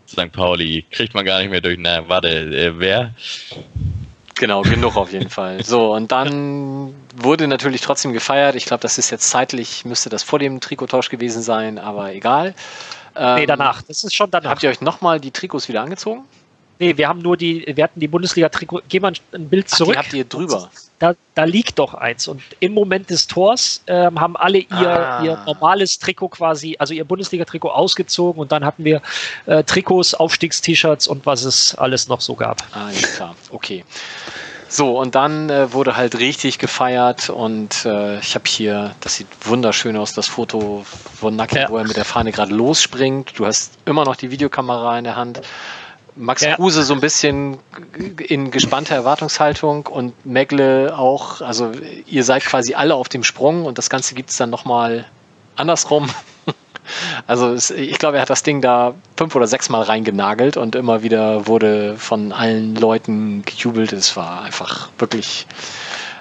St. 0.08 0.30
Pauli. 0.30 0.84
Kriegt 0.92 1.14
man 1.14 1.24
gar 1.24 1.40
nicht 1.40 1.50
mehr 1.50 1.60
durch. 1.60 1.78
Na, 1.80 2.08
warte, 2.08 2.28
äh, 2.28 2.78
wer? 2.78 3.12
Genau, 4.38 4.62
genug 4.62 4.96
auf 4.96 5.12
jeden 5.12 5.30
Fall. 5.30 5.64
So, 5.64 5.94
und 5.94 6.12
dann 6.12 6.94
wurde 7.16 7.48
natürlich 7.48 7.80
trotzdem 7.80 8.12
gefeiert. 8.12 8.54
Ich 8.54 8.66
glaube, 8.66 8.82
das 8.82 8.98
ist 8.98 9.10
jetzt 9.10 9.30
zeitlich, 9.30 9.86
müsste 9.86 10.10
das 10.10 10.22
vor 10.22 10.38
dem 10.38 10.60
Trikottausch 10.60 11.08
gewesen 11.08 11.42
sein, 11.42 11.78
aber 11.78 12.12
egal. 12.12 12.54
Ähm, 13.16 13.36
nee, 13.36 13.46
danach. 13.46 13.80
Das 13.82 14.04
ist 14.04 14.14
schon 14.14 14.30
danach. 14.30 14.50
Habt 14.50 14.62
ihr 14.62 14.68
euch 14.68 14.82
nochmal 14.82 15.20
die 15.20 15.30
Trikots 15.30 15.68
wieder 15.68 15.80
angezogen? 15.80 16.24
Nee, 16.78 16.96
wir 16.96 17.08
haben 17.08 17.20
nur 17.20 17.36
die, 17.36 17.64
wir 17.66 17.84
hatten 17.84 18.00
die 18.00 18.08
Bundesliga-Trikot. 18.08 18.82
Geh 18.88 19.00
mal 19.00 19.12
ein 19.32 19.48
Bild 19.48 19.68
zurück. 19.68 19.96
Ach, 19.98 20.02
die 20.02 20.06
habt 20.06 20.14
ihr 20.14 20.24
drüber. 20.24 20.70
Da, 20.98 21.14
da 21.34 21.44
liegt 21.44 21.78
doch 21.78 21.94
eins. 21.94 22.28
Und 22.28 22.42
im 22.60 22.72
Moment 22.72 23.10
des 23.10 23.26
Tors 23.26 23.82
ähm, 23.86 24.20
haben 24.20 24.36
alle 24.36 24.58
ihr, 24.58 24.68
ah. 24.70 25.22
ihr 25.22 25.42
normales 25.46 25.98
Trikot 25.98 26.28
quasi, 26.28 26.76
also 26.78 26.94
ihr 26.94 27.04
Bundesliga-Trikot 27.04 27.70
ausgezogen 27.70 28.40
und 28.40 28.52
dann 28.52 28.64
hatten 28.64 28.84
wir 28.84 29.02
äh, 29.46 29.62
Trikots, 29.62 30.14
Aufstiegst-T-Shirts 30.14 31.06
und 31.06 31.26
was 31.26 31.44
es 31.44 31.74
alles 31.74 32.08
noch 32.08 32.20
so 32.20 32.34
gab. 32.34 32.62
Ah, 32.72 32.90
ja, 32.90 33.06
klar. 33.08 33.36
Okay. 33.50 33.84
So, 34.68 34.98
und 34.98 35.14
dann 35.14 35.48
äh, 35.48 35.72
wurde 35.72 35.96
halt 35.96 36.18
richtig 36.18 36.58
gefeiert 36.58 37.30
und 37.30 37.84
äh, 37.84 38.18
ich 38.18 38.34
habe 38.34 38.44
hier, 38.48 38.94
das 39.00 39.16
sieht 39.16 39.28
wunderschön 39.42 39.96
aus, 39.96 40.12
das 40.12 40.26
Foto 40.26 40.84
von 40.84 41.36
Nacken, 41.36 41.58
ja. 41.58 41.68
wo 41.70 41.76
er 41.76 41.84
mit 41.84 41.96
der 41.96 42.04
Fahne 42.04 42.32
gerade 42.32 42.52
losspringt. 42.52 43.38
Du 43.38 43.46
hast 43.46 43.74
immer 43.84 44.04
noch 44.04 44.16
die 44.16 44.30
Videokamera 44.30 44.98
in 44.98 45.04
der 45.04 45.14
Hand. 45.14 45.40
Max 46.16 46.42
ja. 46.42 46.56
Kruse 46.56 46.82
so 46.82 46.94
ein 46.94 47.00
bisschen 47.00 47.58
in 48.18 48.50
gespannter 48.50 48.94
Erwartungshaltung 48.94 49.86
und 49.86 50.26
Megle 50.26 50.96
auch. 50.96 51.40
Also 51.42 51.72
ihr 52.06 52.24
seid 52.24 52.44
quasi 52.44 52.74
alle 52.74 52.94
auf 52.94 53.08
dem 53.08 53.22
Sprung 53.22 53.66
und 53.66 53.78
das 53.78 53.90
Ganze 53.90 54.14
gibt 54.14 54.30
es 54.30 54.36
dann 54.36 54.50
nochmal 54.50 55.06
andersrum. 55.56 56.08
Also 57.26 57.52
es, 57.52 57.70
ich 57.70 57.98
glaube, 57.98 58.18
er 58.18 58.22
hat 58.22 58.30
das 58.30 58.44
Ding 58.44 58.60
da 58.60 58.94
fünf 59.16 59.34
oder 59.34 59.48
sechs 59.48 59.68
Mal 59.68 59.82
reingenagelt 59.82 60.56
und 60.56 60.76
immer 60.76 61.02
wieder 61.02 61.48
wurde 61.48 61.96
von 61.96 62.30
allen 62.30 62.76
Leuten 62.76 63.42
gejubelt. 63.44 63.92
Es 63.92 64.16
war 64.16 64.42
einfach 64.42 64.90
wirklich 64.98 65.48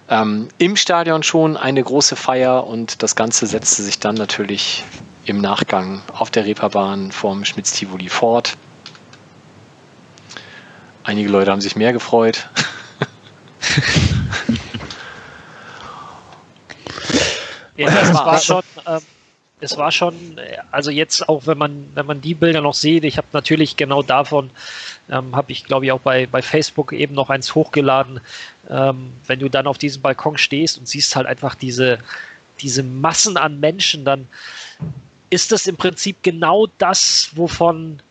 ähm, 0.10 0.48
im 0.58 0.76
Stadion 0.76 1.24
schon 1.24 1.58
eine 1.58 1.84
große 1.84 2.16
Feier 2.16 2.66
und 2.66 3.04
das 3.04 3.16
Ganze 3.16 3.46
setzte 3.46 3.84
sich 3.84 4.00
dann 4.00 4.16
natürlich 4.16 4.84
im 5.26 5.40
Nachgang 5.40 6.02
auf 6.14 6.30
der 6.30 6.46
Reeperbahn 6.46 7.12
vorm 7.12 7.46
Schmitz-Tivoli 7.46 8.10
fort. 8.10 8.58
Einige 11.06 11.30
Leute 11.30 11.52
haben 11.52 11.62
sich 11.62 11.76
mehr 11.76 11.94
gefreut. 11.94 12.50
ja, 17.78 17.92
das 17.92 18.12
war 18.12 18.40
schon, 18.40 18.64
ähm, 18.88 19.02
es 19.60 19.78
war 19.78 19.92
schon, 19.92 20.40
also 20.72 20.90
jetzt 20.90 21.30
auch, 21.30 21.46
wenn 21.46 21.60
man, 21.60 21.92
wenn 21.94 22.08
man 22.08 22.22
die 22.22 22.34
Bilder 22.34 22.62
noch 22.62 22.74
sieht, 22.74 23.04
ich 23.04 23.18
habe 23.18 23.28
natürlich 23.34 23.78
genau 23.78 24.02
davon, 24.02 24.50
ähm, 25.08 25.36
habe 25.36 25.52
ich 25.52 25.66
glaube 25.66 25.86
ich 25.86 25.92
auch 25.92 26.00
bei, 26.00 26.26
bei 26.26 26.42
Facebook 26.42 26.92
eben 26.92 27.14
noch 27.14 27.30
eins 27.30 27.54
hochgeladen, 27.54 28.20
ähm, 28.68 29.14
wenn 29.28 29.38
du 29.38 29.48
dann 29.48 29.68
auf 29.68 29.78
diesem 29.78 30.02
Balkon 30.02 30.40
stehst 30.40 30.80
und 30.80 30.88
siehst 30.88 31.16
halt 31.16 31.28
einfach 31.28 31.54
diese, 31.54 32.00
diese 32.62 32.82
Massen 32.82 33.38
an 33.38 33.60
Menschen, 33.60 34.06
dann 34.06 34.28
ist 35.30 35.52
das 35.52 35.68
im 35.68 35.78
Prinzip 35.78 36.24
genau 36.24 36.66
das, 36.80 37.30
wovon 37.36 38.02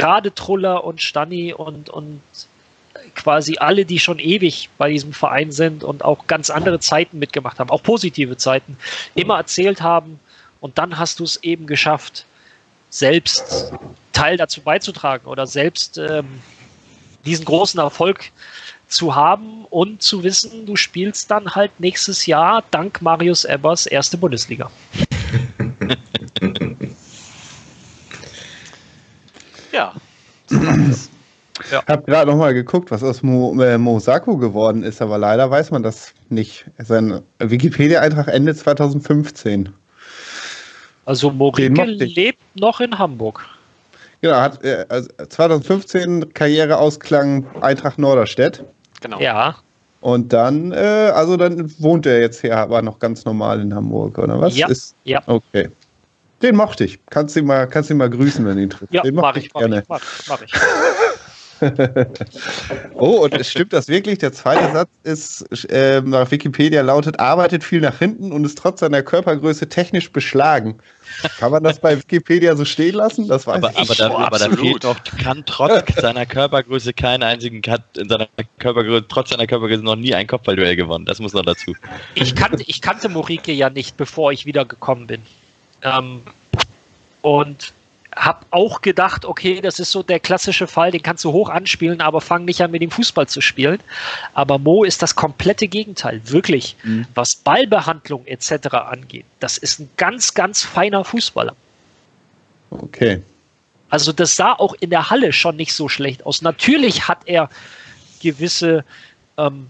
gerade 0.00 0.34
Truller 0.34 0.84
und 0.84 1.02
Stanni 1.02 1.52
und, 1.52 1.90
und 1.90 2.22
quasi 3.14 3.58
alle, 3.58 3.84
die 3.84 3.98
schon 3.98 4.18
ewig 4.18 4.70
bei 4.78 4.90
diesem 4.90 5.12
Verein 5.12 5.52
sind 5.52 5.84
und 5.84 6.04
auch 6.04 6.26
ganz 6.26 6.50
andere 6.50 6.80
Zeiten 6.80 7.18
mitgemacht 7.18 7.58
haben, 7.58 7.70
auch 7.70 7.82
positive 7.82 8.36
Zeiten, 8.36 8.76
immer 9.14 9.36
erzählt 9.36 9.82
haben. 9.82 10.18
Und 10.60 10.78
dann 10.78 10.98
hast 10.98 11.20
du 11.20 11.24
es 11.24 11.42
eben 11.42 11.66
geschafft, 11.66 12.24
selbst 12.88 13.72
Teil 14.12 14.36
dazu 14.36 14.62
beizutragen 14.62 15.26
oder 15.26 15.46
selbst 15.46 15.98
ähm, 15.98 16.40
diesen 17.24 17.44
großen 17.44 17.78
Erfolg 17.78 18.32
zu 18.88 19.14
haben 19.14 19.64
und 19.66 20.02
zu 20.02 20.24
wissen, 20.24 20.66
du 20.66 20.76
spielst 20.76 21.30
dann 21.30 21.54
halt 21.54 21.78
nächstes 21.78 22.26
Jahr 22.26 22.64
dank 22.70 23.00
Marius 23.02 23.44
Ebbers 23.44 23.86
erste 23.86 24.18
Bundesliga. 24.18 24.70
Ja. 29.80 29.92
Ich 31.62 31.70
ja. 31.72 31.82
habe 31.86 32.02
gerade 32.02 32.30
nochmal 32.30 32.54
geguckt, 32.54 32.90
was 32.90 33.02
aus 33.02 33.22
Mo, 33.22 33.58
äh, 33.62 33.78
Mosako 33.78 34.36
geworden 34.36 34.82
ist, 34.82 35.00
aber 35.00 35.18
leider 35.18 35.50
weiß 35.50 35.70
man 35.70 35.82
das 35.82 36.12
nicht. 36.28 36.66
Sein 36.78 37.20
Wikipedia-Eintrag 37.38 38.28
Ende 38.28 38.54
2015. 38.54 39.70
Also 41.06 41.30
Morike 41.30 41.84
lebt 41.84 42.40
noch 42.54 42.80
in 42.80 42.98
Hamburg. 42.98 43.46
Genau, 44.22 44.36
hat 44.36 44.62
äh, 44.64 44.84
also 44.88 45.08
2015 45.28 46.34
Karriereausklang 46.34 47.46
Eintracht 47.62 47.98
Norderstedt. 47.98 48.64
Genau. 49.00 49.18
Ja. 49.20 49.56
Und 50.02 50.32
dann, 50.32 50.72
äh, 50.72 50.76
also 51.14 51.36
dann 51.36 51.72
wohnt 51.78 52.06
er 52.06 52.20
jetzt 52.20 52.40
hier, 52.40 52.56
aber 52.56 52.82
noch 52.82 52.98
ganz 52.98 53.24
normal 53.24 53.60
in 53.60 53.74
Hamburg, 53.74 54.18
oder 54.18 54.40
was? 54.40 54.56
Ja. 54.56 54.68
Ist, 54.68 54.94
ja. 55.04 55.22
Okay. 55.26 55.68
Den 56.42 56.56
mochte 56.56 56.84
ich. 56.84 56.98
Kannst 57.10 57.36
du 57.36 57.40
ihn 57.40 57.46
mal, 57.46 57.66
kannst 57.66 57.90
ihn 57.90 57.96
mal 57.96 58.10
grüßen, 58.10 58.44
wenn 58.46 58.56
du 58.56 58.62
ihn 58.62 58.70
triffst. 58.70 58.94
Ja, 58.94 59.02
Den 59.02 59.14
mochte 59.14 59.40
ich, 59.40 59.46
ich 59.46 59.52
gerne. 59.52 59.82
Mach, 59.88 60.00
mach 60.28 60.42
ich. 60.42 60.52
oh, 62.94 63.24
und 63.24 63.44
stimmt 63.44 63.72
das 63.72 63.88
wirklich? 63.88 64.18
Der 64.18 64.32
zweite 64.32 64.72
Satz 64.72 64.88
ist, 65.02 65.42
äh, 65.70 66.00
nach 66.00 66.30
Wikipedia 66.30 66.82
lautet, 66.82 67.20
arbeitet 67.20 67.64
viel 67.64 67.80
nach 67.80 67.98
hinten 67.98 68.32
und 68.32 68.44
ist 68.44 68.58
trotz 68.58 68.80
seiner 68.80 69.02
Körpergröße 69.02 69.68
technisch 69.68 70.10
beschlagen. 70.10 70.78
Kann 71.38 71.52
man 71.52 71.62
das 71.62 71.78
bei 71.78 71.98
Wikipedia 71.98 72.56
so 72.56 72.64
stehen 72.64 72.94
lassen? 72.94 73.28
Das 73.28 73.46
weiß 73.46 73.56
aber, 73.56 73.70
ich. 73.70 73.78
Aber, 73.78 73.94
da, 73.94 74.10
aber 74.10 74.38
da 74.38 74.50
fehlt 74.50 74.84
doch, 74.84 74.96
kann 75.22 75.42
trotz 75.44 75.94
seiner 75.96 76.24
Körpergröße 76.24 76.92
keinen 76.92 77.22
einzigen, 77.22 77.60
hat 77.70 77.82
in 77.96 78.08
seiner 78.08 78.28
Körpergröße, 78.58 79.06
trotz 79.08 79.30
seiner 79.30 79.46
Körpergröße 79.46 79.82
noch 79.82 79.96
nie 79.96 80.14
ein 80.14 80.26
Kopfballduell 80.26 80.76
gewonnen. 80.76 81.04
Das 81.04 81.18
muss 81.18 81.32
noch 81.32 81.44
dazu. 81.44 81.74
Ich 82.14 82.34
kannte, 82.34 82.62
ich 82.66 82.80
kannte 82.80 83.08
Morike 83.08 83.52
ja 83.52 83.70
nicht, 83.70 83.96
bevor 83.96 84.32
ich 84.32 84.46
wiedergekommen 84.46 85.06
bin. 85.06 85.22
Ähm, 85.82 86.22
und 87.22 87.72
habe 88.14 88.44
auch 88.50 88.82
gedacht, 88.82 89.24
okay, 89.24 89.60
das 89.60 89.78
ist 89.78 89.92
so 89.92 90.02
der 90.02 90.20
klassische 90.20 90.66
Fall, 90.66 90.90
den 90.90 91.02
kannst 91.02 91.24
du 91.24 91.32
hoch 91.32 91.48
anspielen, 91.48 92.00
aber 92.00 92.20
fang 92.20 92.44
nicht 92.44 92.60
an 92.60 92.70
mit 92.70 92.82
dem 92.82 92.90
Fußball 92.90 93.28
zu 93.28 93.40
spielen. 93.40 93.78
Aber 94.34 94.58
Mo 94.58 94.84
ist 94.84 95.02
das 95.02 95.14
komplette 95.14 95.68
Gegenteil, 95.68 96.20
wirklich, 96.24 96.76
mhm. 96.82 97.06
was 97.14 97.36
Ballbehandlung 97.36 98.26
etc. 98.26 98.68
angeht. 98.74 99.26
Das 99.38 99.58
ist 99.58 99.80
ein 99.80 99.90
ganz, 99.96 100.34
ganz 100.34 100.64
feiner 100.64 101.04
Fußballer. 101.04 101.54
Okay. 102.70 103.22
Also 103.88 104.12
das 104.12 104.36
sah 104.36 104.52
auch 104.52 104.74
in 104.80 104.90
der 104.90 105.10
Halle 105.10 105.32
schon 105.32 105.56
nicht 105.56 105.74
so 105.74 105.88
schlecht 105.88 106.24
aus. 106.24 106.42
Natürlich 106.42 107.08
hat 107.08 107.22
er 107.26 107.48
gewisse, 108.22 108.84
ähm, 109.36 109.68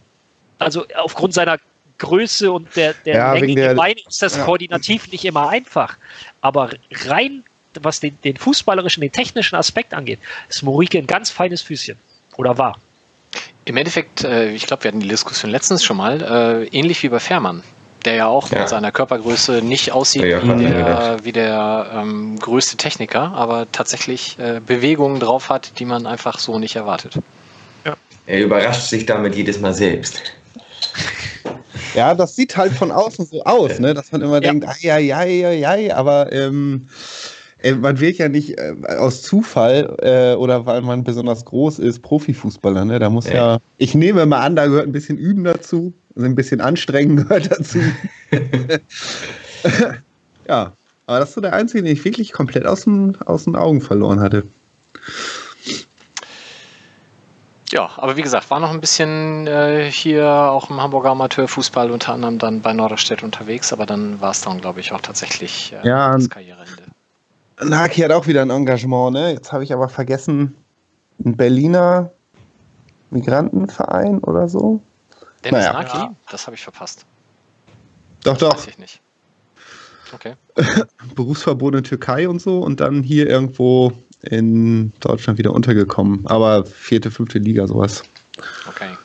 also 0.59 0.87
aufgrund 0.95 1.35
seiner 1.35 1.59
Größe 2.01 2.51
und 2.51 2.75
der, 2.77 2.95
der 3.05 3.15
ja, 3.15 3.33
Länge 3.35 3.55
der 3.55 3.75
Beine 3.75 4.01
ist 4.09 4.21
das 4.21 4.37
ja. 4.37 4.45
koordinativ 4.45 5.11
nicht 5.13 5.25
immer 5.25 5.49
einfach. 5.49 5.97
Aber 6.41 6.71
rein 7.07 7.45
was 7.81 8.01
den, 8.01 8.19
den 8.25 8.37
fußballerischen, 8.37 9.01
den 9.01 9.13
technischen 9.13 9.57
Aspekt 9.57 9.95
angeht, 9.95 10.19
ist 10.49 10.63
Morike 10.63 10.99
ein 10.99 11.07
ganz 11.07 11.31
feines 11.31 11.63
Füßchen. 11.63 11.97
Oder 12.37 12.59
war? 12.59 12.79
Im 13.65 13.77
Endeffekt, 13.77 14.25
äh, 14.25 14.51
ich 14.51 14.67
glaube, 14.67 14.85
wir 14.85 14.89
hatten 14.89 15.01
die 15.01 15.09
Diskussion 15.09 15.51
letztens 15.51 15.85
schon 15.85 15.97
mal, 15.97 16.21
äh, 16.21 16.77
ähnlich 16.77 17.03
wie 17.03 17.09
bei 17.09 17.21
Fährmann, 17.21 17.63
der 18.05 18.15
ja 18.15 18.27
auch 18.27 18.51
Ja. 18.51 18.61
mit 18.61 18.69
seiner 18.69 18.91
Körpergröße 18.91 19.63
nicht 19.63 19.93
aussieht 19.93 20.23
Ja, 20.23 20.43
ja, 20.43 20.59
wie 20.59 20.65
der, 20.65 21.19
wie 21.23 21.33
der 21.33 21.91
ähm, 21.95 22.39
größte 22.39 22.77
Techniker, 22.77 23.33
aber 23.35 23.71
tatsächlich 23.71 24.39
äh, 24.39 24.61
Bewegungen 24.65 25.21
drauf 25.21 25.49
hat, 25.49 25.79
die 25.79 25.85
man 25.85 26.07
einfach 26.07 26.39
so 26.39 26.59
nicht 26.59 26.77
erwartet. 26.77 27.15
Er 28.27 28.43
überrascht 28.43 28.89
sich 28.89 29.07
damit 29.07 29.35
jedes 29.35 29.59
Mal 29.61 29.75
selbst. 29.75 30.23
Ja, 31.95 32.15
das 32.15 32.37
sieht 32.37 32.57
halt 32.57 32.73
von 32.73 32.91
außen 32.91 33.27
so 33.27 33.43
aus, 33.45 33.79
ne? 33.79 33.95
dass 33.95 34.13
man 34.13 34.23
immer 34.23 34.43
Ja. 34.43 34.53
denkt, 34.53 34.67
ai, 34.67 34.93
ai, 34.93 35.15
ai, 35.15 35.47
ai, 35.47 35.69
ai, 35.69 35.95
aber 35.95 36.33
ähm, 36.33 36.87
äh, 37.63 37.73
man 37.75 38.01
wird 38.01 38.19
ja 38.19 38.29
nicht 38.29 38.59
äh, 38.59 38.75
aus 38.99 39.23
Zufall 39.23 39.97
äh, 40.03 40.35
oder 40.35 40.67
weil 40.67 40.83
man 40.83 41.05
besonders 41.05 41.45
groß 41.45 41.79
ist, 41.79 42.03
Profifußballer. 42.03 42.85
Ne? 42.85 42.99
Da 42.99 43.11
muss 43.11 43.27
ja. 43.27 43.35
Ja. 43.35 43.59
ich 43.77 43.95
nehme 43.95 44.27
mal 44.27 44.41
an, 44.41 44.57
da 44.57 44.67
gehört 44.67 44.87
ein 44.87 44.93
bisschen 44.93 45.19
Üben 45.19 45.45
dazu, 45.45 45.93
also 46.15 46.27
ein 46.27 46.35
bisschen 46.35 46.61
Anstrengen 46.61 47.17
gehört 47.29 47.51
dazu. 47.51 47.79
ja, 50.49 50.73
aber 51.07 51.19
das 51.19 51.31
ist 51.31 51.35
so 51.35 51.41
der 51.41 51.53
Einzige, 51.53 51.83
den 51.83 51.93
ich 51.93 52.05
wirklich 52.05 52.33
komplett 52.33 52.67
aus 52.67 52.85
den, 52.85 53.21
aus 53.23 53.45
den 53.45 53.57
Augen 53.57 53.81
verloren 53.81 54.21
hatte. 54.21 54.45
Ja, 57.73 57.91
aber 57.97 58.17
wie 58.17 58.23
gesagt, 58.23 58.51
war 58.51 58.59
noch 58.59 58.71
ein 58.71 58.81
bisschen 58.81 59.47
äh, 59.47 59.91
hier 59.91 60.27
auch 60.27 60.71
im 60.71 60.81
Hamburger 60.81 61.11
Amateurfußball 61.11 61.91
unter 61.91 62.13
anderem 62.15 62.39
dann 62.39 62.63
bei 62.63 62.73
Norderstedt 62.73 63.23
unterwegs, 63.23 63.73
aber 63.73 63.87
dann 63.87 64.21
war 64.21 64.33
es 64.33 64.41
dann, 64.41 64.61
glaube 64.61 64.81
ich, 64.81 64.93
auch 64.93 65.01
tatsächlich 65.01 65.73
äh, 65.73 65.87
Ja, 65.87 66.11
das 66.13 66.29
Karriereende. 66.29 66.85
Naki 67.63 68.01
hat 68.01 68.11
auch 68.11 68.27
wieder 68.27 68.43
ein 68.43 68.51
Engagement, 68.51 69.13
ne? 69.13 69.33
Jetzt 69.33 69.53
habe 69.53 69.63
ich 69.63 69.73
aber 69.73 69.89
vergessen, 69.89 70.57
ein 71.25 71.37
Berliner 71.37 72.11
Migrantenverein 73.11 74.19
oder 74.21 74.49
so. 74.49 74.81
Dennis 75.45 75.65
Naja. 75.65 75.73
Naki? 75.73 75.97
Ja. 75.97 76.15
Das 76.31 76.47
habe 76.47 76.57
ich 76.57 76.63
verpasst. 76.63 77.05
Doch, 78.25 78.37
doch. 78.37 78.57
Weiß 78.57 78.67
ich 78.69 78.79
nicht. 78.79 79.01
Okay. 80.13 80.35
Berufsverbot 81.15 81.75
in 81.77 81.85
Türkei 81.85 82.29
und 82.29 82.41
so 82.41 82.61
und 82.61 82.81
dann 82.81 83.03
hier 83.03 83.29
irgendwo 83.29 83.93
in 84.23 84.93
Deutschland 85.01 85.39
wieder 85.39 85.53
untergekommen. 85.53 86.27
Aber 86.27 86.65
vierte, 86.65 87.11
fünfte 87.11 87.39
Liga, 87.39 87.67
sowas. 87.67 88.03
Okay. 88.69 88.97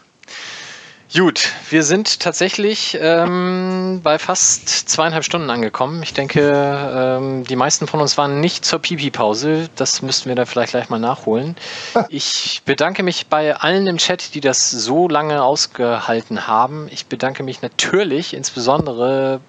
Gut, 1.16 1.54
wir 1.70 1.84
sind 1.84 2.20
tatsächlich 2.20 2.98
ähm, 3.00 4.02
bei 4.04 4.20
fast 4.20 4.68
zweieinhalb 4.68 5.24
Stunden 5.24 5.50
angekommen. 5.50 6.04
Ich 6.04 6.14
denke, 6.14 6.42
ähm, 6.44 7.46
die 7.46 7.56
meisten 7.56 7.88
von 7.88 8.02
uns 8.02 8.18
waren 8.18 8.42
nicht 8.42 8.66
zur 8.66 8.80
Pipi-Pause. 8.80 9.70
Das 9.78 10.02
müssten 10.02 10.28
wir 10.28 10.36
dann 10.36 10.46
vielleicht 10.46 10.72
gleich 10.72 10.90
mal 10.90 11.00
nachholen. 11.00 11.56
Ich 12.10 12.64
bedanke 12.66 13.02
mich 13.02 13.28
bei 13.28 13.56
allen 13.56 13.88
im 13.88 13.98
Chat, 13.98 14.36
die 14.36 14.42
das 14.42 14.70
so 14.72 15.08
lange 15.08 15.42
ausgehalten 15.42 16.48
haben. 16.48 16.88
Ich 16.92 17.06
bedanke 17.06 17.44
mich 17.44 17.62
natürlich 17.62 18.34
insbesondere 18.34 19.40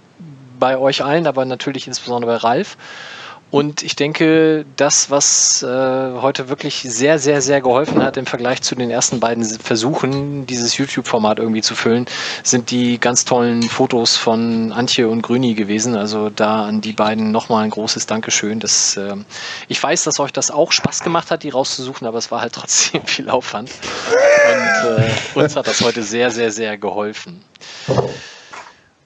bei 0.61 0.79
euch 0.79 1.03
allen, 1.03 1.27
aber 1.27 1.45
natürlich 1.45 1.89
insbesondere 1.89 2.33
bei 2.35 2.39
Ralf. 2.39 2.77
Und 3.57 3.83
ich 3.83 3.97
denke, 3.97 4.67
das, 4.77 5.11
was 5.11 5.63
äh, 5.63 5.67
heute 5.67 6.51
wirklich 6.51 6.83
sehr, 6.87 7.19
sehr, 7.19 7.41
sehr 7.41 7.63
geholfen 7.63 8.03
hat 8.03 8.19
im 8.19 8.27
Vergleich 8.27 8.61
zu 8.61 8.75
den 8.75 8.91
ersten 8.91 9.19
beiden 9.19 9.43
Versuchen, 9.47 10.45
dieses 10.45 10.77
YouTube-Format 10.77 11.39
irgendwie 11.39 11.63
zu 11.63 11.75
füllen, 11.75 12.05
sind 12.43 12.71
die 12.71 13.01
ganz 13.01 13.25
tollen 13.25 13.63
Fotos 13.63 14.19
von 14.19 14.75
Antje 14.75 15.09
und 15.09 15.23
Grüni 15.23 15.55
gewesen. 15.55 15.97
Also 15.97 16.29
da 16.29 16.67
an 16.67 16.83
die 16.83 16.93
beiden 16.93 17.33
nochmal 17.33 17.65
ein 17.65 17.71
großes 17.71 18.05
Dankeschön. 18.05 18.61
Das, 18.61 18.99
äh, 18.99 19.17
ich 19.69 19.83
weiß, 19.83 20.05
dass 20.05 20.21
euch 20.21 20.35
das 20.35 20.51
auch 20.51 20.71
Spaß 20.71 21.03
gemacht 21.03 21.31
hat, 21.31 21.43
die 21.43 21.49
rauszusuchen, 21.49 22.07
aber 22.07 22.19
es 22.19 22.31
war 22.31 22.43
halt 22.43 22.53
trotzdem 22.53 23.03
viel 23.07 23.31
Aufwand. 23.31 23.71
Und 24.53 24.99
äh, 24.99 25.41
uns 25.41 25.57
hat 25.57 25.67
das 25.67 25.81
heute 25.81 26.03
sehr, 26.03 26.31
sehr, 26.31 26.53
sehr 26.53 26.77
geholfen. 26.77 27.43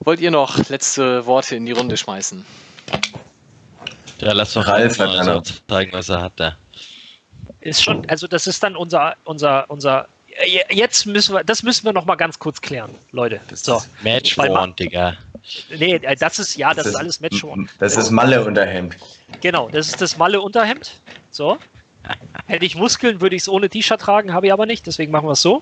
Wollt 0.01 0.19
ihr 0.19 0.31
noch 0.31 0.67
letzte 0.67 1.25
Worte 1.25 1.55
in 1.55 1.65
die 1.65 1.71
Runde 1.71 1.95
schmeißen? 1.95 2.45
Ja, 4.21 4.33
lass 4.33 4.53
doch 4.53 4.67
Ralf 4.67 4.97
Ralf 4.97 4.99
hat 4.99 5.07
mal 5.09 5.19
einer. 5.19 5.43
so 5.45 5.53
zeigen, 5.67 5.91
was 5.93 6.09
er 6.09 6.21
hat 6.21 6.33
da. 6.37 6.55
Ist 7.61 7.83
schon, 7.83 8.07
also 8.09 8.27
das 8.27 8.47
ist 8.47 8.61
dann 8.63 8.75
unser, 8.75 9.15
unser, 9.23 9.69
unser. 9.69 10.07
äh, 10.29 10.59
Jetzt 10.73 11.05
müssen 11.05 11.35
wir, 11.35 11.43
das 11.43 11.63
müssen 11.63 11.85
wir 11.85 11.93
noch 11.93 12.05
mal 12.05 12.15
ganz 12.15 12.37
kurz 12.39 12.61
klären, 12.61 12.91
Leute. 13.11 13.41
Das 13.49 13.63
So, 13.63 13.77
ist- 13.77 13.89
Match 14.03 14.37
One, 14.37 14.73
Digga. 14.73 15.17
nee, 15.77 15.95
äh, 15.95 16.15
das 16.15 16.39
ist 16.39 16.55
ja, 16.55 16.73
das, 16.73 16.87
ist 16.87 16.95
alles 16.95 17.19
Match 17.19 17.43
One. 17.43 17.67
Das 17.79 17.97
ist 17.97 18.09
Malle-Unterhemd. 18.11 18.95
Genau, 19.41 19.69
das 19.69 19.87
ist 19.89 20.01
das 20.01 20.17
Malle 20.17 20.39
Unterhemd. 20.41 21.01
So. 21.31 21.57
Hätte 22.47 22.65
ich 22.65 22.75
Muskeln, 22.75 23.21
würde 23.21 23.35
ich 23.35 23.43
es 23.43 23.49
ohne 23.49 23.69
T-Shirt 23.69 24.01
tragen, 24.01 24.33
habe 24.33 24.47
ich 24.47 24.53
aber 24.53 24.65
nicht, 24.65 24.85
deswegen 24.87 25.11
machen 25.11 25.27
wir 25.27 25.33
es 25.33 25.41
so. 25.41 25.61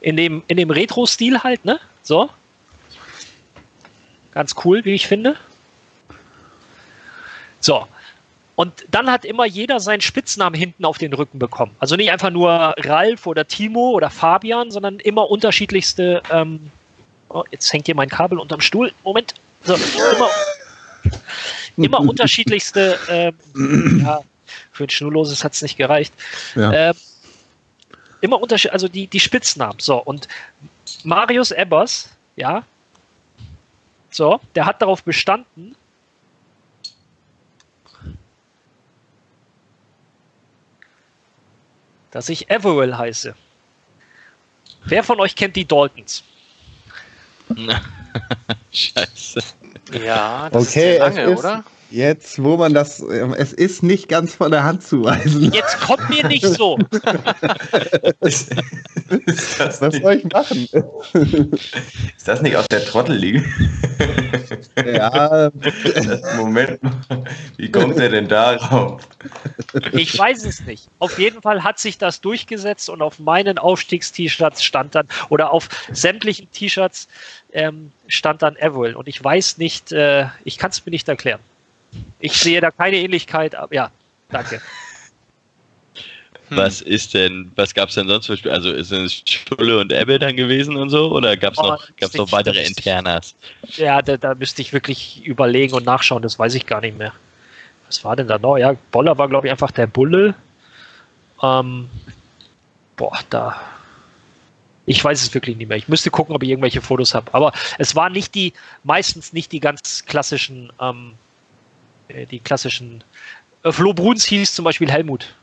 In 0.00 0.16
dem, 0.16 0.42
in 0.48 0.56
dem 0.56 0.70
Retro-Stil 0.70 1.42
halt, 1.42 1.64
ne? 1.64 1.80
So. 2.02 2.30
Ganz 4.32 4.54
cool, 4.64 4.84
wie 4.84 4.94
ich 4.94 5.06
finde. 5.06 5.36
So. 7.66 7.84
Und 8.54 8.86
dann 8.90 9.10
hat 9.10 9.24
immer 9.24 9.44
jeder 9.44 9.80
seinen 9.80 10.00
Spitznamen 10.00 10.54
hinten 10.54 10.84
auf 10.84 10.98
den 10.98 11.12
Rücken 11.12 11.38
bekommen. 11.38 11.74
Also 11.80 11.96
nicht 11.96 12.10
einfach 12.12 12.30
nur 12.30 12.50
Ralf 12.78 13.26
oder 13.26 13.46
Timo 13.46 13.90
oder 13.90 14.08
Fabian, 14.08 14.70
sondern 14.70 15.00
immer 15.00 15.28
unterschiedlichste. 15.28 16.22
Ähm, 16.30 16.70
oh, 17.28 17.42
jetzt 17.50 17.70
hängt 17.72 17.86
hier 17.86 17.96
mein 17.96 18.08
Kabel 18.08 18.38
unterm 18.38 18.60
Stuhl. 18.60 18.92
Moment. 19.02 19.34
So, 19.64 19.74
immer, 19.74 20.30
immer 21.76 22.00
unterschiedlichste. 22.08 22.98
Ähm, 23.10 24.02
ja, 24.02 24.20
für 24.70 24.84
ein 24.84 24.90
Schnurloses 24.90 25.42
hat 25.42 25.52
es 25.52 25.60
nicht 25.60 25.76
gereicht. 25.76 26.14
Ja. 26.54 26.72
Ähm, 26.72 26.94
immer 28.20 28.40
unterschied, 28.40 28.70
also 28.70 28.86
die, 28.86 29.08
die 29.08 29.20
Spitznamen. 29.20 29.80
So, 29.80 29.96
und 30.02 30.28
Marius 31.02 31.50
Ebbers, 31.50 32.10
ja, 32.36 32.62
so, 34.10 34.40
der 34.54 34.64
hat 34.64 34.80
darauf 34.80 35.02
bestanden, 35.02 35.74
dass 42.16 42.30
ich 42.30 42.50
Averill 42.50 42.96
heiße. 42.96 43.34
Wer 44.86 45.04
von 45.04 45.20
euch 45.20 45.36
kennt 45.36 45.54
die 45.54 45.66
Daltons? 45.66 46.24
Scheiße. 48.72 49.40
Ja, 50.02 50.48
das 50.48 50.68
Okay, 50.68 50.94
ist 50.94 50.98
lange, 51.00 51.22
ist- 51.24 51.38
oder? 51.38 51.64
Jetzt, 51.90 52.42
wo 52.42 52.56
man 52.56 52.74
das, 52.74 53.00
ähm, 53.00 53.34
es 53.36 53.52
ist 53.52 53.82
nicht 53.82 54.08
ganz 54.08 54.34
von 54.34 54.50
der 54.50 54.64
Hand 54.64 54.82
zu 54.82 55.04
weisen. 55.04 55.52
Jetzt 55.52 55.80
kommt 55.80 56.08
mir 56.10 56.26
nicht 56.26 56.44
so. 56.44 56.76
ist, 58.20 58.50
das 59.58 59.80
Was 59.80 59.94
nicht, 59.94 60.02
soll 60.02 60.14
ich 60.14 60.24
machen? 60.32 60.68
ist 62.16 62.26
das 62.26 62.42
nicht 62.42 62.56
aus 62.56 62.66
der 62.68 62.84
Trottelliga? 62.84 63.42
ja, 64.84 65.50
Moment. 66.36 66.80
Wie 67.56 67.70
kommt 67.70 67.98
er 67.98 68.08
denn 68.08 68.28
darauf? 68.28 69.02
Ich 69.92 70.18
weiß 70.18 70.44
es 70.44 70.62
nicht. 70.66 70.88
Auf 70.98 71.18
jeden 71.20 71.40
Fall 71.42 71.62
hat 71.62 71.78
sich 71.78 71.98
das 71.98 72.20
durchgesetzt 72.20 72.90
und 72.90 73.00
auf 73.00 73.20
meinen 73.20 73.58
Aufstiegs-T-Shirts 73.58 74.64
stand 74.64 74.96
dann, 74.96 75.06
oder 75.28 75.52
auf 75.52 75.68
sämtlichen 75.92 76.50
T-Shirts 76.50 77.06
ähm, 77.52 77.92
stand 78.08 78.42
dann 78.42 78.56
Averill. 78.60 78.96
Und 78.96 79.06
ich 79.06 79.22
weiß 79.22 79.58
nicht, 79.58 79.92
äh, 79.92 80.26
ich 80.44 80.58
kann 80.58 80.70
es 80.70 80.84
mir 80.84 80.90
nicht 80.90 81.08
erklären. 81.08 81.40
Ich 82.20 82.32
sehe 82.34 82.60
da 82.60 82.70
keine 82.70 82.96
Ähnlichkeit, 82.98 83.54
aber 83.54 83.74
ja, 83.74 83.90
danke. 84.30 84.56
Hm. 84.56 84.62
Was 86.58 86.80
ist 86.80 87.12
denn, 87.14 87.50
was 87.56 87.74
gab 87.74 87.88
es 87.88 87.96
denn 87.96 88.06
sonst 88.06 88.26
für 88.26 88.36
Spiele? 88.36 88.54
Also 88.54 88.70
ist 88.70 88.92
es 88.92 89.20
Schulle 89.26 89.80
und 89.80 89.92
Ebbe 89.92 90.16
dann 90.16 90.36
gewesen 90.36 90.76
und 90.76 90.90
so? 90.90 91.10
Oder 91.10 91.36
gab 91.36 91.54
es 91.54 91.58
Oh, 91.58 91.62
noch, 91.66 91.88
gab's 91.96 92.14
noch 92.14 92.30
weitere 92.30 92.62
Internas? 92.64 93.34
Ja, 93.76 94.00
da, 94.00 94.16
da 94.16 94.32
müsste 94.36 94.62
ich 94.62 94.72
wirklich 94.72 95.26
überlegen 95.26 95.74
und 95.74 95.84
nachschauen, 95.84 96.22
das 96.22 96.38
weiß 96.38 96.54
ich 96.54 96.64
gar 96.64 96.80
nicht 96.80 96.96
mehr. 96.96 97.12
Was 97.88 98.04
war 98.04 98.14
denn 98.14 98.28
da 98.28 98.38
noch? 98.38 98.58
Ja, 98.58 98.76
Boller 98.92 99.18
war, 99.18 99.28
glaube 99.28 99.48
ich, 99.48 99.50
einfach 99.50 99.72
der 99.72 99.88
Bulle. 99.88 100.36
Ähm, 101.42 101.88
boah, 102.96 103.18
da. 103.30 103.60
Ich 104.86 105.02
weiß 105.02 105.20
es 105.20 105.34
wirklich 105.34 105.56
nicht 105.56 105.68
mehr. 105.68 105.78
Ich 105.78 105.88
müsste 105.88 106.10
gucken, 106.10 106.34
ob 106.34 106.42
ich 106.44 106.50
irgendwelche 106.50 106.80
Fotos 106.80 107.14
habe. 107.14 107.32
Aber 107.34 107.52
es 107.78 107.96
war 107.96 108.08
nicht 108.08 108.34
die, 108.36 108.52
meistens 108.84 109.32
nicht 109.32 109.50
die 109.50 109.60
ganz 109.60 110.04
klassischen, 110.06 110.72
ähm, 110.80 111.14
äh, 111.14 111.25
die 112.08 112.40
klassischen. 112.40 113.02
Äh, 113.62 113.72
Flo 113.72 113.92
Bruns 113.92 114.24
hieß 114.24 114.54
zum 114.54 114.64
Beispiel 114.64 114.90
Helmut. 114.90 115.34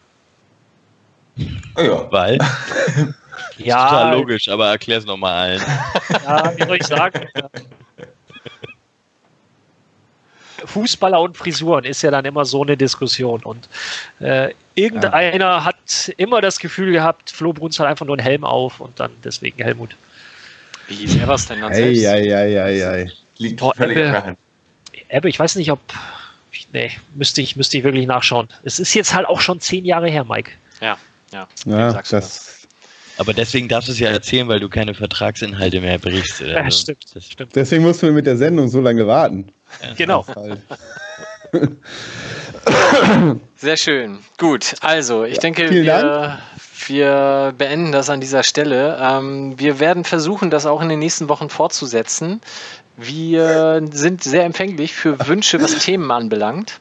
Oh 1.75 1.81
ja. 1.81 2.11
Weil? 2.11 2.37
Ja, 3.57 3.89
Total 3.89 4.15
logisch, 4.15 4.47
aber 4.47 4.69
erklär's 4.69 5.05
nochmal 5.05 5.33
allen. 5.33 5.61
Ja, 6.23 6.53
wie 6.55 6.63
soll 6.63 6.77
ich 6.77 6.87
sagen? 6.87 7.27
Fußballer 10.65 11.19
und 11.19 11.37
Frisuren 11.37 11.83
ist 11.83 12.01
ja 12.01 12.11
dann 12.11 12.25
immer 12.25 12.45
so 12.45 12.63
eine 12.63 12.77
Diskussion. 12.77 13.41
Und 13.43 13.67
äh, 14.19 14.53
irgendeiner 14.75 15.65
hat 15.65 16.13
immer 16.17 16.41
das 16.41 16.59
Gefühl 16.59 16.91
gehabt, 16.91 17.31
Flo 17.31 17.53
Bruns 17.53 17.79
hat 17.79 17.87
einfach 17.87 18.05
nur 18.05 18.17
einen 18.17 18.25
Helm 18.25 18.43
auf 18.43 18.79
und 18.79 18.99
dann 18.99 19.11
deswegen 19.23 19.61
Helmut. 19.61 19.95
Wie 20.87 20.95
hieß 20.95 21.17
er 21.17 21.27
was 21.27 21.47
denn 21.47 21.61
dann 21.61 21.71
ei, 21.71 21.75
selbst? 21.75 22.05
ei, 22.05 22.35
ei, 22.35 22.63
ei, 22.63 22.87
ei. 22.87 23.11
Liegt 23.37 23.59
Boah, 23.59 23.73
völlig 23.75 23.97
Ebbe. 23.97 24.37
Aber 25.11 25.27
ich 25.27 25.39
weiß 25.39 25.55
nicht, 25.55 25.71
ob. 25.71 25.79
Nee, 26.73 26.91
müsste 27.13 27.41
ich, 27.41 27.55
müsste 27.55 27.77
ich 27.77 27.83
wirklich 27.83 28.07
nachschauen. 28.07 28.47
Es 28.63 28.79
ist 28.79 28.95
jetzt 28.95 29.13
halt 29.13 29.27
auch 29.27 29.39
schon 29.39 29.59
zehn 29.59 29.85
Jahre 29.85 30.09
her, 30.09 30.23
Mike. 30.23 30.51
Ja, 30.81 30.97
ja. 31.31 31.47
Ja, 31.65 31.91
sagst 31.91 32.11
du 32.11 32.15
das, 32.15 32.67
Aber 33.17 33.33
deswegen 33.33 33.69
darfst 33.69 33.89
du 33.89 33.91
es 33.93 33.99
ja 33.99 34.09
erzählen, 34.09 34.47
weil 34.47 34.59
du 34.59 34.69
keine 34.69 34.95
Vertragsinhalte 34.95 35.79
mehr 35.81 35.99
brichst. 35.99 36.41
Oder? 36.41 36.63
Ja, 36.63 36.71
stimmt, 36.71 37.15
das 37.15 37.27
stimmt. 37.27 37.55
Deswegen 37.55 37.83
mussten 37.83 38.07
wir 38.07 38.13
mit 38.13 38.25
der 38.25 38.37
Sendung 38.37 38.69
so 38.69 38.81
lange 38.81 39.05
warten. 39.05 39.49
Genau. 39.97 40.25
Sehr 43.55 43.77
schön. 43.77 44.19
Gut, 44.39 44.75
also 44.81 45.25
ich 45.25 45.37
denke, 45.37 45.67
vielen 45.67 45.85
wir, 45.85 46.39
wir 46.89 47.53
beenden 47.57 47.91
das 47.91 48.09
an 48.09 48.21
dieser 48.21 48.43
Stelle. 48.43 48.97
Ähm, 49.01 49.59
wir 49.59 49.79
werden 49.79 50.03
versuchen, 50.03 50.49
das 50.49 50.65
auch 50.65 50.81
in 50.81 50.89
den 50.89 50.99
nächsten 50.99 51.29
Wochen 51.29 51.49
fortzusetzen. 51.49 52.41
Wir 52.97 53.81
sind 53.91 54.23
sehr 54.23 54.43
empfänglich 54.43 54.93
für 54.93 55.27
Wünsche, 55.27 55.61
was 55.61 55.79
Themen 55.79 56.11
anbelangt. 56.11 56.79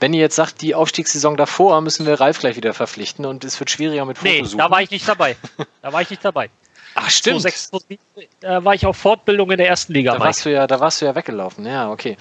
Wenn 0.00 0.14
ihr 0.14 0.20
jetzt 0.20 0.36
sagt, 0.36 0.62
die 0.62 0.74
Aufstiegssaison 0.74 1.36
davor 1.36 1.80
müssen 1.80 2.06
wir 2.06 2.20
Ralf 2.20 2.40
gleich 2.40 2.56
wieder 2.56 2.74
verpflichten 2.74 3.24
und 3.24 3.44
es 3.44 3.58
wird 3.60 3.70
schwieriger 3.70 4.04
mit 4.04 4.22
Nee, 4.22 4.38
Fotosuchen. 4.38 4.58
da 4.58 4.70
war 4.70 4.82
ich 4.82 4.90
nicht 4.90 5.06
dabei. 5.08 5.36
Da 5.80 5.92
war 5.92 6.02
ich 6.02 6.10
nicht 6.10 6.24
dabei. 6.24 6.50
Ach, 6.94 7.08
stimmt. 7.10 7.42
2006, 7.42 7.70
2007, 7.70 8.28
Da 8.40 8.64
war 8.64 8.74
ich 8.74 8.84
auf 8.86 8.96
Fortbildung 8.96 9.50
in 9.50 9.58
der 9.58 9.68
ersten 9.68 9.92
Liga. 9.92 10.12
Da 10.12 10.18
Mike. 10.18 10.26
warst, 10.26 10.44
du 10.44 10.52
ja, 10.52 10.66
da 10.66 10.80
warst 10.80 11.00
du 11.00 11.06
ja 11.06 11.14
weggelaufen, 11.14 11.66
ja, 11.66 11.90
okay. 11.90 12.16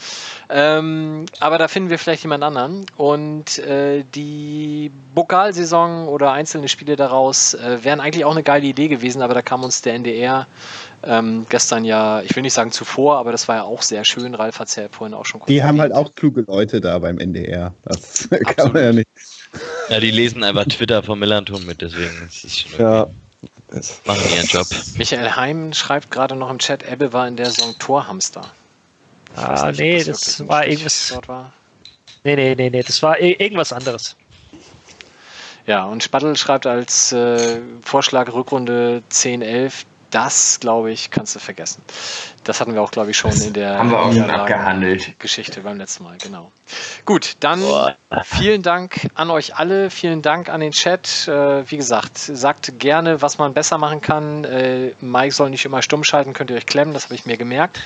Ähm, 0.49 1.25
aber 1.39 1.57
da 1.57 1.67
finden 1.67 1.89
wir 1.89 1.99
vielleicht 1.99 2.23
jemand 2.23 2.43
anderen. 2.43 2.85
Und 2.97 3.57
äh, 3.59 4.03
die 4.15 4.91
Pokalsaison 5.15 6.07
oder 6.07 6.31
einzelne 6.31 6.67
Spiele 6.67 6.95
daraus 6.95 7.53
äh, 7.53 7.83
wären 7.83 7.99
eigentlich 7.99 8.25
auch 8.25 8.31
eine 8.31 8.43
geile 8.43 8.65
Idee 8.65 8.87
gewesen, 8.87 9.21
aber 9.21 9.33
da 9.33 9.41
kam 9.41 9.63
uns 9.63 9.81
der 9.81 9.93
NDR 9.95 10.47
ähm, 11.03 11.45
gestern 11.49 11.83
ja, 11.83 12.21
ich 12.21 12.35
will 12.35 12.43
nicht 12.43 12.53
sagen 12.53 12.71
zuvor, 12.71 13.17
aber 13.17 13.31
das 13.31 13.47
war 13.47 13.55
ja 13.57 13.63
auch 13.63 13.81
sehr 13.81 14.05
schön. 14.05 14.35
Ralf 14.35 14.59
hat 14.59 14.67
es 14.67 14.75
ja 14.75 14.87
vorhin 14.89 15.15
auch 15.15 15.25
schon 15.25 15.39
kurz 15.39 15.47
Die 15.47 15.63
haben 15.63 15.79
halt 15.81 15.91
erwähnt. 15.91 16.07
auch 16.09 16.15
kluge 16.15 16.41
Leute 16.41 16.79
da 16.79 16.99
beim 16.99 17.17
NDR. 17.17 17.73
Das 17.83 18.29
kann 18.55 18.71
man 18.71 18.83
ja 18.83 18.93
nicht. 18.93 19.09
Ja, 19.89 19.99
die 19.99 20.11
lesen 20.11 20.43
einfach 20.43 20.65
Twitter 20.65 21.03
vom 21.03 21.19
Millanton 21.19 21.65
mit, 21.65 21.81
deswegen 21.81 22.27
ist 22.27 22.45
es 22.45 22.59
schon 22.59 22.73
okay. 22.73 22.83
Ja. 22.83 23.07
Machen 24.05 24.29
ihren 24.33 24.47
Job. 24.47 24.67
Michael 24.97 25.35
Heim 25.35 25.73
schreibt 25.73 26.11
gerade 26.11 26.35
noch 26.35 26.49
im 26.49 26.59
Chat, 26.59 26.83
Ebbe 26.83 27.13
war 27.13 27.27
in 27.27 27.37
der 27.37 27.47
Saison 27.47 27.73
Torhamster. 27.79 28.51
Ich 29.33 29.41
Ah, 29.41 29.67
nicht, 29.67 29.79
nee, 29.79 30.03
das 30.03 30.41
ein 30.41 30.47
war 30.49 30.67
irgendwas. 30.67 31.07
Dort 31.09 31.27
war. 31.29 31.53
Nee, 32.23 32.35
nee, 32.35 32.55
nee, 32.55 32.69
nee, 32.69 32.83
das 32.83 33.01
war 33.01 33.19
irgendwas 33.19 33.71
anderes. 33.71 34.15
Ja, 35.67 35.85
und 35.85 36.03
Spattel 36.03 36.35
schreibt 36.35 36.65
als 36.67 37.11
äh, 37.11 37.61
Vorschlag 37.83 38.31
Rückrunde 38.33 39.03
10, 39.09 39.41
11. 39.41 39.85
Das, 40.11 40.59
glaube 40.59 40.91
ich, 40.91 41.09
kannst 41.09 41.35
du 41.35 41.39
vergessen. 41.39 41.81
Das 42.43 42.59
hatten 42.59 42.73
wir 42.73 42.81
auch, 42.81 42.91
glaube 42.91 43.11
ich, 43.11 43.17
schon 43.17 43.31
in 43.41 43.53
der 43.53 43.77
Haben 43.77 43.91
wir 43.91 43.99
auch 43.99 44.11
schon 44.11 44.29
abgehandelt. 44.29 45.19
Geschichte 45.19 45.61
beim 45.61 45.77
letzten 45.77 46.03
Mal, 46.03 46.17
genau. 46.17 46.51
Gut, 47.05 47.35
dann 47.39 47.61
Boah. 47.61 47.95
vielen 48.23 48.61
Dank 48.61 49.09
an 49.15 49.29
euch 49.29 49.55
alle, 49.55 49.89
vielen 49.89 50.21
Dank 50.21 50.49
an 50.49 50.59
den 50.59 50.71
Chat. 50.71 51.27
Äh, 51.27 51.69
wie 51.69 51.77
gesagt, 51.77 52.17
sagt 52.17 52.79
gerne, 52.79 53.21
was 53.21 53.37
man 53.37 53.53
besser 53.53 53.77
machen 53.77 54.01
kann. 54.01 54.43
Äh, 54.43 54.93
Mike 55.01 55.33
soll 55.33 55.49
nicht 55.49 55.65
immer 55.65 55.81
stumm 55.81 56.03
schalten, 56.03 56.33
könnt 56.33 56.49
ihr 56.49 56.57
euch 56.57 56.65
klemmen, 56.65 56.93
das 56.93 57.05
habe 57.05 57.15
ich 57.15 57.25
mir 57.25 57.37
gemerkt. 57.37 57.79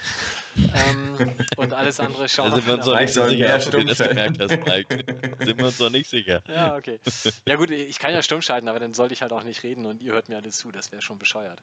ähm, 0.55 1.35
und 1.57 1.73
alles 1.73 1.99
andere 1.99 2.29
schauen 2.29 2.51
Da 2.51 2.55
sind 2.57 2.67
wir 2.67 2.73
uns 2.75 2.85
wir 2.85 2.91
doch 2.91 2.99
Mike 2.99 3.05
nicht 3.05 3.13
so 3.13 3.27
sicher, 3.27 3.55
ob 3.55 3.71
du 3.71 3.85
das 3.85 4.07
gemerkt 4.07 4.39
hast, 4.39 4.65
Mike. 4.65 5.35
sind 5.45 5.57
wir 5.57 5.65
uns 5.65 5.77
doch 5.77 5.89
nicht 5.89 6.09
sicher. 6.09 6.41
Ja, 6.47 6.75
okay. 6.75 6.99
Ja 7.45 7.55
gut, 7.55 7.71
ich 7.71 7.99
kann 7.99 8.13
ja 8.13 8.21
stumm 8.21 8.41
schalten, 8.41 8.67
aber 8.67 8.79
dann 8.79 8.93
sollte 8.93 9.13
ich 9.13 9.21
halt 9.21 9.31
auch 9.31 9.43
nicht 9.43 9.63
reden 9.63 9.85
und 9.85 10.01
ihr 10.01 10.13
hört 10.13 10.29
mir 10.29 10.37
alles 10.37 10.57
zu, 10.57 10.71
das 10.71 10.91
wäre 10.91 11.01
schon 11.01 11.19
bescheuert. 11.19 11.61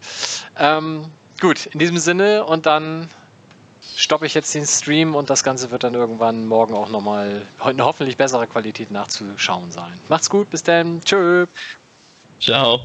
Ähm, 0.58 1.06
gut, 1.40 1.66
in 1.66 1.78
diesem 1.78 1.98
Sinne 1.98 2.44
und 2.44 2.66
dann 2.66 3.08
stoppe 3.96 4.26
ich 4.26 4.34
jetzt 4.34 4.54
den 4.54 4.66
Stream 4.66 5.14
und 5.14 5.30
das 5.30 5.44
Ganze 5.44 5.70
wird 5.70 5.84
dann 5.84 5.94
irgendwann 5.94 6.46
morgen 6.46 6.74
auch 6.74 6.88
nochmal 6.88 7.46
in 7.68 7.82
hoffentlich 7.82 8.16
besserer 8.16 8.46
Qualität 8.46 8.90
nachzuschauen 8.90 9.70
sein. 9.70 10.00
Macht's 10.08 10.30
gut, 10.30 10.50
bis 10.50 10.62
dann, 10.62 11.02
tschö. 11.04 11.46
Ciao. 12.40 12.80